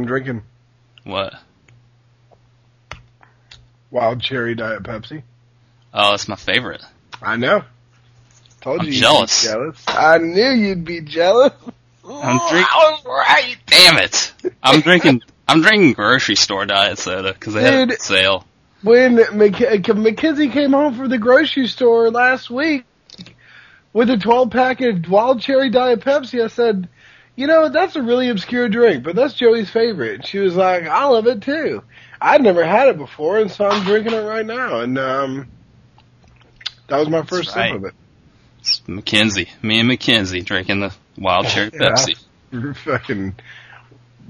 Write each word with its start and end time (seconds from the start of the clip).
I'm 0.00 0.06
drinking? 0.06 0.42
What? 1.04 1.34
Wild 3.90 4.22
cherry 4.22 4.54
diet 4.54 4.82
Pepsi. 4.82 5.22
Oh, 5.92 6.12
that's 6.12 6.26
my 6.26 6.36
favorite. 6.36 6.82
I 7.20 7.36
know. 7.36 7.64
Told 8.62 8.80
I'm 8.80 8.86
you. 8.86 8.92
you'd 8.92 8.96
be 8.96 9.00
jealous. 9.02 9.42
jealous. 9.44 9.84
I 9.88 10.16
knew 10.16 10.50
you'd 10.52 10.86
be 10.86 11.02
jealous. 11.02 11.52
I'm 12.02 12.36
Ooh, 12.36 12.48
drink- 12.50 12.66
I 12.70 12.96
was 12.96 13.04
right. 13.04 13.56
Damn 13.66 13.98
it! 13.98 14.32
I'm 14.62 14.80
drinking. 14.80 15.20
I'm 15.46 15.60
drinking 15.60 15.92
grocery 15.92 16.36
store 16.36 16.64
diet 16.64 16.98
soda 16.98 17.34
because 17.34 17.52
they 17.52 17.62
had 17.62 17.90
a 17.90 17.98
sale. 17.98 18.46
When 18.82 19.16
Mc- 19.16 19.86
uh, 19.90 19.94
Mackenzie 19.94 20.48
came 20.48 20.72
home 20.72 20.94
from 20.94 21.10
the 21.10 21.18
grocery 21.18 21.66
store 21.66 22.10
last 22.10 22.48
week 22.48 22.84
with 23.92 24.08
a 24.08 24.16
12 24.16 24.50
pack 24.50 24.80
of 24.80 25.10
wild 25.10 25.42
cherry 25.42 25.68
diet 25.68 26.00
Pepsi, 26.00 26.42
I 26.42 26.48
said, 26.48 26.88
you 27.40 27.46
know, 27.46 27.70
that's 27.70 27.96
a 27.96 28.02
really 28.02 28.28
obscure 28.28 28.68
drink, 28.68 29.02
but 29.02 29.16
that's 29.16 29.32
Joey's 29.32 29.70
favorite. 29.70 30.14
And 30.16 30.26
she 30.26 30.38
was 30.40 30.54
like, 30.54 30.84
I 30.86 31.06
love 31.06 31.26
it 31.26 31.40
too. 31.40 31.82
I'd 32.20 32.42
never 32.42 32.62
had 32.62 32.88
it 32.88 32.98
before, 32.98 33.38
and 33.38 33.50
so 33.50 33.66
I'm 33.66 33.82
drinking 33.82 34.12
it 34.12 34.18
right 34.26 34.44
now. 34.44 34.80
And, 34.80 34.98
um, 34.98 35.48
that 36.88 36.98
was 36.98 37.08
my 37.08 37.22
first 37.22 37.56
right. 37.56 37.70
sip 37.70 37.76
of 37.76 37.84
it. 37.86 37.94
It's 38.58 38.82
Mackenzie, 38.86 39.48
me 39.62 39.78
and 39.78 39.88
Mackenzie 39.88 40.42
drinking 40.42 40.80
the 40.80 40.92
wild 41.16 41.46
cherry 41.46 41.70
Yeah. 41.74 41.92
Pepsi. 41.92 42.22
We're 42.52 42.74
fucking 42.74 43.36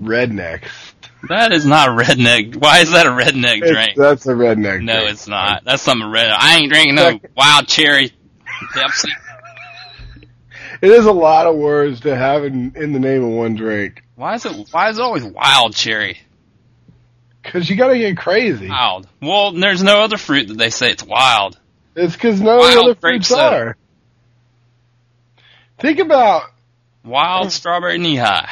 rednecks. 0.01 0.92
That 1.29 1.52
is 1.52 1.66
not 1.66 1.88
a 1.88 1.92
redneck. 1.92 2.54
Why 2.54 2.79
is 2.79 2.92
that 2.92 3.06
a 3.06 3.10
redneck 3.10 3.56
It's- 3.56 3.70
drink? 3.73 3.96
that's 3.96 4.24
a 4.27 4.34
redneck 4.34 4.82
No, 4.84 5.01
drink. 5.01 5.10
it's 5.10 5.27
not. 5.27 5.65
That's 5.65 5.82
something 5.82 6.09
red. 6.09 6.29
I 6.30 6.59
ain't 6.59 6.70
drinking 6.70 6.95
no 6.95 7.18
wild 7.37 7.66
cherry 7.66 8.12
Pepsi. 8.73 9.09
It 10.80 10.90
is 10.90 11.04
a 11.04 11.12
lot 11.12 11.46
of 11.46 11.56
words 11.56 12.00
to 12.00 12.16
have 12.16 12.45
in, 12.45 12.73
in 12.74 12.92
the 12.92 12.98
name 13.00 13.23
of 13.23 13.30
one 13.30 13.54
drink. 13.54 14.02
Why 14.14 14.34
is 14.34 14.46
it? 14.46 14.68
Why 14.70 14.88
is 14.90 14.98
it 14.98 15.02
always 15.02 15.24
wild 15.24 15.74
cherry? 15.74 16.18
Cause 17.42 17.68
you 17.68 17.76
gotta 17.76 17.96
get 17.98 18.16
crazy. 18.18 18.68
Wild. 18.68 19.09
Well, 19.20 19.52
there's 19.52 19.82
no 19.82 20.02
other 20.02 20.18
fruit 20.18 20.48
that 20.48 20.59
they 20.59 20.70
say 20.70 20.90
it's 20.90 21.02
wild. 21.02 21.59
It's 21.96 22.16
cause 22.16 22.40
no 22.40 22.59
Wild 22.59 22.84
other 22.84 22.95
fruits 22.95 23.28
soda. 23.28 23.42
are. 23.56 23.76
Think 25.78 25.98
about 25.98 26.45
Wild 27.04 27.50
strawberry 27.50 27.98
knee 27.98 28.16
high. 28.16 28.50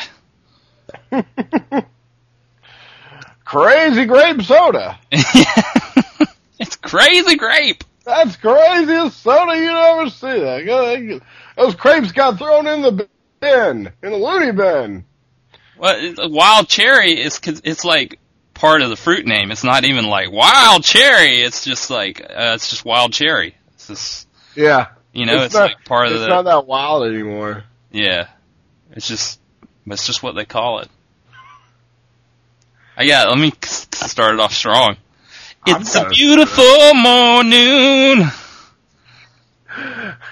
crazy 3.45 4.05
grape 4.07 4.43
soda. 4.43 4.99
it's 6.59 6.77
crazy 6.77 7.37
grape. 7.37 7.85
That's 8.05 8.37
craziest 8.37 9.23
soda 9.23 9.57
you 9.59 9.71
ever 9.71 10.09
see. 10.09 11.21
Those 11.59 11.75
crepes 11.75 12.13
got 12.13 12.39
thrown 12.39 12.67
in 12.69 12.83
the 12.83 13.09
bin, 13.41 13.93
in 14.03 14.11
the 14.11 14.17
loony 14.17 14.53
bin. 14.53 15.05
Well, 15.77 16.15
wild 16.31 16.69
cherry 16.69 17.21
is 17.21 17.41
it's 17.45 17.85
like 17.85 18.19
part 18.55 18.81
of 18.83 18.91
the 18.91 18.97
fruit 18.97 19.27
name. 19.27 19.51
It's 19.51 19.65
not 19.65 19.85
even 19.85 20.07
like 20.07 20.31
wild 20.33 20.85
cherry. 20.85 21.41
It's 21.41 21.65
just 21.65 21.91
like 21.91 22.21
uh, 22.21 22.53
it's 22.55 22.71
just 22.71 22.85
wild 22.85 23.13
cherry. 23.13 23.57
It's 23.75 23.89
just 23.89 24.29
Yeah, 24.55 24.87
you 25.13 25.27
know, 25.27 25.35
it's, 25.35 25.47
It's 25.47 25.55
not- 25.55 25.63
like 25.71 25.85
part 25.85 26.07
of 26.07 26.13
it's 26.15 26.23
the 26.23 26.29
not 26.29 26.45
that 26.47 26.67
wild 26.67 27.07
anymore. 27.07 27.65
yeah. 27.91 28.29
It's 28.93 29.09
just 29.09 29.41
it's 29.87 30.07
just 30.07 30.23
what 30.23 30.35
they 30.37 30.45
call 30.45 30.79
it. 30.81 30.89
I 32.97 33.07
got. 33.07 33.29
Let 33.29 33.39
me 33.39 33.53
start 33.63 34.35
it 34.35 34.41
off 34.41 34.53
strong. 34.53 34.97
I'm 35.67 35.83
It's 35.83 35.95
a 35.97 36.09
beautiful 36.09 36.95
morning. 36.95 38.29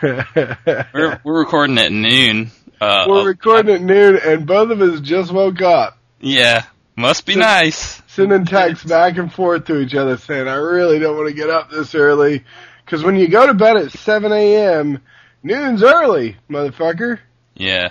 We're 0.02 1.20
we're 1.24 1.38
recording 1.40 1.78
at 1.78 1.92
noon. 1.92 2.50
Uh, 2.80 3.06
We're 3.08 3.20
of- 3.20 3.26
recording 3.26 3.74
at 3.74 3.80
noon, 3.82 4.18
and 4.24 4.46
both 4.46 4.70
of 4.70 4.80
us 4.82 5.00
just 5.00 5.32
woke 5.32 5.62
up, 5.62 5.96
Yeah, 6.20 6.64
must 6.94 7.24
be 7.24 7.34
nice. 7.36 8.02
sending 8.06 8.44
texts 8.44 8.84
back 8.84 9.16
and 9.16 9.32
forth 9.32 9.64
to 9.66 9.80
each 9.80 9.94
other, 9.94 10.16
saying, 10.18 10.46
"I 10.48 10.56
really 10.56 10.98
don't 10.98 11.16
want 11.16 11.28
to 11.28 11.34
get 11.34 11.48
up 11.50 11.70
this 11.70 11.94
early." 11.94 12.44
Because 12.84 13.02
when 13.02 13.16
you 13.16 13.28
go 13.28 13.46
to 13.46 13.54
bed 13.54 13.76
at 13.76 13.90
7 13.92 14.30
a.m., 14.30 15.00
noon's 15.42 15.82
early, 15.82 16.36
motherfucker. 16.48 17.18
Yeah. 17.54 17.88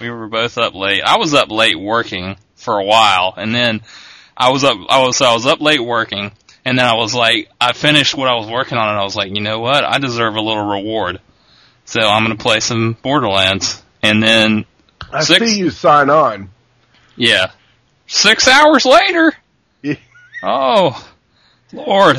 We 0.00 0.10
were 0.10 0.28
both 0.28 0.58
up 0.58 0.74
late. 0.74 1.02
I 1.02 1.16
was 1.18 1.34
up 1.34 1.50
late 1.50 1.78
working 1.78 2.36
for 2.54 2.78
a 2.78 2.84
while 2.84 3.34
and 3.36 3.52
then 3.54 3.80
I 4.36 4.50
was 4.52 4.62
up 4.62 4.76
I 4.88 5.02
was 5.04 5.20
I 5.20 5.32
was 5.34 5.44
up 5.46 5.60
late 5.60 5.80
working 5.84 6.30
and 6.64 6.78
then 6.78 6.86
I 6.86 6.94
was 6.94 7.14
like 7.14 7.50
I 7.60 7.72
finished 7.72 8.14
what 8.14 8.28
I 8.28 8.34
was 8.34 8.48
working 8.48 8.78
on 8.78 8.88
and 8.88 8.98
I 8.98 9.02
was 9.04 9.16
like, 9.16 9.34
"You 9.34 9.40
know 9.40 9.58
what? 9.60 9.84
I 9.84 9.98
deserve 9.98 10.36
a 10.36 10.40
little 10.40 10.64
reward." 10.66 11.20
So 11.84 12.00
I'm 12.00 12.24
going 12.24 12.36
to 12.36 12.42
play 12.42 12.60
some 12.60 12.96
Borderlands. 13.02 13.82
And 14.02 14.22
then 14.22 14.64
I 15.12 15.22
Six? 15.24 15.44
see 15.50 15.58
you 15.58 15.70
sign 15.70 16.10
on. 16.10 16.50
yeah. 17.16 17.50
6 18.06 18.46
hours 18.48 18.84
later. 18.84 19.32
Yeah. 19.82 19.94
Oh, 20.42 21.08
Lord. 21.72 22.16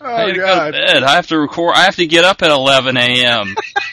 Oh 0.00 0.26
go 0.26 0.32
to 0.32 0.38
god. 0.38 0.72
bed. 0.72 1.02
I 1.04 1.12
have 1.16 1.26
to 1.28 1.38
record 1.38 1.74
I 1.76 1.82
have 1.84 1.96
to 1.96 2.06
get 2.06 2.24
up 2.24 2.42
at 2.42 2.50
11 2.50 2.96
a.m. 2.96 3.54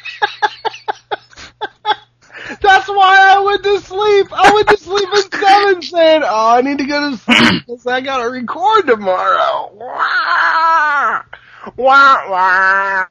That's 2.61 2.87
why 2.87 3.35
I 3.35 3.41
went 3.41 3.63
to 3.63 3.79
sleep. 3.79 4.27
I 4.31 4.53
went 4.53 4.67
to 4.69 4.77
sleep 4.77 5.07
at 5.09 5.33
seven, 5.33 5.81
saying, 5.81 6.21
"Oh, 6.23 6.57
I 6.57 6.61
need 6.61 6.77
to 6.79 6.85
go 6.85 7.11
to 7.11 7.17
sleep 7.17 7.63
because 7.65 7.87
I 7.87 8.01
gotta 8.01 8.29
record 8.29 8.87
tomorrow." 8.87 9.71
Wah, 9.73 11.23
wah, 11.75 12.29
wah. 12.29 13.05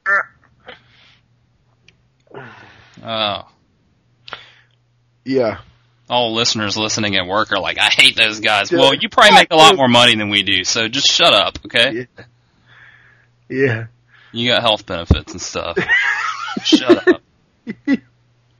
Oh. 3.03 3.49
Yeah, 5.25 5.59
all 6.09 6.33
listeners 6.33 6.75
listening 6.75 7.15
at 7.15 7.27
work 7.27 7.51
are 7.51 7.59
like, 7.59 7.77
I 7.79 7.89
hate 7.89 8.15
those 8.15 8.39
guys. 8.39 8.71
Well, 8.71 8.95
you 8.95 9.09
probably 9.09 9.35
make 9.35 9.51
a 9.51 9.55
lot 9.55 9.75
more 9.75 9.87
money 9.87 10.15
than 10.15 10.29
we 10.29 10.43
do, 10.43 10.63
so 10.63 10.87
just 10.87 11.07
shut 11.07 11.33
up, 11.33 11.59
okay? 11.67 12.07
yeah. 13.47 13.87
You 14.31 14.49
got 14.49 14.61
health 14.61 14.85
benefits 14.85 15.31
and 15.31 15.41
stuff. 15.41 15.77
shut 16.63 17.07
up. 17.07 17.21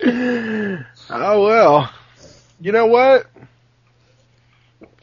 Oh 1.12 1.44
well. 1.44 1.92
You 2.62 2.72
know 2.72 2.86
what? 2.86 3.26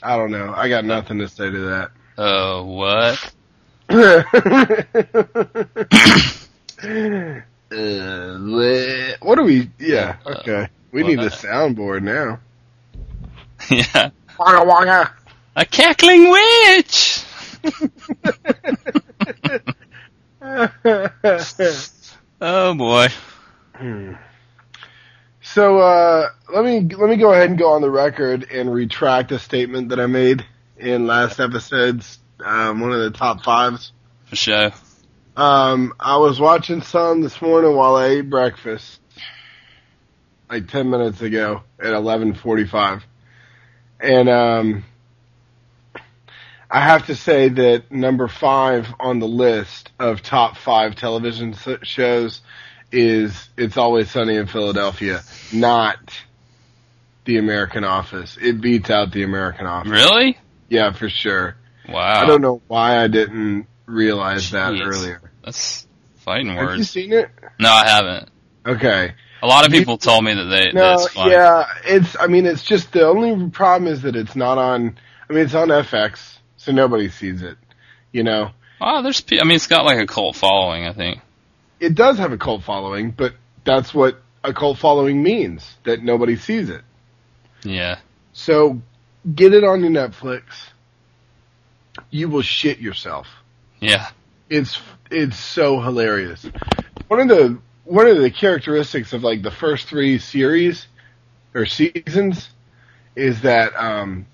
I 0.02 0.16
don't 0.16 0.30
know. 0.30 0.52
I 0.54 0.68
got 0.68 0.84
nothing 0.84 1.18
to 1.18 1.28
say 1.28 1.50
to 1.50 1.58
that. 1.58 1.90
Oh, 2.16 2.64
what? 2.64 3.32
Uh, 7.68 8.38
what 9.20 9.34
do 9.34 9.42
we? 9.42 9.68
Yeah. 9.80 10.16
Okay. 10.24 10.68
We 10.92 11.02
need 11.02 11.18
a 11.18 11.30
soundboard 11.30 12.02
now. 12.02 12.38
yeah. 13.70 14.10
A 15.56 15.66
cackling 15.66 16.30
witch! 16.30 17.24
Oh 22.40 22.74
boy. 22.74 23.08
Hmm. 23.74 24.12
So 25.56 25.78
uh, 25.78 26.28
let 26.52 26.66
me 26.66 26.80
let 26.80 27.08
me 27.08 27.16
go 27.16 27.32
ahead 27.32 27.48
and 27.48 27.58
go 27.58 27.72
on 27.72 27.80
the 27.80 27.88
record 27.88 28.46
and 28.52 28.70
retract 28.70 29.32
a 29.32 29.38
statement 29.38 29.88
that 29.88 29.98
I 29.98 30.04
made 30.04 30.44
in 30.76 31.06
last 31.06 31.40
episode's 31.40 32.18
um, 32.44 32.80
one 32.80 32.92
of 32.92 33.00
the 33.00 33.10
top 33.10 33.42
fives. 33.42 33.90
For 34.26 34.36
sure. 34.36 34.72
Um, 35.34 35.94
I 35.98 36.18
was 36.18 36.38
watching 36.38 36.82
some 36.82 37.22
this 37.22 37.40
morning 37.40 37.74
while 37.74 37.96
I 37.96 38.08
ate 38.08 38.28
breakfast, 38.28 39.00
like 40.50 40.68
ten 40.68 40.90
minutes 40.90 41.22
ago 41.22 41.62
at 41.80 41.94
eleven 41.94 42.34
forty-five, 42.34 43.06
and 43.98 44.28
um, 44.28 44.84
I 46.70 46.80
have 46.80 47.06
to 47.06 47.16
say 47.16 47.48
that 47.48 47.90
number 47.90 48.28
five 48.28 48.88
on 49.00 49.20
the 49.20 49.28
list 49.28 49.90
of 49.98 50.20
top 50.20 50.58
five 50.58 50.96
television 50.96 51.54
shows 51.82 52.42
is 52.96 53.48
"It's 53.56 53.76
Always 53.76 54.10
Sunny 54.10 54.36
in 54.36 54.46
Philadelphia," 54.46 55.20
not 55.52 55.96
The 57.24 57.38
American 57.38 57.84
Office. 57.84 58.38
It 58.40 58.60
beats 58.60 58.88
out 58.90 59.12
The 59.12 59.22
American 59.22 59.66
Office. 59.66 59.90
Really? 59.90 60.38
Yeah, 60.68 60.92
for 60.92 61.08
sure. 61.08 61.56
Wow. 61.88 62.22
I 62.22 62.26
don't 62.26 62.40
know 62.40 62.62
why 62.66 63.02
I 63.02 63.08
didn't 63.08 63.66
realize 63.86 64.50
that 64.52 64.72
earlier. 64.80 65.20
That's 65.44 65.86
fighting 66.16 66.48
Have 66.48 66.56
you 66.62 66.66
words. 66.66 66.90
seen 66.90 67.12
it? 67.12 67.30
No, 67.60 67.70
I 67.70 67.88
haven't. 67.88 68.28
Okay. 68.66 69.14
A 69.42 69.46
lot 69.46 69.66
of 69.66 69.72
You- 69.72 69.80
people 69.80 69.98
told 69.98 70.24
me 70.24 70.34
that 70.34 70.44
they 70.44 70.64
that 70.64 70.74
No, 70.74 70.94
it's 70.94 71.08
fun. 71.12 71.30
yeah, 71.30 71.66
it's. 71.84 72.16
I 72.18 72.26
mean, 72.26 72.46
it's 72.46 72.64
just 72.64 72.92
the 72.92 73.06
only 73.06 73.50
problem 73.50 73.92
is 73.92 74.02
that 74.02 74.16
it's 74.16 74.34
not 74.34 74.58
on. 74.58 74.96
I 75.28 75.32
mean, 75.32 75.44
it's 75.44 75.54
on 75.54 75.68
FX, 75.68 76.38
so 76.56 76.72
nobody 76.72 77.08
sees 77.10 77.42
it. 77.42 77.56
You 78.12 78.22
know, 78.24 78.50
Oh, 78.80 79.02
there's. 79.02 79.22
I 79.30 79.44
mean, 79.44 79.56
it's 79.56 79.66
got 79.68 79.84
like 79.84 79.98
a 79.98 80.06
cult 80.06 80.36
following. 80.36 80.86
I 80.86 80.92
think. 80.92 81.20
It 81.80 81.94
does 81.94 82.18
have 82.18 82.32
a 82.32 82.38
cult 82.38 82.64
following, 82.64 83.10
but 83.10 83.34
that's 83.64 83.92
what 83.92 84.20
a 84.42 84.52
cult 84.52 84.78
following 84.78 85.22
means 85.22 85.76
that 85.84 86.02
nobody 86.02 86.36
sees 86.36 86.70
it. 86.70 86.82
Yeah. 87.64 87.98
So 88.32 88.80
get 89.34 89.52
it 89.52 89.64
on 89.64 89.80
your 89.80 89.90
Netflix. 89.90 90.42
You 92.10 92.28
will 92.28 92.42
shit 92.42 92.78
yourself. 92.78 93.26
Yeah. 93.80 94.08
It's 94.48 94.80
it's 95.10 95.36
so 95.36 95.80
hilarious. 95.80 96.46
One 97.08 97.20
of 97.20 97.28
the 97.28 97.58
one 97.84 98.06
of 98.06 98.18
the 98.18 98.30
characteristics 98.30 99.12
of 99.12 99.22
like 99.22 99.42
the 99.42 99.50
first 99.50 99.88
three 99.88 100.18
series 100.18 100.86
or 101.54 101.66
seasons 101.66 102.48
is 103.14 103.42
that 103.42 103.74
um 103.76 104.26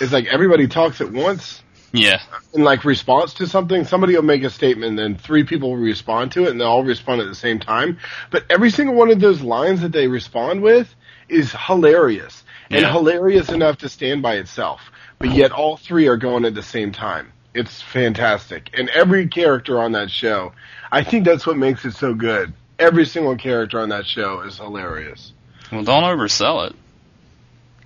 is 0.00 0.12
like 0.12 0.26
everybody 0.26 0.68
talks 0.68 1.00
at 1.00 1.10
once 1.10 1.62
Yeah. 1.92 2.20
in 2.52 2.62
like 2.62 2.84
response 2.84 3.34
to 3.34 3.46
something. 3.46 3.84
Somebody 3.84 4.14
will 4.14 4.22
make 4.22 4.42
a 4.42 4.50
statement, 4.50 4.90
and 4.90 4.98
then 4.98 5.16
three 5.16 5.44
people 5.44 5.70
will 5.70 5.82
respond 5.82 6.32
to 6.32 6.44
it, 6.44 6.50
and 6.50 6.60
they'll 6.60 6.68
all 6.68 6.84
respond 6.84 7.20
at 7.20 7.28
the 7.28 7.34
same 7.34 7.60
time. 7.60 7.98
But 8.30 8.44
every 8.50 8.70
single 8.70 8.94
one 8.94 9.10
of 9.10 9.20
those 9.20 9.40
lines 9.40 9.80
that 9.80 9.92
they 9.92 10.08
respond 10.08 10.62
with 10.62 10.94
is 11.28 11.52
hilarious 11.52 12.44
and 12.70 12.84
hilarious 12.86 13.48
enough 13.50 13.78
to 13.78 13.88
stand 13.88 14.22
by 14.22 14.34
itself. 14.36 14.80
But 15.18 15.32
yet 15.32 15.52
all 15.52 15.76
three 15.76 16.08
are 16.08 16.16
going 16.16 16.44
at 16.44 16.54
the 16.54 16.62
same 16.62 16.92
time. 16.92 17.32
It's 17.54 17.80
fantastic, 17.80 18.70
and 18.74 18.90
every 18.90 19.28
character 19.28 19.80
on 19.80 19.92
that 19.92 20.10
show, 20.10 20.52
I 20.92 21.02
think 21.04 21.24
that's 21.24 21.46
what 21.46 21.56
makes 21.56 21.84
it 21.86 21.92
so 21.92 22.12
good. 22.12 22.52
Every 22.78 23.06
single 23.06 23.36
character 23.36 23.80
on 23.80 23.88
that 23.88 24.04
show 24.06 24.42
is 24.42 24.58
hilarious. 24.58 25.32
Well, 25.72 25.82
don't 25.82 26.02
oversell 26.02 26.68
it. 26.68 26.76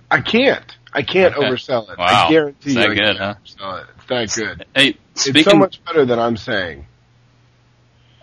I 0.09 0.19
can't. 0.19 0.75
I 0.93 1.03
can't 1.03 1.35
Okay. 1.35 1.47
oversell 1.47 1.89
it. 1.91 1.97
Wow. 1.97 2.27
I 2.27 2.29
guarantee 2.29 2.71
you. 2.71 2.75
that 2.75 2.89
I 2.89 2.93
good, 2.95 3.17
can't 3.17 3.17
huh? 3.17 3.33
it. 3.39 3.85
It's 4.23 4.35
that 4.35 4.35
good. 4.35 4.65
Hey, 4.75 4.97
It's 5.15 5.43
so 5.45 5.55
much 5.55 5.83
better 5.85 6.05
than 6.05 6.19
I'm 6.19 6.37
saying. 6.37 6.85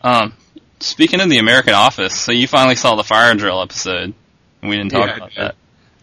um 0.03 0.35
speaking 0.81 1.20
of 1.20 1.29
the 1.31 1.38
American 1.38 1.75
Office, 1.75 2.15
so 2.19 2.31
you 2.32 2.47
finally 2.47 2.76
saw 2.76 2.94
the 2.94 3.05
fire 3.05 3.35
drill 3.35 3.61
episode. 3.62 4.15
We 4.62 4.76
didn't 4.76 4.91
talk 4.91 5.06
Yeah, 5.09 5.17
about 5.17 5.31
did. 5.31 5.38
that. 5.38 5.55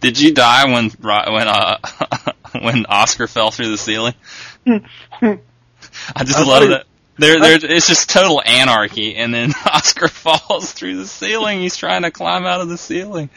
Did 0.01 0.19
you 0.19 0.33
die 0.33 0.65
when 0.71 0.89
when 0.89 1.47
uh 1.47 1.77
when 2.62 2.85
Oscar 2.88 3.27
fell 3.27 3.51
through 3.51 3.69
the 3.69 3.77
ceiling? 3.77 4.13
I 4.65 6.23
just 6.23 6.38
I 6.39 6.44
love 6.44 6.69
that. 6.69 6.85
There, 7.17 7.39
there, 7.39 7.57
it's 7.62 7.88
just 7.88 8.09
total 8.09 8.41
anarchy, 8.45 9.15
and 9.15 9.33
then 9.33 9.53
Oscar 9.65 10.09
falls 10.09 10.73
through 10.73 10.97
the 10.97 11.07
ceiling. 11.07 11.62
He's 11.62 11.77
trying 11.77 12.01
to 12.01 12.12
climb 12.12 12.45
out 12.45 12.59
of 12.59 12.67
the 12.67 12.77
ceiling. 12.77 13.29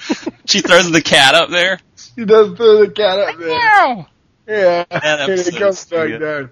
She 0.46 0.60
throws 0.62 0.90
the 0.90 1.00
cat 1.02 1.34
up 1.36 1.48
there. 1.50 1.78
He 2.18 2.24
does 2.24 2.56
throw 2.56 2.84
the 2.84 2.90
cat 2.90 3.16
up 3.20 3.38
there. 3.38 3.48
Meow. 3.48 4.06
Yeah, 4.48 4.84
and 4.90 5.30
it 5.38 5.56
comes 5.56 5.84
back 5.84 6.08
good. 6.08 6.18
down. 6.18 6.50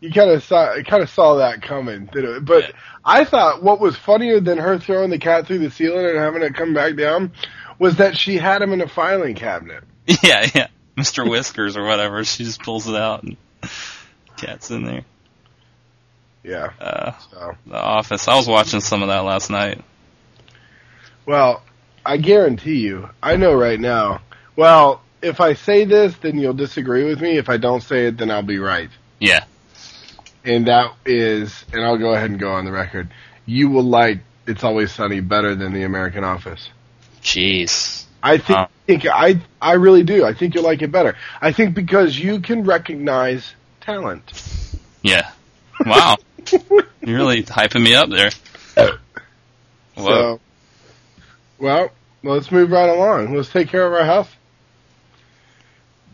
You 0.00 0.12
kind 0.12 0.30
of 0.30 0.44
saw, 0.44 0.74
kind 0.82 1.02
of 1.02 1.08
saw 1.08 1.36
that 1.36 1.62
coming, 1.62 2.10
didn't 2.12 2.36
it? 2.36 2.44
But 2.44 2.64
Yeah. 2.64 2.70
I 3.06 3.24
thought 3.24 3.62
what 3.62 3.80
was 3.80 3.96
funnier 3.96 4.38
than 4.38 4.58
her 4.58 4.78
throwing 4.78 5.08
the 5.08 5.18
cat 5.18 5.46
through 5.46 5.60
the 5.60 5.70
ceiling 5.70 6.04
and 6.04 6.18
having 6.18 6.42
it 6.42 6.54
come 6.54 6.74
back 6.74 6.94
down 6.96 7.32
was 7.78 7.96
that 7.96 8.18
she 8.18 8.36
had 8.36 8.60
him 8.60 8.74
in 8.74 8.82
a 8.82 8.88
filing 8.88 9.34
cabinet. 9.34 9.82
Yeah, 10.22 10.46
yeah. 10.54 10.66
Mr. 10.96 11.28
Whiskers 11.28 11.76
or 11.78 11.84
whatever. 11.84 12.22
She 12.24 12.44
just 12.44 12.62
pulls 12.62 12.86
it 12.86 12.94
out 12.94 13.22
and 13.22 13.36
cat's 14.36 14.70
in 14.70 14.84
there. 14.84 15.04
Yeah. 16.44 16.68
Uh, 16.78 17.12
So, 17.30 17.52
the 17.66 17.76
Office. 17.80 18.28
I 18.28 18.36
was 18.36 18.46
watching 18.46 18.80
some 18.80 19.00
of 19.02 19.08
that 19.08 19.20
last 19.24 19.48
night. 19.48 19.82
well, 21.24 21.62
I 22.04 22.16
guarantee 22.18 22.76
you, 22.80 23.08
I 23.22 23.36
know 23.36 23.54
right 23.54 23.78
now. 23.80 24.20
Well, 24.58 25.02
if 25.22 25.40
I 25.40 25.54
say 25.54 25.84
this, 25.84 26.16
then 26.16 26.36
you'll 26.36 26.52
disagree 26.52 27.04
with 27.04 27.20
me. 27.20 27.38
If 27.38 27.48
I 27.48 27.58
don't 27.58 27.80
say 27.80 28.08
it, 28.08 28.16
then 28.16 28.28
I'll 28.28 28.42
be 28.42 28.58
right. 28.58 28.90
Yeah. 29.20 29.44
And 30.42 30.66
that 30.66 30.96
is, 31.06 31.64
and 31.72 31.84
I'll 31.84 31.96
go 31.96 32.12
ahead 32.12 32.30
and 32.30 32.40
go 32.40 32.50
on 32.50 32.64
the 32.64 32.72
record. 32.72 33.08
You 33.46 33.70
will 33.70 33.84
like 33.84 34.18
It's 34.48 34.64
Always 34.64 34.90
Sunny 34.90 35.20
better 35.20 35.54
than 35.54 35.72
The 35.72 35.84
American 35.84 36.24
Office. 36.24 36.70
Jeez. 37.22 38.04
I 38.20 38.38
think, 38.38 38.68
think 38.88 39.06
I 39.06 39.40
I 39.62 39.74
really 39.74 40.02
do. 40.02 40.24
I 40.24 40.34
think 40.34 40.56
you'll 40.56 40.64
like 40.64 40.82
it 40.82 40.90
better. 40.90 41.16
I 41.40 41.52
think 41.52 41.76
because 41.76 42.18
you 42.18 42.40
can 42.40 42.64
recognize 42.64 43.54
talent. 43.80 44.24
Yeah. 45.02 45.30
Wow. 45.86 46.16
You're 46.50 47.16
really 47.16 47.44
hyping 47.44 47.84
me 47.84 47.94
up 47.94 48.10
there. 48.10 48.30
Whoa. 49.94 50.04
So, 50.04 50.40
well, 51.60 51.92
let's 52.24 52.50
move 52.50 52.72
right 52.72 52.90
along. 52.90 53.36
Let's 53.36 53.50
take 53.50 53.68
care 53.68 53.86
of 53.86 53.92
our 53.92 54.04
house. 54.04 54.28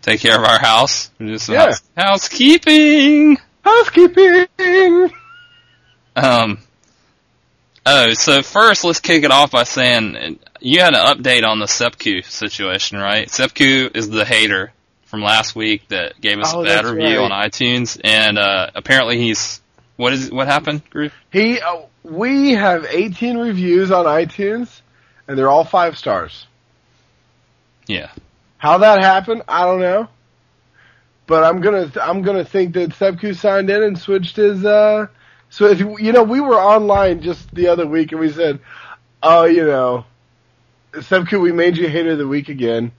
Take 0.05 0.21
care 0.21 0.37
of 0.39 0.45
our 0.45 0.59
house. 0.59 1.11
Some 1.19 1.55
Yeah. 1.55 1.65
house- 1.67 1.83
housekeeping. 1.97 3.39
Housekeeping. 3.65 5.11
Um. 6.15 6.59
Oh, 7.87 8.13
so 8.13 8.43
first 8.43 8.85
let's 8.85 9.01
kick 9.01 9.25
it 9.25 9.31
off 9.31 9.51
by 9.51 9.65
saying 9.65 10.39
you 10.61 10.81
had 10.81 10.95
an 10.95 11.01
update 11.07 11.43
on 11.47 11.59
the 11.59 11.67
Sepku 11.67 12.21
situation, 12.23 12.99
right? 12.99 13.31
Sepku 13.31 13.89
is 13.95 14.11
the 14.11 14.25
hater 14.27 14.73
from 15.07 15.23
last 15.23 15.57
week 15.57 15.89
that 15.89 16.21
gave 16.21 16.39
us 16.39 16.53
Oh, 16.55 16.61
a 16.61 16.65
bad 16.65 16.85
review 16.85 17.21
right. 17.21 17.31
on 17.31 17.49
iTunes, 17.49 17.99
and 18.05 18.39
uh, 18.39 18.69
apparently 18.75 19.17
he's 19.19 19.63
what 19.97 20.13
is 20.13 20.31
what 20.31 20.49
happened, 20.49 20.83
Groove? 20.91 21.15
He, 21.33 21.61
uh, 21.61 21.77
we 22.03 22.53
have 22.53 22.85
18 22.89 23.39
reviews 23.39 23.91
on 23.91 24.05
iTunes, 24.05 24.81
and 25.27 25.39
they're 25.39 25.51
all 25.51 25.65
five 25.65 25.97
stars. 25.97 26.47
Yeah, 27.87 28.11
How 28.65 28.79
that 28.79 29.03
happened, 29.03 29.43
I 29.47 29.67
don't 29.67 29.81
know. 29.81 30.09
But 31.27 31.45
I'm 31.45 31.61
gonna, 31.61 31.93
I'm 32.01 32.23
gonna 32.23 32.47
think 32.47 32.73
that 32.73 32.95
Sepku 32.95 33.35
signed 33.35 33.69
in 33.69 33.83
and 33.83 33.99
switched 33.99 34.37
his, 34.37 34.65
uh, 34.65 35.09
so 35.51 35.67
if, 35.67 35.81
you 35.81 36.13
know, 36.13 36.23
we 36.23 36.41
were 36.41 36.59
online 36.59 37.21
just 37.21 37.55
the 37.55 37.67
other 37.67 37.87
week 37.87 38.13
and 38.13 38.23
we 38.23 38.33
said, 38.33 38.61
oh, 39.23 39.45
you 39.45 39.67
know, 39.67 40.07
Sepku, 40.99 41.41
we 41.41 41.53
made 41.53 41.77
you 41.77 41.91
hater 41.91 42.13
of 42.13 42.19
the 42.19 42.27
week 42.27 42.49
again. 42.49 42.91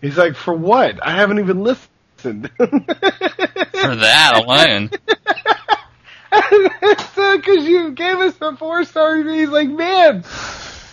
He's 0.00 0.18
like, 0.18 0.34
for 0.34 0.54
what? 0.54 0.98
I 1.06 1.12
haven't 1.12 1.38
even 1.38 1.62
listened. 1.62 2.50
for 2.56 2.66
that 2.66 4.42
alone. 4.44 4.90
so, 7.14 7.40
cause 7.42 7.64
you 7.64 7.92
gave 7.92 8.16
us 8.16 8.34
a 8.40 8.56
four 8.56 8.82
star 8.82 9.14
review, 9.14 9.34
he's 9.34 9.50
like, 9.50 9.68
man, 9.68 10.22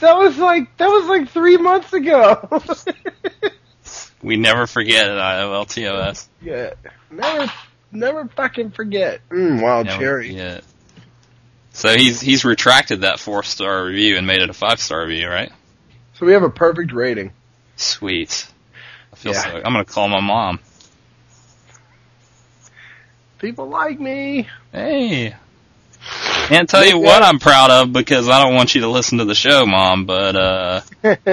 that 0.01 0.15
was 0.15 0.37
like, 0.37 0.77
that 0.77 0.89
was 0.89 1.07
like 1.07 1.29
three 1.29 1.57
months 1.57 1.93
ago. 1.93 2.47
We 4.21 4.37
never 4.37 4.67
forget 4.67 5.09
at 5.09 5.17
IOLTOS. 5.17 6.27
yeah, 6.41 6.71
never, 7.11 7.51
never 7.91 8.27
fucking 8.29 8.71
forget. 8.71 9.19
Mm, 9.29 9.61
wild 9.61 9.85
Never 9.87 9.99
cherry. 9.99 10.29
forget. 10.29 10.63
So 11.73 11.95
he's 11.97 12.21
he's 12.21 12.45
retracted 12.45 13.01
that 13.01 13.19
four 13.19 13.43
star 13.43 13.85
review 13.85 14.15
and 14.17 14.27
made 14.27 14.41
it 14.41 14.49
a 14.49 14.53
five 14.53 14.79
star 14.79 15.05
review, 15.05 15.27
right? 15.27 15.51
So 16.15 16.25
we 16.25 16.33
have 16.33 16.43
a 16.43 16.49
perfect 16.49 16.91
rating. 16.93 17.31
Sweet. 17.75 18.47
I 19.11 19.15
feel 19.15 19.33
Yeah. 19.33 19.41
so. 19.41 19.55
I'm 19.57 19.73
gonna 19.73 19.83
call 19.85 20.07
my 20.07 20.19
mom. 20.21 20.59
People 23.39 23.67
like 23.67 23.99
me. 23.99 24.47
Hey. 24.71 25.35
Can't 26.47 26.69
tell 26.69 26.85
you 26.85 26.97
what 26.99 27.23
I'm 27.23 27.39
proud 27.39 27.71
of 27.71 27.93
because 27.93 28.27
I 28.29 28.43
don't 28.43 28.53
want 28.53 28.75
you 28.75 28.81
to 28.81 28.89
listen 28.89 29.17
to 29.19 29.25
the 29.25 29.33
show, 29.35 29.65
Mom, 29.65 30.05
but 30.05 30.35
uh 30.35 30.81
you 31.03 31.15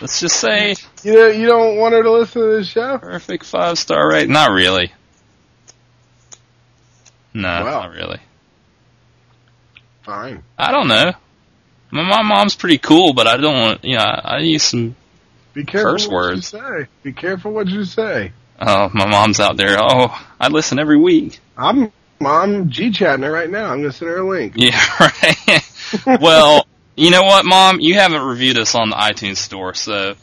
let's 0.00 0.20
just 0.20 0.36
say 0.36 0.74
know, 1.04 1.26
you 1.26 1.46
don't 1.46 1.76
want 1.76 1.94
her 1.94 2.02
to 2.02 2.12
listen 2.12 2.42
to 2.42 2.48
the 2.58 2.64
show. 2.64 2.98
perfect 2.98 3.44
five 3.44 3.78
star 3.78 4.08
rate. 4.08 4.28
Not 4.28 4.50
really. 4.52 4.92
No, 7.34 7.48
Wow. 7.48 7.80
not 7.82 7.90
really. 7.90 8.20
Fine. 10.02 10.42
I 10.56 10.70
don't 10.72 10.88
know. 10.88 11.12
My, 11.90 12.02
my 12.02 12.22
mom's 12.22 12.54
pretty 12.54 12.78
cool, 12.78 13.12
but 13.12 13.26
I 13.26 13.36
don't 13.36 13.54
want 13.60 13.84
you 13.84 13.96
know, 13.96 14.02
I, 14.04 14.36
I 14.36 14.38
use 14.38 14.62
some 14.62 14.94
Be 15.52 15.64
careful 15.64 15.92
Curse 15.92 16.06
what 16.06 16.14
words. 16.14 16.52
you 16.52 16.60
say. 16.60 16.86
Be 17.02 17.12
careful 17.12 17.52
what 17.52 17.66
you 17.68 17.84
say. 17.84 18.32
oh 18.60 18.90
my 18.94 19.06
mom's 19.06 19.40
out 19.40 19.56
there. 19.56 19.76
Oh, 19.80 20.26
I 20.40 20.48
listen 20.48 20.78
every 20.78 20.96
week. 20.98 21.40
I'm 21.56 21.92
I'm 22.24 22.70
G 22.70 22.90
chatting 22.90 23.24
her 23.24 23.30
right 23.30 23.50
now. 23.50 23.70
I'm 23.70 23.80
gonna 23.80 23.92
send 23.92 24.10
her 24.10 24.18
a 24.18 24.28
link. 24.28 24.54
Yeah, 24.56 24.80
right. 25.00 26.20
well, 26.20 26.66
you 26.96 27.10
know 27.10 27.22
what, 27.22 27.44
Mom? 27.44 27.80
You 27.80 27.94
haven't 27.94 28.22
reviewed 28.22 28.58
us 28.58 28.74
on 28.74 28.90
the 28.90 28.96
iTunes 28.96 29.36
store, 29.36 29.74
so 29.74 30.14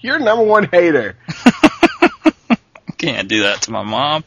You're 0.00 0.18
number 0.18 0.44
one 0.44 0.68
hater. 0.70 1.16
Can't 2.98 3.28
do 3.28 3.42
that 3.42 3.62
to 3.62 3.72
my 3.72 3.82
mom. 3.82 4.24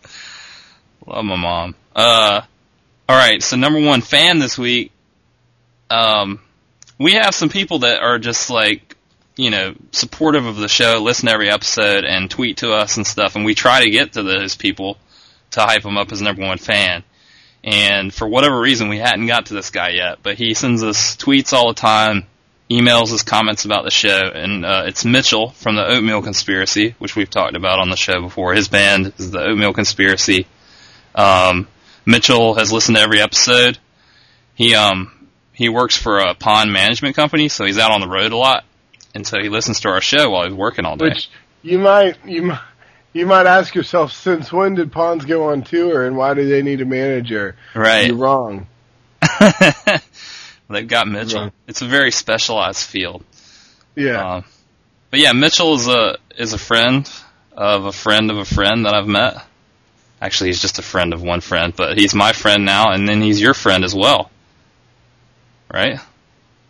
Love 1.05 1.25
my 1.25 1.35
mom. 1.37 1.75
Uh, 1.95 2.41
all 3.07 3.15
right. 3.15 3.41
So 3.41 3.57
number 3.57 3.79
one 3.81 4.01
fan 4.01 4.39
this 4.39 4.57
week. 4.57 4.91
Um, 5.89 6.39
we 6.99 7.13
have 7.13 7.33
some 7.33 7.49
people 7.49 7.79
that 7.79 8.01
are 8.01 8.19
just 8.19 8.49
like, 8.51 8.95
you 9.35 9.49
know, 9.49 9.73
supportive 9.91 10.45
of 10.45 10.57
the 10.57 10.67
show, 10.67 10.99
listen 11.01 11.27
to 11.27 11.33
every 11.33 11.49
episode, 11.49 12.03
and 12.03 12.29
tweet 12.29 12.57
to 12.57 12.73
us 12.73 12.97
and 12.97 13.07
stuff. 13.07 13.35
And 13.35 13.43
we 13.43 13.55
try 13.55 13.83
to 13.83 13.89
get 13.89 14.13
to 14.13 14.23
those 14.23 14.55
people 14.55 14.97
to 15.51 15.61
hype 15.61 15.83
him 15.83 15.97
up 15.97 16.11
as 16.11 16.21
number 16.21 16.45
one 16.45 16.57
fan. 16.57 17.03
And 17.63 18.13
for 18.13 18.27
whatever 18.27 18.59
reason, 18.59 18.89
we 18.89 18.99
hadn't 18.99 19.27
got 19.27 19.47
to 19.47 19.53
this 19.53 19.69
guy 19.69 19.89
yet. 19.89 20.19
But 20.23 20.37
he 20.37 20.53
sends 20.53 20.83
us 20.83 21.17
tweets 21.17 21.51
all 21.51 21.69
the 21.69 21.79
time, 21.79 22.25
emails 22.69 23.11
us 23.11 23.23
comments 23.23 23.65
about 23.65 23.83
the 23.83 23.91
show, 23.91 24.31
and 24.33 24.65
uh, 24.65 24.83
it's 24.85 25.03
Mitchell 25.03 25.49
from 25.49 25.75
the 25.75 25.85
Oatmeal 25.85 26.21
Conspiracy, 26.21 26.95
which 26.99 27.15
we've 27.15 27.29
talked 27.29 27.55
about 27.55 27.79
on 27.79 27.89
the 27.89 27.97
show 27.97 28.21
before. 28.21 28.53
His 28.53 28.69
band 28.69 29.13
is 29.17 29.31
the 29.31 29.41
Oatmeal 29.41 29.73
Conspiracy. 29.73 30.47
Um, 31.15 31.67
Mitchell 32.05 32.55
has 32.55 32.71
listened 32.71 32.97
to 32.97 33.03
every 33.03 33.21
episode. 33.21 33.77
He 34.55 34.75
um 34.75 35.27
he 35.53 35.69
works 35.69 35.97
for 35.97 36.19
a 36.19 36.35
pond 36.35 36.71
management 36.71 37.15
company, 37.15 37.49
so 37.49 37.65
he's 37.65 37.77
out 37.77 37.91
on 37.91 38.01
the 38.01 38.07
road 38.07 38.31
a 38.31 38.37
lot, 38.37 38.63
and 39.13 39.27
so 39.27 39.39
he 39.41 39.49
listens 39.49 39.81
to 39.81 39.89
our 39.89 40.01
show 40.01 40.29
while 40.29 40.45
he's 40.45 40.53
working 40.53 40.85
all 40.85 40.95
day. 40.95 41.09
Which 41.09 41.29
you 41.61 41.79
might 41.79 42.17
you 42.25 42.43
might 42.43 42.61
you 43.13 43.25
might 43.25 43.45
ask 43.45 43.73
yourself, 43.75 44.11
since 44.11 44.51
when 44.51 44.75
did 44.75 44.91
Pawns 44.91 45.25
go 45.25 45.49
on 45.49 45.63
tour, 45.63 46.05
and 46.05 46.15
why 46.15 46.33
do 46.33 46.47
they 46.47 46.61
need 46.61 46.81
a 46.81 46.85
manager? 46.85 47.55
right. 47.75 48.07
You're 48.07 48.15
wrong. 48.15 48.67
They've 50.69 50.87
got 50.87 51.07
Mitchell. 51.07 51.43
Right. 51.43 51.53
It's 51.67 51.81
a 51.81 51.87
very 51.87 52.11
specialized 52.11 52.83
field. 52.83 53.23
Yeah. 53.95 54.35
Um, 54.35 54.43
but 55.09 55.19
yeah, 55.19 55.33
Mitchell 55.33 55.73
is 55.73 55.87
a 55.87 56.17
is 56.37 56.53
a 56.53 56.57
friend 56.57 57.09
of 57.53 57.85
a 57.85 57.91
friend 57.91 58.29
of 58.29 58.37
a 58.37 58.45
friend 58.45 58.85
that 58.85 58.93
I've 58.93 59.07
met. 59.07 59.43
Actually, 60.21 60.49
he's 60.49 60.61
just 60.61 60.79
a 60.79 60.83
friend 60.83 61.13
of 61.13 61.23
one 61.23 61.41
friend, 61.41 61.73
but 61.75 61.97
he's 61.97 62.13
my 62.13 62.33
friend 62.33 62.65
now, 62.65 62.91
and 62.91 63.07
then 63.07 63.21
he's 63.21 63.41
your 63.41 63.53
friend 63.53 63.83
as 63.83 63.95
well. 63.95 64.29
Right? 65.73 65.99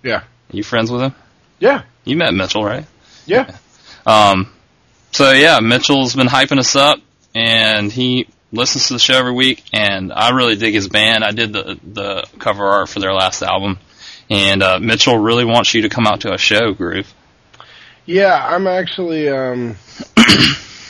Yeah. 0.03 0.23
You 0.51 0.63
friends 0.63 0.91
with 0.91 1.01
him? 1.01 1.15
Yeah. 1.59 1.83
You 2.05 2.15
met 2.15 2.33
Mitchell, 2.33 2.63
right? 2.63 2.85
Yeah. 3.25 3.55
Um, 4.05 4.51
so 5.11 5.31
yeah, 5.31 5.59
Mitchell's 5.59 6.15
been 6.15 6.27
hyping 6.27 6.59
us 6.59 6.75
up, 6.75 6.99
and 7.35 7.91
he 7.91 8.27
listens 8.51 8.87
to 8.87 8.93
the 8.93 8.99
show 8.99 9.15
every 9.15 9.33
week, 9.33 9.63
and 9.73 10.11
I 10.11 10.31
really 10.31 10.55
dig 10.55 10.73
his 10.73 10.87
band. 10.87 11.23
I 11.23 11.31
did 11.31 11.53
the 11.53 11.79
the 11.83 12.27
cover 12.39 12.65
art 12.65 12.89
for 12.89 12.99
their 12.99 13.13
last 13.13 13.41
album, 13.41 13.79
and 14.29 14.63
uh, 14.63 14.79
Mitchell 14.79 15.17
really 15.17 15.45
wants 15.45 15.73
you 15.73 15.83
to 15.83 15.89
come 15.89 16.07
out 16.07 16.21
to 16.21 16.33
a 16.33 16.37
show, 16.37 16.73
Groove. 16.73 17.13
Yeah, 18.05 18.33
I'm 18.33 18.67
actually. 18.67 19.29
Um, 19.29 19.75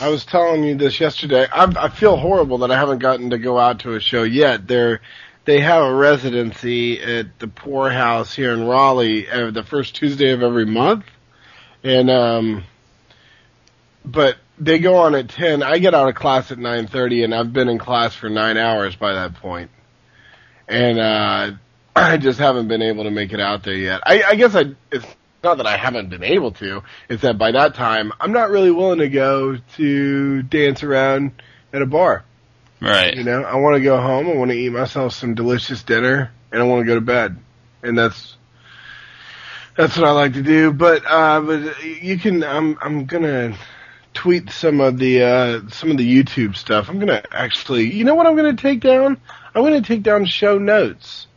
I 0.02 0.08
was 0.08 0.24
telling 0.24 0.64
you 0.64 0.76
this 0.76 1.02
yesterday. 1.02 1.46
I, 1.52 1.66
I 1.66 1.90
feel 1.90 2.16
horrible 2.16 2.60
that 2.60 2.72
I 2.72 2.78
haven't 2.78 3.00
gotten 3.00 3.32
to 3.32 3.38
go 3.38 3.60
out 3.60 3.80
to 3.80 3.96
a 3.96 4.00
show 4.00 4.24
yet. 4.24 4.66
They're 4.68 5.02
they 5.46 5.60
have 5.62 5.84
a 5.84 5.94
residency 5.94 7.02
at 7.02 7.40
the 7.40 7.48
Pour 7.48 7.90
House 7.90 8.34
here 8.34 8.54
in 8.54 8.66
Raleigh 8.66 9.30
uh, 9.30 9.52
the 9.52 9.64
first 9.64 9.96
Tuesday 9.96 10.32
of 10.32 10.44
every 10.44 10.66
month, 10.66 11.06
and 11.84 12.10
um, 12.10 12.64
but 14.06 14.38
they 14.58 14.80
go 14.80 14.98
on 14.98 15.16
at 15.16 15.30
ten. 15.30 15.64
I 15.64 15.80
get 15.80 15.94
out 15.94 16.10
of 16.10 16.16
class 16.16 16.52
at 16.52 16.58
nine 16.58 16.88
thirty, 16.88 17.24
and 17.24 17.34
I've 17.34 17.54
been 17.54 17.70
in 17.70 17.78
class 17.78 18.16
for 18.16 18.30
nine 18.30 18.58
hours 18.58 18.96
by 18.96 19.14
that 19.14 19.36
point. 19.36 19.72
and 20.68 21.00
uh, 21.00 21.52
I 21.96 22.18
just 22.18 22.40
haven't 22.40 22.68
been 22.68 22.82
able 22.82 23.04
to 23.06 23.12
make 23.12 23.34
it 23.34 23.40
out 23.40 23.64
there 23.64 23.76
yet. 23.76 24.02
I, 24.06 24.24
I 24.24 24.36
guess 24.36 24.56
I 24.56 24.76
it's 24.92 25.06
not 25.44 25.58
that 25.58 25.68
I 25.68 25.78
haven't 25.78 26.10
been 26.10 26.24
able 26.24 26.52
to. 26.54 26.84
It's 27.10 27.22
that 27.22 27.38
by 27.38 27.52
that 27.52 27.76
time 27.76 28.12
I'm 28.20 28.32
not 28.32 28.50
really 28.50 28.72
willing 28.72 29.00
to 29.00 29.10
go 29.10 29.58
to 29.78 30.44
dance 30.44 30.84
around 30.84 31.42
at 31.74 31.82
a 31.82 31.86
bar. 31.86 32.26
Right. 32.82 33.14
You 33.16 33.24
know, 33.24 33.44
I 33.44 33.56
want 33.56 33.76
to 33.76 33.82
go 33.82 34.00
home. 34.00 34.30
I 34.30 34.36
want 34.36 34.52
to 34.52 34.58
eat 34.58 34.70
myself 34.70 35.14
some 35.14 35.36
delicious 35.36 35.84
dinner, 35.84 36.32
and 36.52 36.62
I 36.62 36.66
want 36.66 36.82
to 36.82 36.86
go 36.86 36.96
to 36.96 37.02
bed. 37.02 37.38
And 37.84 37.98
that's 37.98 38.38
that's 39.76 39.98
what 39.98 40.08
I 40.08 40.12
like 40.12 40.34
to 40.34 40.42
do. 40.42 40.72
But 40.72 41.04
uh, 41.06 41.42
but 41.42 41.84
you 41.84 42.18
can. 42.18 42.44
I'm 42.44 42.78
I'm 42.82 43.06
gonna 43.06 43.58
tweet 44.20 44.50
some 44.50 44.82
of 44.82 44.98
the 44.98 45.24
uh, 45.24 45.70
some 45.70 45.92
of 45.92 45.98
the 45.98 46.06
YouTube 46.24 46.56
stuff. 46.58 46.90
I'm 46.90 47.00
gonna 47.00 47.24
actually. 47.32 47.92
You 47.94 48.04
know 48.04 48.16
what 48.16 48.28
I'm 48.28 48.36
gonna 48.36 48.56
take 48.56 48.82
down? 48.82 49.18
I'm 49.56 49.64
gonna 49.64 49.82
take 49.82 50.04
down 50.04 50.26
show 50.26 50.58
notes. 50.58 51.28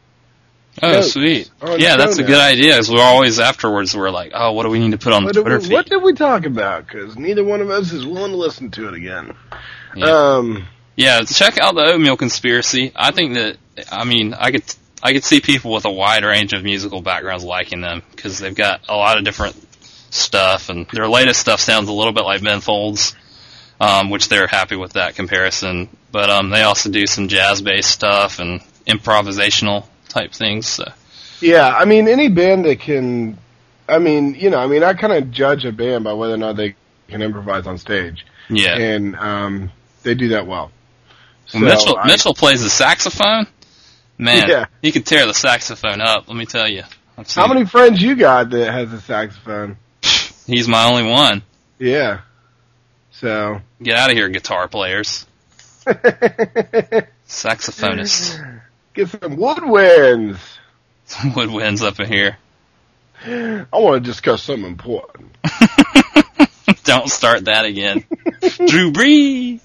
Oh, 0.83 0.91
Notes 0.91 1.13
sweet. 1.13 1.51
Yeah, 1.63 1.97
that's 1.97 2.19
a 2.19 2.23
good 2.25 2.41
idea. 2.41 2.73
Because 2.73 2.91
we're 2.91 3.01
always 3.03 3.39
afterwards. 3.39 3.95
We're 3.95 4.11
like, 4.11 4.33
oh, 4.35 4.53
what 4.53 4.65
do 4.65 4.71
we 4.71 4.79
need 4.79 4.93
to 4.93 4.99
put 4.99 5.13
on 5.13 5.23
the 5.23 5.29
What 5.29 5.35
did, 5.35 5.43
Twitter 5.43 5.59
we, 5.59 5.65
feed? 5.65 5.73
what 5.75 5.87
did 5.87 6.03
we 6.03 6.13
talk 6.15 6.47
about? 6.47 6.87
Because 6.87 7.17
neither 7.17 7.45
one 7.45 7.61
of 7.61 7.71
us 7.71 7.93
is 7.93 8.05
willing 8.07 8.33
to 8.33 8.37
listen 8.39 8.71
to 8.73 8.89
it 8.89 8.95
again. 8.95 9.35
Yeah. 9.95 10.07
Um, 10.07 10.67
Yeah, 10.97 11.23
check 11.25 11.59
out 11.59 11.75
the 11.75 11.83
Oatmeal 11.83 12.17
Conspiracy. 12.17 12.91
I 12.97 13.11
think 13.13 13.35
that 13.35 13.59
I 13.93 14.05
mean 14.05 14.35
I 14.35 14.51
could 14.51 14.65
I 15.03 15.13
could 15.13 15.25
see 15.25 15.41
people 15.41 15.73
with 15.73 15.85
a 15.85 15.91
wide 15.93 16.25
range 16.25 16.53
of 16.53 16.63
musical 16.65 17.01
backgrounds 17.03 17.45
liking 17.45 17.81
them 17.81 18.03
because 18.11 18.39
they've 18.39 18.55
got 18.55 18.81
a 18.89 18.97
lot 18.97 19.19
of 19.19 19.25
different 19.25 19.55
stuff, 20.15 20.69
and 20.69 20.87
their 20.93 21.09
latest 21.09 21.41
stuff 21.41 21.61
sounds 21.61 21.89
a 21.89 21.93
little 21.93 22.13
bit 22.13 22.25
like 22.25 22.43
Ben 22.43 22.61
Folds, 22.61 23.15
um, 23.81 24.11
which 24.11 24.29
they're 24.29 24.47
happy 24.47 24.77
with 24.77 24.93
that 24.95 25.15
comparison. 25.15 25.89
But 26.11 26.31
um, 26.31 26.51
they 26.51 26.63
also 26.63 26.91
do 26.91 27.07
some 27.07 27.29
jazz-based 27.29 27.91
stuff 27.91 28.39
and 28.39 28.61
improvisational 28.87 29.87
type 30.09 30.33
things. 30.33 30.67
So. 30.67 30.85
Yeah, 31.41 31.69
I 31.75 31.85
mean, 31.87 32.07
any 32.09 32.29
band 32.29 32.65
that 32.67 32.81
can, 32.81 33.39
I 33.89 33.99
mean, 33.99 34.35
you 34.35 34.51
know, 34.51 34.59
I 34.59 34.67
mean, 34.67 34.83
I 34.83 34.95
kind 34.95 35.13
of 35.13 35.31
judge 35.31 35.65
a 35.65 35.73
band 35.73 36.05
by 36.05 36.13
whether 36.13 36.35
or 36.35 36.39
not 36.39 36.57
they 36.57 36.77
can 37.09 37.23
improvise 37.23 37.67
on 37.67 37.79
stage, 37.79 38.25
Yeah, 38.49 38.77
and 38.77 39.17
um, 39.17 39.71
they 40.03 40.15
do 40.15 40.29
that 40.29 40.47
well. 40.47 40.71
So 41.47 41.59
Mitchell 41.59 41.99
I- 41.99 42.07
Mitchell 42.07 42.35
plays 42.35 42.63
the 42.63 42.71
saxophone. 42.71 43.47
Man, 44.19 44.49
Yeah. 44.49 44.67
he 44.81 44.93
could 44.93 45.05
tear 45.05 45.27
the 45.27 45.35
saxophone 45.35 46.01
up. 46.01 46.29
Let 46.29 46.37
me 46.37 46.47
tell 46.47 46.69
you. 46.69 46.85
How 47.35 47.47
many 47.49 47.67
friends 47.67 48.01
you 48.01 48.15
got 48.15 48.51
that 48.51 48.73
has 48.73 48.93
a 48.93 49.01
saxophone? 49.01 49.77
He's 50.47 50.69
my 50.69 50.89
only 50.89 51.05
one. 51.05 51.43
Yeah. 51.79 52.21
So. 53.11 53.61
Get 53.83 53.97
out 53.97 54.11
of 54.11 54.17
here, 54.17 54.29
guitar 54.29 54.69
players. 54.69 55.27
Saxophonists. 57.27 58.61
Get 58.95 59.09
some 59.09 59.37
woodwinds. 59.37 60.39
Some 61.07 61.33
woodwinds 61.33 61.83
up 61.83 61.99
in 62.01 62.07
here. 62.07 62.37
I 63.25 63.67
want 63.73 64.03
to 64.03 64.11
discuss 64.11 64.43
something 64.43 64.67
important. 64.67 65.37
Don't 66.85 67.09
start 67.09 67.45
that 67.45 67.65
again. 67.65 68.05
Drew 68.41 68.93
Brees. 68.93 69.61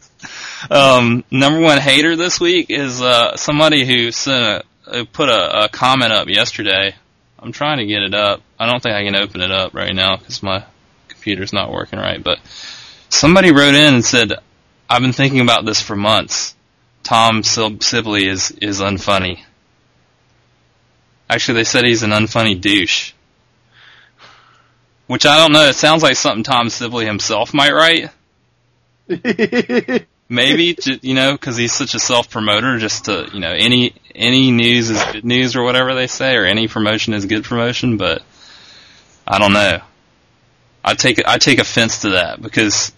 Um, 0.72 1.24
number 1.32 1.60
one 1.60 1.80
hater 1.80 2.16
this 2.16 2.40
week 2.40 2.70
is 2.70 3.02
uh, 3.02 3.36
somebody 3.36 3.86
who 3.86 4.12
sent 4.12 4.64
a, 4.86 4.92
who 4.92 5.06
put 5.06 5.30
a, 5.30 5.66
a 5.66 5.70
comment 5.70 6.12
up 6.12 6.28
yesterday. 6.28 6.96
I'm 7.40 7.52
trying 7.52 7.78
to 7.78 7.86
get 7.86 8.02
it 8.04 8.14
up. 8.14 8.42
I 8.60 8.66
don't 8.66 8.82
think 8.82 8.96
I 8.96 9.04
can 9.04 9.16
open 9.16 9.42
it 9.42 9.52
up 9.52 9.74
right 9.74 9.94
now 9.94 10.18
because 10.18 10.42
my 10.42 10.64
computer's 11.08 11.54
not 11.54 11.72
working 11.72 12.00
right. 12.00 12.24
But 12.24 12.40
somebody 13.10 13.52
wrote 13.52 13.76
in 13.76 13.96
and 13.96 14.06
said, 14.06 14.34
"I've 14.90 15.02
been 15.02 15.14
thinking 15.14 15.42
about 15.42 15.66
this 15.66 15.82
for 15.82 15.96
months. 15.96 16.56
Tom 17.04 17.44
Sibley 17.44 18.28
is 18.28 18.52
is 18.52 18.82
unfunny." 18.82 19.44
Actually, 21.30 21.56
they 21.56 21.64
said 21.66 21.86
he's 21.86 22.04
an 22.04 22.12
unfunny 22.12 22.60
douche. 22.60 23.14
Which 25.08 25.26
I 25.26 25.38
don't 25.38 25.54
know. 25.54 25.68
It 25.68 25.76
sounds 25.76 26.04
like 26.04 26.16
something 26.16 26.44
Tom 26.44 26.70
Sibley 26.70 27.06
himself 27.06 27.54
might 27.54 27.74
write. 27.74 28.10
Maybe 30.30 30.78
you 31.02 31.14
know 31.14 31.32
because 31.32 31.56
he's 31.56 31.72
such 31.72 31.96
a 31.96 32.00
self 32.00 32.30
promoter. 32.30 32.78
Just 32.78 33.06
to 33.06 33.30
you 33.34 33.40
know, 33.40 33.54
any 33.54 33.94
any 34.14 34.52
news 34.52 34.90
is 34.90 35.02
good 35.12 35.24
news 35.24 35.56
or 35.56 35.64
whatever 35.64 35.96
they 35.96 36.08
say, 36.08 36.36
or 36.36 36.46
any 36.46 36.68
promotion 36.68 37.14
is 37.14 37.26
good 37.26 37.46
promotion. 37.46 37.96
But 37.96 38.22
I 39.28 39.40
don't 39.40 39.54
know. 39.54 39.80
I 40.84 40.94
take 40.94 41.28
I 41.28 41.38
take 41.38 41.60
offense 41.60 42.02
to 42.02 42.12
that 42.12 42.42
because 42.42 42.92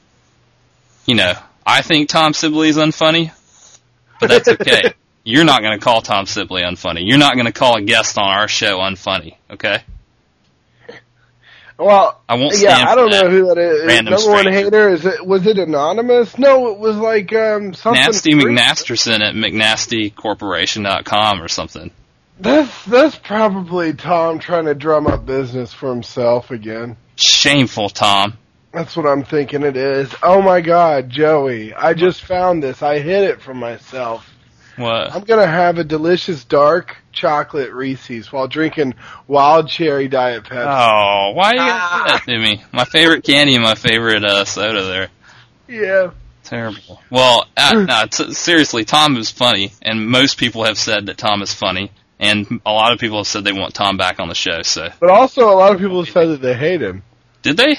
you 1.06 1.16
know 1.16 1.34
I 1.66 1.82
think 1.82 2.10
Tom 2.10 2.34
Sibley 2.34 2.70
is 2.70 2.78
unfunny, 2.78 3.32
but 4.20 4.30
that's 4.30 4.48
okay. 4.48 4.94
You're 5.24 5.44
not 5.44 5.62
going 5.62 5.78
to 5.78 5.84
call 5.84 6.02
Tom 6.02 6.26
Sibley 6.26 6.64
unfunny. 6.64 7.02
You're 7.04 7.18
not 7.18 7.34
going 7.34 7.46
to 7.46 7.52
call 7.52 7.78
a 7.78 7.82
guest 7.82 8.18
on 8.18 8.30
our 8.30 8.48
show 8.48 8.78
unfunny. 8.78 9.36
Okay. 9.52 9.84
well, 11.78 12.22
I 12.28 12.36
won't 12.36 12.60
yeah, 12.60 12.86
I 12.88 12.96
don't 12.96 13.12
that. 13.12 13.26
know 13.26 13.30
who 13.30 13.48
that 13.48 13.58
is. 13.58 13.86
Random 13.86 14.14
Number 14.14 14.32
one 14.32 14.52
hater 14.52 14.90
is 14.90 15.06
it? 15.06 15.26
Was 15.26 15.46
it 15.46 15.58
anonymous? 15.58 16.38
No, 16.38 16.70
it 16.70 16.80
was 16.80 16.96
like 16.96 17.34
um 17.34 17.74
something. 17.74 18.02
Nasty 18.02 18.34
McNasterson 18.34 19.22
at 19.22 19.36
McNastyCorporation.com 19.36 21.42
or 21.42 21.48
something. 21.48 21.92
That's 22.40 22.86
that's 22.86 23.16
probably 23.18 23.94
Tom 23.94 24.40
trying 24.40 24.66
to 24.66 24.76
drum 24.76 25.08
up 25.08 25.26
business 25.26 25.74
for 25.74 25.90
himself 25.90 26.52
again. 26.52 26.98
Shameful, 27.16 27.90
Tom. 27.90 28.38
That's 28.72 28.96
what 28.96 29.06
I'm 29.08 29.24
thinking 29.24 29.64
it 29.64 29.76
is. 29.76 30.14
Oh 30.24 30.42
my 30.42 30.62
God, 30.62 31.10
Joey! 31.10 31.74
I 31.74 31.94
just 31.94 32.22
found 32.24 32.64
this. 32.64 32.82
I 32.82 33.00
hid 33.00 33.24
it 33.26 33.42
from 33.42 33.58
myself. 33.58 34.30
What? 34.78 35.14
I'm 35.14 35.24
gonna 35.24 35.48
have 35.48 35.78
a 35.78 35.84
delicious 35.84 36.46
dark 36.46 36.96
chocolate 37.12 37.74
Reese's 37.74 38.32
while 38.32 38.48
drinking 38.48 38.94
wild 39.28 39.68
cherry 39.68 40.08
Diet 40.08 40.46
Pepsi. 40.46 40.66
Oh, 40.66 41.32
why 41.34 41.50
are 41.50 41.54
you 41.54 41.60
gotta 41.60 41.72
Ah. 41.74 42.04
do 42.06 42.12
that 42.14 42.24
to 42.26 42.40
me? 42.40 42.64
My 42.72 42.86
favorite 42.86 43.26
candy 43.26 43.56
and 43.56 43.64
my 43.64 43.76
favorite 43.76 44.24
uh, 44.24 44.46
soda 44.46 44.84
there. 44.86 45.10
Yeah. 45.68 46.12
Terrible. 46.46 47.02
Well, 47.10 47.46
uh, 47.58 47.74
no, 47.88 48.06
t- 48.06 48.34
seriously, 48.34 48.86
Tom 48.86 49.18
is 49.18 49.30
funny, 49.30 49.74
and 49.82 50.08
most 50.08 50.38
people 50.38 50.64
have 50.64 50.78
said 50.78 51.08
that 51.08 51.18
Tom 51.18 51.42
is 51.42 51.54
funny, 51.54 51.92
and 52.20 52.62
a 52.66 52.72
lot 52.72 52.92
of 52.94 53.00
people 53.00 53.18
have 53.18 53.28
said 53.28 53.44
they 53.44 53.54
want 53.54 53.74
Tom 53.74 53.98
back 53.98 54.20
on 54.20 54.28
the 54.28 54.36
show. 54.36 54.62
So, 54.64 54.90
But 55.00 55.10
also, 55.10 55.50
a 55.50 55.56
lot 55.56 55.74
of 55.74 55.80
people 55.80 56.04
have 56.04 56.14
said 56.14 56.28
that 56.30 56.42
they 56.42 56.54
hate 56.54 56.82
him. 56.82 57.04
did 57.42 57.58
they? 57.58 57.78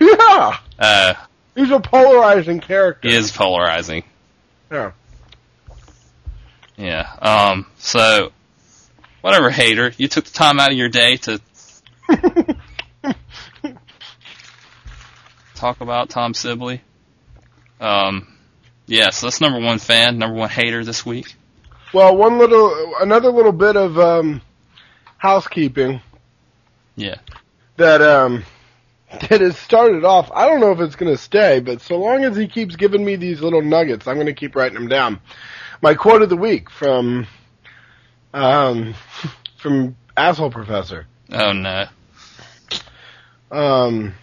Yeah, 0.00 0.56
Uh, 0.78 1.14
he's 1.54 1.70
a 1.70 1.78
polarizing 1.78 2.58
character. 2.60 3.08
he 3.08 3.14
is 3.14 3.30
polarizing. 3.30 4.02
Yeah. 4.72 4.90
Yeah. 6.76 7.08
Um. 7.20 7.66
So, 7.78 8.32
whatever, 9.20 9.48
hater. 9.50 9.92
You 9.96 10.08
took 10.08 10.24
the 10.24 10.32
time 10.32 10.58
out 10.60 10.72
of 10.72 10.76
your 10.76 10.88
day 10.88 11.16
to 11.18 11.40
talk 15.54 15.80
about 15.80 16.10
Tom 16.10 16.34
Sibley. 16.34 16.82
Um. 17.80 18.26
Yeah. 18.86 19.10
So 19.10 19.26
that's 19.26 19.40
number 19.40 19.60
one 19.60 19.78
fan, 19.78 20.18
number 20.18 20.36
one 20.36 20.50
hater 20.50 20.84
this 20.84 21.04
week. 21.06 21.34
Well, 21.92 22.16
one 22.16 22.38
little, 22.38 22.94
another 23.00 23.30
little 23.30 23.52
bit 23.52 23.76
of 23.76 23.98
um, 23.98 24.42
housekeeping 25.18 26.00
Yeah. 26.96 27.16
that 27.76 28.02
um, 28.02 28.44
that 29.28 29.40
has 29.40 29.56
started 29.56 30.04
off. 30.04 30.30
I 30.34 30.46
don't 30.46 30.60
know 30.60 30.72
if 30.72 30.80
it's 30.80 30.96
going 30.96 31.12
to 31.12 31.18
stay, 31.20 31.60
but 31.60 31.80
so 31.80 31.96
long 31.98 32.24
as 32.24 32.36
he 32.36 32.48
keeps 32.48 32.76
giving 32.76 33.04
me 33.04 33.16
these 33.16 33.40
little 33.40 33.62
nuggets, 33.62 34.06
I'm 34.06 34.16
going 34.16 34.26
to 34.26 34.34
keep 34.34 34.56
writing 34.56 34.74
them 34.74 34.88
down. 34.88 35.20
My 35.80 35.94
quote 35.94 36.22
of 36.22 36.28
the 36.28 36.36
week 36.36 36.70
from 36.70 37.26
um, 38.34 38.94
from 39.58 39.96
asshole 40.16 40.50
professor. 40.50 41.06
Oh 41.30 41.52
no. 41.52 41.86
Um, 43.50 44.14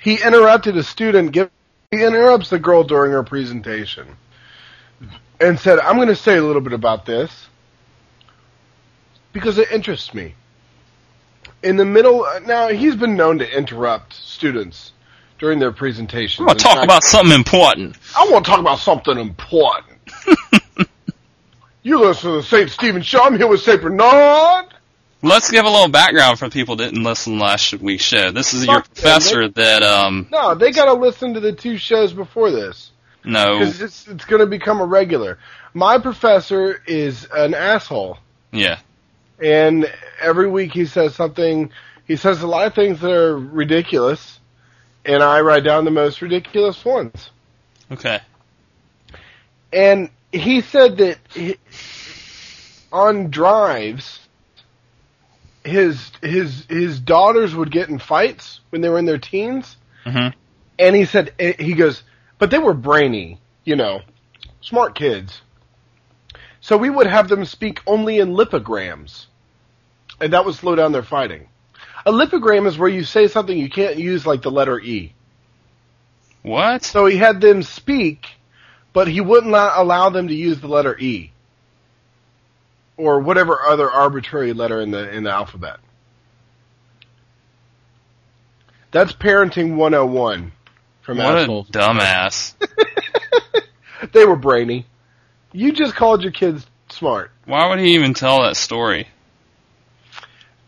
he 0.00 0.14
interrupted 0.22 0.76
a 0.76 0.82
student 0.82 1.32
giving 1.32 1.50
he 1.90 2.04
interrupts 2.04 2.50
the 2.50 2.58
girl 2.58 2.84
during 2.84 3.12
her 3.12 3.22
presentation 3.22 4.16
and 5.40 5.58
said, 5.58 5.78
I'm 5.78 5.96
going 5.96 6.08
to 6.08 6.16
say 6.16 6.36
a 6.36 6.42
little 6.42 6.62
bit 6.62 6.72
about 6.72 7.06
this 7.06 7.48
because 9.32 9.58
it 9.58 9.70
interests 9.70 10.14
me. 10.14 10.34
In 11.62 11.76
the 11.76 11.84
middle, 11.84 12.26
now 12.46 12.68
he's 12.68 12.96
been 12.96 13.16
known 13.16 13.38
to 13.38 13.56
interrupt 13.56 14.12
students 14.14 14.92
during 15.38 15.58
their 15.58 15.72
presentations. 15.72 16.40
I 16.40 16.44
want 16.44 16.58
to 16.58 16.64
talk 16.64 16.84
about 16.84 17.02
something 17.02 17.34
important. 17.34 17.96
I 18.16 18.28
want 18.30 18.44
to 18.44 18.50
talk 18.50 18.60
about 18.60 18.78
something 18.78 19.18
important. 19.18 19.98
you 21.82 22.00
listen 22.00 22.30
to 22.30 22.36
the 22.38 22.42
St. 22.42 22.70
Stephen 22.70 23.02
Show. 23.02 23.22
I'm 23.22 23.36
here 23.36 23.48
with 23.48 23.60
St. 23.60 23.80
Bernard. 23.80 24.66
Let's 25.20 25.50
give 25.50 25.64
a 25.64 25.68
little 25.68 25.88
background 25.88 26.38
for 26.38 26.48
people 26.48 26.76
that 26.76 26.90
didn't 26.90 27.02
listen 27.02 27.40
last 27.40 27.74
week's 27.74 28.04
show. 28.04 28.30
This 28.30 28.54
is 28.54 28.64
your 28.64 28.76
Fuck 28.76 28.84
them, 28.84 28.94
professor 28.94 29.48
that, 29.48 29.82
um, 29.82 30.28
No, 30.30 30.54
they 30.54 30.70
got 30.70 30.84
to 30.84 30.92
listen 30.92 31.34
to 31.34 31.40
the 31.40 31.52
two 31.52 31.76
shows 31.76 32.12
before 32.12 32.52
this. 32.52 32.92
No, 33.24 33.58
Because 33.58 33.80
it's, 33.80 34.08
it's 34.08 34.24
going 34.24 34.40
to 34.40 34.46
become 34.46 34.80
a 34.80 34.84
regular. 34.86 35.38
My 35.74 35.98
professor 35.98 36.80
is 36.86 37.26
an 37.32 37.54
asshole. 37.54 38.18
yeah. 38.52 38.78
And 39.40 39.88
every 40.20 40.48
week 40.48 40.72
he 40.72 40.86
says 40.86 41.14
something, 41.14 41.70
he 42.06 42.16
says 42.16 42.42
a 42.42 42.46
lot 42.48 42.66
of 42.66 42.74
things 42.74 43.00
that 43.00 43.12
are 43.12 43.38
ridiculous. 43.38 44.40
And 45.04 45.22
I 45.22 45.42
write 45.42 45.62
down 45.64 45.84
the 45.84 45.92
most 45.92 46.20
ridiculous 46.22 46.84
ones. 46.84 47.30
Okay. 47.92 48.18
And 49.72 50.10
he 50.32 50.60
said 50.60 50.96
that 50.96 51.18
he, 51.32 51.56
on 52.92 53.30
drives, 53.30 54.18
his 55.64 56.10
his 56.22 56.64
his 56.68 56.98
daughters 57.00 57.54
would 57.54 57.70
get 57.70 57.88
in 57.88 57.98
fights 57.98 58.60
when 58.70 58.80
they 58.80 58.88
were 58.88 58.98
in 58.98 59.06
their 59.06 59.18
teens, 59.18 59.76
hmm 60.04 60.28
and 60.80 60.94
he 60.96 61.04
said 61.04 61.32
he 61.38 61.74
goes, 61.74 62.02
but 62.38 62.50
they 62.50 62.58
were 62.58 62.74
brainy, 62.74 63.40
you 63.64 63.76
know, 63.76 64.02
smart 64.60 64.94
kids. 64.94 65.42
So 66.60 66.76
we 66.76 66.90
would 66.90 67.06
have 67.06 67.28
them 67.28 67.44
speak 67.44 67.80
only 67.86 68.18
in 68.18 68.34
lipograms, 68.34 69.26
and 70.20 70.32
that 70.32 70.44
would 70.44 70.54
slow 70.54 70.74
down 70.74 70.92
their 70.92 71.02
fighting. 71.02 71.48
A 72.06 72.12
lipogram 72.12 72.66
is 72.66 72.78
where 72.78 72.88
you 72.88 73.04
say 73.04 73.28
something 73.28 73.56
you 73.56 73.70
can't 73.70 73.96
use, 73.96 74.26
like 74.26 74.42
the 74.42 74.50
letter 74.50 74.78
E. 74.80 75.12
What? 76.42 76.84
So 76.84 77.06
he 77.06 77.16
had 77.16 77.40
them 77.40 77.62
speak, 77.62 78.26
but 78.92 79.08
he 79.08 79.20
wouldn't 79.20 79.52
allow 79.52 79.82
allow 79.82 80.10
them 80.10 80.28
to 80.28 80.34
use 80.34 80.60
the 80.60 80.68
letter 80.68 80.98
E. 80.98 81.32
Or 82.96 83.20
whatever 83.20 83.60
other 83.62 83.90
arbitrary 83.90 84.52
letter 84.52 84.80
in 84.80 84.90
the 84.90 85.10
in 85.14 85.24
the 85.24 85.30
alphabet. 85.30 85.78
That's 88.90 89.12
parenting 89.12 89.76
101 89.76 90.52
from 91.08 91.16
What 91.16 91.38
a 91.38 91.46
dumbass. 91.72 92.52
They 94.12 94.26
were 94.26 94.36
brainy. 94.36 94.86
You 95.52 95.72
just 95.72 95.94
called 95.94 96.22
your 96.22 96.32
kids 96.32 96.66
smart. 96.90 97.30
Why 97.46 97.66
would 97.68 97.78
he 97.78 97.94
even 97.94 98.12
tell 98.12 98.42
that 98.42 98.58
story? 98.58 99.08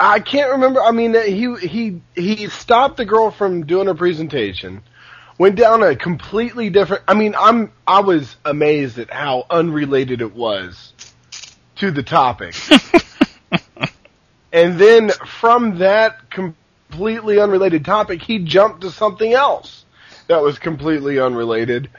I 0.01 0.19
can't 0.21 0.53
remember. 0.53 0.83
I 0.83 0.93
mean, 0.93 1.15
he 1.15 1.55
he 1.57 2.01
he 2.17 2.49
stopped 2.49 2.97
the 2.97 3.05
girl 3.05 3.31
from 3.31 3.67
doing 3.67 3.87
her 3.87 3.95
presentation, 3.95 4.83
went 5.39 5.57
down 5.57 5.83
a 5.83 5.95
completely 5.95 6.71
different. 6.71 7.05
I 7.07 7.13
mean, 7.15 7.35
I'm 7.39 7.71
I 7.87 8.01
was 8.01 8.35
amazed 8.45 8.99
at 8.99 9.11
how 9.11 9.45
unrelated 9.51 10.23
it 10.23 10.35
was 10.35 10.95
to 11.77 11.91
the 11.91 12.03
topic, 12.03 12.57
and 14.53 14.79
then 14.79 15.11
from 15.11 15.79
that 15.79 16.31
completely 16.31 17.39
unrelated 17.39 17.85
topic, 17.85 18.23
he 18.23 18.39
jumped 18.39 18.81
to 18.81 18.91
something 18.91 19.35
else 19.35 19.85
that 20.31 20.43
was 20.43 20.61
completely 20.61 21.19
unrelated 21.19 21.91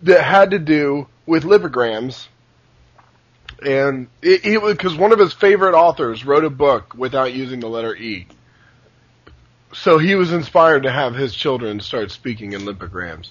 that 0.00 0.24
had 0.24 0.52
to 0.52 0.58
do 0.58 1.06
with 1.26 1.44
lipograms. 1.44 2.28
And 3.62 4.08
it, 4.22 4.46
it 4.46 4.62
was 4.62 4.72
because 4.72 4.96
one 4.96 5.12
of 5.12 5.18
his 5.18 5.34
favorite 5.34 5.74
authors 5.74 6.24
wrote 6.24 6.44
a 6.44 6.50
book 6.50 6.94
without 6.94 7.34
using 7.34 7.60
the 7.60 7.68
letter 7.68 7.94
E. 7.94 8.26
So 9.74 9.98
he 9.98 10.14
was 10.14 10.32
inspired 10.32 10.84
to 10.84 10.90
have 10.90 11.14
his 11.14 11.34
children 11.34 11.78
start 11.80 12.10
speaking 12.10 12.54
in 12.54 12.62
lipograms. 12.62 13.28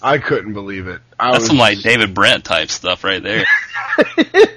I 0.00 0.18
couldn't 0.18 0.52
believe 0.52 0.86
it. 0.86 1.00
I 1.18 1.32
That's 1.32 1.40
was, 1.40 1.48
some 1.48 1.58
like 1.58 1.80
David 1.80 2.14
Brent 2.14 2.44
type 2.44 2.70
stuff 2.70 3.02
right 3.02 3.22
there. 3.22 3.44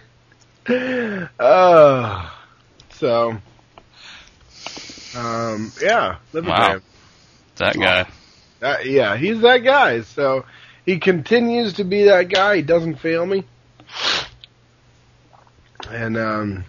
Uh, 1.39 2.29
so, 2.91 3.31
um, 5.15 5.71
yeah, 5.81 6.17
lipogram. 6.31 6.45
Wow. 6.45 6.79
That 7.55 7.75
guy. 7.75 8.07
That, 8.59 8.85
yeah, 8.85 9.15
he's 9.17 9.41
that 9.41 9.59
guy. 9.59 10.01
So 10.01 10.45
he 10.85 10.99
continues 10.99 11.73
to 11.73 11.83
be 11.83 12.03
that 12.03 12.29
guy. 12.29 12.57
He 12.57 12.61
doesn't 12.61 12.95
fail 12.95 13.25
me. 13.25 13.43
And 15.89 16.17
um, 16.17 16.65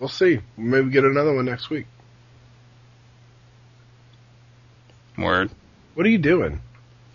we'll 0.00 0.08
see. 0.08 0.40
Maybe 0.56 0.90
get 0.90 1.04
another 1.04 1.34
one 1.34 1.44
next 1.44 1.70
week. 1.70 1.86
Word. 5.16 5.50
What 5.94 6.04
are 6.04 6.10
you 6.10 6.18
doing? 6.18 6.60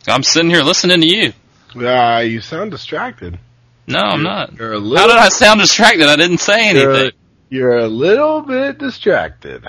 I'm 0.07 0.23
sitting 0.23 0.49
here 0.49 0.63
listening 0.63 1.01
to 1.01 1.07
you. 1.07 1.33
Uh, 1.75 2.19
you 2.19 2.41
sound 2.41 2.71
distracted. 2.71 3.37
No, 3.87 3.99
I'm 3.99 4.23
not. 4.23 4.57
You're 4.57 4.73
a 4.73 4.79
How 4.79 5.07
did 5.07 5.17
I 5.17 5.29
sound 5.29 5.59
distracted? 5.59 6.07
I 6.07 6.15
didn't 6.15 6.39
say 6.39 6.73
you're, 6.73 6.91
anything. 6.91 7.19
you're 7.49 7.77
a 7.77 7.87
little 7.87 8.41
bit 8.41 8.77
distracted. 8.77 9.67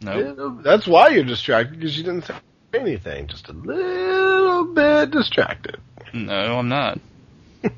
No. 0.00 0.16
Little- 0.16 0.50
That's 0.62 0.86
why 0.86 1.08
you're 1.08 1.24
distracted 1.24 1.78
because 1.78 1.96
you 1.96 2.04
didn't 2.04 2.24
say 2.26 2.34
anything. 2.74 3.26
Just 3.26 3.48
a 3.48 3.52
little 3.52 4.72
bit 4.74 5.10
distracted. 5.10 5.78
No, 6.12 6.58
I'm 6.58 6.68
not. 6.68 7.00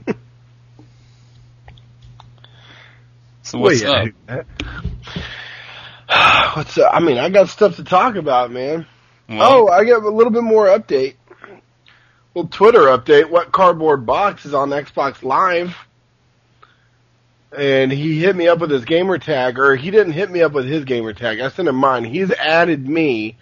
So 3.42 3.58
what's 3.58 3.82
Well, 3.82 4.08
up? 4.28 4.46
What's 6.56 6.78
up? 6.78 6.90
I 6.94 7.00
mean, 7.00 7.18
I 7.18 7.30
got 7.30 7.48
stuff 7.48 7.76
to 7.76 7.84
talk 7.84 8.14
about, 8.16 8.50
man. 8.52 8.86
Oh, 9.28 9.68
I 9.68 9.84
got 9.84 10.02
a 10.04 10.08
little 10.08 10.32
bit 10.32 10.42
more 10.42 10.66
update. 10.66 11.14
Well, 12.34 12.46
Twitter 12.46 12.80
update. 12.80 13.28
What 13.30 13.50
cardboard 13.52 14.06
box 14.06 14.44
is 14.44 14.54
on 14.54 14.70
Xbox 14.70 15.22
Live? 15.22 15.76
And 17.56 17.90
he 17.90 18.20
hit 18.20 18.36
me 18.36 18.46
up 18.46 18.60
with 18.60 18.70
his 18.70 18.84
gamer 18.84 19.18
tag, 19.18 19.58
or 19.58 19.74
he 19.74 19.90
didn't 19.90 20.12
hit 20.12 20.30
me 20.30 20.42
up 20.42 20.52
with 20.52 20.66
his 20.66 20.84
gamer 20.84 21.12
tag. 21.12 21.40
I 21.40 21.48
sent 21.48 21.66
him 21.68 21.74
mine. 21.76 22.04
He's 22.04 22.30
added 22.30 22.88
me. 22.88 23.36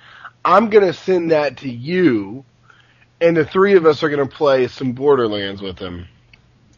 I'm 0.49 0.71
gonna 0.71 0.95
send 0.95 1.31
that 1.31 1.59
to 1.59 1.71
you, 1.71 2.45
and 3.21 3.37
the 3.37 3.45
three 3.45 3.75
of 3.77 3.85
us 3.85 4.03
are 4.03 4.09
gonna 4.09 4.27
play 4.27 4.67
some 4.69 4.93
Borderlands 4.93 5.61
with 5.61 5.79
him. 5.79 6.09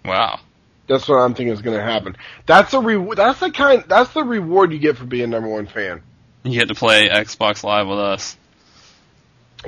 wow. 0.05 0.41
That's 0.89 1.09
what 1.09 1.19
I'm 1.19 1.35
thinking 1.35 1.53
is 1.53 1.63
going 1.63 1.77
to 1.77 1.85
happen. 1.85 2.17
That's 2.47 2.75
a 2.75 2.81
re- 2.81 3.15
That's 3.15 3.39
the 3.39 3.53
kind. 3.53 3.85
That's 3.87 4.13
the 4.13 4.25
reward 4.25 4.73
you 4.73 4.81
get 4.81 4.97
for 4.97 5.05
being 5.05 5.31
number 5.31 5.49
one 5.49 5.67
fan. 5.69 6.03
You 6.43 6.59
get 6.59 6.67
to 6.67 6.75
play 6.75 7.09
Xbox 7.09 7.63
Live 7.63 7.87
with 7.87 8.01
us. 8.01 8.37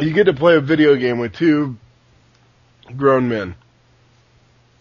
You 0.01 0.12
get 0.12 0.25
to 0.25 0.33
play 0.33 0.57
a 0.57 0.61
video 0.61 0.97
game 0.97 1.21
with 1.21 1.33
two 1.33 1.77
grown 2.97 3.29
men. 3.29 3.55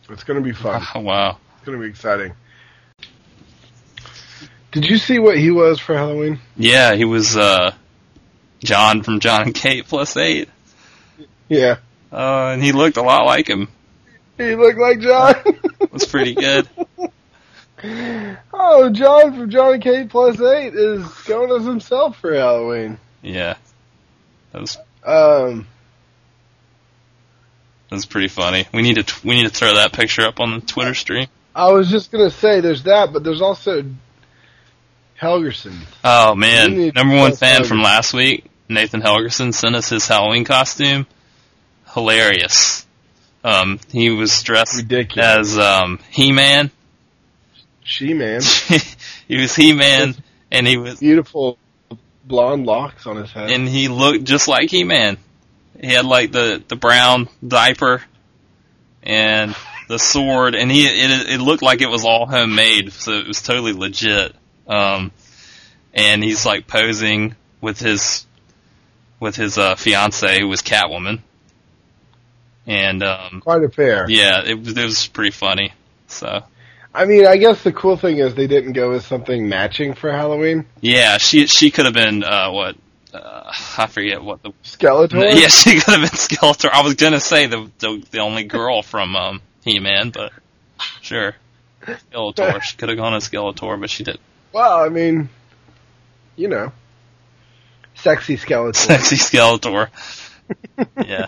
It's 0.10 0.24
going 0.24 0.42
to 0.42 0.44
be 0.44 0.52
fun. 0.52 0.82
Oh, 0.96 1.00
wow. 1.02 1.38
It's 1.58 1.66
going 1.68 1.78
to 1.78 1.84
be 1.84 1.90
exciting. 1.92 2.34
Did 4.72 4.86
you 4.86 4.98
see 4.98 5.20
what 5.20 5.38
he 5.38 5.52
was 5.52 5.80
for 5.80 5.94
Halloween? 5.94 6.40
Yeah, 6.58 6.96
he 6.96 7.06
was 7.06 7.38
uh 7.38 7.76
John 8.63 9.04
from 9.04 9.19
John 9.19 9.41
and 9.43 9.56
Kate 9.56 9.86
plus 9.88 10.15
eight. 10.17 10.50
Yeah, 11.50 11.78
Uh, 12.12 12.50
and 12.54 12.63
he 12.63 12.71
looked 12.71 12.97
a 12.97 13.02
lot 13.02 13.26
like 13.26 13.47
him. 13.50 13.67
he 14.38 14.56
looked 14.56 14.80
like 14.80 15.00
John. 15.02 15.36
That's 15.91 16.06
pretty 16.06 16.34
good. 16.36 16.67
oh, 18.54 18.89
John 18.91 19.36
from 19.36 19.50
John 19.50 19.74
and 19.74 19.84
Kate 19.84 20.10
plus 20.10 20.39
eight 20.39 20.74
is 20.76 21.06
going 21.26 21.52
as 21.52 21.65
himself 21.65 22.17
for 22.19 22.34
Halloween. 22.34 22.97
Yeah. 23.21 23.56
That 24.52 24.62
was 24.62 24.78
Um, 25.04 25.67
that 27.89 27.95
was 27.95 28.06
pretty 28.06 28.28
funny. 28.28 28.67
We 28.74 28.82
need 28.84 28.95
to 28.95 29.04
t- 29.04 29.28
we 29.28 29.36
need 29.36 29.43
to 29.43 29.50
throw 29.54 29.76
that 29.76 29.93
picture 29.93 30.21
up 30.24 30.39
on 30.39 30.52
the 30.60 30.65
Twitter 30.65 30.93
stream. 30.93 31.28
I 31.56 31.71
was 31.71 31.89
just 31.89 32.12
going 32.12 32.24
to 32.30 32.36
say 32.36 32.62
there's 32.62 32.84
that, 32.84 33.12
but 33.12 33.24
there's 33.24 33.41
also 33.41 33.84
Helgerson. 35.19 35.76
Oh 36.04 36.36
man, 36.36 36.91
number 36.95 37.15
one 37.17 37.36
fan 37.36 37.62
that. 37.63 37.67
from 37.67 37.82
last 37.82 38.13
week, 38.13 38.45
Nathan 38.74 39.02
Helgerson 39.02 39.54
sent 39.54 39.76
us 39.76 39.90
his 39.90 40.08
Halloween 40.08 40.46
costume. 40.46 41.06
Hilarious. 41.94 42.86
Um, 43.44 43.80
he 43.92 44.10
was 44.10 44.42
dressed 44.44 44.78
Ridiculous. 44.78 45.52
as 45.54 45.58
um 45.58 46.00
He-Man. 46.10 46.72
She 47.84 48.14
man. 48.14 48.42
he 49.28 49.38
was 49.38 49.56
He-Man, 49.56 50.16
and 50.52 50.68
he 50.68 50.78
was 50.78 51.00
beautiful 51.00 51.58
blonde 52.24 52.66
locks 52.66 53.08
on 53.08 53.18
his 53.18 53.32
head. 53.32 53.50
and 53.50 53.68
he 53.68 53.88
looked 53.88 54.24
just 54.26 54.48
like 54.48 54.70
He-Man. 54.70 55.18
He 55.80 55.88
had 55.88 56.06
like 56.06 56.32
the 56.32 56.64
the 56.68 56.76
brown 56.76 57.28
diaper 57.46 58.04
and 59.04 59.56
the 59.90 59.98
sword, 59.98 60.54
and 60.56 60.72
he 60.72 60.86
it 60.86 61.30
it 61.32 61.42
looked 61.42 61.64
like 61.64 61.82
it 61.82 61.90
was 61.90 62.06
all 62.06 62.28
homemade, 62.28 62.94
so 62.94 63.14
it 63.14 63.28
was 63.28 63.42
totally 63.42 63.74
legit. 63.74 64.36
Um, 64.68 65.12
and 65.94 66.24
he's 66.24 66.46
like 66.46 66.68
posing 66.68 67.36
with 67.60 67.80
his 67.80 68.26
with 69.22 69.38
his 69.38 69.58
uh, 69.58 69.76
fiance, 69.76 70.40
who 70.42 70.50
was 70.50 70.62
Catwoman, 70.62 71.20
and 72.68 73.02
um, 73.04 73.40
Quite 73.42 73.64
a 73.64 73.70
pair. 73.70 74.06
yeah, 74.10 74.44
it 74.46 74.60
was 74.60 74.78
it 74.78 74.84
was 74.84 75.08
pretty 75.08 75.32
funny. 75.32 75.72
So 76.08 76.44
I 76.94 77.06
mean, 77.06 77.26
I 77.26 77.38
guess 77.38 77.64
the 77.64 77.72
cool 77.72 77.96
thing 77.96 78.18
is 78.18 78.36
they 78.36 78.48
didn't 78.48 78.74
go 78.74 78.90
with 78.90 79.06
something 79.06 79.48
matching 79.48 79.94
for 79.94 80.12
Halloween. 80.12 80.66
yeah, 80.82 81.18
she 81.18 81.48
she 81.48 81.72
could 81.72 81.86
have 81.86 81.94
been 81.94 82.24
uh, 82.24 82.52
what 82.52 82.76
uh, 83.14 83.54
I 83.78 83.88
forget 83.88 84.22
what 84.24 84.42
the 84.44 84.52
Skeletor. 84.64 85.34
yeah 85.42 85.48
she 85.48 85.76
could 85.80 85.94
have 86.00 86.02
been 86.12 86.18
Skeletor. 86.20 86.70
I 86.72 86.82
was 86.82 86.96
gonna 86.96 87.20
say 87.20 87.46
the 87.48 87.70
the, 87.80 88.04
the 88.12 88.20
only 88.20 88.44
girl 88.44 88.82
from 88.82 89.16
um, 89.16 89.42
He 89.64 89.80
Man, 89.80 90.10
but 90.10 90.34
sure, 91.02 91.36
Skeletor. 91.86 92.62
she 92.62 92.76
could 92.78 92.90
have 92.90 92.98
gone 92.98 93.14
as 93.14 93.30
Skeletor, 93.30 93.80
but 93.80 93.90
she 93.90 94.04
didn't. 94.04 94.20
Well, 94.54 94.84
I 94.84 94.90
mean, 94.90 95.30
you 96.36 96.50
know, 96.50 96.74
sexy 98.02 98.38
Skeletor. 98.38 98.76
Sexy 98.76 99.16
Skeletor. 99.16 99.90
yeah. 101.06 101.28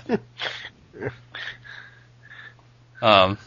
Um. 3.02 3.38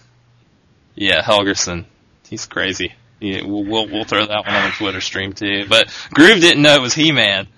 Yeah, 0.95 1.23
Helgerson. 1.23 1.85
He's 2.29 2.47
crazy. 2.47 2.95
Yeah, 3.21 3.45
we'll, 3.45 3.65
we'll 3.65 3.89
we'll 3.89 4.05
throw 4.05 4.27
that 4.27 4.47
one 4.47 4.55
on 4.55 4.71
the 4.71 4.75
Twitter 4.77 5.01
stream 5.01 5.33
too. 5.33 5.65
But 5.69 5.89
Groove 6.13 6.41
didn't 6.41 6.63
know 6.63 6.75
it 6.75 6.83
was 6.83 6.95
He 6.95 7.13
Man. 7.13 7.49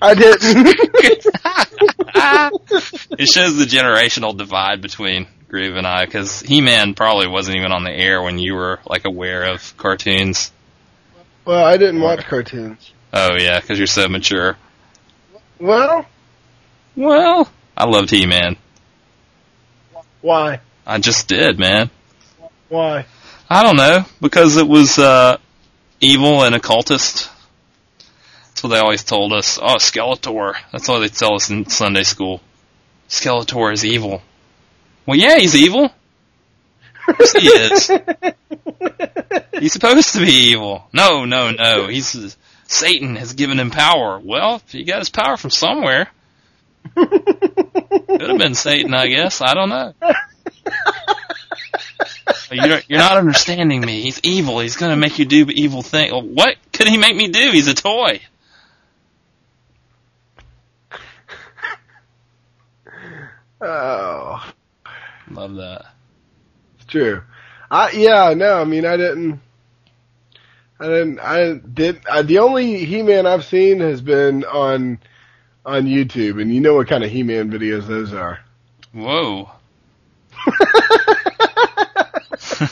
I 0.00 0.14
didn't. 0.14 0.42
it 3.18 3.28
shows 3.28 3.56
the 3.56 3.64
generational 3.64 4.36
divide 4.36 4.82
between 4.82 5.26
Groove 5.48 5.76
and 5.76 5.86
I, 5.86 6.04
because 6.04 6.40
He 6.40 6.60
Man 6.60 6.94
probably 6.94 7.28
wasn't 7.28 7.56
even 7.56 7.72
on 7.72 7.84
the 7.84 7.92
air 7.92 8.22
when 8.22 8.38
you 8.38 8.54
were 8.54 8.80
like 8.86 9.06
aware 9.06 9.44
of 9.44 9.76
cartoons. 9.76 10.52
well, 11.44 11.64
I 11.64 11.76
didn't 11.78 12.00
watch 12.00 12.24
cartoons. 12.24 12.92
Oh 13.12 13.36
yeah, 13.38 13.60
because 13.60 13.78
you're 13.78 13.86
so 13.86 14.08
mature. 14.08 14.56
Well, 15.60 16.06
Well, 16.96 17.48
I 17.76 17.84
loved 17.84 18.10
He 18.10 18.26
Man. 18.26 18.56
why? 20.20 20.60
I 20.86 20.98
just 20.98 21.28
did, 21.28 21.58
man. 21.58 21.90
Why? 22.68 23.06
I 23.50 23.62
don't 23.62 23.76
know 23.76 24.04
because 24.20 24.56
it 24.56 24.66
was 24.68 24.98
uh, 24.98 25.36
evil 26.00 26.42
and 26.44 26.54
occultist. 26.54 27.30
That's 28.48 28.62
what 28.62 28.70
they 28.70 28.78
always 28.78 29.04
told 29.04 29.32
us. 29.32 29.58
Oh, 29.60 29.76
Skeletor. 29.76 30.54
That's 30.72 30.88
what 30.88 30.98
they 31.00 31.08
tell 31.08 31.34
us 31.34 31.50
in 31.50 31.68
Sunday 31.68 32.02
school. 32.02 32.40
Skeletor 33.08 33.72
is 33.72 33.84
evil. 33.84 34.22
Well, 35.06 35.16
yeah, 35.18 35.38
he's 35.38 35.56
evil. 35.56 35.84
Of 37.08 37.16
course 37.16 37.32
he 37.32 37.48
is. 37.48 37.90
He's 39.58 39.72
supposed 39.72 40.12
to 40.14 40.20
be 40.20 40.30
evil. 40.50 40.86
No, 40.92 41.24
no, 41.24 41.50
no. 41.50 41.88
He's 41.88 42.36
Satan 42.68 43.16
has 43.16 43.32
given 43.32 43.58
him 43.58 43.70
power. 43.70 44.20
Well, 44.22 44.62
he 44.68 44.84
got 44.84 45.00
his 45.00 45.08
power 45.08 45.36
from 45.36 45.50
somewhere. 45.50 46.08
Could 46.94 48.20
have 48.20 48.38
been 48.38 48.54
Satan, 48.54 48.94
I 48.94 49.08
guess. 49.08 49.40
I 49.40 49.54
don't 49.54 49.68
know. 49.70 49.94
You're, 52.50 52.80
you're 52.88 52.98
not 52.98 53.16
understanding 53.18 53.80
me. 53.80 54.02
He's 54.02 54.20
evil. 54.22 54.60
He's 54.60 54.76
going 54.76 54.90
to 54.90 54.96
make 54.96 55.18
you 55.18 55.24
do 55.24 55.46
evil 55.50 55.82
things. 55.82 56.12
What 56.12 56.56
could 56.72 56.88
he 56.88 56.96
make 56.96 57.16
me 57.16 57.28
do? 57.28 57.50
He's 57.52 57.68
a 57.68 57.74
toy. 57.74 58.20
Oh, 63.60 64.52
Love 65.30 65.56
that. 65.56 65.86
it's 66.76 66.86
true. 66.86 67.22
I 67.70 67.90
yeah, 67.90 68.32
no, 68.34 68.60
I 68.60 68.64
mean, 68.64 68.86
I 68.86 68.96
didn't. 68.96 69.40
I 70.80 70.86
didn't. 70.86 71.18
I 71.18 71.54
did. 71.54 72.00
I, 72.10 72.22
the 72.22 72.38
only 72.38 72.84
He-Man 72.84 73.26
I've 73.26 73.44
seen 73.44 73.80
has 73.80 74.00
been 74.00 74.44
on 74.44 75.00
on 75.66 75.86
YouTube, 75.86 76.40
and 76.40 76.54
you 76.54 76.60
know 76.60 76.74
what 76.74 76.86
kind 76.88 77.02
of 77.02 77.10
He-Man 77.10 77.50
videos 77.50 77.86
those 77.86 78.14
are. 78.14 78.38
Whoa. 78.92 79.50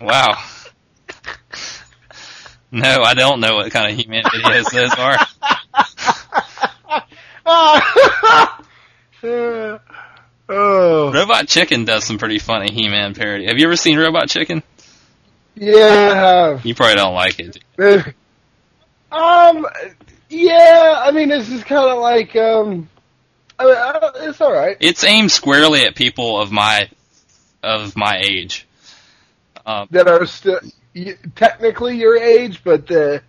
wow. 0.00 0.40
No, 2.70 3.02
I 3.02 3.14
don't 3.14 3.40
know 3.40 3.56
what 3.56 3.72
kind 3.72 3.92
of 3.92 3.98
He-Man 3.98 4.22
videos 4.24 4.70
those 4.72 4.94
are. 4.94 5.18
oh, 10.48 11.12
Robot 11.12 11.48
Chicken 11.48 11.84
does 11.84 12.04
some 12.04 12.18
pretty 12.18 12.38
funny 12.38 12.72
He-Man 12.72 13.14
parody. 13.14 13.46
Have 13.46 13.58
you 13.58 13.66
ever 13.66 13.74
seen 13.76 13.98
Robot 13.98 14.28
Chicken? 14.28 14.62
Yeah. 15.54 16.60
You 16.62 16.74
probably 16.74 16.96
don't 16.96 17.14
like 17.14 17.38
it. 17.38 17.58
Um, 19.10 19.66
yeah. 20.30 21.02
I 21.04 21.10
mean, 21.10 21.28
this 21.28 21.50
is 21.50 21.62
kind 21.64 21.90
of 21.90 21.98
like 21.98 22.34
um. 22.34 22.88
I 23.58 23.64
mean, 23.66 23.74
I, 23.76 24.10
it's 24.22 24.40
all 24.40 24.50
right. 24.52 24.76
It's 24.80 25.04
aimed 25.04 25.30
squarely 25.30 25.82
at 25.84 25.94
people 25.94 26.40
of 26.40 26.50
my 26.50 26.88
of 27.62 27.94
my 27.94 28.18
age. 28.24 28.66
Um, 29.66 29.86
That 29.90 30.08
are 30.08 30.24
still 30.24 30.60
technically 31.36 31.98
your 31.98 32.16
age, 32.16 32.64
but 32.64 32.86
the 32.86 33.22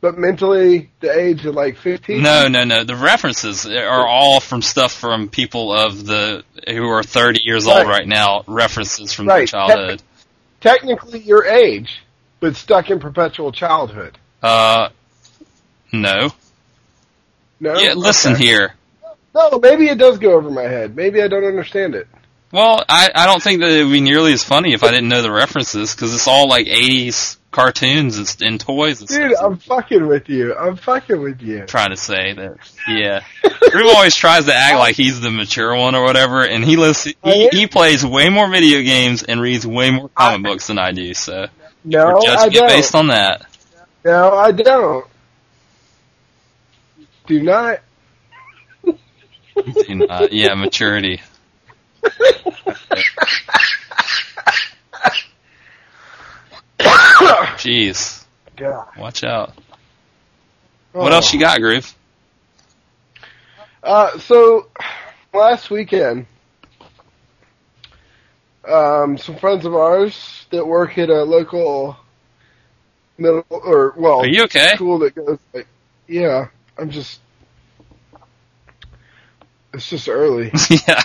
but 0.00 0.18
mentally 0.18 0.90
the 0.98 1.16
age 1.16 1.46
of 1.46 1.54
like 1.54 1.76
fifteen. 1.76 2.22
no, 2.22 2.48
no, 2.48 2.64
no. 2.64 2.82
The 2.82 2.96
references 2.96 3.64
are 3.64 4.06
all 4.08 4.40
from 4.40 4.60
stuff 4.60 4.92
from 4.92 5.28
people 5.28 5.72
of 5.72 6.04
the 6.04 6.42
who 6.66 6.88
are 6.88 7.04
30 7.04 7.42
years 7.44 7.68
old 7.68 7.78
Right. 7.86 7.86
right 7.86 8.08
now. 8.08 8.42
References 8.48 9.12
from 9.12 9.26
their 9.26 9.36
Right. 9.36 9.48
childhood. 9.48 10.02
Technically 10.60 11.20
your 11.20 11.44
age, 11.44 12.02
but 12.40 12.56
stuck 12.56 12.90
in 12.90 13.00
perpetual 13.00 13.52
childhood. 13.52 14.16
Uh, 14.42 14.88
no. 15.92 16.30
No. 17.60 17.78
Yeah, 17.78 17.94
listen 17.94 18.34
Okay. 18.34 18.44
here. 18.44 18.74
No, 19.34 19.58
maybe 19.60 19.88
it 19.88 19.98
does 19.98 20.18
go 20.18 20.32
over 20.34 20.50
my 20.50 20.62
head. 20.62 20.96
Maybe 20.96 21.22
I 21.22 21.28
don't 21.28 21.44
understand 21.44 21.94
it. 21.94 22.08
Well, 22.50 22.82
I 22.88 23.10
I 23.14 23.26
don't 23.26 23.42
think 23.42 23.60
that 23.60 23.70
it 23.70 23.84
would 23.84 23.92
be 23.92 24.00
nearly 24.00 24.32
as 24.32 24.42
funny 24.42 24.72
if 24.72 24.82
I 24.82 24.90
didn't 24.90 25.08
know 25.08 25.22
the 25.22 25.30
references 25.32 25.94
because 25.94 26.14
it's 26.14 26.26
all 26.26 26.48
like 26.48 26.66
80s 26.66 27.36
cartoons 27.50 28.18
and, 28.18 28.36
and 28.42 28.60
toys 28.60 29.00
and 29.00 29.08
Dude, 29.08 29.32
stuff. 29.32 29.44
I'm 29.44 29.56
fucking 29.58 30.06
with 30.06 30.28
you. 30.30 30.54
I'm 30.54 30.76
fucking 30.76 31.20
with 31.20 31.42
you. 31.42 31.66
trying 31.66 31.90
to 31.90 31.96
say 31.96 32.32
that. 32.34 32.56
Yeah, 32.88 33.22
Rube 33.74 33.94
always 33.94 34.14
tries 34.16 34.46
to 34.46 34.54
act 34.54 34.78
like 34.78 34.94
he's 34.96 35.20
the 35.20 35.30
mature 35.30 35.74
one 35.76 35.94
or 35.94 36.02
whatever, 36.04 36.42
and 36.42 36.64
he 36.64 36.76
listens. 36.76 37.14
He, 37.22 37.48
he 37.48 37.66
plays 37.66 38.04
way 38.04 38.30
more 38.30 38.48
video 38.50 38.80
games 38.82 39.22
and 39.22 39.40
reads 39.42 39.66
way 39.66 39.90
more 39.90 40.08
comic 40.08 40.42
books 40.42 40.68
than 40.68 40.78
I 40.78 40.92
do. 40.92 41.12
So 41.14 41.48
No, 41.84 42.18
I 42.26 42.48
don't. 42.48 42.68
based 42.68 42.94
on 42.94 43.08
that. 43.08 43.44
No, 44.06 44.32
I 44.34 44.52
don't. 44.52 45.06
Do 47.26 47.42
not. 47.42 47.80
Do 48.84 49.94
not- 49.94 50.32
yeah, 50.32 50.54
maturity. 50.54 51.20
Jeez, 57.58 58.24
God. 58.56 58.86
watch 58.96 59.24
out. 59.24 59.52
What 60.92 61.12
else 61.12 61.32
you 61.32 61.40
got, 61.40 61.60
Groove? 61.60 61.94
Uh, 63.82 64.18
so 64.18 64.68
last 65.32 65.70
weekend, 65.70 66.26
um, 68.66 69.18
some 69.18 69.36
friends 69.36 69.64
of 69.64 69.74
ours 69.74 70.46
that 70.50 70.66
work 70.66 70.98
at 70.98 71.10
a 71.10 71.22
local 71.24 71.96
middle 73.16 73.44
or 73.50 73.94
well 73.96 74.20
Are 74.20 74.28
you 74.28 74.44
okay? 74.44 74.74
school 74.74 74.98
that 75.00 75.14
goes 75.14 75.38
like, 75.52 75.66
yeah, 76.06 76.48
I'm 76.76 76.90
just, 76.90 77.20
it's 79.74 79.88
just 79.88 80.08
early. 80.08 80.52
yeah, 80.70 81.02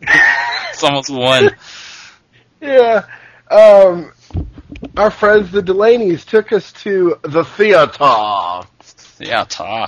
it's 0.70 0.82
almost 0.82 1.10
one. 1.10 1.50
yeah, 2.60 3.06
um, 3.50 4.12
our 4.96 5.10
friends 5.10 5.50
the 5.50 5.62
Delaney's 5.62 6.24
took 6.24 6.52
us 6.52 6.72
to 6.72 7.18
the 7.22 7.44
theater. 7.44 8.62
Theater. 8.80 9.86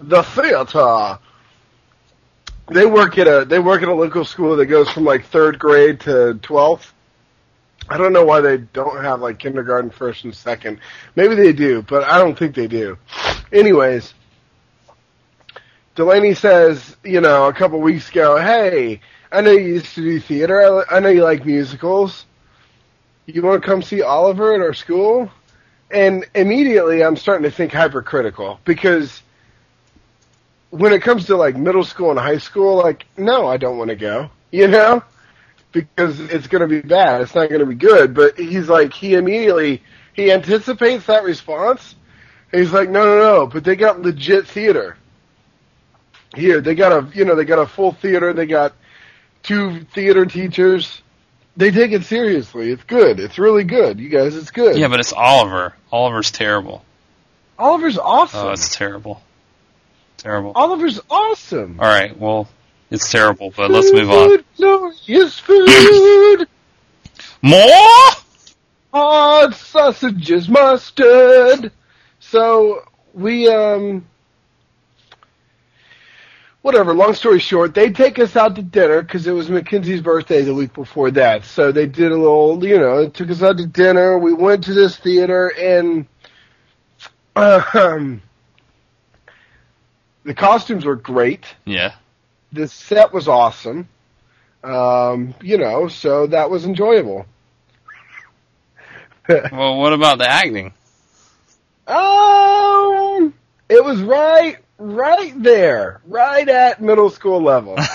the 0.00 0.22
theater. 0.22 1.18
They 2.70 2.86
work 2.86 3.18
at 3.18 3.26
a 3.26 3.44
they 3.44 3.58
work 3.58 3.82
at 3.82 3.88
a 3.88 3.94
local 3.94 4.24
school 4.24 4.56
that 4.56 4.66
goes 4.66 4.88
from 4.90 5.04
like 5.04 5.26
third 5.26 5.58
grade 5.58 6.00
to 6.00 6.34
twelfth. 6.42 6.92
I 7.88 7.98
don't 7.98 8.12
know 8.12 8.24
why 8.24 8.40
they 8.40 8.58
don't 8.58 9.02
have 9.02 9.20
like 9.20 9.38
kindergarten 9.38 9.90
first 9.90 10.24
and 10.24 10.34
second. 10.34 10.78
Maybe 11.16 11.34
they 11.34 11.52
do, 11.52 11.82
but 11.82 12.04
I 12.04 12.18
don't 12.18 12.38
think 12.38 12.54
they 12.54 12.68
do. 12.68 12.96
Anyways, 13.52 14.14
Delaney 15.94 16.34
says, 16.34 16.96
you 17.04 17.20
know, 17.20 17.48
a 17.48 17.52
couple 17.52 17.80
weeks 17.80 18.08
ago, 18.08 18.38
hey, 18.38 19.00
I 19.32 19.40
know 19.40 19.50
you 19.50 19.74
used 19.74 19.94
to 19.94 20.02
do 20.02 20.20
theater. 20.20 20.84
I, 20.90 20.96
I 20.96 21.00
know 21.00 21.08
you 21.08 21.24
like 21.24 21.46
musicals. 21.46 22.26
You 23.26 23.40
want 23.42 23.62
to 23.62 23.66
come 23.66 23.82
see 23.82 24.02
Oliver 24.02 24.54
at 24.54 24.60
our 24.60 24.74
school? 24.74 25.30
And 25.90 26.26
immediately 26.34 27.02
I'm 27.02 27.16
starting 27.16 27.44
to 27.44 27.50
think 27.50 27.72
hypercritical 27.72 28.60
because 28.64 29.22
when 30.70 30.92
it 30.92 31.02
comes 31.02 31.26
to 31.26 31.36
like 31.36 31.56
middle 31.56 31.84
school 31.84 32.10
and 32.10 32.18
high 32.18 32.38
school, 32.38 32.76
like, 32.76 33.06
no, 33.16 33.46
I 33.46 33.56
don't 33.56 33.78
want 33.78 33.90
to 33.90 33.96
go, 33.96 34.30
you 34.50 34.68
know, 34.68 35.02
because 35.72 36.20
it's 36.20 36.46
going 36.46 36.62
to 36.62 36.68
be 36.68 36.80
bad. 36.80 37.22
It's 37.22 37.34
not 37.34 37.48
going 37.48 37.60
to 37.60 37.66
be 37.66 37.74
good. 37.74 38.14
But 38.14 38.38
he's 38.38 38.68
like, 38.68 38.92
he 38.92 39.14
immediately, 39.14 39.82
he 40.14 40.30
anticipates 40.30 41.06
that 41.06 41.24
response. 41.24 41.94
He's 42.50 42.72
like, 42.72 42.90
no, 42.90 43.04
no, 43.04 43.18
no, 43.18 43.46
but 43.46 43.64
they 43.64 43.76
got 43.76 44.00
legit 44.00 44.46
theater 44.46 44.96
here. 46.34 46.60
They 46.60 46.74
got 46.74 46.92
a, 46.92 47.16
you 47.16 47.24
know, 47.24 47.34
they 47.34 47.44
got 47.44 47.58
a 47.58 47.66
full 47.66 47.92
theater. 47.92 48.32
They 48.34 48.46
got, 48.46 48.74
two 49.42 49.84
theater 49.84 50.26
teachers. 50.26 51.02
They 51.56 51.70
take 51.70 51.92
it 51.92 52.04
seriously. 52.04 52.70
It's 52.70 52.84
good. 52.84 53.20
It's 53.20 53.38
really 53.38 53.64
good. 53.64 54.00
You 54.00 54.08
guys, 54.08 54.34
it's 54.34 54.50
good. 54.50 54.76
Yeah, 54.78 54.88
but 54.88 55.00
it's 55.00 55.12
Oliver. 55.12 55.74
Oliver's 55.90 56.30
terrible. 56.30 56.84
Oliver's 57.58 57.98
awesome. 57.98 58.46
Oh, 58.46 58.50
it's 58.52 58.74
terrible. 58.74 59.22
Terrible. 60.16 60.52
Oliver's 60.54 61.00
awesome. 61.10 61.78
All 61.78 61.86
right, 61.86 62.16
well, 62.18 62.48
it's 62.90 63.10
terrible, 63.10 63.52
but 63.54 63.70
let's 63.70 63.92
move 63.92 64.10
on. 64.10 64.28
Food, 64.28 64.44
glorious 64.56 65.38
food. 65.38 66.48
More? 67.42 68.12
hot 68.92 69.54
sausages, 69.54 70.48
mustard. 70.48 71.72
So 72.20 72.84
we 73.14 73.48
um 73.48 74.06
whatever, 76.62 76.94
long 76.94 77.14
story 77.14 77.40
short, 77.40 77.74
they 77.74 77.90
take 77.90 78.18
us 78.18 78.34
out 78.36 78.56
to 78.56 78.62
dinner 78.62 79.02
because 79.02 79.26
it 79.26 79.32
was 79.32 79.50
Mackenzie's 79.50 80.00
birthday 80.00 80.42
the 80.42 80.54
week 80.54 80.72
before 80.72 81.10
that. 81.12 81.44
So 81.44 81.72
they 81.72 81.86
did 81.86 82.12
a 82.12 82.16
little, 82.16 82.64
you 82.64 82.78
know, 82.78 83.08
took 83.08 83.30
us 83.30 83.42
out 83.42 83.58
to 83.58 83.66
dinner. 83.66 84.18
We 84.18 84.32
went 84.32 84.64
to 84.64 84.74
this 84.74 84.96
theater 84.96 85.48
and 85.48 86.06
um, 87.36 88.22
the 90.24 90.34
costumes 90.34 90.84
were 90.84 90.96
great. 90.96 91.44
Yeah. 91.64 91.94
The 92.52 92.68
set 92.68 93.12
was 93.12 93.28
awesome. 93.28 93.88
Um, 94.62 95.34
you 95.42 95.58
know, 95.58 95.88
so 95.88 96.28
that 96.28 96.50
was 96.50 96.64
enjoyable. 96.64 97.26
Well, 99.28 99.78
what 99.78 99.92
about 99.92 100.18
the 100.18 100.28
acting? 100.28 100.74
Um, 101.86 103.32
it 103.68 103.82
was 103.84 104.02
right, 104.02 104.58
right 104.82 105.40
there, 105.42 106.00
right 106.06 106.48
at 106.48 106.80
middle 106.82 107.10
school 107.10 107.40
level. 107.42 107.76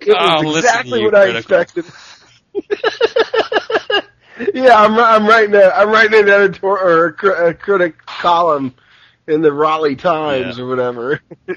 It 0.00 0.14
was 0.44 0.56
exactly 0.64 1.04
what 1.04 1.14
I 1.14 1.36
expected. 1.36 1.84
yeah, 4.54 4.74
I'm, 4.80 4.98
I'm 4.98 5.26
writing 5.26 5.54
a, 5.54 5.64
I'm 5.68 5.90
writing 5.90 6.18
an 6.20 6.28
editor 6.30 6.66
or 6.66 7.08
a, 7.08 7.48
a 7.48 7.54
critic 7.54 8.06
column 8.06 8.74
in 9.26 9.42
the 9.42 9.52
Raleigh 9.52 9.96
Times 9.96 10.56
Yeah. 10.56 10.64
or 10.64 10.68
whatever. 10.68 11.20
no, 11.48 11.52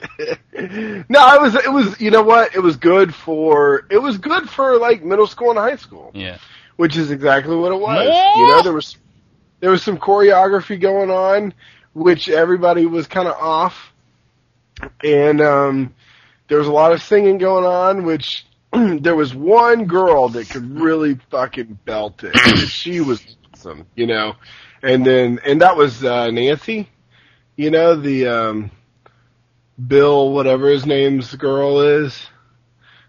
it 0.53 1.41
was, 1.41 1.55
it 1.55 1.71
was, 1.71 2.01
you 2.01 2.11
know 2.11 2.23
what? 2.23 2.53
It 2.55 2.59
was 2.59 2.75
good 2.75 3.15
for, 3.15 3.85
it 3.89 3.99
was 3.99 4.17
good 4.17 4.49
for 4.49 4.77
like 4.77 5.01
middle 5.03 5.27
school 5.27 5.51
and 5.51 5.59
high 5.59 5.77
school 5.77 6.11
Yeah. 6.13 6.37
which 6.75 6.97
is 6.97 7.09
exactly 7.11 7.55
what 7.55 7.71
it 7.71 7.79
was. 7.79 8.05
Yeah. 8.05 8.35
You 8.35 8.47
know, 8.47 8.63
there 8.63 8.73
was 8.73 8.97
there 9.61 9.71
was 9.71 9.81
some 9.83 9.97
choreography 9.97 10.77
going 10.81 11.09
on, 11.11 11.53
which 11.93 12.27
everybody 12.27 12.85
was 12.85 13.07
kind 13.07 13.27
of 13.29 13.35
off, 13.35 13.90
and 15.03 15.41
um, 15.41 15.95
there 16.47 16.57
was 16.57 16.67
a 16.67 16.71
lot 16.71 16.91
of 16.91 17.01
singing 17.01 17.37
going 17.37 17.65
on, 17.65 18.03
which 18.03 18.45
there 18.73 19.15
was 19.15 19.33
one 19.33 19.85
girl 19.85 20.29
that 20.29 20.49
could 20.49 20.79
really 20.79 21.19
fucking 21.29 21.79
belt 21.85 22.23
it. 22.23 22.35
she 22.67 23.01
was 23.01 23.35
awesome, 23.53 23.85
you 23.95 24.07
know, 24.07 24.35
and 24.81 25.05
then 25.05 25.39
and 25.45 25.61
that 25.61 25.77
was 25.77 26.03
uh, 26.03 26.29
Nancy, 26.31 26.89
you 27.55 27.71
know, 27.71 27.95
the 27.95 28.27
um, 28.27 28.71
Bill 29.87 30.31
whatever 30.31 30.69
his 30.69 30.85
name's 30.85 31.33
girl 31.35 31.81
is, 31.81 32.19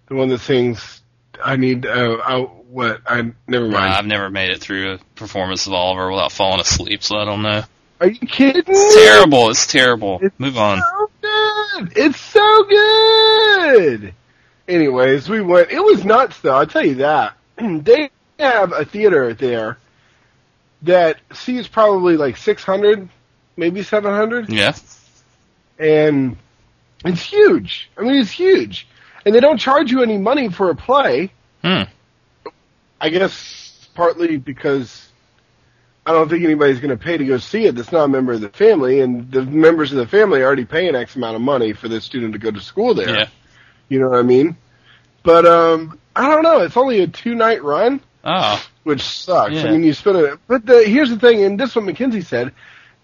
the 0.08 0.14
one 0.14 0.28
that 0.28 0.40
sings. 0.40 1.00
I 1.44 1.56
need. 1.56 1.86
Uh, 1.86 2.18
I, 2.24 2.40
what? 2.40 3.00
I 3.06 3.32
never 3.48 3.68
mind. 3.68 3.94
I've 3.94 4.06
never 4.06 4.30
made 4.30 4.50
it 4.50 4.60
through 4.60 4.94
a 4.94 4.98
performance 5.16 5.66
of 5.66 5.72
Oliver 5.72 6.10
without 6.10 6.32
falling 6.32 6.60
asleep, 6.60 7.02
so 7.02 7.16
I 7.16 7.24
don't 7.24 7.42
know. 7.42 7.64
Are 8.00 8.08
you 8.08 8.18
kidding? 8.26 8.64
It's 8.66 8.94
terrible. 8.94 9.50
It's 9.50 9.66
terrible. 9.66 10.18
It's 10.22 10.38
Move 10.38 10.58
on. 10.58 10.82
Good. 11.78 11.92
It's 11.96 12.20
so 12.20 12.64
good. 12.64 14.14
Anyways, 14.68 15.28
we 15.28 15.40
went. 15.40 15.70
It 15.70 15.82
was 15.82 16.04
nuts, 16.04 16.40
though. 16.40 16.54
I'll 16.54 16.66
tell 16.66 16.84
you 16.86 16.96
that. 16.96 17.36
they 17.56 18.10
have 18.38 18.72
a 18.72 18.84
theater 18.84 19.34
there 19.34 19.78
that 20.82 21.18
seats 21.32 21.68
probably 21.68 22.16
like 22.16 22.36
600, 22.36 23.08
maybe 23.56 23.82
700, 23.82 24.48
Yeah. 24.48 24.74
and 25.78 26.36
it's 27.04 27.22
huge. 27.22 27.90
I 27.96 28.02
mean, 28.02 28.16
it's 28.16 28.30
huge, 28.30 28.88
and 29.24 29.34
they 29.34 29.40
don't 29.40 29.58
charge 29.58 29.90
you 29.90 30.02
any 30.02 30.18
money 30.18 30.48
for 30.48 30.70
a 30.70 30.74
play. 30.74 31.32
Hmm. 31.62 31.82
I 33.00 33.08
guess 33.10 33.88
partly 33.94 34.36
because 34.38 35.08
I 36.04 36.12
don't 36.12 36.28
think 36.28 36.44
anybody's 36.44 36.80
going 36.80 36.96
to 36.96 37.02
pay 37.02 37.16
to 37.16 37.24
go 37.24 37.38
see 37.38 37.66
it 37.66 37.76
that's 37.76 37.92
not 37.92 38.04
a 38.04 38.08
member 38.08 38.32
of 38.32 38.40
the 38.40 38.48
family, 38.48 39.00
and 39.00 39.30
the 39.30 39.42
members 39.42 39.92
of 39.92 39.98
the 39.98 40.06
family 40.06 40.40
are 40.40 40.46
already 40.46 40.64
paying 40.64 40.96
X 40.96 41.14
amount 41.14 41.36
of 41.36 41.42
money 41.42 41.72
for 41.74 41.88
this 41.88 42.04
student 42.04 42.32
to 42.32 42.38
go 42.40 42.50
to 42.50 42.60
school 42.60 42.94
there. 42.94 43.08
Yeah. 43.08 43.28
You 43.88 44.00
know 44.00 44.08
what 44.08 44.18
I 44.18 44.22
mean? 44.22 44.56
But 45.22 45.46
um, 45.46 46.00
I 46.16 46.28
don't 46.28 46.42
know. 46.42 46.60
It's 46.62 46.76
only 46.76 47.00
a 47.00 47.06
two 47.06 47.34
night 47.34 47.62
run, 47.62 48.00
Oh. 48.24 48.64
which 48.82 49.02
sucks. 49.02 49.54
Yeah. 49.54 49.66
I 49.66 49.70
mean, 49.70 49.84
you 49.84 49.92
spend 49.92 50.16
it. 50.16 50.38
But 50.48 50.66
the, 50.66 50.82
here's 50.84 51.10
the 51.10 51.18
thing, 51.18 51.44
and 51.44 51.58
this 51.58 51.70
is 51.70 51.76
what 51.76 51.84
Mackenzie 51.84 52.22
said. 52.22 52.52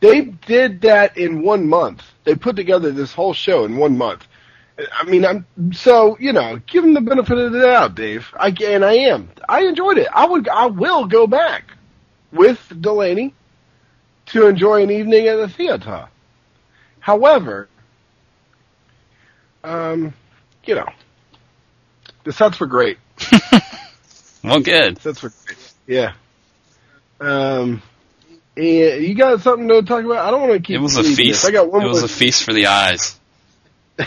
They 0.01 0.23
did 0.23 0.81
that 0.83 1.17
in 1.17 1.43
one 1.43 1.69
month. 1.69 2.03
They 2.25 2.35
put 2.35 2.57
together 2.57 2.91
this 2.91 3.13
whole 3.13 3.35
show 3.35 3.65
in 3.65 3.77
one 3.77 3.97
month. 3.97 4.27
I 4.93 5.05
mean, 5.05 5.25
I'm 5.25 5.45
so 5.73 6.17
you 6.21 6.33
know, 6.33 6.61
give 6.67 6.85
them 6.85 6.95
the 6.95 7.01
benefit 7.01 7.37
of 7.37 7.53
the 7.53 7.61
doubt, 7.61 7.95
Dave. 7.95 8.29
I 8.39 8.49
and 8.65 8.85
I 8.85 8.95
am. 8.95 9.29
I 9.49 9.63
enjoyed 9.63 9.99
it. 9.99 10.09
I 10.13 10.27
would. 10.27 10.49
I 10.49 10.67
will 10.67 11.07
go 11.07 11.27
back 11.27 11.73
with 12.33 12.61
Delaney 12.81 13.35
to 14.27 14.47
enjoy 14.47 14.83
an 14.83 14.91
evening 14.91 15.27
at 15.29 15.37
the 15.37 15.49
theater. 15.49 16.09
However, 17.01 17.69
um, 19.64 20.12
you 20.64 20.75
know, 20.75 20.88
the 22.25 22.33
sets 22.33 22.61
were 22.61 22.67
great. 22.67 22.99
Well, 24.45 24.61
good. 24.61 25.01
Sets 25.01 25.23
were 25.23 25.33
great. 25.45 25.59
Yeah. 25.87 26.12
Um, 27.21 27.83
and 28.57 29.05
you 29.05 29.14
got 29.14 29.41
something 29.41 29.69
to 29.69 29.83
talk 29.83 30.05
about? 30.05 30.27
I 30.27 30.31
don't 30.31 30.41
want 30.41 30.53
to 30.55 30.61
keep. 30.61 30.77
It 30.77 30.83
was 30.83 30.97
a 30.97 31.03
feast. 31.03 31.43
this. 31.43 31.45
I 31.45 31.51
got 31.51 31.71
one 31.71 31.83
it 31.83 31.88
was 31.88 32.03
a 32.03 32.09
feast 32.09 32.45
for 32.45 32.53
the 32.53 32.67
eyes. 32.67 33.19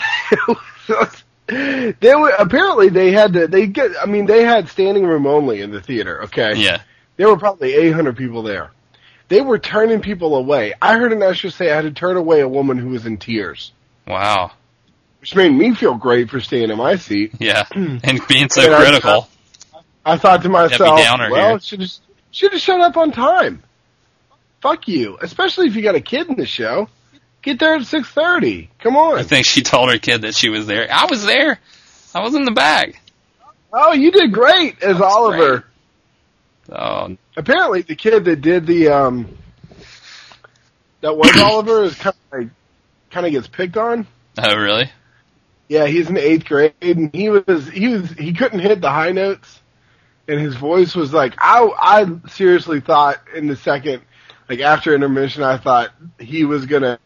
they 1.46 2.14
were 2.14 2.32
apparently 2.38 2.88
they 2.88 3.12
had 3.12 3.34
to 3.34 3.46
they 3.46 3.66
get 3.66 3.90
I 4.00 4.06
mean 4.06 4.24
they 4.24 4.42
had 4.42 4.68
standing 4.68 5.04
room 5.04 5.26
only 5.26 5.60
in 5.60 5.70
the 5.70 5.82
theater, 5.82 6.22
okay? 6.24 6.54
Yeah. 6.56 6.80
There 7.22 7.28
were 7.30 7.38
probably 7.38 7.72
800 7.74 8.16
people 8.16 8.42
there. 8.42 8.72
They 9.28 9.42
were 9.42 9.56
turning 9.56 10.00
people 10.00 10.34
away. 10.34 10.74
I 10.82 10.98
heard 10.98 11.12
an 11.12 11.22
usher 11.22 11.50
say 11.50 11.70
I 11.70 11.76
had 11.76 11.82
to 11.82 11.92
turn 11.92 12.16
away 12.16 12.40
a 12.40 12.48
woman 12.48 12.78
who 12.78 12.88
was 12.88 13.06
in 13.06 13.16
tears, 13.16 13.70
Wow. 14.08 14.50
which 15.20 15.36
made 15.36 15.50
me 15.52 15.72
feel 15.72 15.94
great 15.94 16.30
for 16.30 16.40
staying 16.40 16.70
in 16.70 16.76
my 16.78 16.96
seat. 16.96 17.34
Yeah. 17.38 17.62
And 17.76 18.20
being 18.26 18.48
so 18.48 18.62
And 18.62 18.74
critical. 18.74 19.28
I 20.04 20.16
thought 20.16 20.42
to 20.42 20.48
myself, 20.48 20.98
well, 21.30 21.58
should 21.60 21.82
have 21.82 21.90
should 22.32 22.50
have 22.54 22.60
showed 22.60 22.80
up 22.80 22.96
on 22.96 23.12
time. 23.12 23.62
Fuck 24.60 24.88
you, 24.88 25.16
especially 25.22 25.68
if 25.68 25.76
you 25.76 25.82
got 25.82 25.94
a 25.94 26.00
kid 26.00 26.28
in 26.28 26.34
the 26.34 26.44
show. 26.44 26.88
Get 27.42 27.60
there 27.60 27.74
at 27.76 27.82
6:30. 27.82 28.66
Come 28.80 28.96
on. 28.96 29.16
I 29.20 29.22
think 29.22 29.46
she 29.46 29.62
told 29.62 29.92
her 29.92 29.98
kid 29.98 30.22
that 30.22 30.34
she 30.34 30.48
was 30.48 30.66
there. 30.66 30.88
I 30.92 31.06
was 31.08 31.24
there. 31.24 31.60
I 32.16 32.20
was 32.22 32.34
in 32.34 32.44
the 32.44 32.50
back. 32.50 33.00
Oh, 33.72 33.92
you 33.92 34.10
did 34.10 34.32
great 34.32 34.82
as 34.82 35.00
Oliver. 35.00 35.66
Oh, 36.74 37.16
apparently 37.36 37.82
the 37.82 37.96
kid 37.96 38.24
that 38.24 38.40
did 38.40 38.66
the 38.66 38.88
um 38.88 39.36
that 41.02 41.16
was 41.16 41.36
Oliver 41.36 41.84
is 41.84 41.94
kind 41.94 42.16
of 42.32 42.38
like, 42.38 42.48
kind 43.10 43.26
of 43.26 43.32
gets 43.32 43.48
picked 43.48 43.76
on. 43.76 44.06
oh, 44.38 44.56
really? 44.56 44.90
Yeah, 45.68 45.86
he's 45.86 46.08
in 46.08 46.16
eighth 46.16 46.46
grade 46.46 46.74
and 46.80 47.14
he 47.14 47.28
was 47.28 47.68
he 47.68 47.88
was 47.88 48.10
he 48.12 48.32
couldn't 48.32 48.60
hit 48.60 48.80
the 48.80 48.90
high 48.90 49.12
notes, 49.12 49.60
and 50.28 50.40
his 50.40 50.56
voice 50.56 50.94
was 50.94 51.12
like 51.12 51.34
I 51.38 51.68
I 51.78 52.28
seriously 52.28 52.80
thought 52.80 53.18
in 53.34 53.48
the 53.48 53.56
second 53.56 54.02
like 54.48 54.60
after 54.60 54.94
intermission 54.94 55.42
I 55.42 55.58
thought 55.58 55.90
he 56.18 56.44
was 56.44 56.66
gonna 56.66 56.98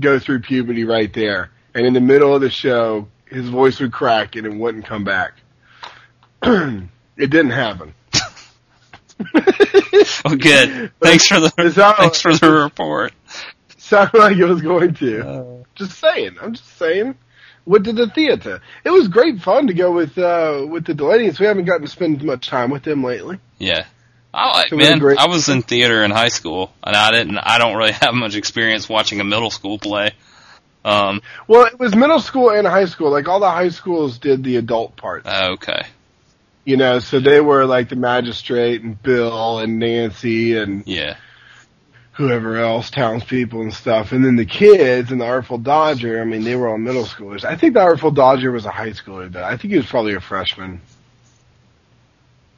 go 0.00 0.18
through 0.18 0.40
puberty 0.40 0.84
right 0.84 1.12
there, 1.12 1.50
and 1.74 1.86
in 1.86 1.92
the 1.92 2.00
middle 2.00 2.34
of 2.34 2.40
the 2.40 2.50
show 2.50 3.08
his 3.26 3.48
voice 3.48 3.78
would 3.80 3.92
crack 3.92 4.36
and 4.36 4.46
it 4.46 4.54
wouldn't 4.54 4.86
come 4.86 5.04
back. 5.04 5.34
it 6.42 6.88
didn't 7.16 7.50
happen. 7.50 7.94
Well, 10.24 10.36
good. 10.38 10.92
Thanks 11.00 11.26
for 11.26 11.40
the 11.40 11.52
It's 11.58 11.76
thanks 11.76 12.20
for 12.20 12.34
the 12.34 12.50
report. 12.50 13.12
Sounded 13.78 14.18
like 14.18 14.36
it 14.36 14.44
was 14.44 14.62
going 14.62 14.94
to. 14.94 15.28
Uh, 15.28 15.64
Just 15.74 15.98
saying. 15.98 16.36
I'm 16.40 16.54
just 16.54 16.76
saying. 16.78 17.14
Went 17.66 17.84
to 17.84 17.92
the 17.92 18.08
theater. 18.08 18.60
It 18.84 18.90
was 18.90 19.08
great 19.08 19.40
fun 19.42 19.66
to 19.66 19.74
go 19.74 19.92
with 19.92 20.16
uh 20.18 20.64
with 20.68 20.84
the 20.86 20.94
Delaney's. 20.94 21.38
We 21.38 21.46
haven't 21.46 21.64
gotten 21.66 21.82
to 21.82 21.88
spend 21.88 22.22
much 22.24 22.48
time 22.48 22.70
with 22.70 22.82
them 22.84 23.04
lately. 23.04 23.38
yeah. 23.58 23.86
I 24.32 24.56
like 24.58 24.68
So 24.68 24.76
we 24.76 24.84
had 24.84 24.90
man. 24.92 24.98
great- 25.00 25.18
I 25.18 25.26
was 25.26 25.48
in 25.48 25.62
theater 25.62 26.04
in 26.04 26.12
high 26.12 26.28
school, 26.28 26.72
and 26.84 26.94
I 26.94 27.10
didn't. 27.10 27.36
I 27.38 27.58
don't 27.58 27.76
really 27.76 27.90
have 28.00 28.14
much 28.14 28.36
experience 28.36 28.88
watching 28.88 29.20
a 29.20 29.24
middle 29.24 29.50
school 29.50 29.78
play. 29.78 30.12
Um. 30.84 31.20
Well, 31.48 31.66
it 31.66 31.78
was 31.78 31.94
middle 31.96 32.20
school 32.20 32.50
and 32.50 32.66
high 32.66 32.84
school. 32.86 33.10
Like 33.10 33.26
all 33.28 33.40
the 33.40 33.50
high 33.50 33.68
schools 33.70 34.18
did 34.18 34.42
the 34.44 34.56
adult 34.56 34.96
parts. 34.96 35.26
Okay. 35.28 35.82
You 36.64 36.76
know, 36.76 36.98
so 36.98 37.20
they 37.20 37.40
were 37.40 37.64
like 37.64 37.88
the 37.88 37.96
magistrate 37.96 38.82
and 38.82 39.00
Bill 39.02 39.58
and 39.58 39.78
Nancy 39.78 40.56
and 40.58 40.82
Yeah. 40.86 41.16
whoever 42.12 42.58
else, 42.58 42.90
townspeople 42.90 43.62
and 43.62 43.72
stuff. 43.72 44.12
And 44.12 44.24
then 44.24 44.36
the 44.36 44.44
kids 44.44 45.10
and 45.10 45.20
the 45.20 45.24
Artful 45.26 45.58
Dodger, 45.58 46.20
I 46.20 46.24
mean, 46.24 46.44
they 46.44 46.54
were 46.56 46.68
all 46.68 46.76
middle 46.78 47.04
schoolers. 47.04 47.44
I 47.44 47.56
think 47.56 47.74
the 47.74 47.80
Artful 47.80 48.10
Dodger 48.10 48.52
was 48.52 48.66
a 48.66 48.70
high 48.70 48.90
schooler, 48.90 49.30
though. 49.32 49.42
I 49.42 49.56
think 49.56 49.72
he 49.72 49.76
was 49.78 49.86
probably 49.86 50.14
a 50.14 50.20
freshman. 50.20 50.80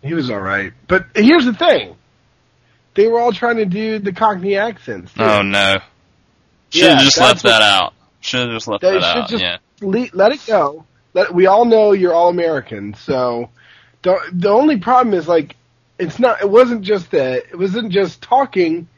He 0.03 0.15
was 0.15 0.31
alright. 0.31 0.73
But 0.88 1.07
here's 1.15 1.45
the 1.45 1.55
thing. 1.55 1.95
They 2.95 3.07
were 3.07 3.21
all 3.21 3.33
trying 3.33 3.57
to 3.59 3.65
do 3.67 3.99
the 4.01 4.12
Cockney 4.12 4.57
accents. 4.57 5.12
too. 5.15 5.23
Oh 5.23 5.43
no. 5.43 5.77
Should 6.71 6.88
have 6.91 6.99
Yeah, 6.99 7.05
just 7.05 7.21
left 7.21 7.43
that 7.45 7.62
out. 7.62 7.95
Should 8.21 8.41
have 8.49 8.51
just 8.57 8.69
left 8.69 8.83
that 8.83 8.95
should 8.95 9.03
out. 9.05 9.29
just- 9.29 9.43
yeah. 9.43 9.59
Le- 9.81 10.09
let 10.12 10.33
it 10.33 10.41
go. 10.47 10.85
Let, 11.15 11.33
we 11.35 11.47
all 11.47 11.65
know 11.65 11.93
you're 11.93 12.15
all 12.15 12.29
American, 12.31 12.95
so 12.95 13.51
the 14.03 14.49
only 14.49 14.79
problem 14.79 15.15
is 15.15 15.29
like 15.29 15.57
it's 15.99 16.19
not. 16.19 16.41
It 16.41 16.51
wasn't 16.51 16.83
just 16.83 17.11
that. 17.12 17.45
It 17.51 17.59
wasn't 17.59 17.93
just 17.93 18.21
talking, 18.23 18.88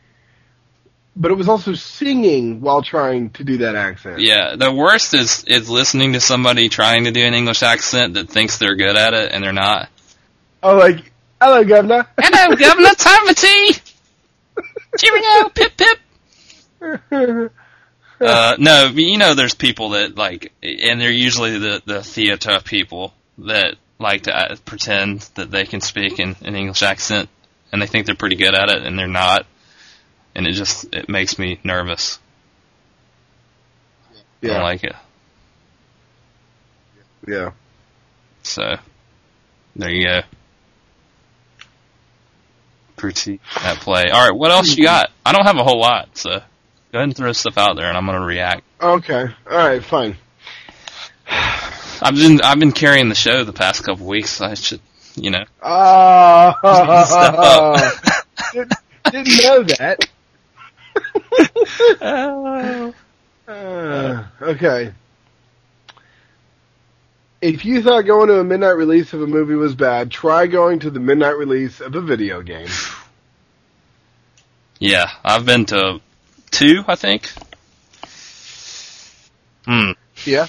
but 1.17 1.31
it 1.31 1.35
was 1.35 1.49
also 1.49 1.75
singing 1.75 2.61
while 2.61 2.83
trying 2.83 3.31
to 3.31 3.45
do 3.45 3.59
that 3.59 3.75
accent. 3.75 4.21
Yeah. 4.21 4.57
The 4.57 4.73
worst 4.73 5.15
is 5.15 5.45
is 5.45 5.69
listening 5.69 6.15
to 6.15 6.21
somebody 6.21 6.69
trying 6.69 7.05
to 7.05 7.11
do 7.11 7.25
an 7.25 7.35
English 7.35 7.63
accent 7.63 8.15
that 8.15 8.31
thinks 8.31 8.59
they're 8.59 8.77
good 8.77 8.97
at 8.97 9.15
it 9.15 9.33
and 9.33 9.45
they're 9.45 9.53
not. 9.53 9.89
Oh, 10.63 10.77
like 10.77 11.13
hello, 11.41 11.65
governor. 11.65 12.07
Hello, 12.19 12.57
Governor. 12.57 12.95
Time 12.95 13.27
for 13.27 13.35
tea. 13.35 13.75
Cheerio. 14.99 15.49
Pip 15.51 15.73
pip. 15.77 17.51
Uh, 18.21 18.57
no, 18.59 18.87
you 18.95 19.19
know, 19.19 19.35
there's 19.35 19.55
people 19.55 19.91
that 19.91 20.17
like, 20.17 20.53
and 20.63 21.01
they're 21.01 21.11
usually 21.11 21.59
the 21.59 21.83
the 21.85 22.03
theater 22.03 22.59
people 22.65 23.13
that 23.39 23.75
like 24.05 24.23
to 24.25 24.37
uh, 24.37 24.57
pretend 24.65 25.21
that 25.35 25.51
they 25.51 25.65
can 25.65 25.81
speak 25.81 26.21
in 26.21 26.37
an 26.43 26.55
English 26.55 26.83
accent, 26.83 27.29
and 27.73 27.83
they 27.83 27.87
think 27.87 28.07
they're 28.07 28.15
pretty 28.15 28.37
good 28.37 28.55
at 28.55 28.69
it, 28.69 28.85
and 28.85 28.97
they're 28.99 29.09
not, 29.09 29.47
and 30.35 30.47
it 30.47 30.53
just 30.53 30.85
it 30.95 31.09
makes 31.09 31.39
me 31.39 31.59
nervous. 31.65 32.19
Yeah. 34.41 34.51
I 34.51 34.55
don't 34.55 34.63
like 34.63 34.85
it. 34.85 34.95
yeah. 37.27 37.51
So 38.43 38.77
there 39.75 39.91
you 39.91 40.07
go. 40.07 40.21
Pretty 42.97 43.41
at 43.57 43.79
play. 43.79 44.05
All 44.13 44.29
right, 44.29 44.37
what 44.37 44.51
else 44.51 44.77
you 44.77 44.85
got? 44.85 45.11
I 45.25 45.33
don't 45.33 45.47
have 45.47 45.57
a 45.57 45.65
whole 45.65 45.81
lot, 45.81 46.11
so 46.17 46.31
go 46.31 46.99
ahead 46.99 47.09
and 47.09 47.17
throw 47.17 47.33
stuff 47.33 47.57
out 47.59 47.77
there, 47.77 47.87
and 47.87 47.97
I'm 47.97 48.05
gonna 48.07 48.25
react. 48.25 48.63
Okay, 48.81 49.29
all 49.51 49.57
right, 49.57 49.83
fine. 49.83 50.17
I've 52.05 52.17
been 52.17 52.43
I've 52.43 52.59
been 52.59 52.73
carrying 52.73 53.09
the 53.09 53.15
show 53.15 53.45
the 53.45 53.55
past 53.55 53.83
couple 53.83 54.05
weeks. 54.07 54.33
So 54.33 54.45
I 54.45 54.53
should, 54.53 54.81
you 55.15 55.31
know. 55.31 55.45
Ah, 55.63 56.61
didn't, 58.53 58.75
didn't 59.11 59.43
know 59.43 59.63
that. 59.63 60.07
Uh, 63.47 64.25
okay. 64.43 64.93
If 67.41 67.65
you 67.65 67.83
thought 67.83 68.03
going 68.03 68.29
to 68.29 68.39
a 68.39 68.45
midnight 68.45 68.77
release 68.77 69.15
of 69.15 69.23
a 69.23 69.27
movie 69.27 69.55
was 69.55 69.75
bad, 69.75 70.11
try 70.11 70.47
going 70.47 70.81
to 70.81 70.91
the 70.91 71.01
midnight 71.01 71.37
release 71.37 71.81
of 71.81 71.95
a 71.95 72.01
video 72.03 72.43
game. 72.43 72.69
Yeah, 74.79 75.11
I've 75.23 75.47
been 75.47 75.65
to 75.67 76.01
two, 76.51 76.85
I 76.87 76.97
think. 76.97 77.31
Hmm. 79.67 79.93
Yeah. 80.25 80.47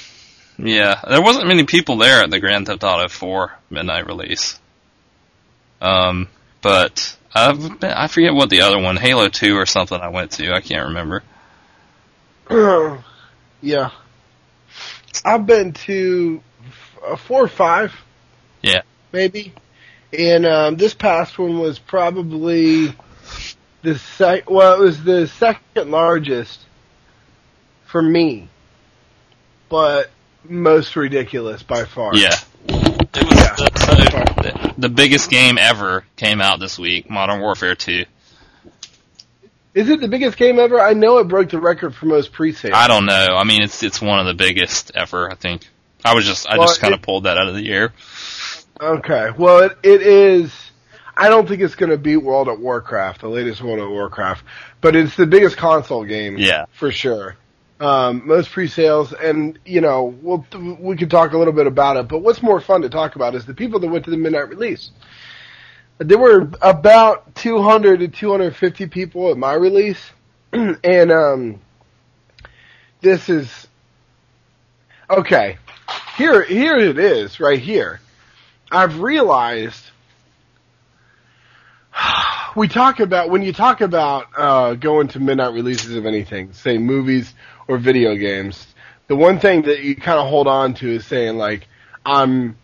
Yeah, 0.58 1.02
there 1.08 1.22
wasn't 1.22 1.48
many 1.48 1.66
people 1.66 1.98
there 1.98 2.24
at 2.24 2.32
the 2.32 2.40
Grand 2.40 2.68
Theft 2.68 2.84
Auto 2.84 3.08
4 3.08 3.52
midnight 3.70 4.08
release. 4.08 4.60
Um, 5.82 6.30
but 6.62 7.18
I've 7.34 7.80
been, 7.80 7.92
I 7.92 8.08
forget 8.08 8.34
what 8.34 8.50
the 8.50 8.62
other 8.62 8.80
one, 8.80 8.96
Halo 8.96 9.28
2 9.28 9.58
or 9.58 9.66
something 9.66 10.00
I 10.00 10.10
went 10.10 10.32
to. 10.32 10.54
I 10.54 10.62
can't 10.62 10.88
remember. 10.88 11.24
yeah. 13.62 13.90
I've 15.26 15.46
been 15.46 15.74
to 15.74 16.42
uh, 17.06 17.16
four 17.16 17.44
or 17.44 17.48
five. 17.48 17.94
Yeah. 18.62 18.82
Maybe. 19.12 19.54
And 20.18 20.46
um, 20.46 20.76
this 20.78 20.94
past 20.94 21.38
one 21.38 21.60
was 21.60 21.80
probably 21.80 22.96
the 23.82 23.98
sec- 23.98 24.50
well, 24.50 24.74
it 24.74 24.80
was 24.80 25.04
the 25.04 25.28
second 25.28 25.92
largest 25.92 26.60
for 27.86 28.02
me, 28.02 28.48
but 29.70 30.10
most 30.50 30.96
ridiculous 30.96 31.64
by 31.64 31.86
far. 31.86 32.16
Yeah. 32.16 32.34
It 32.68 33.24
was 33.24 33.38
Yeah. 33.40 33.56
the, 33.56 34.74
the, 34.74 34.74
the 34.78 34.90
biggest 34.90 35.30
game 35.30 35.58
ever 35.58 36.06
came 36.16 36.42
out 36.42 36.60
this 36.60 36.78
week, 36.80 37.10
Modern 37.10 37.40
Warfare 37.42 37.76
2. 37.76 38.06
Is 39.74 39.90
it 39.90 40.00
the 40.00 40.08
biggest 40.08 40.38
game 40.38 40.58
ever? 40.60 40.80
I 40.80 40.94
know 40.94 41.18
it 41.18 41.28
broke 41.28 41.50
the 41.50 41.60
record 41.60 41.94
for 41.96 42.06
most 42.06 42.32
pre-sales. 42.32 42.74
I 42.76 42.88
don't 42.88 43.06
know. 43.06 43.36
I 43.36 43.44
mean, 43.44 43.62
it's 43.62 43.84
it's 43.84 44.02
one 44.02 44.20
of 44.20 44.26
the 44.26 44.34
biggest 44.34 44.92
ever, 44.96 45.30
I 45.30 45.36
think. 45.36 45.68
I 46.04 46.16
was 46.16 46.26
just 46.26 46.48
I 46.48 46.58
Well, 46.58 46.68
just 46.68 46.80
kind 46.80 46.94
of 46.94 47.02
pulled 47.02 47.26
that 47.26 47.38
out 47.38 47.50
of 47.50 47.56
the 47.56 47.70
air. 47.72 47.92
Okay. 48.80 49.32
Well, 49.38 49.60
it, 49.64 49.78
it 49.84 50.02
is. 50.02 50.54
I 51.18 51.30
don't 51.30 51.48
think 51.48 51.62
it's 51.62 51.76
going 51.76 51.90
to 51.92 51.98
beat 51.98 52.18
World 52.18 52.48
of 52.48 52.60
Warcraft, 52.60 53.22
the 53.22 53.30
latest 53.30 53.62
World 53.62 53.80
of 53.80 53.90
Warcraft, 53.90 54.44
but 54.82 54.96
it's 54.96 55.16
the 55.16 55.26
biggest 55.26 55.58
console 55.58 56.04
game. 56.06 56.38
Yeah. 56.38 56.66
for 56.72 56.92
sure. 56.92 57.36
Um, 57.78 58.26
most 58.26 58.52
pre-sales, 58.52 59.12
and 59.12 59.60
you 59.66 59.82
know, 59.82 60.16
we'll 60.22 60.46
we 60.80 60.96
could 60.96 61.12
talk 61.12 61.34
a 61.34 61.38
little 61.38 61.52
bit 61.52 61.68
about 61.68 61.98
it. 61.98 62.08
But 62.08 62.20
what's 62.20 62.42
more 62.42 62.62
fun 62.62 62.84
to 62.84 62.90
talk 62.90 63.18
about 63.18 63.36
is 63.36 63.46
the 63.46 63.54
people 63.54 63.82
that 63.82 63.88
went 63.88 64.06
to 64.06 64.12
the 64.12 64.18
midnight 64.18 64.48
release. 64.48 64.92
There 65.98 66.18
were 66.18 66.50
about 66.62 67.36
200 67.36 68.00
to 68.00 68.08
250 68.08 68.88
people 68.88 69.30
at 69.32 69.38
my 69.38 69.54
release, 69.54 70.00
and 70.54 71.12
um, 71.12 71.60
this 73.02 73.28
is 73.30 73.68
okay. 75.10 75.58
Here, 76.18 76.44
here 76.44 76.78
it 76.78 76.98
is, 76.98 77.42
right 77.42 77.60
here. 77.60 78.00
I've 78.72 79.00
realized 79.00 79.84
we 82.56 82.68
talk 82.68 83.00
about 83.00 83.30
when 83.30 83.42
you 83.42 83.54
talk 83.54 83.82
about 83.82 84.28
uh, 84.38 84.74
going 84.76 85.10
to 85.10 85.20
midnight 85.20 85.54
releases 85.54 85.96
of 85.96 86.06
anything, 86.06 86.54
say 86.54 86.78
movies 86.78 87.34
or 87.68 87.78
video 87.78 88.16
games. 88.16 88.68
The 89.08 89.16
one 89.16 89.40
thing 89.40 89.64
that 89.64 89.82
you 89.82 89.96
kind 89.96 90.20
of 90.20 90.28
hold 90.28 90.48
on 90.48 90.74
to 90.76 90.96
is 90.96 91.06
saying 91.06 91.38
like, 91.38 91.68
"I'm, 92.06 92.58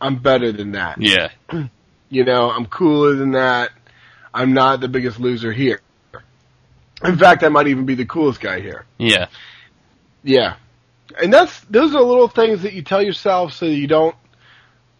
I'm 0.00 0.16
better 0.16 0.52
than 0.52 0.72
that." 0.72 1.00
Yeah. 1.00 1.28
You 2.08 2.24
know, 2.26 2.50
I'm 2.50 2.66
cooler 2.66 3.14
than 3.14 3.30
that. 3.30 3.70
I'm 4.34 4.52
not 4.52 4.82
the 4.82 4.88
biggest 4.88 5.18
loser 5.18 5.50
here. 5.50 5.80
In 7.02 7.16
fact, 7.16 7.42
I 7.42 7.48
might 7.48 7.68
even 7.68 7.86
be 7.86 7.94
the 7.94 8.04
coolest 8.04 8.38
guy 8.38 8.60
here. 8.60 8.84
Yeah. 8.98 9.28
Yeah, 10.22 10.56
and 11.20 11.32
that's 11.32 11.60
those 11.62 11.94
are 11.94 12.02
little 12.02 12.28
things 12.28 12.62
that 12.62 12.72
you 12.72 12.82
tell 12.82 13.02
yourself 13.02 13.52
so 13.52 13.66
you 13.66 13.86
don't 13.86 14.14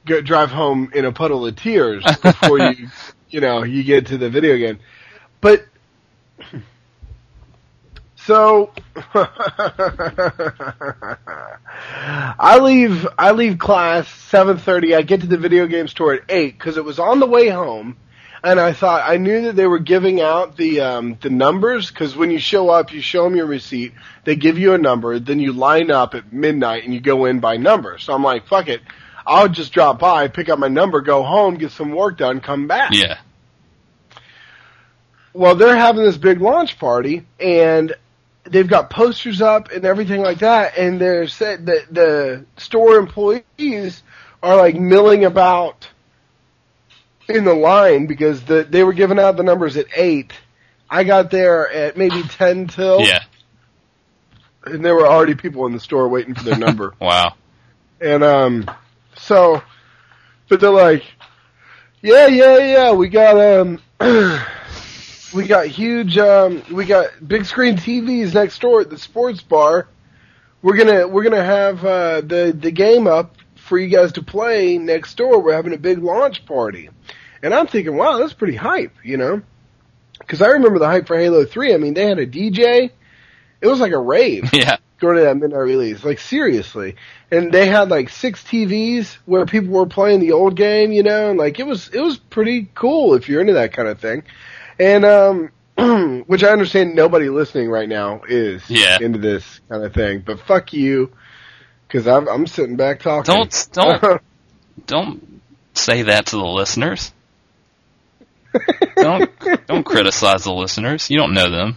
go, 0.05 0.21
drive 0.21 0.51
home 0.51 0.91
in 0.95 1.05
a 1.05 1.13
puddle 1.13 1.47
of 1.47 1.57
tears 1.57 2.05
before 2.23 2.59
you, 2.59 2.89
you 3.31 3.41
know, 3.41 3.63
you 3.63 3.83
get 3.85 4.07
to 4.07 4.19
the 4.19 4.31
video 4.31 4.57
game. 4.57 4.81
But 5.41 5.65
so 8.27 8.73
I 12.39 12.59
leave 12.61 13.07
I 13.19 13.33
leave 13.33 13.59
class 13.59 14.09
seven 14.09 14.59
thirty. 14.59 14.95
I 14.95 15.03
get 15.03 15.23
to 15.23 15.27
the 15.27 15.39
video 15.39 15.67
game 15.67 15.89
store 15.89 16.15
at 16.15 16.23
eight 16.29 16.59
because 16.59 16.77
it 16.77 16.85
was 16.85 16.99
on 16.99 17.21
the 17.21 17.27
way 17.27 17.49
home. 17.49 17.97
And 18.45 18.59
I 18.59 18.73
thought 18.73 19.09
I 19.09 19.19
knew 19.19 19.43
that 19.43 19.55
they 19.55 19.69
were 19.69 19.79
giving 19.79 20.21
out 20.21 20.57
the 20.57 20.81
um, 20.81 21.17
the 21.21 21.31
numbers 21.31 21.89
because 21.89 22.17
when 22.17 22.33
you 22.33 22.41
show 22.41 22.71
up, 22.71 22.93
you 22.93 23.01
show 23.01 23.23
them 23.25 23.37
your 23.37 23.47
receipt. 23.47 23.93
They 24.25 24.35
give 24.35 24.59
you 24.59 24.75
a 24.75 24.79
number, 24.79 25.19
then 25.21 25.39
you 25.39 25.53
line 25.53 25.93
up 25.93 26.15
at 26.15 26.33
midnight 26.33 26.85
and 26.85 26.93
you 26.93 27.01
go 27.01 27.27
in 27.27 27.39
by 27.39 27.57
number. 27.57 27.99
So 27.99 28.13
I'm 28.13 28.25
like, 28.25 28.49
fuck 28.49 28.67
it, 28.69 28.83
I'll 29.27 29.49
just 29.49 29.73
drop 29.73 30.01
by, 30.01 30.29
pick 30.29 30.49
up 30.49 30.59
my 30.59 30.69
number, 30.69 31.01
go 31.01 31.23
home, 31.23 31.55
get 31.55 31.71
some 31.71 31.93
work 31.93 32.19
done, 32.19 32.41
come 32.41 32.67
back. 32.67 32.91
Yeah. 32.93 33.19
Well, 35.35 35.55
they're 35.55 35.77
having 35.77 36.05
this 36.05 36.19
big 36.19 36.41
launch 36.41 36.79
party, 36.79 37.25
and 37.41 37.95
they've 38.45 38.69
got 38.69 38.91
posters 38.91 39.41
up 39.41 39.71
and 39.71 39.85
everything 39.85 40.23
like 40.23 40.39
that. 40.39 40.77
And 40.77 41.01
they're 41.01 41.29
said 41.29 41.67
that 41.67 41.93
the 41.93 42.45
store 42.57 42.97
employees 42.97 44.03
are 44.43 44.57
like 44.57 44.75
milling 44.75 45.25
about 45.25 45.89
in 47.29 47.45
the 47.45 47.55
line 47.55 48.07
because 48.07 48.43
the, 48.43 48.65
they 48.65 48.83
were 48.83 48.93
giving 48.93 49.19
out 49.19 49.37
the 49.37 49.43
numbers 49.43 49.77
at 49.77 49.87
eight. 49.97 50.33
I 50.91 51.05
got 51.05 51.31
there 51.31 51.71
at 51.71 51.97
maybe 51.97 52.23
ten 52.25 52.67
till, 52.67 53.01
Yeah. 53.01 53.21
and 54.65 54.85
there 54.85 54.95
were 54.95 55.07
already 55.07 55.35
people 55.35 55.65
in 55.67 55.73
the 55.73 55.81
store 55.81 56.09
waiting 56.09 56.35
for 56.35 56.43
their 56.45 56.59
number. 56.67 56.95
Wow. 57.01 57.35
And 58.01 58.23
um, 58.25 58.71
so, 59.17 59.63
but 60.49 60.61
they're 60.61 60.71
like, 60.71 61.05
yeah, 62.03 62.27
yeah, 62.27 62.59
yeah, 62.59 62.93
we 62.93 63.09
got 63.09 63.39
um, 63.39 63.81
we 65.35 65.47
got 65.47 65.67
huge 65.67 66.19
um, 66.19 66.63
we 66.71 66.85
got 66.85 67.07
big 67.27 67.45
screen 67.45 67.77
TVs 67.77 68.35
next 68.35 68.61
door 68.61 68.81
at 68.81 68.91
the 68.91 68.99
sports 68.99 69.43
bar. 69.43 69.89
We're 70.63 70.77
gonna 70.77 71.09
we're 71.09 71.23
gonna 71.25 71.45
have 71.45 71.85
uh, 71.85 72.21
the 72.21 72.57
the 72.59 72.71
game 72.71 73.07
up 73.07 73.37
for 73.57 73.79
you 73.79 73.89
guys 73.89 74.13
to 74.13 74.23
play 74.23 74.79
next 74.79 75.17
door. 75.17 75.41
We're 75.41 75.55
having 75.55 75.73
a 75.75 75.79
big 75.79 75.99
launch 75.99 76.45
party, 76.47 76.91
and 77.43 77.55
I'm 77.55 77.67
thinking, 77.67 77.97
wow, 77.97 78.19
that's 78.19 78.33
pretty 78.33 78.57
hype, 78.57 78.93
you 79.03 79.17
know. 79.17 79.43
Because 80.19 80.41
I 80.43 80.49
remember 80.49 80.79
the 80.79 80.87
hype 80.87 81.09
for 81.09 81.17
Halo 81.19 81.45
3. 81.45 81.75
I 81.75 81.79
mean, 81.79 81.95
they 81.95 82.07
had 82.07 82.19
a 82.21 82.27
DJ. 82.27 82.91
It 83.61 83.67
was 83.67 83.81
like 83.81 83.93
a 83.93 83.99
rave 83.99 84.51
Yeah. 84.53 84.77
going 85.01 85.17
to 85.17 85.23
that 85.23 85.37
midnight 85.37 85.59
release. 85.59 86.05
Like, 86.05 86.21
seriously. 86.21 86.95
And 87.33 87.51
they 87.51 87.67
had 87.67 87.89
like 87.89 88.09
six 88.09 88.45
TVs 88.45 89.15
where 89.25 89.47
people 89.47 89.71
were 89.71 89.87
playing 89.87 90.21
the 90.21 90.31
old 90.33 90.55
game, 90.55 90.93
you 90.93 91.03
know, 91.03 91.31
and 91.31 91.39
like, 91.41 91.59
it 91.59 91.67
was, 91.67 91.89
it 91.89 91.99
was 92.01 92.19
pretty 92.19 92.71
cool 92.75 93.15
if 93.15 93.29
you're 93.29 93.41
into 93.41 93.55
that 93.55 93.73
kind 93.73 93.89
of 93.89 93.99
thing. 93.99 94.23
And, 94.79 95.05
um, 95.05 95.51
which 96.27 96.45
I 96.45 96.49
understand 96.51 96.95
nobody 96.95 97.29
listening 97.29 97.69
right 97.71 97.89
now 97.89 98.23
is 98.29 98.63
Yeah. 98.69 98.99
into 99.01 99.19
this 99.19 99.61
kind 99.69 99.85
of 99.85 99.95
thing. 99.95 100.23
But 100.25 100.41
fuck 100.41 100.73
you. 100.73 101.13
Cause 101.89 102.07
I'm, 102.07 102.27
I'm 102.29 102.47
sitting 102.47 102.77
back 102.77 103.01
talking. 103.01 103.35
Don't 103.35 103.69
don't 103.73 104.23
don't 104.87 105.43
say 105.75 106.03
that 106.05 106.27
to 106.27 106.37
the 106.37 106.45
listeners. 106.45 107.13
Don't 108.97 109.31
don't 109.67 109.85
criticize 109.85 110.45
the 110.45 110.53
listeners. 110.55 111.11
You 111.11 111.19
don't 111.19 111.35
know 111.35 111.51
them. 111.51 111.77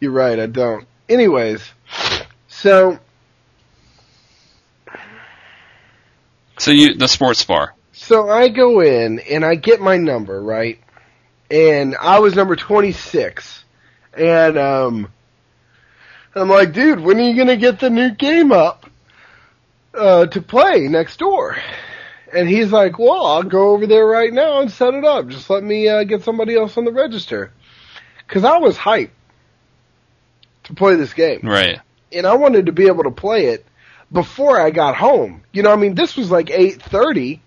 You're 0.00 0.12
right, 0.12 0.38
I 0.38 0.46
don't. 0.46 0.86
Anyways, 1.06 1.62
so 2.48 2.98
So 6.58 6.70
you 6.70 6.94
the 6.94 7.08
sports 7.08 7.44
bar. 7.44 7.74
so 7.92 8.28
I 8.28 8.48
go 8.48 8.80
in 8.80 9.18
and 9.20 9.44
I 9.44 9.54
get 9.54 9.80
my 9.80 9.96
number, 9.96 10.42
right? 10.42 10.78
And 11.50 11.96
I 11.96 12.18
was 12.18 12.34
number 12.34 12.56
26. 12.56 13.64
And 14.14 14.58
um 14.58 15.12
I'm 16.34 16.48
like, 16.48 16.72
dude, 16.72 17.00
when 17.00 17.18
are 17.18 17.22
you 17.22 17.34
going 17.34 17.48
to 17.48 17.56
get 17.56 17.80
the 17.80 17.90
new 17.90 18.10
game 18.10 18.52
up 18.52 18.88
uh 19.94 20.26
to 20.26 20.42
play 20.42 20.88
next 20.88 21.18
door? 21.18 21.56
And 22.32 22.46
he's 22.46 22.70
like, 22.70 22.98
"Well, 22.98 23.24
I'll 23.24 23.42
go 23.42 23.70
over 23.70 23.86
there 23.86 24.06
right 24.06 24.30
now 24.32 24.60
and 24.60 24.70
set 24.70 24.92
it 24.92 25.02
up. 25.04 25.28
Just 25.28 25.48
let 25.48 25.62
me 25.62 25.88
uh, 25.88 26.04
get 26.04 26.22
somebody 26.24 26.54
else 26.56 26.76
on 26.76 26.84
the 26.84 26.92
register." 26.92 27.50
Cuz 28.26 28.44
I 28.44 28.58
was 28.58 28.76
hyped 28.76 29.08
to 30.64 30.74
play 30.74 30.96
this 30.96 31.14
game. 31.14 31.40
Right. 31.42 31.80
and 32.12 32.26
I 32.26 32.34
wanted 32.36 32.66
to 32.66 32.72
be 32.72 32.86
able 32.86 33.04
to 33.04 33.10
play 33.10 33.46
it 33.46 33.64
before 34.12 34.60
I 34.60 34.70
got 34.70 34.94
home. 34.96 35.42
You 35.52 35.62
know, 35.62 35.72
I 35.72 35.76
mean, 35.76 35.94
this 35.94 36.16
was 36.16 36.30
like 36.30 36.48
8:30. 36.50 37.40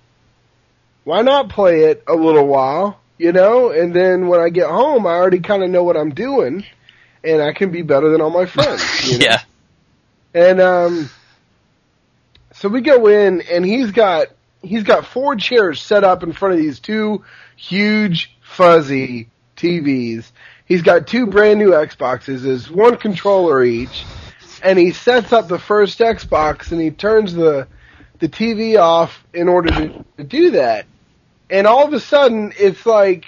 Why 1.04 1.22
not 1.22 1.50
play 1.50 1.82
it 1.86 2.04
a 2.08 2.16
little 2.16 2.48
while, 2.48 3.00
you 3.22 3.32
know? 3.32 3.70
And 3.70 3.94
then 3.94 4.28
when 4.28 4.40
I 4.40 4.50
get 4.50 4.68
home, 4.68 5.06
I 5.06 5.12
already 5.12 5.42
kind 5.42 5.64
of 5.64 5.70
know 5.70 5.84
what 5.84 5.96
I'm 5.96 6.14
doing 6.14 6.66
and 7.24 7.42
I 7.42 7.54
can 7.54 7.72
be 7.72 7.84
better 7.84 8.10
than 8.10 8.20
all 8.20 8.32
my 8.32 8.48
friends, 8.48 8.84
you 9.12 9.20
know? 9.20 9.26
yeah. 9.26 9.42
And 10.34 10.60
um 10.60 11.10
so 12.54 12.68
we 12.68 12.82
go 12.82 13.08
in 13.08 13.42
and 13.42 13.64
he's 13.64 13.92
got 13.92 14.28
he's 14.64 14.84
got 14.84 15.06
four 15.06 15.36
chairs 15.36 15.82
set 15.82 16.04
up 16.04 16.24
in 16.24 16.34
front 16.34 16.56
of 16.56 16.60
these 16.60 16.80
two 16.80 17.24
huge 17.56 18.36
fuzzy 18.42 19.30
TVs. 19.56 20.32
He's 20.66 20.82
got 20.82 21.06
two 21.06 21.28
brand 21.28 21.60
new 21.60 21.72
Xboxes, 21.72 22.42
there's 22.42 22.72
one 22.72 22.98
controller 22.98 23.64
each, 23.64 24.04
and 24.64 24.80
he 24.80 24.92
sets 24.92 25.32
up 25.32 25.48
the 25.48 25.60
first 25.60 26.00
Xbox 26.00 26.72
and 26.72 26.82
he 26.82 26.90
turns 26.90 27.34
the 27.34 27.68
the 28.18 28.30
TV 28.30 28.80
off 28.80 29.24
in 29.34 29.48
order 29.48 29.70
to, 29.70 30.06
to 30.18 30.24
do 30.24 30.52
that. 30.52 30.86
And 31.52 31.68
all 31.68 31.86
of 31.86 31.94
a 31.94 32.00
sudden 32.00 32.54
it's 32.58 32.86
like 32.86 33.26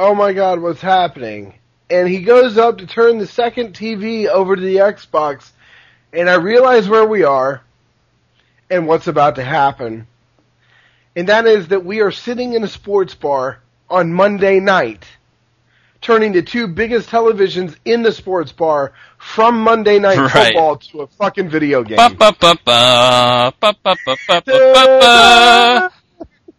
oh 0.00 0.14
my 0.14 0.32
god, 0.32 0.60
what's 0.60 0.80
happening? 0.80 1.54
And 1.90 2.08
he 2.08 2.22
goes 2.22 2.56
up 2.56 2.78
to 2.78 2.86
turn 2.86 3.18
the 3.18 3.26
second 3.26 3.74
TV 3.74 4.26
over 4.26 4.56
to 4.56 4.62
the 4.62 4.76
Xbox, 4.76 5.50
and 6.12 6.30
I 6.30 6.36
realize 6.36 6.88
where 6.88 7.04
we 7.06 7.22
are 7.22 7.60
and 8.70 8.86
what's 8.86 9.08
about 9.08 9.34
to 9.36 9.44
happen. 9.44 10.06
And 11.14 11.28
that 11.28 11.46
is 11.46 11.68
that 11.68 11.84
we 11.84 12.00
are 12.00 12.12
sitting 12.12 12.54
in 12.54 12.64
a 12.64 12.68
sports 12.68 13.14
bar 13.14 13.58
on 13.90 14.12
Monday 14.12 14.60
night, 14.60 15.04
turning 16.00 16.32
the 16.32 16.42
two 16.42 16.66
biggest 16.68 17.10
televisions 17.10 17.76
in 17.84 18.02
the 18.02 18.12
sports 18.12 18.52
bar 18.52 18.92
from 19.18 19.60
Monday 19.60 19.98
night 19.98 20.18
Right. 20.18 20.30
football 20.30 20.76
to 20.76 21.02
a 21.02 21.06
fucking 21.08 21.50
video 21.50 21.82
game. 21.82 21.98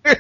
and 0.05 0.17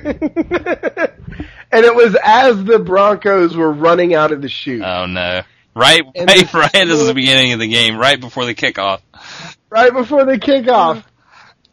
it 1.71 1.95
was 1.95 2.15
as 2.23 2.63
the 2.63 2.79
Broncos 2.79 3.55
were 3.55 3.71
running 3.71 4.13
out 4.13 4.31
of 4.31 4.41
the 4.41 4.49
chute. 4.49 4.83
Oh 4.83 5.05
no! 5.05 5.41
Right, 5.75 6.01
And 6.15 6.27
right, 6.27 6.39
this- 6.39 6.53
right. 6.53 6.71
This 6.71 6.99
is 6.99 7.07
the 7.07 7.13
beginning 7.13 7.53
of 7.53 7.59
the 7.59 7.67
game, 7.67 7.97
right 7.97 8.19
before 8.19 8.45
the 8.45 8.55
kickoff. 8.55 9.01
right 9.69 9.93
before 9.93 10.25
the 10.25 10.37
kickoff. 10.37 11.03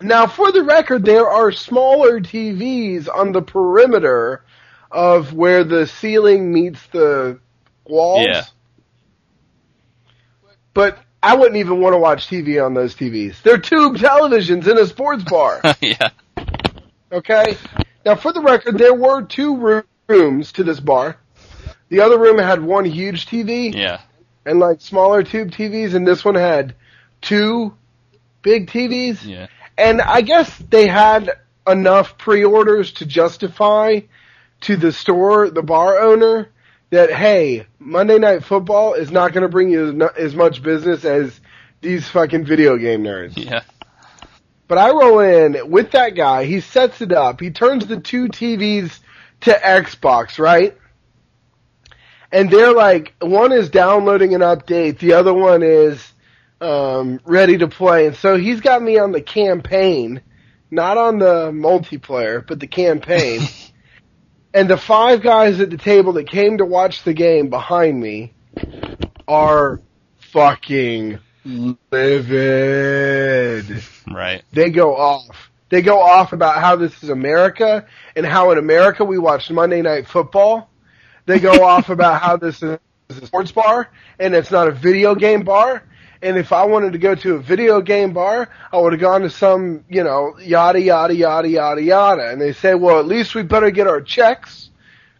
Now, 0.00 0.28
for 0.28 0.52
the 0.52 0.62
record, 0.62 1.04
there 1.04 1.28
are 1.28 1.50
smaller 1.50 2.20
TVs 2.20 3.08
on 3.12 3.32
the 3.32 3.42
perimeter 3.42 4.44
of 4.92 5.32
where 5.34 5.64
the 5.64 5.88
ceiling 5.88 6.52
meets 6.52 6.80
the 6.92 7.40
walls. 7.84 8.26
Yeah. 8.28 8.44
But 10.72 10.98
I 11.22 11.34
wouldn't 11.34 11.56
even 11.56 11.80
want 11.80 11.94
to 11.94 11.98
watch 11.98 12.28
TV 12.28 12.64
on 12.64 12.74
those 12.74 12.94
TVs. 12.94 13.42
They're 13.42 13.58
tube 13.58 13.96
televisions 13.96 14.68
in 14.68 14.78
a 14.78 14.86
sports 14.86 15.24
bar. 15.24 15.60
yeah, 15.80 16.10
Okay? 17.10 17.56
Now, 18.08 18.14
for 18.14 18.32
the 18.32 18.40
record, 18.40 18.78
there 18.78 18.94
were 18.94 19.20
two 19.20 19.84
rooms 20.08 20.52
to 20.52 20.64
this 20.64 20.80
bar. 20.80 21.18
The 21.90 22.00
other 22.00 22.18
room 22.18 22.38
had 22.38 22.62
one 22.62 22.86
huge 22.86 23.26
TV 23.26 23.74
yeah, 23.74 24.00
and 24.46 24.58
like 24.58 24.80
smaller 24.80 25.22
tube 25.22 25.50
TVs, 25.50 25.92
and 25.92 26.08
this 26.08 26.24
one 26.24 26.34
had 26.34 26.74
two 27.20 27.76
big 28.40 28.70
TVs. 28.70 29.26
yeah. 29.26 29.48
And 29.76 30.00
I 30.00 30.22
guess 30.22 30.56
they 30.56 30.86
had 30.86 31.32
enough 31.66 32.16
pre-orders 32.16 32.92
to 32.92 33.04
justify 33.04 34.00
to 34.62 34.76
the 34.78 34.90
store, 34.90 35.50
the 35.50 35.62
bar 35.62 35.98
owner, 35.98 36.48
that 36.88 37.12
hey, 37.12 37.66
Monday 37.78 38.18
Night 38.18 38.42
Football 38.42 38.94
is 38.94 39.10
not 39.10 39.34
going 39.34 39.42
to 39.42 39.50
bring 39.50 39.68
you 39.68 40.02
as, 40.02 40.10
as 40.16 40.34
much 40.34 40.62
business 40.62 41.04
as 41.04 41.38
these 41.82 42.08
fucking 42.08 42.46
video 42.46 42.78
game 42.78 43.04
nerds. 43.04 43.36
Yeah. 43.36 43.64
But 44.68 44.78
I 44.78 44.90
roll 44.90 45.20
in 45.20 45.70
with 45.70 45.92
that 45.92 46.14
guy. 46.14 46.44
He 46.44 46.60
sets 46.60 47.00
it 47.00 47.12
up. 47.12 47.40
He 47.40 47.50
turns 47.50 47.86
the 47.86 47.98
two 47.98 48.28
TVs 48.28 49.00
to 49.40 49.50
Xbox, 49.50 50.38
right? 50.38 50.76
And 52.30 52.50
they're 52.50 52.74
like, 52.74 53.14
one 53.20 53.52
is 53.52 53.70
downloading 53.70 54.34
an 54.34 54.42
update, 54.42 54.98
the 54.98 55.14
other 55.14 55.32
one 55.32 55.62
is 55.62 56.12
um, 56.60 57.20
ready 57.24 57.56
to 57.58 57.68
play. 57.68 58.06
And 58.06 58.16
so 58.16 58.36
he's 58.36 58.60
got 58.60 58.82
me 58.82 58.98
on 58.98 59.12
the 59.12 59.22
campaign, 59.22 60.20
not 60.70 60.98
on 60.98 61.18
the 61.18 61.50
multiplayer, 61.50 62.46
but 62.46 62.60
the 62.60 62.66
campaign. 62.66 63.40
and 64.54 64.68
the 64.68 64.76
five 64.76 65.22
guys 65.22 65.60
at 65.60 65.70
the 65.70 65.78
table 65.78 66.14
that 66.14 66.28
came 66.28 66.58
to 66.58 66.66
watch 66.66 67.04
the 67.04 67.14
game 67.14 67.48
behind 67.48 67.98
me 67.98 68.34
are 69.26 69.80
fucking 70.16 71.20
livid 71.90 73.82
Right. 74.10 74.42
they 74.52 74.70
go 74.70 74.94
off. 74.96 75.50
They 75.70 75.82
go 75.82 76.00
off 76.00 76.32
about 76.32 76.60
how 76.60 76.76
this 76.76 77.02
is 77.02 77.10
America 77.10 77.86
and 78.16 78.24
how 78.24 78.50
in 78.52 78.58
America 78.58 79.04
we 79.04 79.18
watch 79.18 79.50
Monday 79.50 79.82
Night 79.82 80.06
Football. 80.08 80.70
They 81.26 81.38
go 81.38 81.64
off 81.66 81.90
about 81.90 82.22
how 82.22 82.36
this 82.36 82.62
is 82.62 82.78
a 83.10 83.26
sports 83.26 83.52
bar 83.52 83.90
and 84.18 84.34
it's 84.34 84.50
not 84.50 84.68
a 84.68 84.72
video 84.72 85.14
game 85.14 85.42
bar. 85.42 85.82
And 86.20 86.36
if 86.36 86.52
I 86.52 86.64
wanted 86.64 86.92
to 86.94 86.98
go 86.98 87.14
to 87.14 87.34
a 87.36 87.38
video 87.38 87.80
game 87.80 88.12
bar, 88.12 88.48
I 88.72 88.78
would 88.78 88.92
have 88.92 89.00
gone 89.00 89.20
to 89.22 89.30
some, 89.30 89.84
you 89.88 90.02
know, 90.02 90.36
yada 90.40 90.80
yada 90.80 91.14
yada 91.14 91.48
yada 91.48 91.82
yada. 91.82 92.30
And 92.30 92.40
they 92.40 92.52
say, 92.52 92.74
well, 92.74 92.98
at 92.98 93.06
least 93.06 93.34
we 93.34 93.42
better 93.42 93.70
get 93.70 93.86
our 93.86 94.00
checks 94.00 94.70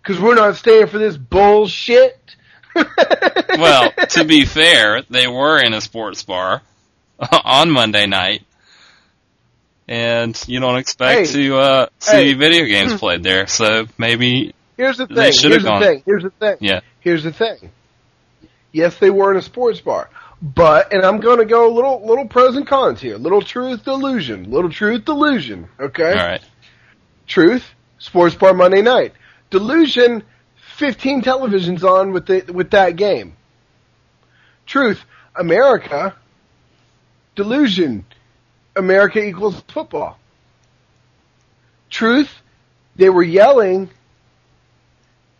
because 0.03 0.20
we're 0.20 0.35
not 0.35 0.57
staying 0.57 0.89
for 0.89 0.99
this 0.99 1.16
bullshit. 1.16 2.37
Well, 3.59 3.91
to 4.11 4.24
be 4.24 4.45
fair, 4.45 5.03
they 5.11 5.26
were 5.26 5.59
in 5.59 5.74
a 5.74 5.81
sports 5.81 6.22
bar 6.22 6.62
on 7.45 7.70
Monday 7.70 8.07
night, 8.07 8.45
and 9.89 10.41
you 10.47 10.61
don't 10.61 10.76
expect 10.79 11.29
Hey. 11.29 11.33
to 11.33 11.57
uh, 11.57 11.87
see 11.99 12.12
Hey. 12.12 12.35
video 12.35 12.66
games 12.66 12.95
played 12.99 13.22
there. 13.22 13.47
So 13.47 13.87
maybe, 13.97 14.55
Here's 14.76 14.99
the 14.99 15.07
thing. 15.07 15.16
Here's 15.16 15.41
the 15.41 15.59
gone. 15.61 15.83
thing. 15.83 16.03
Here's 16.07 16.22
the 16.22 16.31
thing. 16.31 16.57
yeah, 16.61 16.81
Here's 17.01 17.24
the 17.24 17.33
thing. 17.33 17.70
Yes, 18.72 18.97
they 18.99 19.11
were 19.11 19.33
in 19.33 19.39
a 19.39 19.43
sports 19.43 19.81
bar, 19.81 20.11
but 20.41 20.93
and 20.93 21.03
I'm 21.05 21.18
going 21.20 21.39
to 21.39 21.47
go 21.47 21.68
a 21.68 21.72
little 21.72 22.07
little 22.07 22.26
pros 22.29 22.55
and 22.55 22.66
cons 22.66 23.01
here. 23.01 23.16
Little 23.16 23.43
truth 23.43 23.83
delusion. 23.85 24.51
Little 24.51 24.70
truth 24.70 25.05
delusion. 25.05 25.68
Okay. 25.81 26.11
all 26.12 26.14
right, 26.14 26.43
Truth. 27.26 27.64
Sports 27.99 28.37
bar 28.37 28.55
Monday 28.55 28.83
night. 28.83 29.14
Delusion. 29.51 30.22
15 30.79 31.22
televisions 31.22 31.83
on 31.83 32.12
with 32.12 32.26
the 32.26 32.53
with 32.53 32.70
that 32.70 32.95
game. 32.97 33.37
Truth. 34.64 35.05
America. 35.35 36.14
Delusion. 37.35 38.05
America 38.76 39.20
equals 39.20 39.61
football. 39.68 40.18
Truth. 41.91 42.31
They 42.95 43.11
were 43.11 43.24
yelling. 43.24 43.91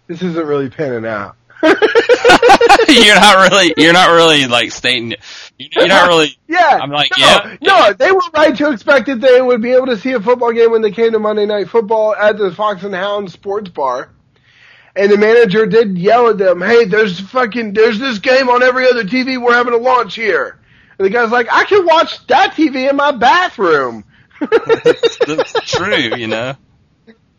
This 0.09 0.22
isn't 0.22 0.47
really 0.47 0.70
panning 0.70 1.07
out. 1.07 1.36
you're 1.62 3.14
not 3.16 3.51
really, 3.51 3.74
you're 3.76 3.93
not 3.93 4.11
really 4.12 4.47
like 4.47 4.70
stating, 4.70 5.12
it. 5.12 5.20
you're 5.59 5.89
not 5.89 6.09
really. 6.09 6.36
Yeah. 6.49 6.78
I'm 6.80 6.91
like, 6.91 7.11
no, 7.18 7.26
yeah, 7.26 7.57
No, 7.61 7.93
they 7.93 8.11
were 8.11 8.22
right 8.32 8.57
to 8.57 8.70
expect 8.72 9.07
that 9.07 9.20
they 9.20 9.41
would 9.41 9.61
be 9.61 9.72
able 9.72 9.86
to 9.86 9.99
see 9.99 10.12
a 10.12 10.20
football 10.20 10.53
game 10.53 10.70
when 10.70 10.82
they 10.82 10.91
came 10.91 11.12
to 11.12 11.18
Monday 11.18 11.47
Night 11.47 11.68
Football 11.68 12.14
at 12.16 12.39
the 12.39 12.53
Fox 12.53 12.82
and 12.84 12.95
Hound 12.95 13.30
Sports 13.30 13.68
Bar. 13.68 14.11
And 14.99 15.12
the 15.12 15.16
manager 15.16 15.64
did 15.64 15.96
yell 15.96 16.28
at 16.28 16.38
them, 16.38 16.61
"Hey, 16.61 16.84
there's 16.84 17.20
fucking 17.20 17.72
there's 17.72 17.99
this 17.99 18.18
game 18.18 18.49
on 18.49 18.62
every 18.62 18.86
other 18.88 19.05
TV. 19.05 19.40
We're 19.40 19.55
having 19.55 19.72
a 19.74 19.78
launch 19.78 20.14
here." 20.16 20.59
And 20.99 21.07
the 21.07 21.11
guy's 21.11 21.30
like, 21.30 21.46
"I 21.51 21.64
can 21.64 21.86
watch 21.86 22.26
that 22.26 22.55
TV 22.55 22.90
in 22.90 22.96
my 22.96 23.12
bathroom." 23.12 24.05
that's, 24.40 25.18
that's 25.26 25.70
true, 25.70 26.16
you 26.16 26.26
know. 26.26 26.55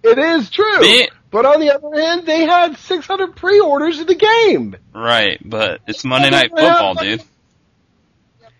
It 0.03 0.17
is 0.17 0.49
true. 0.49 1.05
But 1.31 1.45
on 1.45 1.59
the 1.59 1.73
other 1.75 2.01
hand, 2.01 2.25
they 2.25 2.45
had 2.45 2.77
600 2.77 3.35
pre-orders 3.35 3.99
of 3.99 4.07
the 4.07 4.15
game. 4.15 4.75
Right, 4.95 5.39
but 5.43 5.81
it's 5.85 6.03
Monday 6.03 6.29
Night. 6.31 6.49
Football, 6.49 6.95
dude. 6.95 7.23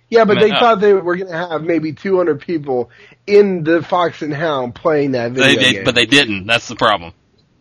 Yeah, 0.10 0.26
but 0.26 0.36
Man, 0.36 0.44
they 0.44 0.52
uh, 0.52 0.60
thought 0.60 0.80
they 0.80 0.94
were 0.94 1.16
going 1.16 1.30
to 1.30 1.38
have 1.38 1.64
maybe 1.64 1.94
200 1.94 2.42
people 2.42 2.90
in 3.28 3.64
the 3.64 3.84
Fox 3.84 4.22
and 4.22 4.34
Hound 4.34 4.74
playing 4.76 5.12
that 5.12 5.32
video 5.32 5.48
They, 5.48 5.56
they, 5.56 5.74
game. 5.74 5.84
but 5.84 5.96
they 5.96 6.06
didn't. 6.06 6.48
That's 6.48 6.68
the 6.68 6.76
problem. 6.76 7.14